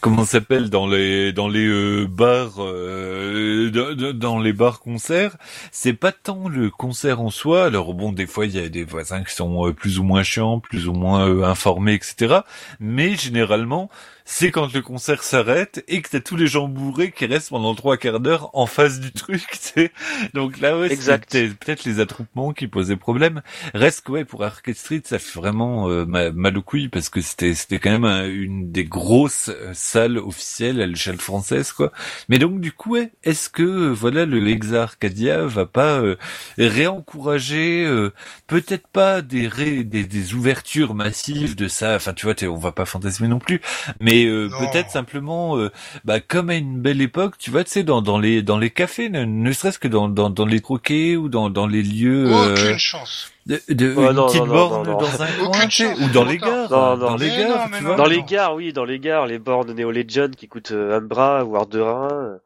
comment 0.00 0.24
s'appelle, 0.24 0.70
dans 0.70 0.86
les, 0.86 1.32
dans 1.32 1.48
les 1.48 1.66
euh, 1.66 2.06
bars, 2.08 2.54
euh, 2.58 3.70
dans 4.12 4.38
les 4.38 4.52
bars 4.52 4.78
concerts, 4.78 5.36
c'est 5.72 5.94
pas 5.94 6.12
tant 6.12 6.48
le 6.48 6.70
concert 6.70 7.20
en 7.20 7.30
soi. 7.30 7.64
Alors 7.66 7.92
bon, 7.92 8.12
des 8.12 8.26
fois, 8.26 8.46
il 8.46 8.54
y 8.54 8.60
a 8.60 8.68
des 8.68 8.84
voisins 8.84 9.24
qui 9.24 9.34
sont 9.34 9.66
euh, 9.66 9.72
plus 9.72 9.98
ou 9.98 10.04
moins 10.04 10.22
chiants, 10.22 10.60
plus 10.60 10.86
ou 10.86 10.92
moins 10.92 11.28
euh, 11.28 11.42
informés, 11.42 11.94
etc. 11.94 12.36
Mais 12.78 13.16
généralement, 13.16 13.90
c'est 14.26 14.50
quand 14.50 14.72
le 14.72 14.80
concert 14.80 15.22
s'arrête 15.22 15.84
et 15.86 16.00
que 16.00 16.08
t'as 16.08 16.20
tous 16.20 16.36
les 16.36 16.46
gens 16.46 16.66
bourrés 16.66 17.12
qui 17.12 17.26
restent 17.26 17.50
pendant 17.50 17.74
trois 17.74 17.98
quarts 17.98 18.20
d'heure 18.20 18.48
en 18.54 18.64
face 18.66 18.98
du 18.98 19.12
truc, 19.12 19.42
tu 19.52 19.58
sais. 19.58 19.92
Donc 20.32 20.60
là, 20.60 20.78
ouais, 20.78 20.88
c'était 20.88 21.48
peut-être 21.48 21.84
les 21.84 22.00
attroupements 22.00 22.52
qui 22.54 22.66
posaient 22.66 22.96
problème. 22.96 23.42
Reste 23.74 24.00
que 24.06 24.12
ouais, 24.12 24.24
pour 24.24 24.42
Arcade 24.42 24.76
Street, 24.76 25.02
ça 25.04 25.18
fait 25.18 25.38
vraiment 25.38 25.90
euh, 25.90 26.06
ma- 26.06 26.30
mal 26.32 26.56
aux 26.56 26.62
couilles 26.62 26.88
parce 26.88 27.10
que 27.10 27.20
c'était 27.20 27.54
c'était 27.54 27.78
quand 27.78 27.90
même 27.90 28.04
un- 28.06 28.26
une 28.28 28.72
des 28.72 28.84
grosses 28.84 29.50
euh, 29.50 29.72
salles 29.74 30.16
officielles 30.18 30.80
à 30.80 30.86
l'échelle 30.86 31.18
française, 31.20 31.72
quoi. 31.72 31.92
Mais 32.30 32.38
donc 32.38 32.60
du 32.60 32.72
coup, 32.72 32.92
ouais, 32.92 33.12
est-ce 33.24 33.50
que 33.50 33.62
euh, 33.62 33.92
voilà 33.92 34.24
le 34.24 34.40
Lexa 34.40 34.82
Arcadia 34.84 35.44
va 35.46 35.66
pas 35.66 36.00
euh, 36.00 36.16
réencourager 36.58 37.84
euh, 37.86 38.12
peut-être 38.46 38.86
pas 38.88 39.22
des, 39.22 39.48
ré- 39.48 39.84
des 39.84 40.04
des 40.04 40.34
ouvertures 40.34 40.94
massives 40.94 41.54
de 41.56 41.68
ça? 41.68 41.96
Enfin, 41.96 42.12
tu 42.14 42.26
vois, 42.26 42.34
on 42.48 42.56
va 42.56 42.72
pas 42.72 42.84
fantasmer 42.86 43.28
non 43.28 43.38
plus, 43.38 43.60
mais 44.00 44.13
euh, 44.24 44.48
Non. 44.48 44.58
peut-être 44.58 44.90
simplement, 44.90 45.58
euh, 45.58 45.70
bah 46.04 46.20
comme 46.20 46.50
à 46.50 46.54
une 46.54 46.80
belle 46.80 47.02
époque, 47.02 47.36
tu 47.38 47.50
vois, 47.50 47.64
tu 47.64 47.70
sais, 47.70 47.82
dans 47.82 48.00
dans 48.02 48.18
les 48.18 48.42
dans 48.42 48.58
les 48.58 48.70
cafés, 48.70 49.08
ne, 49.10 49.24
ne 49.24 49.52
serait-ce 49.52 49.78
que 49.80 49.88
dans 49.88 50.08
dans 50.08 50.30
dans 50.30 50.46
les 50.46 50.60
troquets 50.60 51.16
ou 51.16 51.28
dans 51.28 51.50
dans 51.50 51.66
les 51.66 51.82
lieux. 51.82 52.26
euh, 52.32 52.52
Aucune 52.52 52.78
chance. 52.78 53.30
de, 53.46 53.60
de 53.68 53.94
Ouais, 53.94 54.10
une 54.10 54.12
non, 54.12 54.26
petite 54.26 54.46
non, 54.46 54.46
non, 54.46 54.52
borne 54.54 54.82
non, 54.84 54.92
non. 54.92 54.98
dans 54.98 55.22
un 55.22 55.26
Aucune 55.40 55.68
coin, 55.68 55.68
chance, 55.68 55.98
ou 56.00 56.08
dans 56.08 56.24
les 56.24 56.38
gares, 56.38 56.70
Non, 56.70 56.96
non. 56.96 57.06
dans 57.08 57.16
les 57.16 57.30
Mais 57.30 57.36
gares, 57.38 57.58
non, 57.58 57.64
tu 57.64 57.70
mais 57.72 57.80
vois. 57.80 57.96
non. 57.96 57.96
Dans 57.96 58.06
les 58.06 58.22
gares, 58.22 58.54
oui, 58.54 58.72
dans 58.72 58.84
les 58.84 58.98
gares, 59.00 59.26
les 59.26 59.38
bornes 59.38 59.72
Neo 59.74 59.90
Legend 59.90 60.34
qui 60.36 60.48
coûtent 60.48 60.72
euh, 60.72 60.96
un 60.98 61.00
bras 61.00 61.44
ou 61.44 61.64
de 61.66 61.80
rein, 61.80 62.08
euh, 62.12 62.38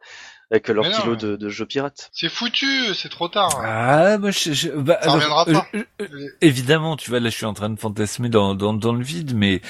avec 0.51 0.69
leur 0.69 0.85
Mais 0.85 0.91
non, 0.91 0.97
kilo 0.99 1.13
mais- 1.13 1.17
de, 1.19 1.37
de 1.37 1.49
jeux 1.49 1.67
pirates. 1.67 2.09
C'est 2.13 2.29
foutu, 2.31 2.95
c'est 2.95 3.09
trop 3.11 3.29
tard. 3.29 3.51
Ah, 3.63 4.17
moi, 4.19 4.31
je, 4.31 4.53
je- 4.53 4.69
bah, 4.71 4.99
Ça 5.03 5.11
reviendra 5.13 5.45
pas. 5.45 5.67
euh, 5.75 5.79
euh, 6.01 6.07
euh, 6.11 6.27
évidemment, 6.41 6.97
tu 6.97 7.11
vois, 7.11 7.21
là, 7.21 7.29
je 7.29 7.37
suis 7.37 7.45
en 7.47 7.53
train 7.55 7.69
de 7.71 7.79
fantasmer 7.79 8.29
dans, 8.31 8.55
dans, 8.55 8.73
dans 8.73 8.93
le 8.95 9.03
vide, 9.05 9.33
mais 9.37 9.61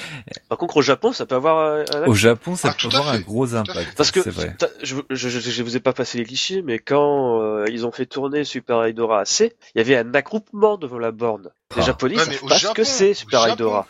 Par 0.49 0.57
contre, 0.59 0.76
au 0.76 0.83
Japon, 0.83 1.12
ça 1.12 1.26
peut 1.26 1.35
avoir 1.35 1.59
euh, 1.59 1.85
un 1.95 2.07
au 2.07 2.14
Japon, 2.14 2.55
ça 2.57 2.68
Ah, 2.70 2.76
peut 2.81 2.87
avoir 2.97 3.09
un 3.14 3.18
gros 3.20 3.55
impact. 3.55 3.95
Parce 3.97 4.11
que 4.12 4.20
vrai. 4.20 4.57
je, 4.83 4.95
je, 5.11 5.29
je, 5.29 5.41
je 5.41 5.62
vous 5.62 5.76
ai 5.76 5.81
pas 5.81 5.93
passé 5.93 6.18
les 6.18 6.24
clichés, 6.24 6.62
mais 6.62 6.79
quand 6.79 7.43
euh, 7.43 7.64
ils 7.70 7.85
ont 7.87 7.93
fait 7.93 8.07
tourner 8.07 8.45
Super 8.45 8.87
Idora 8.87 9.20
AC, 9.22 9.41
il 9.74 9.79
y 9.79 9.81
avait 9.81 9.97
un 9.97 10.14
accroupement 10.14 10.76
devant 10.79 10.99
la 10.99 11.11
borne. 11.11 11.51
Les 11.76 11.83
Ah. 11.83 11.87
Japonais 11.87 12.14
Ouais, 12.14 12.20
savent 12.24 12.31
mais 12.31 12.41
au 12.41 12.47
pas 12.49 12.59
ce 12.59 12.68
que 12.72 12.85
c'est 12.85 13.14
Super 13.14 13.41
Japon. 13.49 13.85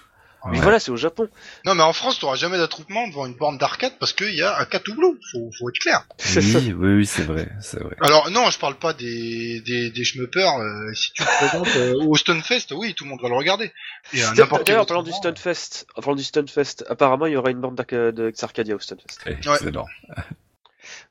Mais 0.47 0.53
Ouais. 0.59 0.63
voilà, 0.63 0.79
c'est 0.79 0.91
au 0.93 0.97
Japon. 0.97 1.29
Non, 1.67 1.75
mais 1.75 1.83
en 1.83 1.93
France, 1.93 2.21
t'auras 2.21 2.37
jamais 2.37 2.59
d'attroupement 2.59 3.09
devant 3.09 3.27
une 3.27 3.35
borne 3.35 3.59
d'arcade 3.59 3.93
parce 3.99 4.13
qu'il 4.13 4.35
y 4.35 4.43
a 4.43 4.59
un 4.59 4.65
catoublou. 4.67 5.19
Faut, 5.33 5.51
faut 5.59 5.69
être 5.69 5.79
clair. 5.81 6.07
Oui, 6.37 6.73
oui, 6.77 6.95
oui, 6.99 7.07
c'est 7.07 7.25
vrai, 7.25 7.49
c'est 7.61 7.81
vrai. 7.81 7.97
Alors 8.01 8.31
non, 8.31 8.49
je 8.51 8.59
parle 8.59 8.77
pas 8.77 8.93
des 8.93 9.61
des 9.63 9.91
des 9.91 10.05
schmuppers. 10.05 10.57
euh, 10.59 10.93
si 10.95 11.13
tu 11.13 11.23
te 11.25 11.29
présentes 11.29 11.77
euh, 11.77 11.95
au 12.05 12.15
Stunfest, 12.17 12.67
oui, 12.73 12.95
tout 12.95 13.05
le 13.05 13.11
monde 13.11 13.21
va 13.21 13.29
le 13.29 13.35
regarder. 13.37 13.73
D'ailleurs, 14.13 14.83
en 14.83 14.85
parlant 14.85 15.03
du 15.03 15.13
Stunfest, 15.13 15.87
en 15.97 16.01
parlant 16.03 16.17
du 16.17 16.25
Stunfest, 16.25 16.85
apparemment, 16.89 17.27
il 17.27 17.33
y 17.33 17.37
aura 17.37 17.51
une 17.51 17.61
borne 17.61 17.75
d'arca- 17.75 18.13
de 18.13 18.33
Arcadia 18.41 18.77
au 18.77 18.79
Stunfest. 18.79 19.19
Excellent. 19.27 19.87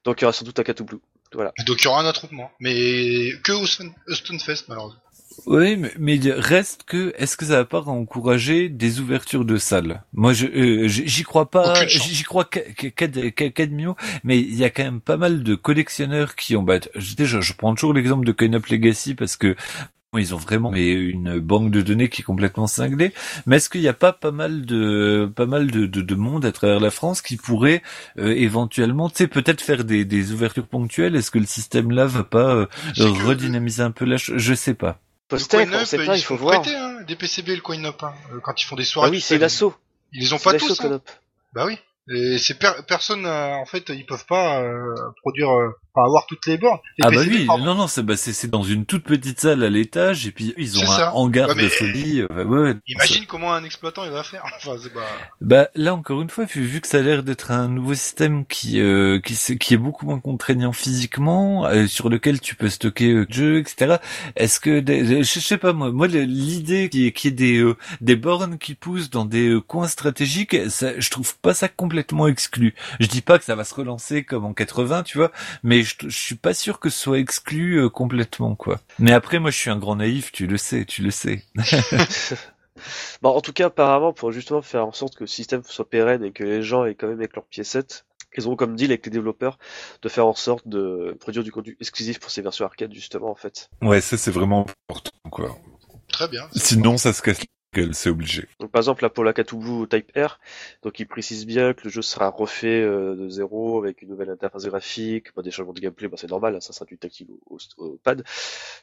Donc, 0.06 0.22
il 0.22 0.24
y 0.24 0.26
aura 0.26 0.34
sans 0.34 0.46
doute 0.46 0.58
un 0.60 0.64
Cthulhu. 0.64 1.00
Voilà. 1.34 1.52
Donc 1.66 1.82
il 1.82 1.84
y 1.84 1.88
aura 1.88 2.00
un 2.00 2.06
attroupement, 2.06 2.52
mais 2.62 3.34
que 3.44 3.52
au, 3.52 3.66
Stunfest 3.68 4.64
malheureusement. 4.70 5.02
Oui, 5.46 5.78
mais, 5.78 5.92
mais 6.00 6.20
reste 6.26 6.84
que, 6.84 7.14
est-ce 7.18 7.38
que 7.38 7.46
ça 7.46 7.58
va 7.58 7.66
pas 7.66 7.82
encourager 7.82 8.70
des 8.70 9.00
ouvertures 9.00 9.46
de 9.46 9.58
salles? 9.58 10.04
Moi, 10.14 10.34
je, 10.34 10.48
euh, 10.48 10.88
j'y 10.88 11.24
crois 11.24 11.50
pas, 11.50 11.86
j'y 11.88 12.24
crois 12.24 12.46
demi-mot, 13.68 13.96
mais 14.24 14.40
il 14.40 14.56
y 14.56 14.64
a 14.64 14.70
quand 14.70 14.84
même 14.84 15.02
pas 15.02 15.18
mal 15.18 15.44
de 15.44 15.56
collectionneurs 15.56 16.36
qui 16.36 16.56
ont, 16.56 16.64
bah, 16.64 16.80
je, 16.96 17.16
déjà, 17.16 17.42
je 17.42 17.54
prends 17.54 17.74
toujours 17.76 17.94
l'exemple 17.94 18.26
de 18.26 18.32
Coin 18.32 18.54
Up 18.54 18.66
Legacy 18.68 19.16
parce 19.16 19.38
que 19.38 19.56
ils 20.16 20.34
ont 20.34 20.38
vraiment 20.38 20.72
mais, 20.72 20.92
une 20.92 21.40
banque 21.40 21.72
de 21.72 21.82
données 21.82 22.10
qui 22.10 22.22
est 22.22 22.26
complètement 22.26 22.68
cinglée. 22.68 23.14
Mais 23.46 23.58
est-ce 23.58 23.70
qu'il 23.70 23.82
n'y 23.82 23.88
a 23.88 23.94
pas 23.94 24.14
pas 24.14 24.32
mal 24.32 24.66
de, 24.66 25.32
pas 25.36 25.46
mal 25.46 25.70
de, 25.70 25.86
de, 25.86 26.02
de 26.02 26.16
monde 26.16 26.46
à 26.46 26.52
travers 26.52 26.80
la 26.80 26.92
France 26.92 27.22
qui 27.22 27.38
pourrait 27.38 27.82
euh, 28.18 28.34
éventuellement, 28.34 29.10
tu 29.10 29.18
sais, 29.18 29.28
peut-être 29.28 29.62
faire 29.62 29.84
des, 29.84 30.06
des 30.06 30.32
ouvertures 30.32 30.68
ponctuelles? 30.68 31.16
Est-ce 31.16 31.32
que 31.32 31.40
le 31.40 31.46
système 31.46 31.92
là 31.92 32.06
va 32.06 32.24
pas 32.24 32.56
euh, 32.56 32.68
redynamiser 32.98 33.84
un 33.84 33.92
peu 33.92 34.06
la 34.06 34.18
chose 34.18 34.38
Je 34.38 34.54
sais 34.54 34.74
pas. 34.74 35.00
Le 35.32 35.38
coin 35.40 35.66
on 35.82 35.86
sait 35.86 35.98
pas, 35.98 36.16
ils 36.16 36.20
il 36.20 36.24
faut 36.24 36.36
voir. 36.38 36.62
prêter, 36.62 36.76
hein, 36.76 37.02
des 37.08 37.16
PCB 37.16 37.56
le 37.56 37.62
coin 37.62 37.84
up, 37.86 38.02
hein, 38.04 38.14
euh, 38.34 38.40
quand 38.42 38.62
ils 38.62 38.66
font 38.66 38.76
des 38.76 38.86
soirées. 38.86 39.10
Ah 39.10 39.12
oui, 39.12 39.20
c'est 39.22 39.38
l'assaut. 39.38 39.76
Ils 40.14 40.22
les 40.22 40.34
ont 40.34 40.40
pas 40.40 40.54
tous. 40.54 40.80
hein. 40.82 41.02
Bah 41.54 41.66
oui. 41.66 41.78
Et 42.16 42.38
c'est 42.38 42.58
per- 42.58 42.82
personne, 42.88 43.26
euh, 43.26 43.54
en 43.56 43.66
fait, 43.66 43.90
ils 43.90 44.06
peuvent 44.06 44.26
pas 44.26 44.62
euh, 44.62 44.96
produire. 45.22 45.52
euh, 45.52 45.70
enfin, 45.98 46.06
avoir 46.06 46.26
toutes 46.28 46.46
les 46.48 46.58
bornes. 46.58 46.80
Les 46.98 47.06
Ah 47.06 47.12
bah 47.12 47.24
PC, 47.26 47.30
oui, 47.32 47.46
pardon. 47.48 47.66
non 47.66 47.76
non, 47.76 47.88
c'est 47.88 48.04
bah, 48.04 48.18
c'est 48.18 48.50
dans 48.50 48.64
une 48.64 48.86
toute 48.86 49.04
petite 49.04 49.40
salle 49.42 49.64
à 49.64 49.70
l'étage 49.70 50.28
et 50.28 50.32
puis 50.32 50.54
ils 50.58 50.78
ont 50.80 50.90
un 50.92 51.10
hangar 51.12 51.50
Ouais, 51.50 51.64
de 51.64 51.70
folie. 51.70 52.22
euh, 52.22 52.28
ouais, 52.46 52.60
ouais, 52.60 52.76
Imagine 52.88 53.26
comment 53.26 53.54
un 53.54 53.64
exploitant 53.64 54.04
il 54.06 54.12
va 54.12 54.24
faire. 54.24 54.44
Enfin, 54.58 54.78
pas. 54.94 55.02
Bah 55.42 55.70
là 55.76 55.94
encore 55.94 56.22
une 56.22 56.30
fois, 56.30 56.46
vu, 56.46 56.82
que 56.82 56.88
ça 56.88 57.00
a 57.00 57.02
l'air 57.02 57.24
d'être 57.24 57.52
un 57.52 57.68
nouveau 57.68 57.94
système 57.94 58.46
qui 58.46 58.80
euh, 58.80 59.20
qui, 59.20 59.36
qui 59.58 59.74
est 59.74 59.78
beaucoup 59.78 60.06
moins 60.06 60.20
contraignant 60.20 60.74
physiquement, 60.74 61.66
euh, 61.68 61.88
sur 61.88 62.10
lequel 62.10 62.40
tu 62.42 62.56
peux 62.56 62.70
stocker 62.70 63.12
euh, 63.12 63.26
jeux, 63.30 63.60
etc. 63.60 63.98
Est-ce 64.36 64.60
que 64.60 64.80
des- 64.80 65.24
je, 65.24 65.40
sais 65.40 65.58
pas 65.58 65.74
moi, 65.74 65.92
moi 65.92 66.08
l'idée 66.08 66.90
qui 66.90 67.08
est 67.08 67.12
qui 67.12 67.28
est 67.30 67.32
des 67.32 67.58
euh, 67.60 67.76
des 68.02 68.16
bornes 68.16 68.58
qui 68.58 68.76
poussent 68.76 69.10
dans 69.10 69.26
des 69.26 69.50
euh, 69.50 69.62
coins 69.62 69.88
stratégiques, 69.88 70.56
ça, 70.70 71.00
je 71.00 71.10
trouve 71.10 71.38
pas 71.40 71.54
ça 71.54 71.68
complètement 71.70 72.28
exclu. 72.28 72.74
Je 73.00 73.08
dis 73.08 73.22
pas 73.22 73.38
que 73.40 73.46
ça 73.46 73.56
va 73.56 73.64
se 73.64 73.74
relancer 73.76 74.24
comme 74.24 74.46
en 74.46 74.54
80, 74.54 75.04
tu 75.04 75.18
vois, 75.18 75.32
mais 75.64 75.84
je, 75.88 76.10
je 76.10 76.18
suis 76.18 76.36
pas 76.36 76.54
sûr 76.54 76.80
que 76.80 76.90
ce 76.90 77.00
soit 77.00 77.20
exclu 77.20 77.80
euh, 77.80 77.90
complètement 77.90 78.56
quoi. 78.56 78.80
Mais 79.00 79.14
après 79.14 79.40
moi 79.40 79.52
je 79.52 79.58
suis 79.58 79.70
un 79.70 79.78
grand 79.78 79.96
naïf, 79.96 80.32
tu 80.32 80.48
le 80.48 80.58
sais, 80.58 80.86
tu 80.86 81.02
le 81.02 81.12
sais. 81.12 81.44
Bon, 83.24 83.30
en 83.32 83.42
tout 83.42 83.54
cas, 83.54 83.66
apparemment, 83.66 84.14
pour 84.14 84.32
justement 84.32 84.62
faire 84.62 84.86
en 84.86 84.92
sorte 84.92 85.16
que 85.16 85.24
le 85.24 85.28
système 85.28 85.64
soit 85.64 85.90
pérenne 85.90 86.24
et 86.24 86.32
que 86.32 86.44
les 86.44 86.62
gens 86.62 86.86
aient 86.86 86.94
quand 86.94 87.08
même 87.08 87.18
avec 87.18 87.36
leurs 87.36 87.48
piécettes, 87.48 88.06
ils 88.38 88.48
ont 88.48 88.56
comme 88.56 88.76
deal 88.76 88.92
avec 88.92 89.06
les 89.06 89.12
développeurs 89.12 89.58
de 90.02 90.10
faire 90.10 90.28
en 90.28 90.36
sorte 90.36 90.68
de 90.68 91.18
produire 91.20 91.44
du 91.44 91.52
contenu 91.52 91.76
exclusif 91.80 92.20
pour 92.20 92.30
ces 92.30 92.42
versions 92.42 92.66
arcade, 92.66 92.94
justement, 92.94 93.32
en 93.32 93.36
fait. 93.36 93.70
Ouais, 93.82 94.00
ça 94.00 94.18
c'est 94.18 94.32
vraiment 94.32 94.68
important 94.90 95.12
quoi. 95.32 95.58
Très 96.08 96.28
bien. 96.28 96.48
Sinon 96.56 96.98
ça 96.98 97.14
se 97.14 97.22
casse 97.22 97.40
c'est 97.94 98.10
obligé. 98.10 98.48
Donc, 98.60 98.72
par 98.72 98.80
exemple, 98.80 99.08
la 99.24 99.34
Katubu 99.34 99.88
Type 99.88 100.12
R, 100.18 100.40
donc, 100.82 101.00
il 101.00 101.06
précise 101.08 101.46
bien 101.46 101.74
que 101.76 101.84
le 101.84 101.90
jeu 101.92 102.02
sera 102.02 102.30
refait 102.30 102.82
euh, 102.82 103.16
de 103.16 103.30
zéro 103.30 103.78
avec 103.84 104.02
une 104.02 104.10
nouvelle 104.10 104.32
interface 104.32 104.66
graphique, 104.66 105.28
bon, 105.36 105.44
des 105.44 105.52
changements 105.52 105.74
de 105.74 105.80
gameplay, 105.80 106.08
bon, 106.08 106.18
c'est 106.18 106.30
normal, 106.30 106.56
hein, 106.56 106.60
ça 106.60 106.74
sera 106.74 106.86
du 106.86 106.98
tactile 106.98 107.28
au, 107.50 107.58
au- 107.78 107.98
pad, 108.04 108.24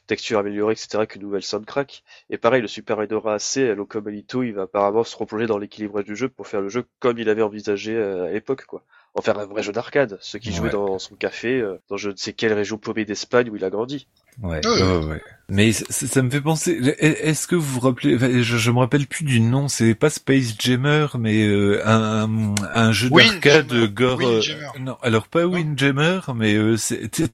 texture 0.07 0.39
améliorée, 0.39 0.73
etc., 0.73 1.05
qu'une 1.07 1.23
nouvelle 1.23 1.43
soundtrack. 1.43 2.03
Et 2.29 2.37
pareil, 2.37 2.61
le 2.61 2.67
Super 2.69 3.01
Edora 3.01 3.35
AC, 3.35 3.75
Locom 3.75 4.07
Alito, 4.07 4.43
il 4.43 4.53
va 4.53 4.63
apparemment 4.63 5.03
se 5.03 5.17
replonger 5.17 5.47
dans 5.47 5.57
l'équilibrage 5.57 6.05
du 6.05 6.15
jeu 6.15 6.29
pour 6.29 6.47
faire 6.47 6.61
le 6.61 6.69
jeu 6.69 6.85
comme 6.99 7.19
il 7.19 7.27
avait 7.29 7.41
envisagé 7.41 7.95
euh, 7.95 8.25
à 8.27 8.31
l'époque, 8.31 8.65
quoi. 8.65 8.85
En 9.17 9.21
faire 9.21 9.39
un 9.39 9.45
vrai 9.45 9.63
jeu 9.63 9.71
d'arcade, 9.71 10.17
ceux 10.19 10.39
qui 10.39 10.51
jouaient 10.51 10.65
Ouais. 10.65 10.71
dans 10.71 10.99
son 10.99 11.15
café, 11.15 11.61
euh, 11.61 11.79
dans 11.89 11.95
je 11.95 12.09
ne 12.09 12.15
sais 12.17 12.33
quelle 12.33 12.51
région 12.51 12.77
paumée 12.77 13.05
d'Espagne 13.05 13.49
où 13.49 13.55
il 13.55 13.63
a 13.63 13.69
grandi. 13.69 14.07
Ouais, 14.43 14.59
Ouais. 14.67 14.81
ouais, 14.83 15.05
ouais. 15.05 15.21
Mais 15.47 15.71
ça, 15.71 16.21
me 16.21 16.29
fait 16.29 16.41
penser. 16.41 16.71
Est-ce 16.99 17.47
que 17.47 17.55
vous 17.55 17.61
vous 17.75 17.79
rappelez 17.79 18.15
enfin, 18.17 18.29
je, 18.41 18.57
je 18.57 18.71
me 18.71 18.79
rappelle 18.79 19.07
plus 19.07 19.23
du 19.23 19.39
nom. 19.39 19.69
C'est 19.69 19.95
pas 19.95 20.09
Space 20.09 20.55
Jammer, 20.59 21.07
mais 21.17 21.47
euh, 21.47 21.81
un, 21.87 22.55
un 22.73 22.91
jeu 22.91 23.09
d'arcade 23.09 23.71
gore. 23.93 24.19
euh, 24.21 24.41
non, 24.81 24.97
alors 25.01 25.29
pas 25.29 25.45
Windjammer, 25.45 26.19
mais 26.35 26.55
euh, 26.55 26.75
c'était 26.75 27.29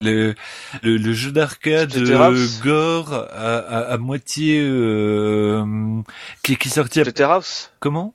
le, 0.00 0.34
le, 0.82 0.96
le, 0.96 1.12
jeu 1.12 1.32
d'arcade 1.32 1.94
euh, 1.96 2.46
gore 2.62 3.12
à, 3.12 3.56
à, 3.58 3.78
à 3.92 3.98
moitié 3.98 4.58
euh, 4.62 5.62
qui, 6.42 6.56
qui 6.56 6.70
sortit. 6.70 7.00
à- 7.00 7.04
Comment? 7.80 8.14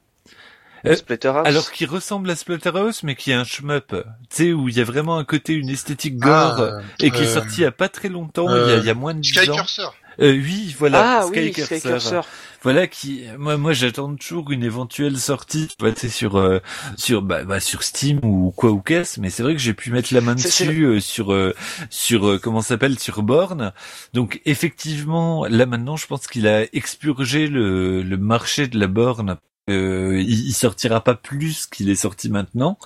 Euh, 0.86 0.96
Splatterhouse 0.96 1.46
Alors 1.46 1.72
qui 1.72 1.86
ressemble 1.86 2.30
à 2.30 2.36
Splatterhouse, 2.36 3.04
mais 3.04 3.16
qui 3.16 3.32
est 3.32 3.36
un 3.36 3.44
shmup. 3.44 3.90
Tu 3.90 4.04
sais 4.30 4.54
où 4.54 4.70
il 4.70 4.78
y 4.78 4.82
a 4.82 4.84
vraiment 4.84 5.18
un 5.18 5.24
côté 5.24 5.54
une 5.54 5.70
esthétique 5.70 6.18
gore. 6.18 6.60
Ah, 6.60 6.82
Et 7.00 7.12
qui 7.12 7.24
est 7.24 7.28
euh, 7.28 7.34
sorti 7.34 7.58
il 7.58 7.62
y 7.62 7.66
a 7.66 7.72
pas 7.72 7.90
très 7.90 8.10
longtemps, 8.10 8.50
il, 8.50 8.70
y 8.70 8.74
a, 8.74 8.78
il 8.78 8.86
y 8.86 8.90
a 8.90 8.94
moins 8.94 9.14
de 9.14 9.20
10 9.20 9.30
Sky 9.30 9.50
ans. 9.50 9.56
Cursor. 9.56 9.96
Euh, 10.20 10.34
oui, 10.34 10.76
voilà. 10.78 11.22
Ah 11.22 11.28
oui, 11.28 11.52
Sky 11.52 11.62
Sky 11.64 11.82
Cursor. 11.82 11.92
Cursor. 11.92 12.28
Voilà 12.64 12.86
qui, 12.86 13.24
moi, 13.40 13.58
moi, 13.58 13.74
j'attends 13.74 14.14
toujours 14.16 14.52
une 14.52 14.64
éventuelle 14.64 15.18
sortie, 15.18 15.68
tu 15.68 15.76
vois, 15.80 15.92
tu 15.94 16.02
sais, 16.02 16.10
sur, 16.10 16.38
euh, 16.38 16.60
sur, 16.96 17.24
bah, 17.24 17.44
bah, 17.44 17.60
sur 17.60 17.82
Steam 17.82 18.20
ou 18.24 18.54
quoi 18.56 18.70
ou 18.70 18.82
qu'est-ce. 18.82 19.20
Mais 19.20 19.32
c'est 19.32 19.42
vrai 19.42 19.54
que 19.54 19.60
j'ai 19.60 19.74
pu 19.74 19.90
mettre 19.92 20.14
la 20.14 20.22
main 20.22 20.36
dessus 20.36 20.84
euh, 20.84 21.00
sur, 21.00 21.34
euh, 21.34 21.56
sur, 21.90 22.28
euh, 22.28 22.40
comment 22.40 22.62
ça 22.62 22.70
s'appelle, 22.70 23.00
sur 23.00 23.24
Born. 23.24 23.74
Donc 24.14 24.42
effectivement, 24.46 25.46
là 25.46 25.66
maintenant, 25.66 25.96
je 25.96 26.06
pense 26.06 26.28
qu'il 26.28 26.48
a 26.48 26.64
expurgé 26.74 27.48
le, 27.48 28.04
le 28.04 28.18
marché 28.18 28.68
de 28.68 28.78
la 28.80 28.88
borne. 28.88 29.38
Euh, 29.72 30.20
il, 30.22 30.48
il 30.48 30.54
sortira 30.54 31.04
pas 31.04 31.16
plus 31.16 31.68
qu'il 31.68 31.90
est 31.90 31.96
sorti 31.96 32.30
maintenant. 32.30 32.78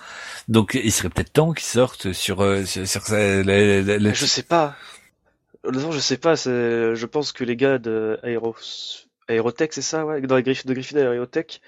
Donc 0.48 0.80
il 0.82 0.92
serait 0.92 1.10
peut-être 1.10 1.34
temps 1.34 1.54
qu'il 1.54 1.66
sorte 1.66 2.14
sur, 2.14 2.42
euh, 2.42 2.64
sur, 2.66 2.88
sur 2.88 3.02
la- 3.10 3.44
la- 3.44 3.82
la- 3.98 4.14
Je 4.14 4.26
sais 4.26 4.44
pas. 4.44 4.76
Honnêtement, 5.64 5.92
je 5.92 6.00
sais 6.00 6.18
pas. 6.18 6.36
Je 6.36 7.06
pense 7.06 7.32
que 7.32 7.44
les 7.44 7.56
gars 7.56 7.78
de 7.80 8.20
Aéro, 8.24 8.56
Aérotech, 9.28 9.74
c'est 9.74 9.82
ça, 9.82 10.06
ouais, 10.06 10.22
dans 10.22 10.36
les 10.36 10.44
Griff, 10.44 10.66
de 10.66 10.74
Griffin 10.74 10.98
et 10.98 11.02
Aérotech, 11.02 11.60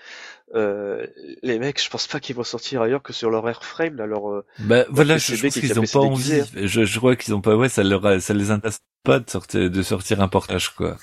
euh, 0.55 1.05
les 1.41 1.57
mecs, 1.59 1.83
je 1.83 1.89
pense 1.89 2.07
pas 2.07 2.19
qu'ils 2.19 2.35
vont 2.35 2.43
sortir 2.43 2.81
ailleurs 2.83 3.01
que 3.01 3.11
sur 3.11 3.29
leur 3.31 3.49
airframe, 3.49 3.95
là, 3.95 4.05
leur, 4.05 4.29
euh, 4.31 4.45
Bah 4.59 4.85
voilà, 4.89 5.17
je, 5.17 5.31
PCB 5.31 5.49
je 5.49 5.59
qu'ils 5.59 5.79
ont 5.79 5.83
pas 5.83 5.99
envie. 5.99 6.41
Je, 6.55 6.85
je 6.85 6.97
crois 6.99 7.15
qu'ils 7.15 7.33
ont 7.33 7.41
pas. 7.41 7.55
Ouais, 7.55 7.69
ça 7.69 7.83
leur, 7.83 8.21
ça 8.21 8.33
les 8.33 8.51
intéresse 8.51 8.79
pas 9.03 9.19
de 9.19 9.29
sortir, 9.29 9.69
de 9.69 9.81
sortir 9.81 10.21
un 10.21 10.27
portage 10.27 10.69
quoi. 10.75 10.97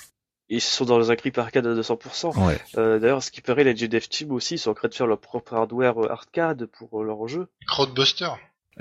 Ils 0.49 0.61
sont 0.61 0.85
dans 0.85 1.11
un 1.11 1.15
grip 1.15 1.37
arcade 1.37 1.65
à 1.67 1.73
200%. 1.73 2.45
Ouais. 2.47 2.59
Euh, 2.77 2.99
d'ailleurs, 2.99 3.23
ce 3.23 3.31
qui 3.31 3.41
paraît, 3.41 3.63
les 3.63 3.75
GDF 3.75 4.07
Team 4.09 4.31
aussi, 4.31 4.55
ils 4.55 4.59
sont 4.59 4.71
en 4.71 4.73
train 4.75 4.87
de 4.87 4.93
faire 4.93 5.07
leur 5.07 5.19
propre 5.19 5.53
hardware 5.53 5.97
euh, 6.03 6.11
arcade 6.11 6.65
pour 6.67 7.01
euh, 7.01 7.05
leur 7.05 7.27
jeu. 7.27 7.47
Crowdbuster. 7.67 8.29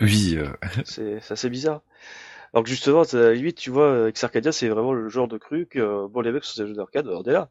Oui. 0.01 0.35
euh, 0.37 0.49
C'est, 0.85 1.21
c'est 1.21 1.33
assez 1.33 1.49
bizarre. 1.51 1.81
Alors 2.53 2.65
que 2.65 2.71
justement, 2.71 3.03
à 3.03 3.17
la 3.17 3.33
limite, 3.35 3.57
tu 3.57 3.71
vois, 3.71 4.03
avec 4.03 4.23
Arcadia, 4.23 4.53
c'est 4.53 4.69
vraiment 4.69 4.93
le 4.93 5.09
genre 5.09 5.27
de 5.27 5.39
truc, 5.39 5.75
euh, 5.77 6.07
bon, 6.09 6.21
les 6.21 6.31
mecs 6.31 6.45
sur 6.45 6.55
ces 6.55 6.67
jeux 6.69 6.75
d'arcade, 6.75 7.09
on 7.09 7.23
est 7.25 7.33
là. 7.33 7.49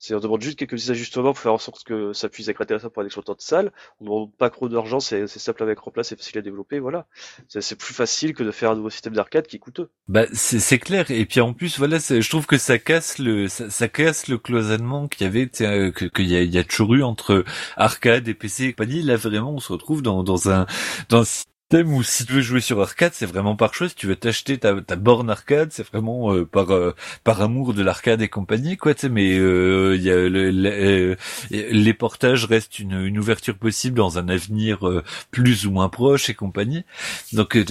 C'est, 0.00 0.14
on 0.14 0.18
demande 0.18 0.40
juste 0.40 0.58
quelques 0.58 0.90
ajustements 0.90 1.34
pour 1.34 1.38
faire 1.38 1.52
en 1.52 1.58
sorte 1.58 1.84
que 1.84 2.14
ça 2.14 2.30
puisse 2.30 2.48
être 2.48 2.62
intéressant 2.62 2.88
pour 2.88 3.02
un 3.02 3.04
exploitant 3.04 3.34
de 3.34 3.42
salle. 3.42 3.70
On 4.00 4.06
demande 4.06 4.34
pas 4.34 4.48
trop 4.48 4.70
d'argent, 4.70 4.98
c'est, 4.98 5.26
simple 5.26 5.62
à 5.62 5.66
mettre 5.66 5.86
en 5.86 5.90
place, 5.90 6.08
c'est 6.08 6.16
facile 6.16 6.38
à 6.38 6.42
développer, 6.42 6.78
voilà. 6.78 7.06
C'est, 7.48 7.76
plus 7.76 7.92
facile 7.92 8.34
que 8.34 8.42
de 8.42 8.50
faire 8.50 8.70
un 8.70 8.76
nouveau 8.76 8.88
système 8.88 9.12
d'arcade 9.12 9.46
qui 9.46 9.56
est 9.56 9.58
coûteux. 9.58 9.90
Bah 10.08 10.24
c'est 10.32 10.78
clair. 10.78 11.10
Et 11.10 11.26
puis 11.26 11.42
en 11.42 11.52
plus 11.52 11.78
voilà, 11.78 11.98
je 11.98 12.28
trouve 12.30 12.46
que 12.46 12.56
ça 12.56 12.78
casse 12.78 13.18
le, 13.18 13.48
ça, 13.48 13.88
casse 13.88 14.28
le 14.28 14.38
cloisonnement 14.38 15.06
qu'il 15.06 15.26
y 15.26 15.28
avait, 15.28 15.48
qu'il 15.50 16.26
y 16.26 16.36
a, 16.36 16.42
y 16.42 16.58
a 16.58 16.64
toujours 16.64 16.94
eu 16.94 17.02
entre 17.02 17.44
arcade 17.76 18.26
et 18.26 18.34
PC 18.34 18.64
et 18.64 18.72
compagnie. 18.72 19.02
Là 19.02 19.16
vraiment, 19.16 19.52
on 19.52 19.60
se 19.60 19.72
retrouve 19.72 20.00
dans 20.00 20.22
dans 20.22 20.48
un 20.48 20.66
dans 21.10 21.22
un 21.22 21.49
système 21.70 21.92
où 21.94 22.02
si 22.02 22.26
tu 22.26 22.32
veux 22.32 22.40
jouer 22.40 22.60
sur 22.60 22.80
arcade, 22.80 23.12
c'est 23.14 23.26
vraiment 23.26 23.54
par 23.54 23.74
choix. 23.74 23.88
Si 23.88 23.94
tu 23.94 24.06
veux 24.08 24.16
t'acheter 24.16 24.58
ta, 24.58 24.80
ta 24.82 24.96
borne 24.96 25.30
arcade, 25.30 25.70
c'est 25.72 25.86
vraiment 25.86 26.32
euh, 26.34 26.44
par 26.44 26.70
euh, 26.72 26.94
par 27.24 27.40
amour 27.42 27.74
de 27.74 27.82
l'arcade 27.82 28.20
et 28.22 28.28
compagnie, 28.28 28.76
quoi. 28.76 28.92
Tu 28.94 29.02
sais, 29.02 29.08
mais 29.08 29.38
euh, 29.38 29.96
y 29.96 30.10
a 30.10 30.16
le, 30.28 30.50
le- 30.50 31.12
euh, 31.12 31.16
les 31.50 31.94
portages 31.94 32.44
restent 32.46 32.78
une, 32.80 33.00
une 33.04 33.18
ouverture 33.18 33.56
possible 33.56 33.96
dans 33.96 34.18
un 34.18 34.28
avenir 34.28 34.86
euh, 34.88 35.04
plus 35.30 35.66
ou 35.66 35.70
moins 35.70 35.88
proche 35.88 36.28
et 36.28 36.34
compagnie. 36.34 36.84
Donc 37.32 37.56
euh, 37.56 37.64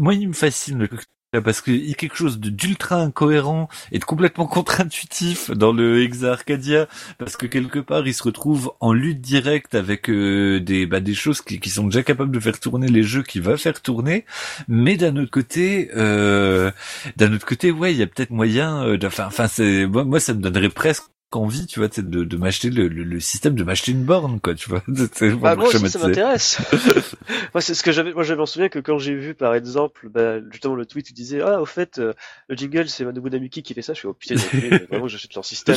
moi, 0.00 0.14
il 0.14 0.28
me 0.28 0.34
fascine 0.34 0.88
parce 1.40 1.62
qu'il 1.62 1.86
y 1.86 1.92
a 1.92 1.94
quelque 1.94 2.16
chose 2.16 2.38
d'ultra 2.38 2.96
incohérent 2.96 3.68
et 3.90 3.98
de 3.98 4.04
complètement 4.04 4.46
contre-intuitif 4.52 5.50
dans 5.50 5.72
le 5.72 6.02
Hexa 6.02 6.32
Arcadia 6.32 6.88
parce 7.18 7.36
que 7.36 7.46
quelque 7.46 7.78
part 7.78 8.06
il 8.06 8.12
se 8.12 8.22
retrouve 8.22 8.72
en 8.80 8.92
lutte 8.92 9.20
directe 9.20 9.74
avec 9.74 10.10
euh, 10.10 10.60
des 10.60 10.86
bah, 10.86 11.00
des 11.00 11.14
choses 11.14 11.40
qui, 11.40 11.58
sont 11.70 11.84
déjà 11.84 12.02
capables 12.02 12.32
de 12.32 12.40
faire 12.40 12.60
tourner 12.60 12.88
les 12.88 13.02
jeux 13.02 13.22
qu'il 13.22 13.40
va 13.40 13.56
faire 13.56 13.80
tourner. 13.80 14.26
Mais 14.68 14.96
d'un 14.96 15.16
autre 15.16 15.30
côté 15.30 15.90
euh, 15.96 16.70
d'un 17.16 17.32
autre 17.32 17.46
côté 17.46 17.70
ouais 17.70 17.92
il 17.92 17.98
y 17.98 18.02
a 18.02 18.06
peut-être 18.06 18.30
moyen 18.30 18.84
euh, 18.84 18.98
enfin 19.04 19.30
moi, 19.86 20.04
moi 20.04 20.20
ça 20.20 20.34
me 20.34 20.40
donnerait 20.40 20.68
presque 20.68 21.04
envie 21.36 21.66
tu 21.66 21.80
vois 21.80 21.88
tu 21.88 21.96
sais, 21.96 22.06
de, 22.06 22.24
de 22.24 22.36
m'acheter 22.36 22.70
le, 22.70 22.88
le, 22.88 23.04
le 23.04 23.20
système 23.20 23.54
de 23.54 23.64
m'acheter 23.64 23.92
une 23.92 24.04
borne 24.04 24.40
quoi 24.40 24.54
tu 24.54 24.68
vois 24.68 24.82
Bah, 25.42 25.56
moi 25.56 25.68
aussi, 25.68 25.88
ça 25.88 25.98
m'intéresse. 25.98 26.60
moi, 27.54 27.60
c'est 27.60 27.74
ce 27.74 27.82
que 27.82 27.92
j'avais, 27.92 28.12
moi, 28.12 28.22
je 28.22 28.34
me 28.34 28.46
souviens 28.46 28.68
que 28.68 28.78
quand 28.78 28.98
j'ai 28.98 29.14
vu, 29.14 29.34
par 29.34 29.54
exemple, 29.54 30.08
bah, 30.08 30.38
justement, 30.50 30.74
le 30.74 30.86
tweet 30.86 31.06
qui 31.06 31.12
disait, 31.12 31.40
ah, 31.40 31.60
au 31.60 31.66
fait, 31.66 31.98
euh, 31.98 32.12
le 32.48 32.56
jingle, 32.56 32.88
c'est 32.88 33.04
Manobu 33.04 33.30
Namiki 33.30 33.62
qui 33.62 33.74
fait 33.74 33.82
ça, 33.82 33.94
je 33.94 34.00
fais, 34.00 34.08
oh 34.08 34.14
putain, 34.14 34.34
vraiment, 34.90 35.08
j'achète 35.08 35.34
leur 35.34 35.44
système. 35.44 35.76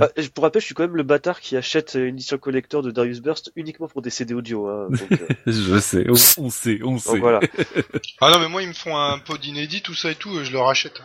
Ah, 0.00 0.08
et 0.16 0.28
pour 0.28 0.44
rappel, 0.44 0.60
je 0.60 0.66
suis 0.66 0.74
quand 0.74 0.84
même 0.84 0.96
le 0.96 1.02
bâtard 1.02 1.40
qui 1.40 1.56
achète 1.56 1.94
une 1.94 2.14
édition 2.14 2.38
collector 2.38 2.82
de 2.82 2.90
Darius 2.90 3.20
Burst 3.20 3.52
uniquement 3.56 3.88
pour 3.88 4.02
des 4.02 4.10
CD 4.10 4.34
audio, 4.34 4.68
hein. 4.68 4.88
Donc, 4.90 5.12
euh, 5.12 5.26
je 5.46 5.78
sais 5.78 6.04
on, 6.08 6.44
on 6.44 6.50
sait 6.50 6.80
on 6.82 6.98
sait 6.98 7.18
voilà. 7.18 7.40
Ah 8.20 8.30
non, 8.32 8.40
mais 8.40 8.48
moi, 8.48 8.62
ils 8.62 8.68
me 8.68 8.74
font 8.74 8.96
un 8.96 9.18
pod 9.18 9.44
inédit, 9.44 9.82
tout 9.82 9.94
ça 9.94 10.10
et 10.10 10.14
tout, 10.14 10.34
euh, 10.36 10.44
je 10.44 10.52
le 10.52 10.58
rachète. 10.58 11.00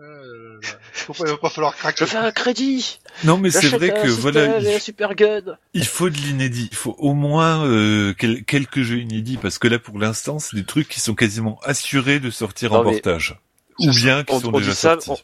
Euh, 0.00 0.58
faut 0.92 1.12
pas, 1.12 1.24
il 1.26 1.30
va 1.32 1.36
pas 1.36 1.50
falloir 1.50 1.74
Je 1.74 1.78
craquer. 1.78 2.06
fais 2.06 2.16
un 2.16 2.30
crédit! 2.32 3.00
non 3.24 3.36
mais 3.36 3.50
c'est 3.50 3.68
vrai 3.68 3.90
que 3.90 4.08
voilà 4.08 4.58
il, 4.58 4.80
super 4.80 5.14
gun! 5.14 5.42
il 5.74 5.84
faut 5.86 6.08
de 6.08 6.16
l'inédit 6.16 6.68
il 6.70 6.76
faut 6.76 6.96
au 6.98 7.12
moins 7.12 7.66
euh, 7.66 8.14
quel- 8.16 8.44
quelques 8.44 8.80
jeux 8.82 8.98
inédits 8.98 9.36
parce 9.36 9.58
que 9.58 9.68
là 9.68 9.78
pour 9.78 9.98
l'instant 9.98 10.38
c'est 10.38 10.56
des 10.56 10.64
trucs 10.64 10.88
qui 10.88 11.00
sont 11.00 11.14
quasiment 11.14 11.58
assurés 11.64 12.18
de 12.18 12.30
sortir 12.30 12.72
en 12.72 12.82
Non, 12.82 12.92
portage 12.92 13.36
ou 13.78 13.90
bien 13.92 14.24
qui 14.24 14.32
On- 14.34 14.40
sont 14.40 14.54
on 14.54 14.58
déjà 14.58 14.74
ça, 14.74 14.98
sortis 15.00 15.22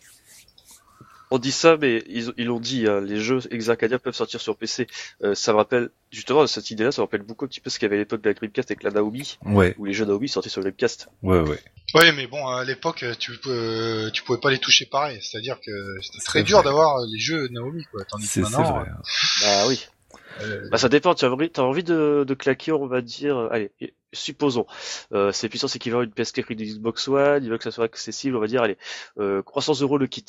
On 1.31 1.39
dit 1.39 1.51
ça, 1.53 1.77
mais 1.77 2.05
ils 2.09 2.33
ils 2.37 2.47
l'ont 2.47 2.61
dit, 2.61 2.87
hein, 2.87 3.01
les 3.01 3.21
jeux 3.21 3.41
Exacadia 3.51 3.99
peuvent 3.99 4.15
sortir 4.15 4.41
sur 4.41 4.57
PC. 4.57 4.87
Euh, 5.23 5.35
ça 5.35 5.53
me 5.53 5.57
rappelle, 5.57 5.91
justement, 6.13 6.47
cette 6.47 6.71
idée-là, 6.71 6.93
ça 6.93 7.03
me 7.03 7.07
rappelle 7.07 7.23
beaucoup 7.23 7.45
un 7.45 7.49
petit 7.49 7.61
peu 7.61 7.69
ce 7.69 7.79
qu'il 7.79 7.87
y 7.87 7.89
avait 7.89 7.97
à 7.97 7.99
l'époque 7.99 8.23
de 8.23 8.29
la 8.29 8.35
Dreamcast 8.35 8.71
avec 8.71 8.83
la 8.85 8.91
Naomi, 8.91 9.39
ouais 9.45 9.75
où 9.79 9.85
les 9.87 9.93
jeux 9.93 10.05
Naomi 10.05 10.29
sortaient 10.29 10.49
sur 10.49 10.63
Dreamcast. 10.63 11.09
ouais 11.23 11.41
ouais 11.41 11.61
Ouais, 11.95 12.13
mais 12.13 12.27
bon, 12.27 12.47
à 12.49 12.65
l'époque, 12.65 13.05
tu, 13.19 13.33
peux, 13.39 14.11
tu 14.13 14.23
pouvais 14.25 14.41
pas 14.41 14.51
les 14.51 14.59
toucher 14.59 14.87
pareil. 14.87 15.19
C'est-à-dire 15.23 15.59
que 15.65 15.97
c'était 16.03 16.25
très 16.25 16.43
dur 16.43 16.63
d'avoir 16.63 16.99
les 17.07 17.19
jeux 17.19 17.49
Naomi, 17.49 17.85
quoi. 17.93 18.05
Tandis 18.05 18.29
que 18.29 18.41
maintenant, 18.41 18.81
vrai 18.81 18.91
Bah 19.43 19.69
oui. 19.69 19.87
Euh, 20.43 20.69
Bah 20.71 20.79
ça 20.79 20.89
dépend, 20.89 21.15
tu 21.15 21.25
as 21.25 21.31
envie, 21.33 21.49
t'as 21.51 21.63
envie 21.63 21.85
de, 21.85 22.25
de 22.27 22.35
claquer, 22.35 22.73
on 22.73 22.87
va 22.87 23.01
dire, 23.01 23.37
euh, 23.37 23.49
allez, 23.51 23.73
supposons, 24.13 24.67
euh, 25.13 25.33
c'est 25.33 25.49
puissance 25.49 25.75
équivalent 25.77 26.03
à 26.03 26.05
une 26.05 26.11
PS4 26.11 26.45
et 26.51 26.53
une 26.53 26.63
Xbox 26.63 27.09
One, 27.09 27.43
il 27.43 27.51
veut 27.51 27.57
que 27.59 27.65
ça 27.65 27.71
soit 27.71 27.85
accessible, 27.87 28.37
on 28.37 28.41
va 28.41 28.47
dire, 28.47 28.63
allez, 28.63 28.77
euh, 29.19 29.43
300 29.43 29.81
euros 29.81 29.97
le 29.99 30.07
kit. 30.07 30.25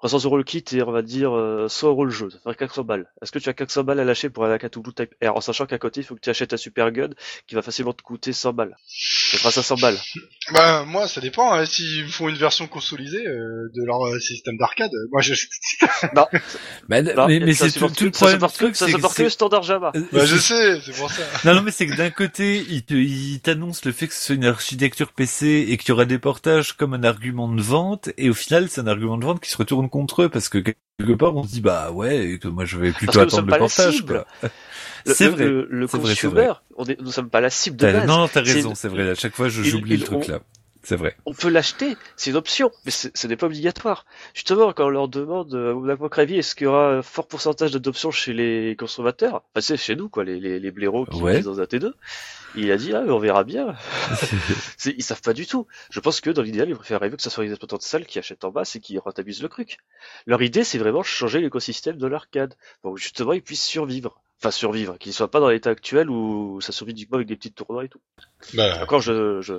300 0.00 0.24
euros 0.24 0.38
le 0.38 0.44
kit 0.44 0.64
et 0.72 0.82
on 0.82 0.90
va 0.92 1.02
dire 1.02 1.36
euh, 1.36 1.68
100 1.68 1.88
euros 1.88 2.04
le 2.06 2.10
jeu, 2.10 2.30
ça 2.30 2.38
ferait 2.42 2.54
400 2.54 2.84
balles. 2.84 3.06
Est-ce 3.22 3.30
que 3.32 3.38
tu 3.38 3.48
as 3.48 3.52
400 3.52 3.84
balles 3.84 4.00
à 4.00 4.04
lâcher 4.04 4.30
pour 4.30 4.44
un 4.46 4.58
Cthulhu 4.58 4.92
Type 4.94 5.14
R 5.22 5.36
en 5.36 5.40
sachant 5.42 5.66
qu'à 5.66 5.78
côté 5.78 6.00
il 6.00 6.04
faut 6.04 6.14
que 6.14 6.20
tu 6.20 6.30
achètes 6.30 6.52
un 6.54 6.56
Super 6.56 6.90
Gun 6.90 7.10
qui 7.46 7.54
va 7.54 7.60
facilement 7.62 7.92
te 7.92 8.02
coûter 8.02 8.32
100 8.32 8.52
balles 8.54 8.76
Ça 9.30 9.38
fera 9.38 9.50
500 9.50 9.76
balles. 9.76 9.98
Bah 10.54 10.84
moi 10.86 11.06
ça 11.06 11.20
dépend. 11.20 11.52
Hein. 11.52 11.66
S'ils 11.66 12.08
font 12.08 12.28
une 12.28 12.36
version 12.36 12.66
consolidée 12.66 13.26
euh, 13.26 13.70
de 13.74 13.84
leur 13.84 14.04
euh, 14.06 14.18
système 14.18 14.56
d'arcade, 14.56 14.90
euh, 14.94 15.08
moi 15.12 15.20
je. 15.20 15.34
Non, 16.16 16.26
Bah, 16.88 17.02
non, 17.02 17.26
mais, 17.28 17.40
mais 17.40 17.52
ça 17.54 17.68
c'est 17.68 17.78
tout, 17.78 17.88
tout 17.88 18.04
le 18.04 18.12
ça 18.12 18.18
problème 18.20 18.38
supporte 18.38 18.52
du 18.54 18.58
que- 18.58 18.64
truc, 18.64 18.76
ça 18.76 18.86
c'est 18.86 18.92
que 18.92 18.96
supporte 18.98 19.16
que 19.16 19.22
le 19.22 19.28
c'est- 19.28 19.34
standard 19.34 19.62
Java. 19.62 19.92
euh, 19.94 20.00
Bah 20.12 20.24
je 20.24 20.36
c'est- 20.36 20.78
sais, 20.78 20.80
c'est 20.80 20.96
pour 20.98 21.10
ça. 21.10 21.22
Non, 21.44 21.54
non, 21.54 21.62
mais 21.62 21.70
c'est 21.70 21.86
que 21.86 21.94
d'un 21.96 22.10
côté, 22.10 22.64
il 22.70 22.82
te, 22.84 22.94
il 22.94 23.40
t'annonce 23.40 23.84
le 23.84 23.92
fait 23.92 24.08
que 24.08 24.14
ce 24.14 24.24
soit 24.24 24.34
une 24.34 24.46
architecture 24.46 25.12
PC 25.12 25.66
et 25.68 25.76
qu'il 25.76 25.90
y 25.90 25.92
aura 25.92 26.06
des 26.06 26.18
portages 26.18 26.72
comme 26.72 26.94
un 26.94 27.04
argument 27.04 27.48
de 27.48 27.60
vente, 27.60 28.08
et 28.16 28.30
au 28.30 28.34
final, 28.34 28.68
c'est 28.70 28.80
un 28.80 28.86
argument 28.86 29.18
de 29.18 29.24
vente 29.26 29.40
qui 29.40 29.50
se 29.50 29.58
retourne 29.58 29.89
contre 29.90 30.22
eux, 30.22 30.28
parce 30.28 30.48
que 30.48 30.58
quelque 30.58 31.12
part, 31.18 31.36
on 31.36 31.42
se 31.44 31.48
dit, 31.50 31.60
bah 31.60 31.90
ouais, 31.92 32.38
que 32.40 32.48
moi 32.48 32.64
je 32.64 32.78
vais 32.78 32.92
plutôt 32.92 33.12
Parce 33.20 33.34
attendre 33.34 33.52
le 33.52 33.58
portage, 33.58 34.04
quoi. 34.06 34.26
C'est 35.06 35.28
vrai. 35.28 35.44
Le, 35.46 35.66
le 35.70 35.86
vrai, 35.86 35.98
consumer, 35.98 36.52
on 36.76 36.84
est, 36.84 37.00
nous 37.00 37.10
sommes 37.10 37.30
pas 37.30 37.40
la 37.40 37.48
cible 37.50 37.76
de 37.76 37.86
base. 37.90 38.06
non, 38.06 38.28
t'as 38.28 38.42
raison, 38.42 38.74
c'est 38.74 38.88
vrai. 38.88 39.10
À 39.10 39.14
chaque 39.14 39.34
fois, 39.34 39.48
je- 39.48 39.62
j'oublie 39.62 39.96
le 39.96 40.04
truc 40.04 40.26
là. 40.26 40.40
C'est 40.82 40.96
vrai. 40.96 41.14
On 41.26 41.34
peut 41.34 41.48
l'acheter, 41.50 41.96
c'est 42.16 42.30
une 42.30 42.36
option, 42.36 42.70
mais 42.84 42.90
ce 42.90 43.26
n'est 43.26 43.36
pas 43.36 43.46
obligatoire. 43.46 44.06
Justement, 44.34 44.72
quand 44.72 44.86
on 44.86 44.88
leur 44.88 45.08
demande, 45.08 45.54
à 45.54 45.94
votre 45.94 46.18
avis, 46.18 46.38
est-ce 46.38 46.54
qu'il 46.54 46.64
y 46.64 46.68
aura 46.68 46.88
un 46.94 47.02
fort 47.02 47.26
pourcentage 47.28 47.70
d'adoption 47.72 48.10
chez 48.10 48.32
les 48.32 48.76
consommateurs? 48.78 49.42
Enfin, 49.54 49.60
c'est 49.60 49.76
chez 49.76 49.94
nous, 49.94 50.08
quoi, 50.08 50.24
les, 50.24 50.40
les, 50.40 50.58
les 50.58 50.70
blaireaux 50.70 51.04
qui 51.06 51.20
Ouais. 51.20 51.36
vivent 51.36 51.44
dans 51.44 51.60
un 51.60 51.64
T2. 51.64 51.92
Il 52.56 52.72
a 52.72 52.76
dit, 52.76 52.92
ah, 52.94 53.02
mais 53.04 53.12
on 53.12 53.18
verra 53.18 53.44
bien. 53.44 53.76
Ils 54.86 55.02
savent 55.04 55.20
pas 55.22 55.34
du 55.34 55.46
tout. 55.46 55.66
Je 55.90 56.00
pense 56.00 56.20
que 56.20 56.30
dans 56.30 56.42
l'idéal, 56.42 56.68
ils 56.68 56.74
préféreraient 56.74 57.10
que 57.10 57.22
ce 57.22 57.30
soit 57.30 57.44
les 57.44 57.50
exploitants 57.50 57.76
de 57.76 57.82
salles 57.82 58.06
qui 58.06 58.18
achètent 58.18 58.44
en 58.44 58.50
masse 58.50 58.74
et 58.74 58.80
qui 58.80 58.98
rentabilisent 58.98 59.42
le 59.42 59.48
truc. 59.48 59.78
Leur 60.26 60.42
idée, 60.42 60.64
c'est 60.64 60.78
vraiment 60.78 61.02
changer 61.04 61.40
l'écosystème 61.40 61.96
de 61.98 62.06
l'arcade 62.08 62.54
pour 62.82 62.94
que 62.94 63.00
justement 63.00 63.34
ils 63.34 63.42
puissent 63.42 63.62
survivre. 63.62 64.20
Enfin, 64.40 64.50
survivre, 64.50 64.96
qu'ils 64.98 65.12
soient 65.12 65.30
pas 65.30 65.38
dans 65.38 65.50
l'état 65.50 65.70
actuel 65.70 66.08
où 66.10 66.60
ça 66.62 66.72
survit 66.72 66.92
uniquement 66.92 67.16
avec 67.16 67.28
des 67.28 67.36
petits 67.36 67.52
tournois 67.52 67.84
et 67.84 67.88
tout. 67.88 68.00
Bah, 68.54 68.82
Encore, 68.82 69.00
je, 69.02 69.40
je, 69.42 69.52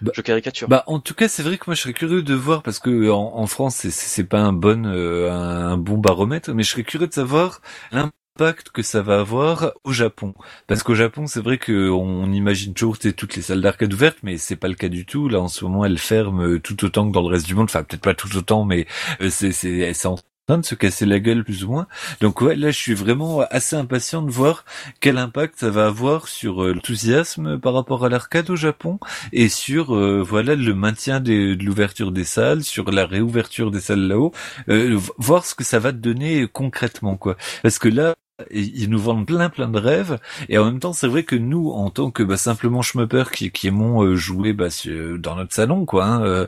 Bah- 0.00 0.12
je 0.14 0.22
caricature. 0.22 0.68
Bah, 0.68 0.84
en 0.86 0.98
tout 1.00 1.14
cas, 1.14 1.28
c'est 1.28 1.42
vrai 1.42 1.58
que 1.58 1.64
moi, 1.66 1.74
je 1.74 1.82
serais 1.82 1.92
curieux 1.92 2.22
de 2.22 2.34
voir 2.34 2.62
parce 2.62 2.78
que 2.78 3.10
en, 3.10 3.36
en 3.36 3.46
France, 3.46 3.76
c'est- 3.88 4.24
pas 4.24 4.40
un 4.40 4.52
bon, 4.52 4.86
euh, 4.86 5.30
un 5.30 5.76
bon 5.76 5.98
baromètre, 5.98 6.52
mais 6.54 6.62
je 6.62 6.70
serais 6.70 6.84
curieux 6.84 7.06
de 7.06 7.12
savoir 7.12 7.60
l'impact 7.92 8.70
que 8.70 8.82
ça 8.82 9.02
va 9.02 9.20
avoir 9.20 9.72
au 9.84 9.92
Japon. 9.92 10.34
Parce 10.66 10.82
qu'au 10.82 10.94
Japon, 10.94 11.26
c'est 11.26 11.40
vrai 11.40 11.58
que 11.58 11.90
on 11.90 12.32
imagine 12.32 12.72
toujours 12.74 12.98
toutes 12.98 13.36
les 13.36 13.42
salles 13.42 13.60
d'arcade 13.60 13.92
ouvertes, 13.92 14.18
mais 14.22 14.38
c'est 14.38 14.56
pas 14.56 14.68
le 14.68 14.74
cas 14.74 14.88
du 14.88 15.04
tout. 15.06 15.28
Là, 15.28 15.40
en 15.40 15.48
ce 15.48 15.64
moment, 15.64 15.84
elles 15.84 15.98
ferment 15.98 16.42
euh, 16.44 16.58
tout 16.60 16.82
autant 16.84 17.06
que 17.08 17.12
dans 17.12 17.22
le 17.22 17.28
reste 17.28 17.46
du 17.46 17.54
monde. 17.54 17.64
Enfin, 17.64 17.82
peut-être 17.82 18.02
pas 18.02 18.14
tout 18.14 18.34
autant, 18.36 18.64
mais 18.64 18.86
euh, 19.20 19.28
c'est 19.30 19.52
c'est 19.52 19.92
c'est 19.94 20.08
en 20.08 20.14
train 20.16 20.24
de 20.58 20.64
se 20.64 20.74
casser 20.74 21.06
la 21.06 21.20
gueule 21.20 21.44
plus 21.44 21.64
ou 21.64 21.70
moins. 21.72 21.86
Donc 22.20 22.40
ouais, 22.40 22.56
là, 22.56 22.70
je 22.70 22.78
suis 22.78 22.94
vraiment 22.94 23.40
assez 23.50 23.76
impatient 23.76 24.22
de 24.22 24.30
voir 24.30 24.64
quel 25.00 25.18
impact 25.18 25.60
ça 25.60 25.70
va 25.70 25.86
avoir 25.86 26.28
sur 26.28 26.62
euh, 26.62 26.74
l'enthousiasme 26.74 27.58
par 27.58 27.74
rapport 27.74 28.04
à 28.04 28.08
l'arcade 28.08 28.50
au 28.50 28.56
Japon 28.56 28.98
et 29.32 29.48
sur 29.48 29.94
euh, 29.94 30.22
voilà 30.22 30.54
le 30.54 30.74
maintien 30.74 31.20
de 31.20 31.56
l'ouverture 31.60 32.12
des 32.12 32.24
salles, 32.24 32.62
sur 32.64 32.90
la 32.90 33.06
réouverture 33.06 33.70
des 33.70 33.80
salles 33.80 34.06
là-haut, 34.06 34.32
euh, 34.68 34.98
voir 35.18 35.44
ce 35.44 35.54
que 35.54 35.64
ça 35.64 35.78
va 35.78 35.92
te 35.92 35.98
donner 35.98 36.46
concrètement 36.52 37.16
quoi. 37.16 37.36
Parce 37.62 37.78
que 37.78 37.88
là 37.88 38.14
et- 38.50 38.60
ils 38.60 38.88
nous 38.90 38.98
vendent 38.98 39.26
plein 39.26 39.48
plein 39.50 39.68
de 39.68 39.78
rêves 39.78 40.18
et 40.48 40.58
en 40.58 40.64
même 40.64 40.80
temps 40.80 40.92
c'est 40.92 41.06
vrai 41.08 41.24
que 41.24 41.36
nous 41.36 41.70
en 41.70 41.90
tant 41.90 42.10
que 42.10 42.22
bah, 42.22 42.36
simplement 42.36 42.82
schmupper 42.82 43.24
qui, 43.32 43.50
qui 43.50 43.66
aimons 43.68 44.02
euh, 44.02 44.16
jouer 44.16 44.52
bah, 44.52 44.68
dans 45.18 45.36
notre 45.36 45.54
salon 45.54 45.84
quoi 45.84 46.04
hein, 46.06 46.24
euh, 46.24 46.46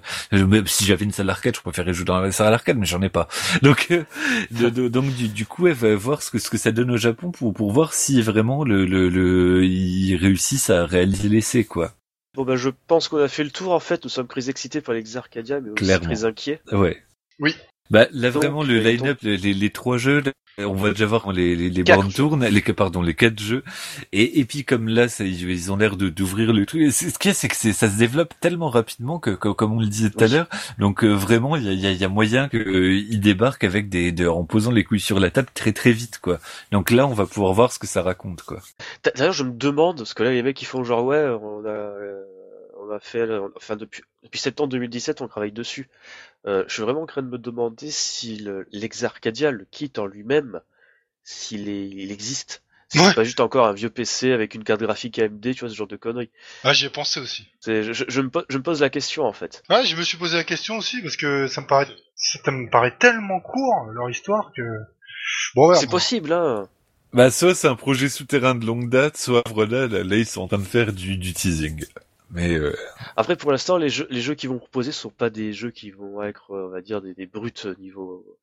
si 0.67 0.85
j'avais 0.85 1.05
une 1.05 1.13
salle 1.13 1.27
d'arcade 1.27 1.57
je 1.57 1.61
préférerais 1.61 1.93
jouer 1.95 2.05
dans 2.05 2.21
la 2.21 2.33
salle 2.33 2.51
d'arcade 2.51 2.79
mais 2.79 2.87
j'en 2.87 3.03
ai 3.03 3.09
pas 3.09 3.29
donc 3.63 3.89
euh, 3.91 4.05
de- 4.51 4.71
de- 4.71 4.89
donc 4.89 5.15
du, 5.15 5.29
du 5.29 5.47
coup 5.47 5.67
elle 5.67 5.75
va 5.75 5.95
voir 5.95 6.23
ce 6.23 6.31
que 6.31 6.39
ce 6.39 6.51
que 6.51 6.59
ça 6.59 6.73
donne 6.73 6.91
au 6.91 6.97
Japon 6.97 7.31
pour 7.31 7.53
pour 7.55 7.73
voir 7.73 7.93
si 7.95 8.23
vraiment 8.23 8.65
le 8.65 8.85
le, 8.87 9.09
le 9.09 9.65
ils 9.65 10.17
réussissent 10.17 10.71
à 10.71 10.87
réaliser 10.87 11.29
l'essai 11.29 11.65
quoi 11.65 11.93
Bon 12.35 12.45
ben 12.45 12.57
je 12.57 12.71
pense 12.87 13.09
qu'on 13.09 13.19
a 13.19 13.29
fait 13.29 13.45
le 13.45 13.51
tour 13.51 13.73
en 13.75 13.79
fait, 13.81 14.05
nous 14.05 14.09
sommes 14.09 14.27
très 14.27 14.49
excités 14.49 14.81
par 14.81 14.95
les 14.95 15.17
Arcadia 15.19 15.61
mais 15.61 15.69
aussi 15.69 15.85
Clairement. 15.85 16.07
très 16.07 16.25
inquiets. 16.25 16.61
Ouais. 16.73 17.03
Oui. 17.41 17.55
Bah 17.93 18.07
là 18.13 18.31
Donc, 18.31 18.43
vraiment 18.43 18.63
le 18.65 18.79
line-up, 18.81 19.19
les, 19.23 19.37
les, 19.37 19.55
les 19.55 19.71
trois 19.71 19.99
jeux, 19.99 20.23
on 20.59 20.75
va 20.75 20.91
déjà 20.91 21.07
voir 21.07 21.31
les 21.33 21.55
les, 21.57 21.71
les 21.71 21.85
Quatre 21.85 21.97
bornes 21.97 22.13
tournent, 22.13 22.45
les 22.47 22.63
pardon 22.63 23.03
les 23.03 23.15
quatre 23.15 23.41
jeux. 23.41 23.63
Et 24.13 24.41
et 24.41 24.45
puis 24.47 24.65
comme 24.65 24.89
là, 24.89 25.09
ça, 25.09 25.25
ils 25.25 25.71
ont 25.71 25.77
l'air 25.77 25.97
de 25.97 26.09
d'ouvrir 26.09 26.53
le 26.55 26.67
truc. 26.67 26.91
Ce 26.93 27.19
qu'il 27.19 27.29
y 27.29 27.33
a, 27.33 27.35
c'est 27.35 27.49
que 27.49 27.57
c'est 27.57 27.73
ça 27.75 27.91
se 27.91 27.99
développe 27.99 28.35
tellement 28.41 28.71
rapidement 28.71 29.19
que, 29.19 29.31
que- 29.31 29.49
comme 29.49 29.73
on 29.75 29.81
le 29.81 29.87
disait 29.87 30.11
tout 30.11 30.25
à 30.25 30.29
l'heure. 30.29 30.49
Donc 30.79 31.05
euh, 31.05 31.13
vraiment, 31.13 31.57
il 31.57 31.65
y 31.65 31.69
a, 31.69 31.73
il 31.73 31.81
y, 31.81 31.87
a, 31.87 31.93
il 31.93 31.99
y 32.01 32.05
a 32.05 32.09
moyen 32.09 32.49
que 32.49 32.57
euh, 32.57 33.03
débarquent 33.19 33.65
avec 33.65 33.89
des 33.91 34.11
de, 34.13 34.27
en 34.27 34.45
posant 34.45 34.71
les 34.71 34.85
couilles 34.85 35.01
sur 35.01 35.21
la 35.21 35.31
table 35.31 35.49
très 35.55 35.73
très 35.73 35.93
vite 35.93 36.19
quoi. 36.19 36.39
Donc 36.73 36.91
là, 36.91 37.07
on 37.07 37.15
va 37.15 37.27
pouvoir 37.27 37.53
voir 37.53 37.73
ce 37.73 37.79
que 37.79 37.87
ça 37.87 38.03
raconte 38.03 38.43
quoi. 38.43 38.61
D'a- 39.05 39.11
D'ailleurs 39.13 39.33
je 39.35 39.45
me 39.45 39.53
demande, 39.53 39.99
parce 39.99 40.15
que 40.15 40.23
là 40.23 40.31
les 40.33 40.43
mecs 40.43 40.61
ils 40.63 40.67
font 40.67 40.85
genre 40.85 41.05
ouais 41.05 41.19
on 41.43 41.65
a 41.65 41.69
euh, 41.69 42.25
on 42.79 42.91
a 42.91 43.01
fait 43.01 43.27
enfin 43.57 43.77
depuis 43.77 44.03
depuis 44.23 44.39
septembre 44.41 44.71
2017 44.71 45.21
on 45.21 45.29
travaille 45.29 45.53
dessus. 45.53 45.89
Euh, 46.47 46.65
je 46.67 46.73
suis 46.75 46.83
vraiment 46.83 47.03
en 47.03 47.07
train 47.07 47.23
de 47.23 47.29
me 47.29 47.39
demander 47.39 47.91
si 47.91 48.37
le- 48.37 48.67
l'ex-Arcadia, 48.73 49.51
le 49.51 49.65
kit 49.71 49.93
en 49.99 50.07
lui-même, 50.07 50.61
s'il 51.25 51.69
est, 51.69 51.89
il 51.89 52.11
existe. 52.13 52.63
Si 52.89 52.99
Ouais. 52.99 53.07
c'est 53.09 53.15
pas 53.15 53.25
juste 53.25 53.41
encore 53.41 53.67
un 53.67 53.73
vieux 53.73 53.89
PC 53.89 54.33
avec 54.33 54.55
une 54.55 54.65
carte 54.65 54.83
graphique 54.83 55.19
AMD, 55.19 55.55
tu 55.55 55.61
vois, 55.61 55.71
ce 55.71 55.75
genre 55.75 55.87
de 55.87 55.97
conneries. 55.97 56.31
ah 56.65 56.73
j'y 56.75 56.85
ai 56.87 56.91
pensé 56.91 57.21
aussi. 57.21 57.47
C'est, 57.61 57.85
je, 57.85 57.93
je, 57.95 58.05
je 58.07 58.21
me, 58.21 58.29
po- 58.29 58.43
je 58.51 58.59
me 58.59 58.63
pose 58.63 58.81
la 58.83 58.91
question 58.91 59.25
en 59.25 59.33
fait. 59.33 59.63
Ouais, 59.71 59.85
je 59.87 59.97
me 59.97 60.03
suis 60.03 60.19
posé 60.19 60.37
la 60.37 60.45
question 60.45 60.77
aussi 60.77 61.01
parce 61.01 61.17
que 61.17 61.47
ça 61.47 61.63
me 61.63 61.67
paraît, 61.67 61.89
ça 62.17 62.51
me 62.51 62.69
paraît 62.71 62.95
tellement 62.99 63.41
court 63.41 63.87
leur 63.93 64.11
histoire 64.11 64.53
que. 64.55 64.63
Bon, 65.55 65.69
ouais, 65.69 65.77
c'est 65.77 65.89
possible, 65.89 66.33
hein. 66.33 66.69
Bah 67.15 67.31
soit 67.31 67.55
c'est 67.55 67.69
un 67.69 67.77
projet 67.77 68.09
souterrain 68.09 68.55
de 68.55 68.67
longue 68.67 68.89
date, 68.91 69.17
soit 69.17 69.43
voilà 69.55 69.87
là, 69.87 70.03
là, 70.03 70.17
ils 70.17 70.27
sont 70.27 70.43
en 70.43 70.49
train 70.49 70.59
de 70.59 70.65
faire 70.65 70.93
du, 70.93 71.17
du 71.17 71.33
teasing. 71.33 71.85
Mais 72.33 72.55
euh, 72.59 72.75
Après, 73.17 73.37
pour 73.37 73.53
l'instant, 73.53 73.77
les 73.77 73.89
jeux, 73.91 74.07
les 74.11 74.21
jeux 74.21 74.35
qui 74.35 74.47
vont 74.47 74.59
proposer 74.59 74.93
sont 74.93 75.11
pas 75.11 75.31
des 75.31 75.53
jeux 75.53 75.71
qui 75.71 75.91
vont 75.91 76.23
être, 76.23 76.51
euh, 76.53 76.67
on 76.67 76.71
va 76.71 76.81
dire, 76.81 77.01
des, 77.03 77.15
des 77.15 77.27
brutes 77.27 77.67
niveau, 77.79 78.39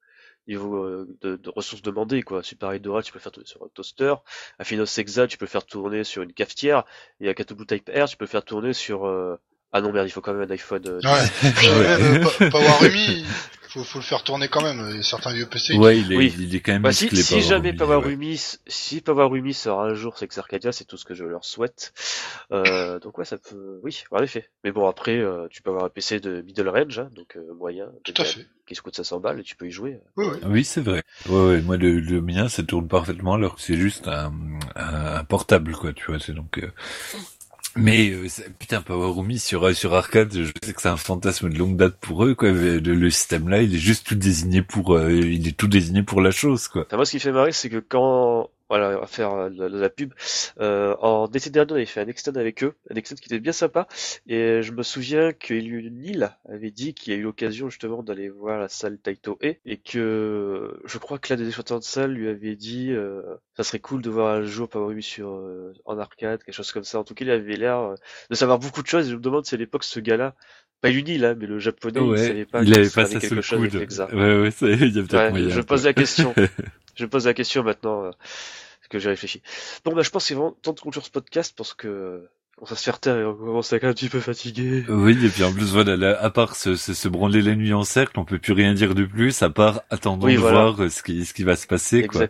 niveau 0.47 0.83
euh, 0.83 1.07
de, 1.21 1.35
de 1.37 1.49
ressources 1.49 1.81
demandées, 1.81 2.21
quoi. 2.21 2.43
Super 2.43 2.73
Hydra, 2.73 3.01
tu 3.03 3.11
peux 3.11 3.19
faire 3.19 3.31
tourner 3.31 3.47
sur 3.47 3.63
un 3.63 3.69
toaster. 3.73 4.13
Affinos 4.59 4.97
Exa, 4.97 5.27
tu 5.27 5.37
peux 5.37 5.47
faire 5.47 5.65
tourner 5.65 6.03
sur 6.03 6.21
une 6.23 6.33
cafetière. 6.33 6.85
Et 7.19 7.29
à 7.29 7.33
Cthulhu 7.33 7.65
Type 7.65 7.89
R, 7.93 8.07
tu 8.07 8.17
peux 8.17 8.25
faire 8.27 8.43
tourner 8.45 8.73
sur, 8.73 9.05
euh, 9.07 9.35
ah 9.71 9.81
non, 9.81 9.91
merde, 9.91 10.07
il 10.07 10.11
faut 10.11 10.21
quand 10.21 10.33
même 10.33 10.47
un 10.49 10.53
iPhone. 10.53 10.83
euh, 10.87 10.99
Ouais. 11.01 11.25
Ouais. 12.21 12.23
Pa- 12.39 12.49
Powerumi, 12.49 13.25
faut, 13.69 13.83
faut 13.83 13.99
le 13.99 14.03
faire 14.03 14.23
tourner 14.23 14.47
quand 14.47 14.61
même. 14.63 14.85
Il 14.91 14.97
y 14.97 14.99
a 14.99 15.03
certains 15.03 15.33
vieux 15.33 15.45
PC. 15.45 15.75
ouais, 15.77 15.99
il 15.99 16.11
est, 16.11 16.17
Oui. 16.17 16.35
il 16.39 16.55
est 16.55 16.59
quand 16.59 16.73
même 16.73 16.81
Bah, 16.81 16.91
si, 16.91 17.07
si 17.15 17.41
jamais 17.41 17.71
Power 17.73 17.95
Rumi, 17.97 18.27
ouais. 18.31 18.35
Powerumi, 18.35 18.59
si 18.67 19.01
Powerumi 19.01 19.53
sort 19.53 19.81
un 19.81 19.93
jour 19.93 20.15
c'est 20.17 20.37
Arcadia, 20.37 20.71
c'est 20.71 20.85
tout 20.85 20.97
ce 20.97 21.05
que 21.05 21.13
je 21.13 21.23
leur 21.23 21.45
souhaite. 21.45 21.93
Euh, 22.51 22.99
donc 22.99 23.17
ouais, 23.17 23.25
ça 23.25 23.37
peut, 23.37 23.79
oui, 23.83 24.03
en 24.11 24.21
effet. 24.23 24.49
Mais 24.63 24.71
bon, 24.71 24.87
après, 24.87 25.17
euh, 25.17 25.47
tu 25.49 25.61
peux 25.61 25.69
avoir 25.69 25.85
un 25.85 25.89
PC 25.89 26.19
de 26.19 26.41
middle 26.41 26.67
range, 26.69 26.99
hein, 26.99 27.09
donc 27.15 27.37
euh, 27.37 27.53
moyen, 27.57 27.87
Tout 28.03 28.13
à 28.17 28.25
fait. 28.25 28.47
qui 28.67 28.75
se 28.75 28.81
coûte 28.81 28.95
500 28.95 29.19
balles 29.19 29.39
et 29.39 29.43
tu 29.43 29.55
peux 29.55 29.67
y 29.67 29.71
jouer. 29.71 29.99
Oui, 30.17 30.25
oui. 30.31 30.37
Oui, 30.47 30.63
c'est 30.65 30.81
vrai. 30.81 31.03
Ouais, 31.27 31.45
ouais, 31.47 31.61
moi 31.61 31.77
le, 31.77 31.99
le 31.99 32.21
mien 32.21 32.49
ça 32.49 32.63
tourne 32.63 32.87
parfaitement 32.87 33.33
alors 33.35 33.55
que 33.55 33.61
c'est 33.61 33.77
juste 33.77 34.07
un, 34.07 34.33
un, 34.75 35.05
un 35.17 35.23
portable 35.23 35.73
quoi, 35.73 35.93
tu 35.93 36.05
vois, 36.07 36.19
c'est 36.19 36.33
donc 36.33 36.57
euh, 36.59 36.71
mais 37.75 38.09
euh, 38.09 38.27
putain 38.57 38.81
Powerumi 38.81 39.39
sur 39.39 39.67
euh, 39.67 39.73
sur 39.73 39.93
arcade, 39.93 40.33
je 40.33 40.51
sais 40.63 40.73
que 40.73 40.81
c'est 40.81 40.89
un 40.89 40.97
fantasme 40.97 41.49
de 41.49 41.57
longue 41.57 41.75
date 41.75 41.97
pour 41.99 42.25
eux 42.25 42.35
quoi, 42.35 42.51
le, 42.51 42.79
le 42.79 43.09
système 43.09 43.49
là, 43.49 43.61
il 43.61 43.75
est 43.75 43.79
juste 43.79 44.07
tout 44.07 44.15
désigné 44.15 44.61
pour 44.61 44.95
euh, 44.95 45.11
il 45.11 45.47
est 45.47 45.57
tout 45.57 45.67
désigné 45.67 46.03
pour 46.03 46.21
la 46.21 46.31
chose 46.31 46.67
quoi. 46.67 46.87
Moi, 46.91 47.05
ce 47.05 47.11
qui 47.11 47.19
fait 47.19 47.31
marrer, 47.31 47.51
c'est 47.51 47.69
que 47.69 47.77
quand, 47.77 48.49
voilà, 48.69 48.97
on 48.97 49.01
va 49.01 49.07
faire 49.07 49.33
euh, 49.33 49.49
de 49.49 49.65
la, 49.65 49.89
pub, 49.89 50.13
euh, 50.59 50.95
en 51.01 51.27
été 51.27 51.49
dernier, 51.49 51.71
on 51.71 51.75
avait 51.75 51.85
fait 51.85 52.01
un 52.01 52.07
extend 52.07 52.35
avec 52.35 52.63
eux, 52.63 52.75
un 52.91 52.95
extend 52.95 53.15
qui 53.15 53.25
était 53.25 53.39
bien 53.39 53.51
sympa, 53.51 53.87
et 54.27 54.61
je 54.61 54.71
me 54.71 54.83
souviens 54.83 55.33
que 55.33 55.53
Nil 55.53 56.29
avait 56.47 56.71
dit 56.71 56.93
qu'il 56.93 57.13
a 57.13 57.15
eu 57.15 57.23
l'occasion 57.23 57.69
justement 57.69 58.03
d'aller 58.03 58.29
voir 58.29 58.59
la 58.59 58.69
salle 58.69 58.99
Taito 58.99 59.39
E, 59.43 59.55
et 59.65 59.77
que 59.77 60.79
je 60.85 60.97
crois 60.99 61.17
que 61.17 61.33
l'un 61.33 61.37
des 61.37 61.47
exploitants 61.47 61.79
de 61.79 61.83
salle 61.83 62.11
lui 62.11 62.29
avait 62.29 62.55
dit, 62.55 62.91
euh, 62.91 63.21
ça 63.57 63.63
serait 63.63 63.79
cool 63.79 64.01
de 64.01 64.09
voir 64.09 64.35
un 64.35 64.43
jour 64.43 64.69
Power 64.69 65.01
sur 65.01 65.29
euh, 65.31 65.73
en 65.85 65.97
arcade, 65.97 66.43
quelque 66.43 66.55
chose 66.55 66.71
comme 66.71 66.83
ça. 66.83 66.99
En 66.99 67.03
tout 67.03 67.13
cas, 67.15 67.25
il 67.25 67.31
avait 67.31 67.55
l'air 67.55 67.79
euh, 67.79 67.95
de 68.29 68.35
savoir 68.35 68.59
beaucoup 68.59 68.83
de 68.83 68.87
choses, 68.87 69.07
et 69.07 69.11
je 69.11 69.15
me 69.15 69.21
demande 69.21 69.45
si 69.45 69.55
à 69.55 69.57
l'époque 69.57 69.83
ce 69.83 69.99
gars-là, 69.99 70.35
pas 70.81 70.89
Lunil, 70.89 71.25
hein, 71.25 71.35
mais 71.37 71.45
le 71.47 71.59
japonais, 71.59 71.99
il 72.01 72.17
savait 72.17 72.45
pas 72.45 72.63
il 72.63 72.73
avait 72.73 72.89
pas 72.89 73.05
ça 73.05 73.19
quelque 73.19 73.41
chose 73.41 73.59
avec. 73.75 73.81
Exa. 73.81 74.07
Ouais 74.13 74.41
ouais, 74.41 74.51
c'est- 74.51 74.71
il 74.73 74.95
y 74.95 74.99
a 74.99 75.03
peut-être 75.03 75.13
Ouais, 75.15 75.29
moyen. 75.31 75.49
je 75.49 75.61
pose 75.61 75.85
la 75.85 75.93
question. 75.93 76.33
je 76.99 77.05
pose 77.05 77.26
la 77.26 77.34
question 77.34 77.63
maintenant 77.63 78.03
euh, 78.05 78.11
que 78.89 78.99
j'ai 78.99 79.09
réfléchi. 79.09 79.41
Bon, 79.85 79.93
bah, 79.93 80.01
je 80.01 80.09
pense 80.09 80.26
qu'il 80.27 80.35
est 80.35 80.39
vraiment 80.39 80.55
temps 80.61 80.73
de 80.73 80.80
conclure 80.80 81.05
ce 81.05 81.11
podcast 81.11 81.53
parce 81.55 81.73
que 81.73 82.27
On 82.61 82.65
va 82.65 82.76
se 82.76 82.84
faire 82.84 82.99
taire 82.99 83.17
et 83.17 83.23
on 83.23 83.34
commence 83.35 83.71
à 83.71 83.77
être 83.77 83.85
un 83.85 83.93
petit 83.93 84.09
peu 84.09 84.19
fatigué. 84.19 84.84
Oui, 84.89 85.17
et 85.26 85.30
puis 85.30 85.43
en 85.45 85.53
plus, 85.53 85.71
voilà, 85.71 85.95
là, 85.95 86.19
à 86.21 86.30
part 86.30 86.55
se, 86.57 86.76
se, 86.76 86.93
se 86.93 87.07
branler 87.07 87.41
la 87.41 87.55
nuit 87.55 87.73
en 87.73 87.84
cercle, 87.84 88.19
on 88.19 88.26
peut 88.26 88.38
plus 88.39 88.51
rien 88.53 88.73
dire 88.73 88.95
de 88.95 89.05
plus, 89.05 89.41
à 89.43 89.49
part 89.49 89.81
attendons 89.89 90.26
Oui, 90.26 90.34
de 90.35 90.39
voilà. 90.39 90.63
voir 90.71 90.81
euh, 90.84 90.89
ce 90.89 91.01
qui, 91.01 91.23
ce 91.23 91.34
qui 91.34 91.43
va 91.43 91.55
se 91.55 91.67
passer, 91.67 92.05
quoi. 92.07 92.27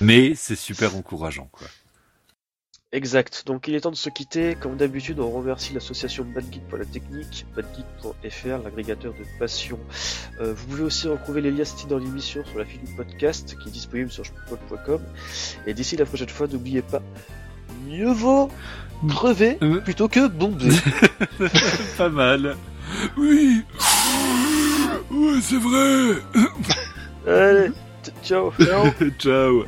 Mais 0.00 0.34
c'est 0.36 0.54
super 0.56 0.94
encourageant, 0.94 1.48
quoi. 1.50 1.66
Exact. 2.94 3.42
Donc 3.46 3.66
il 3.66 3.74
est 3.74 3.80
temps 3.80 3.90
de 3.90 3.96
se 3.96 4.08
quitter. 4.08 4.54
Comme 4.54 4.76
d'habitude, 4.76 5.18
on 5.18 5.28
remercie 5.30 5.72
l'association 5.74 6.24
Badgeek 6.24 6.66
pour 6.68 6.78
la 6.78 6.84
technique, 6.84 7.44
badgeek.fr, 7.56 8.62
l'agrégateur 8.62 9.12
de 9.12 9.24
passion. 9.38 9.80
Euh, 10.40 10.54
vous 10.54 10.66
pouvez 10.68 10.82
aussi 10.84 11.08
retrouver 11.08 11.40
les 11.40 11.50
liens 11.50 11.64
cités 11.64 11.88
dans 11.88 11.98
l'émission 11.98 12.44
sur 12.44 12.56
la 12.58 12.64
fiche 12.64 12.80
du 12.82 12.92
podcast 12.94 13.56
qui 13.60 13.68
est 13.68 13.72
disponible 13.72 14.10
sur 14.12 14.24
spot.com. 14.24 15.00
Et 15.66 15.74
d'ici 15.74 15.96
la 15.96 16.06
prochaine 16.06 16.28
fois, 16.28 16.46
n'oubliez 16.46 16.82
pas, 16.82 17.02
mieux 17.88 18.12
vaut 18.12 18.48
crever 19.08 19.58
Euh. 19.60 19.80
plutôt 19.80 20.06
que 20.08 20.28
bomber. 20.28 20.68
Pas 21.98 22.08
mal. 22.08 22.56
Oui. 23.16 23.62
Ouais, 25.10 25.40
c'est 25.42 25.58
vrai. 25.58 26.22
Allez, 27.26 27.70
t- 28.04 28.12
ciao. 28.22 28.52
Ciao. 29.18 29.64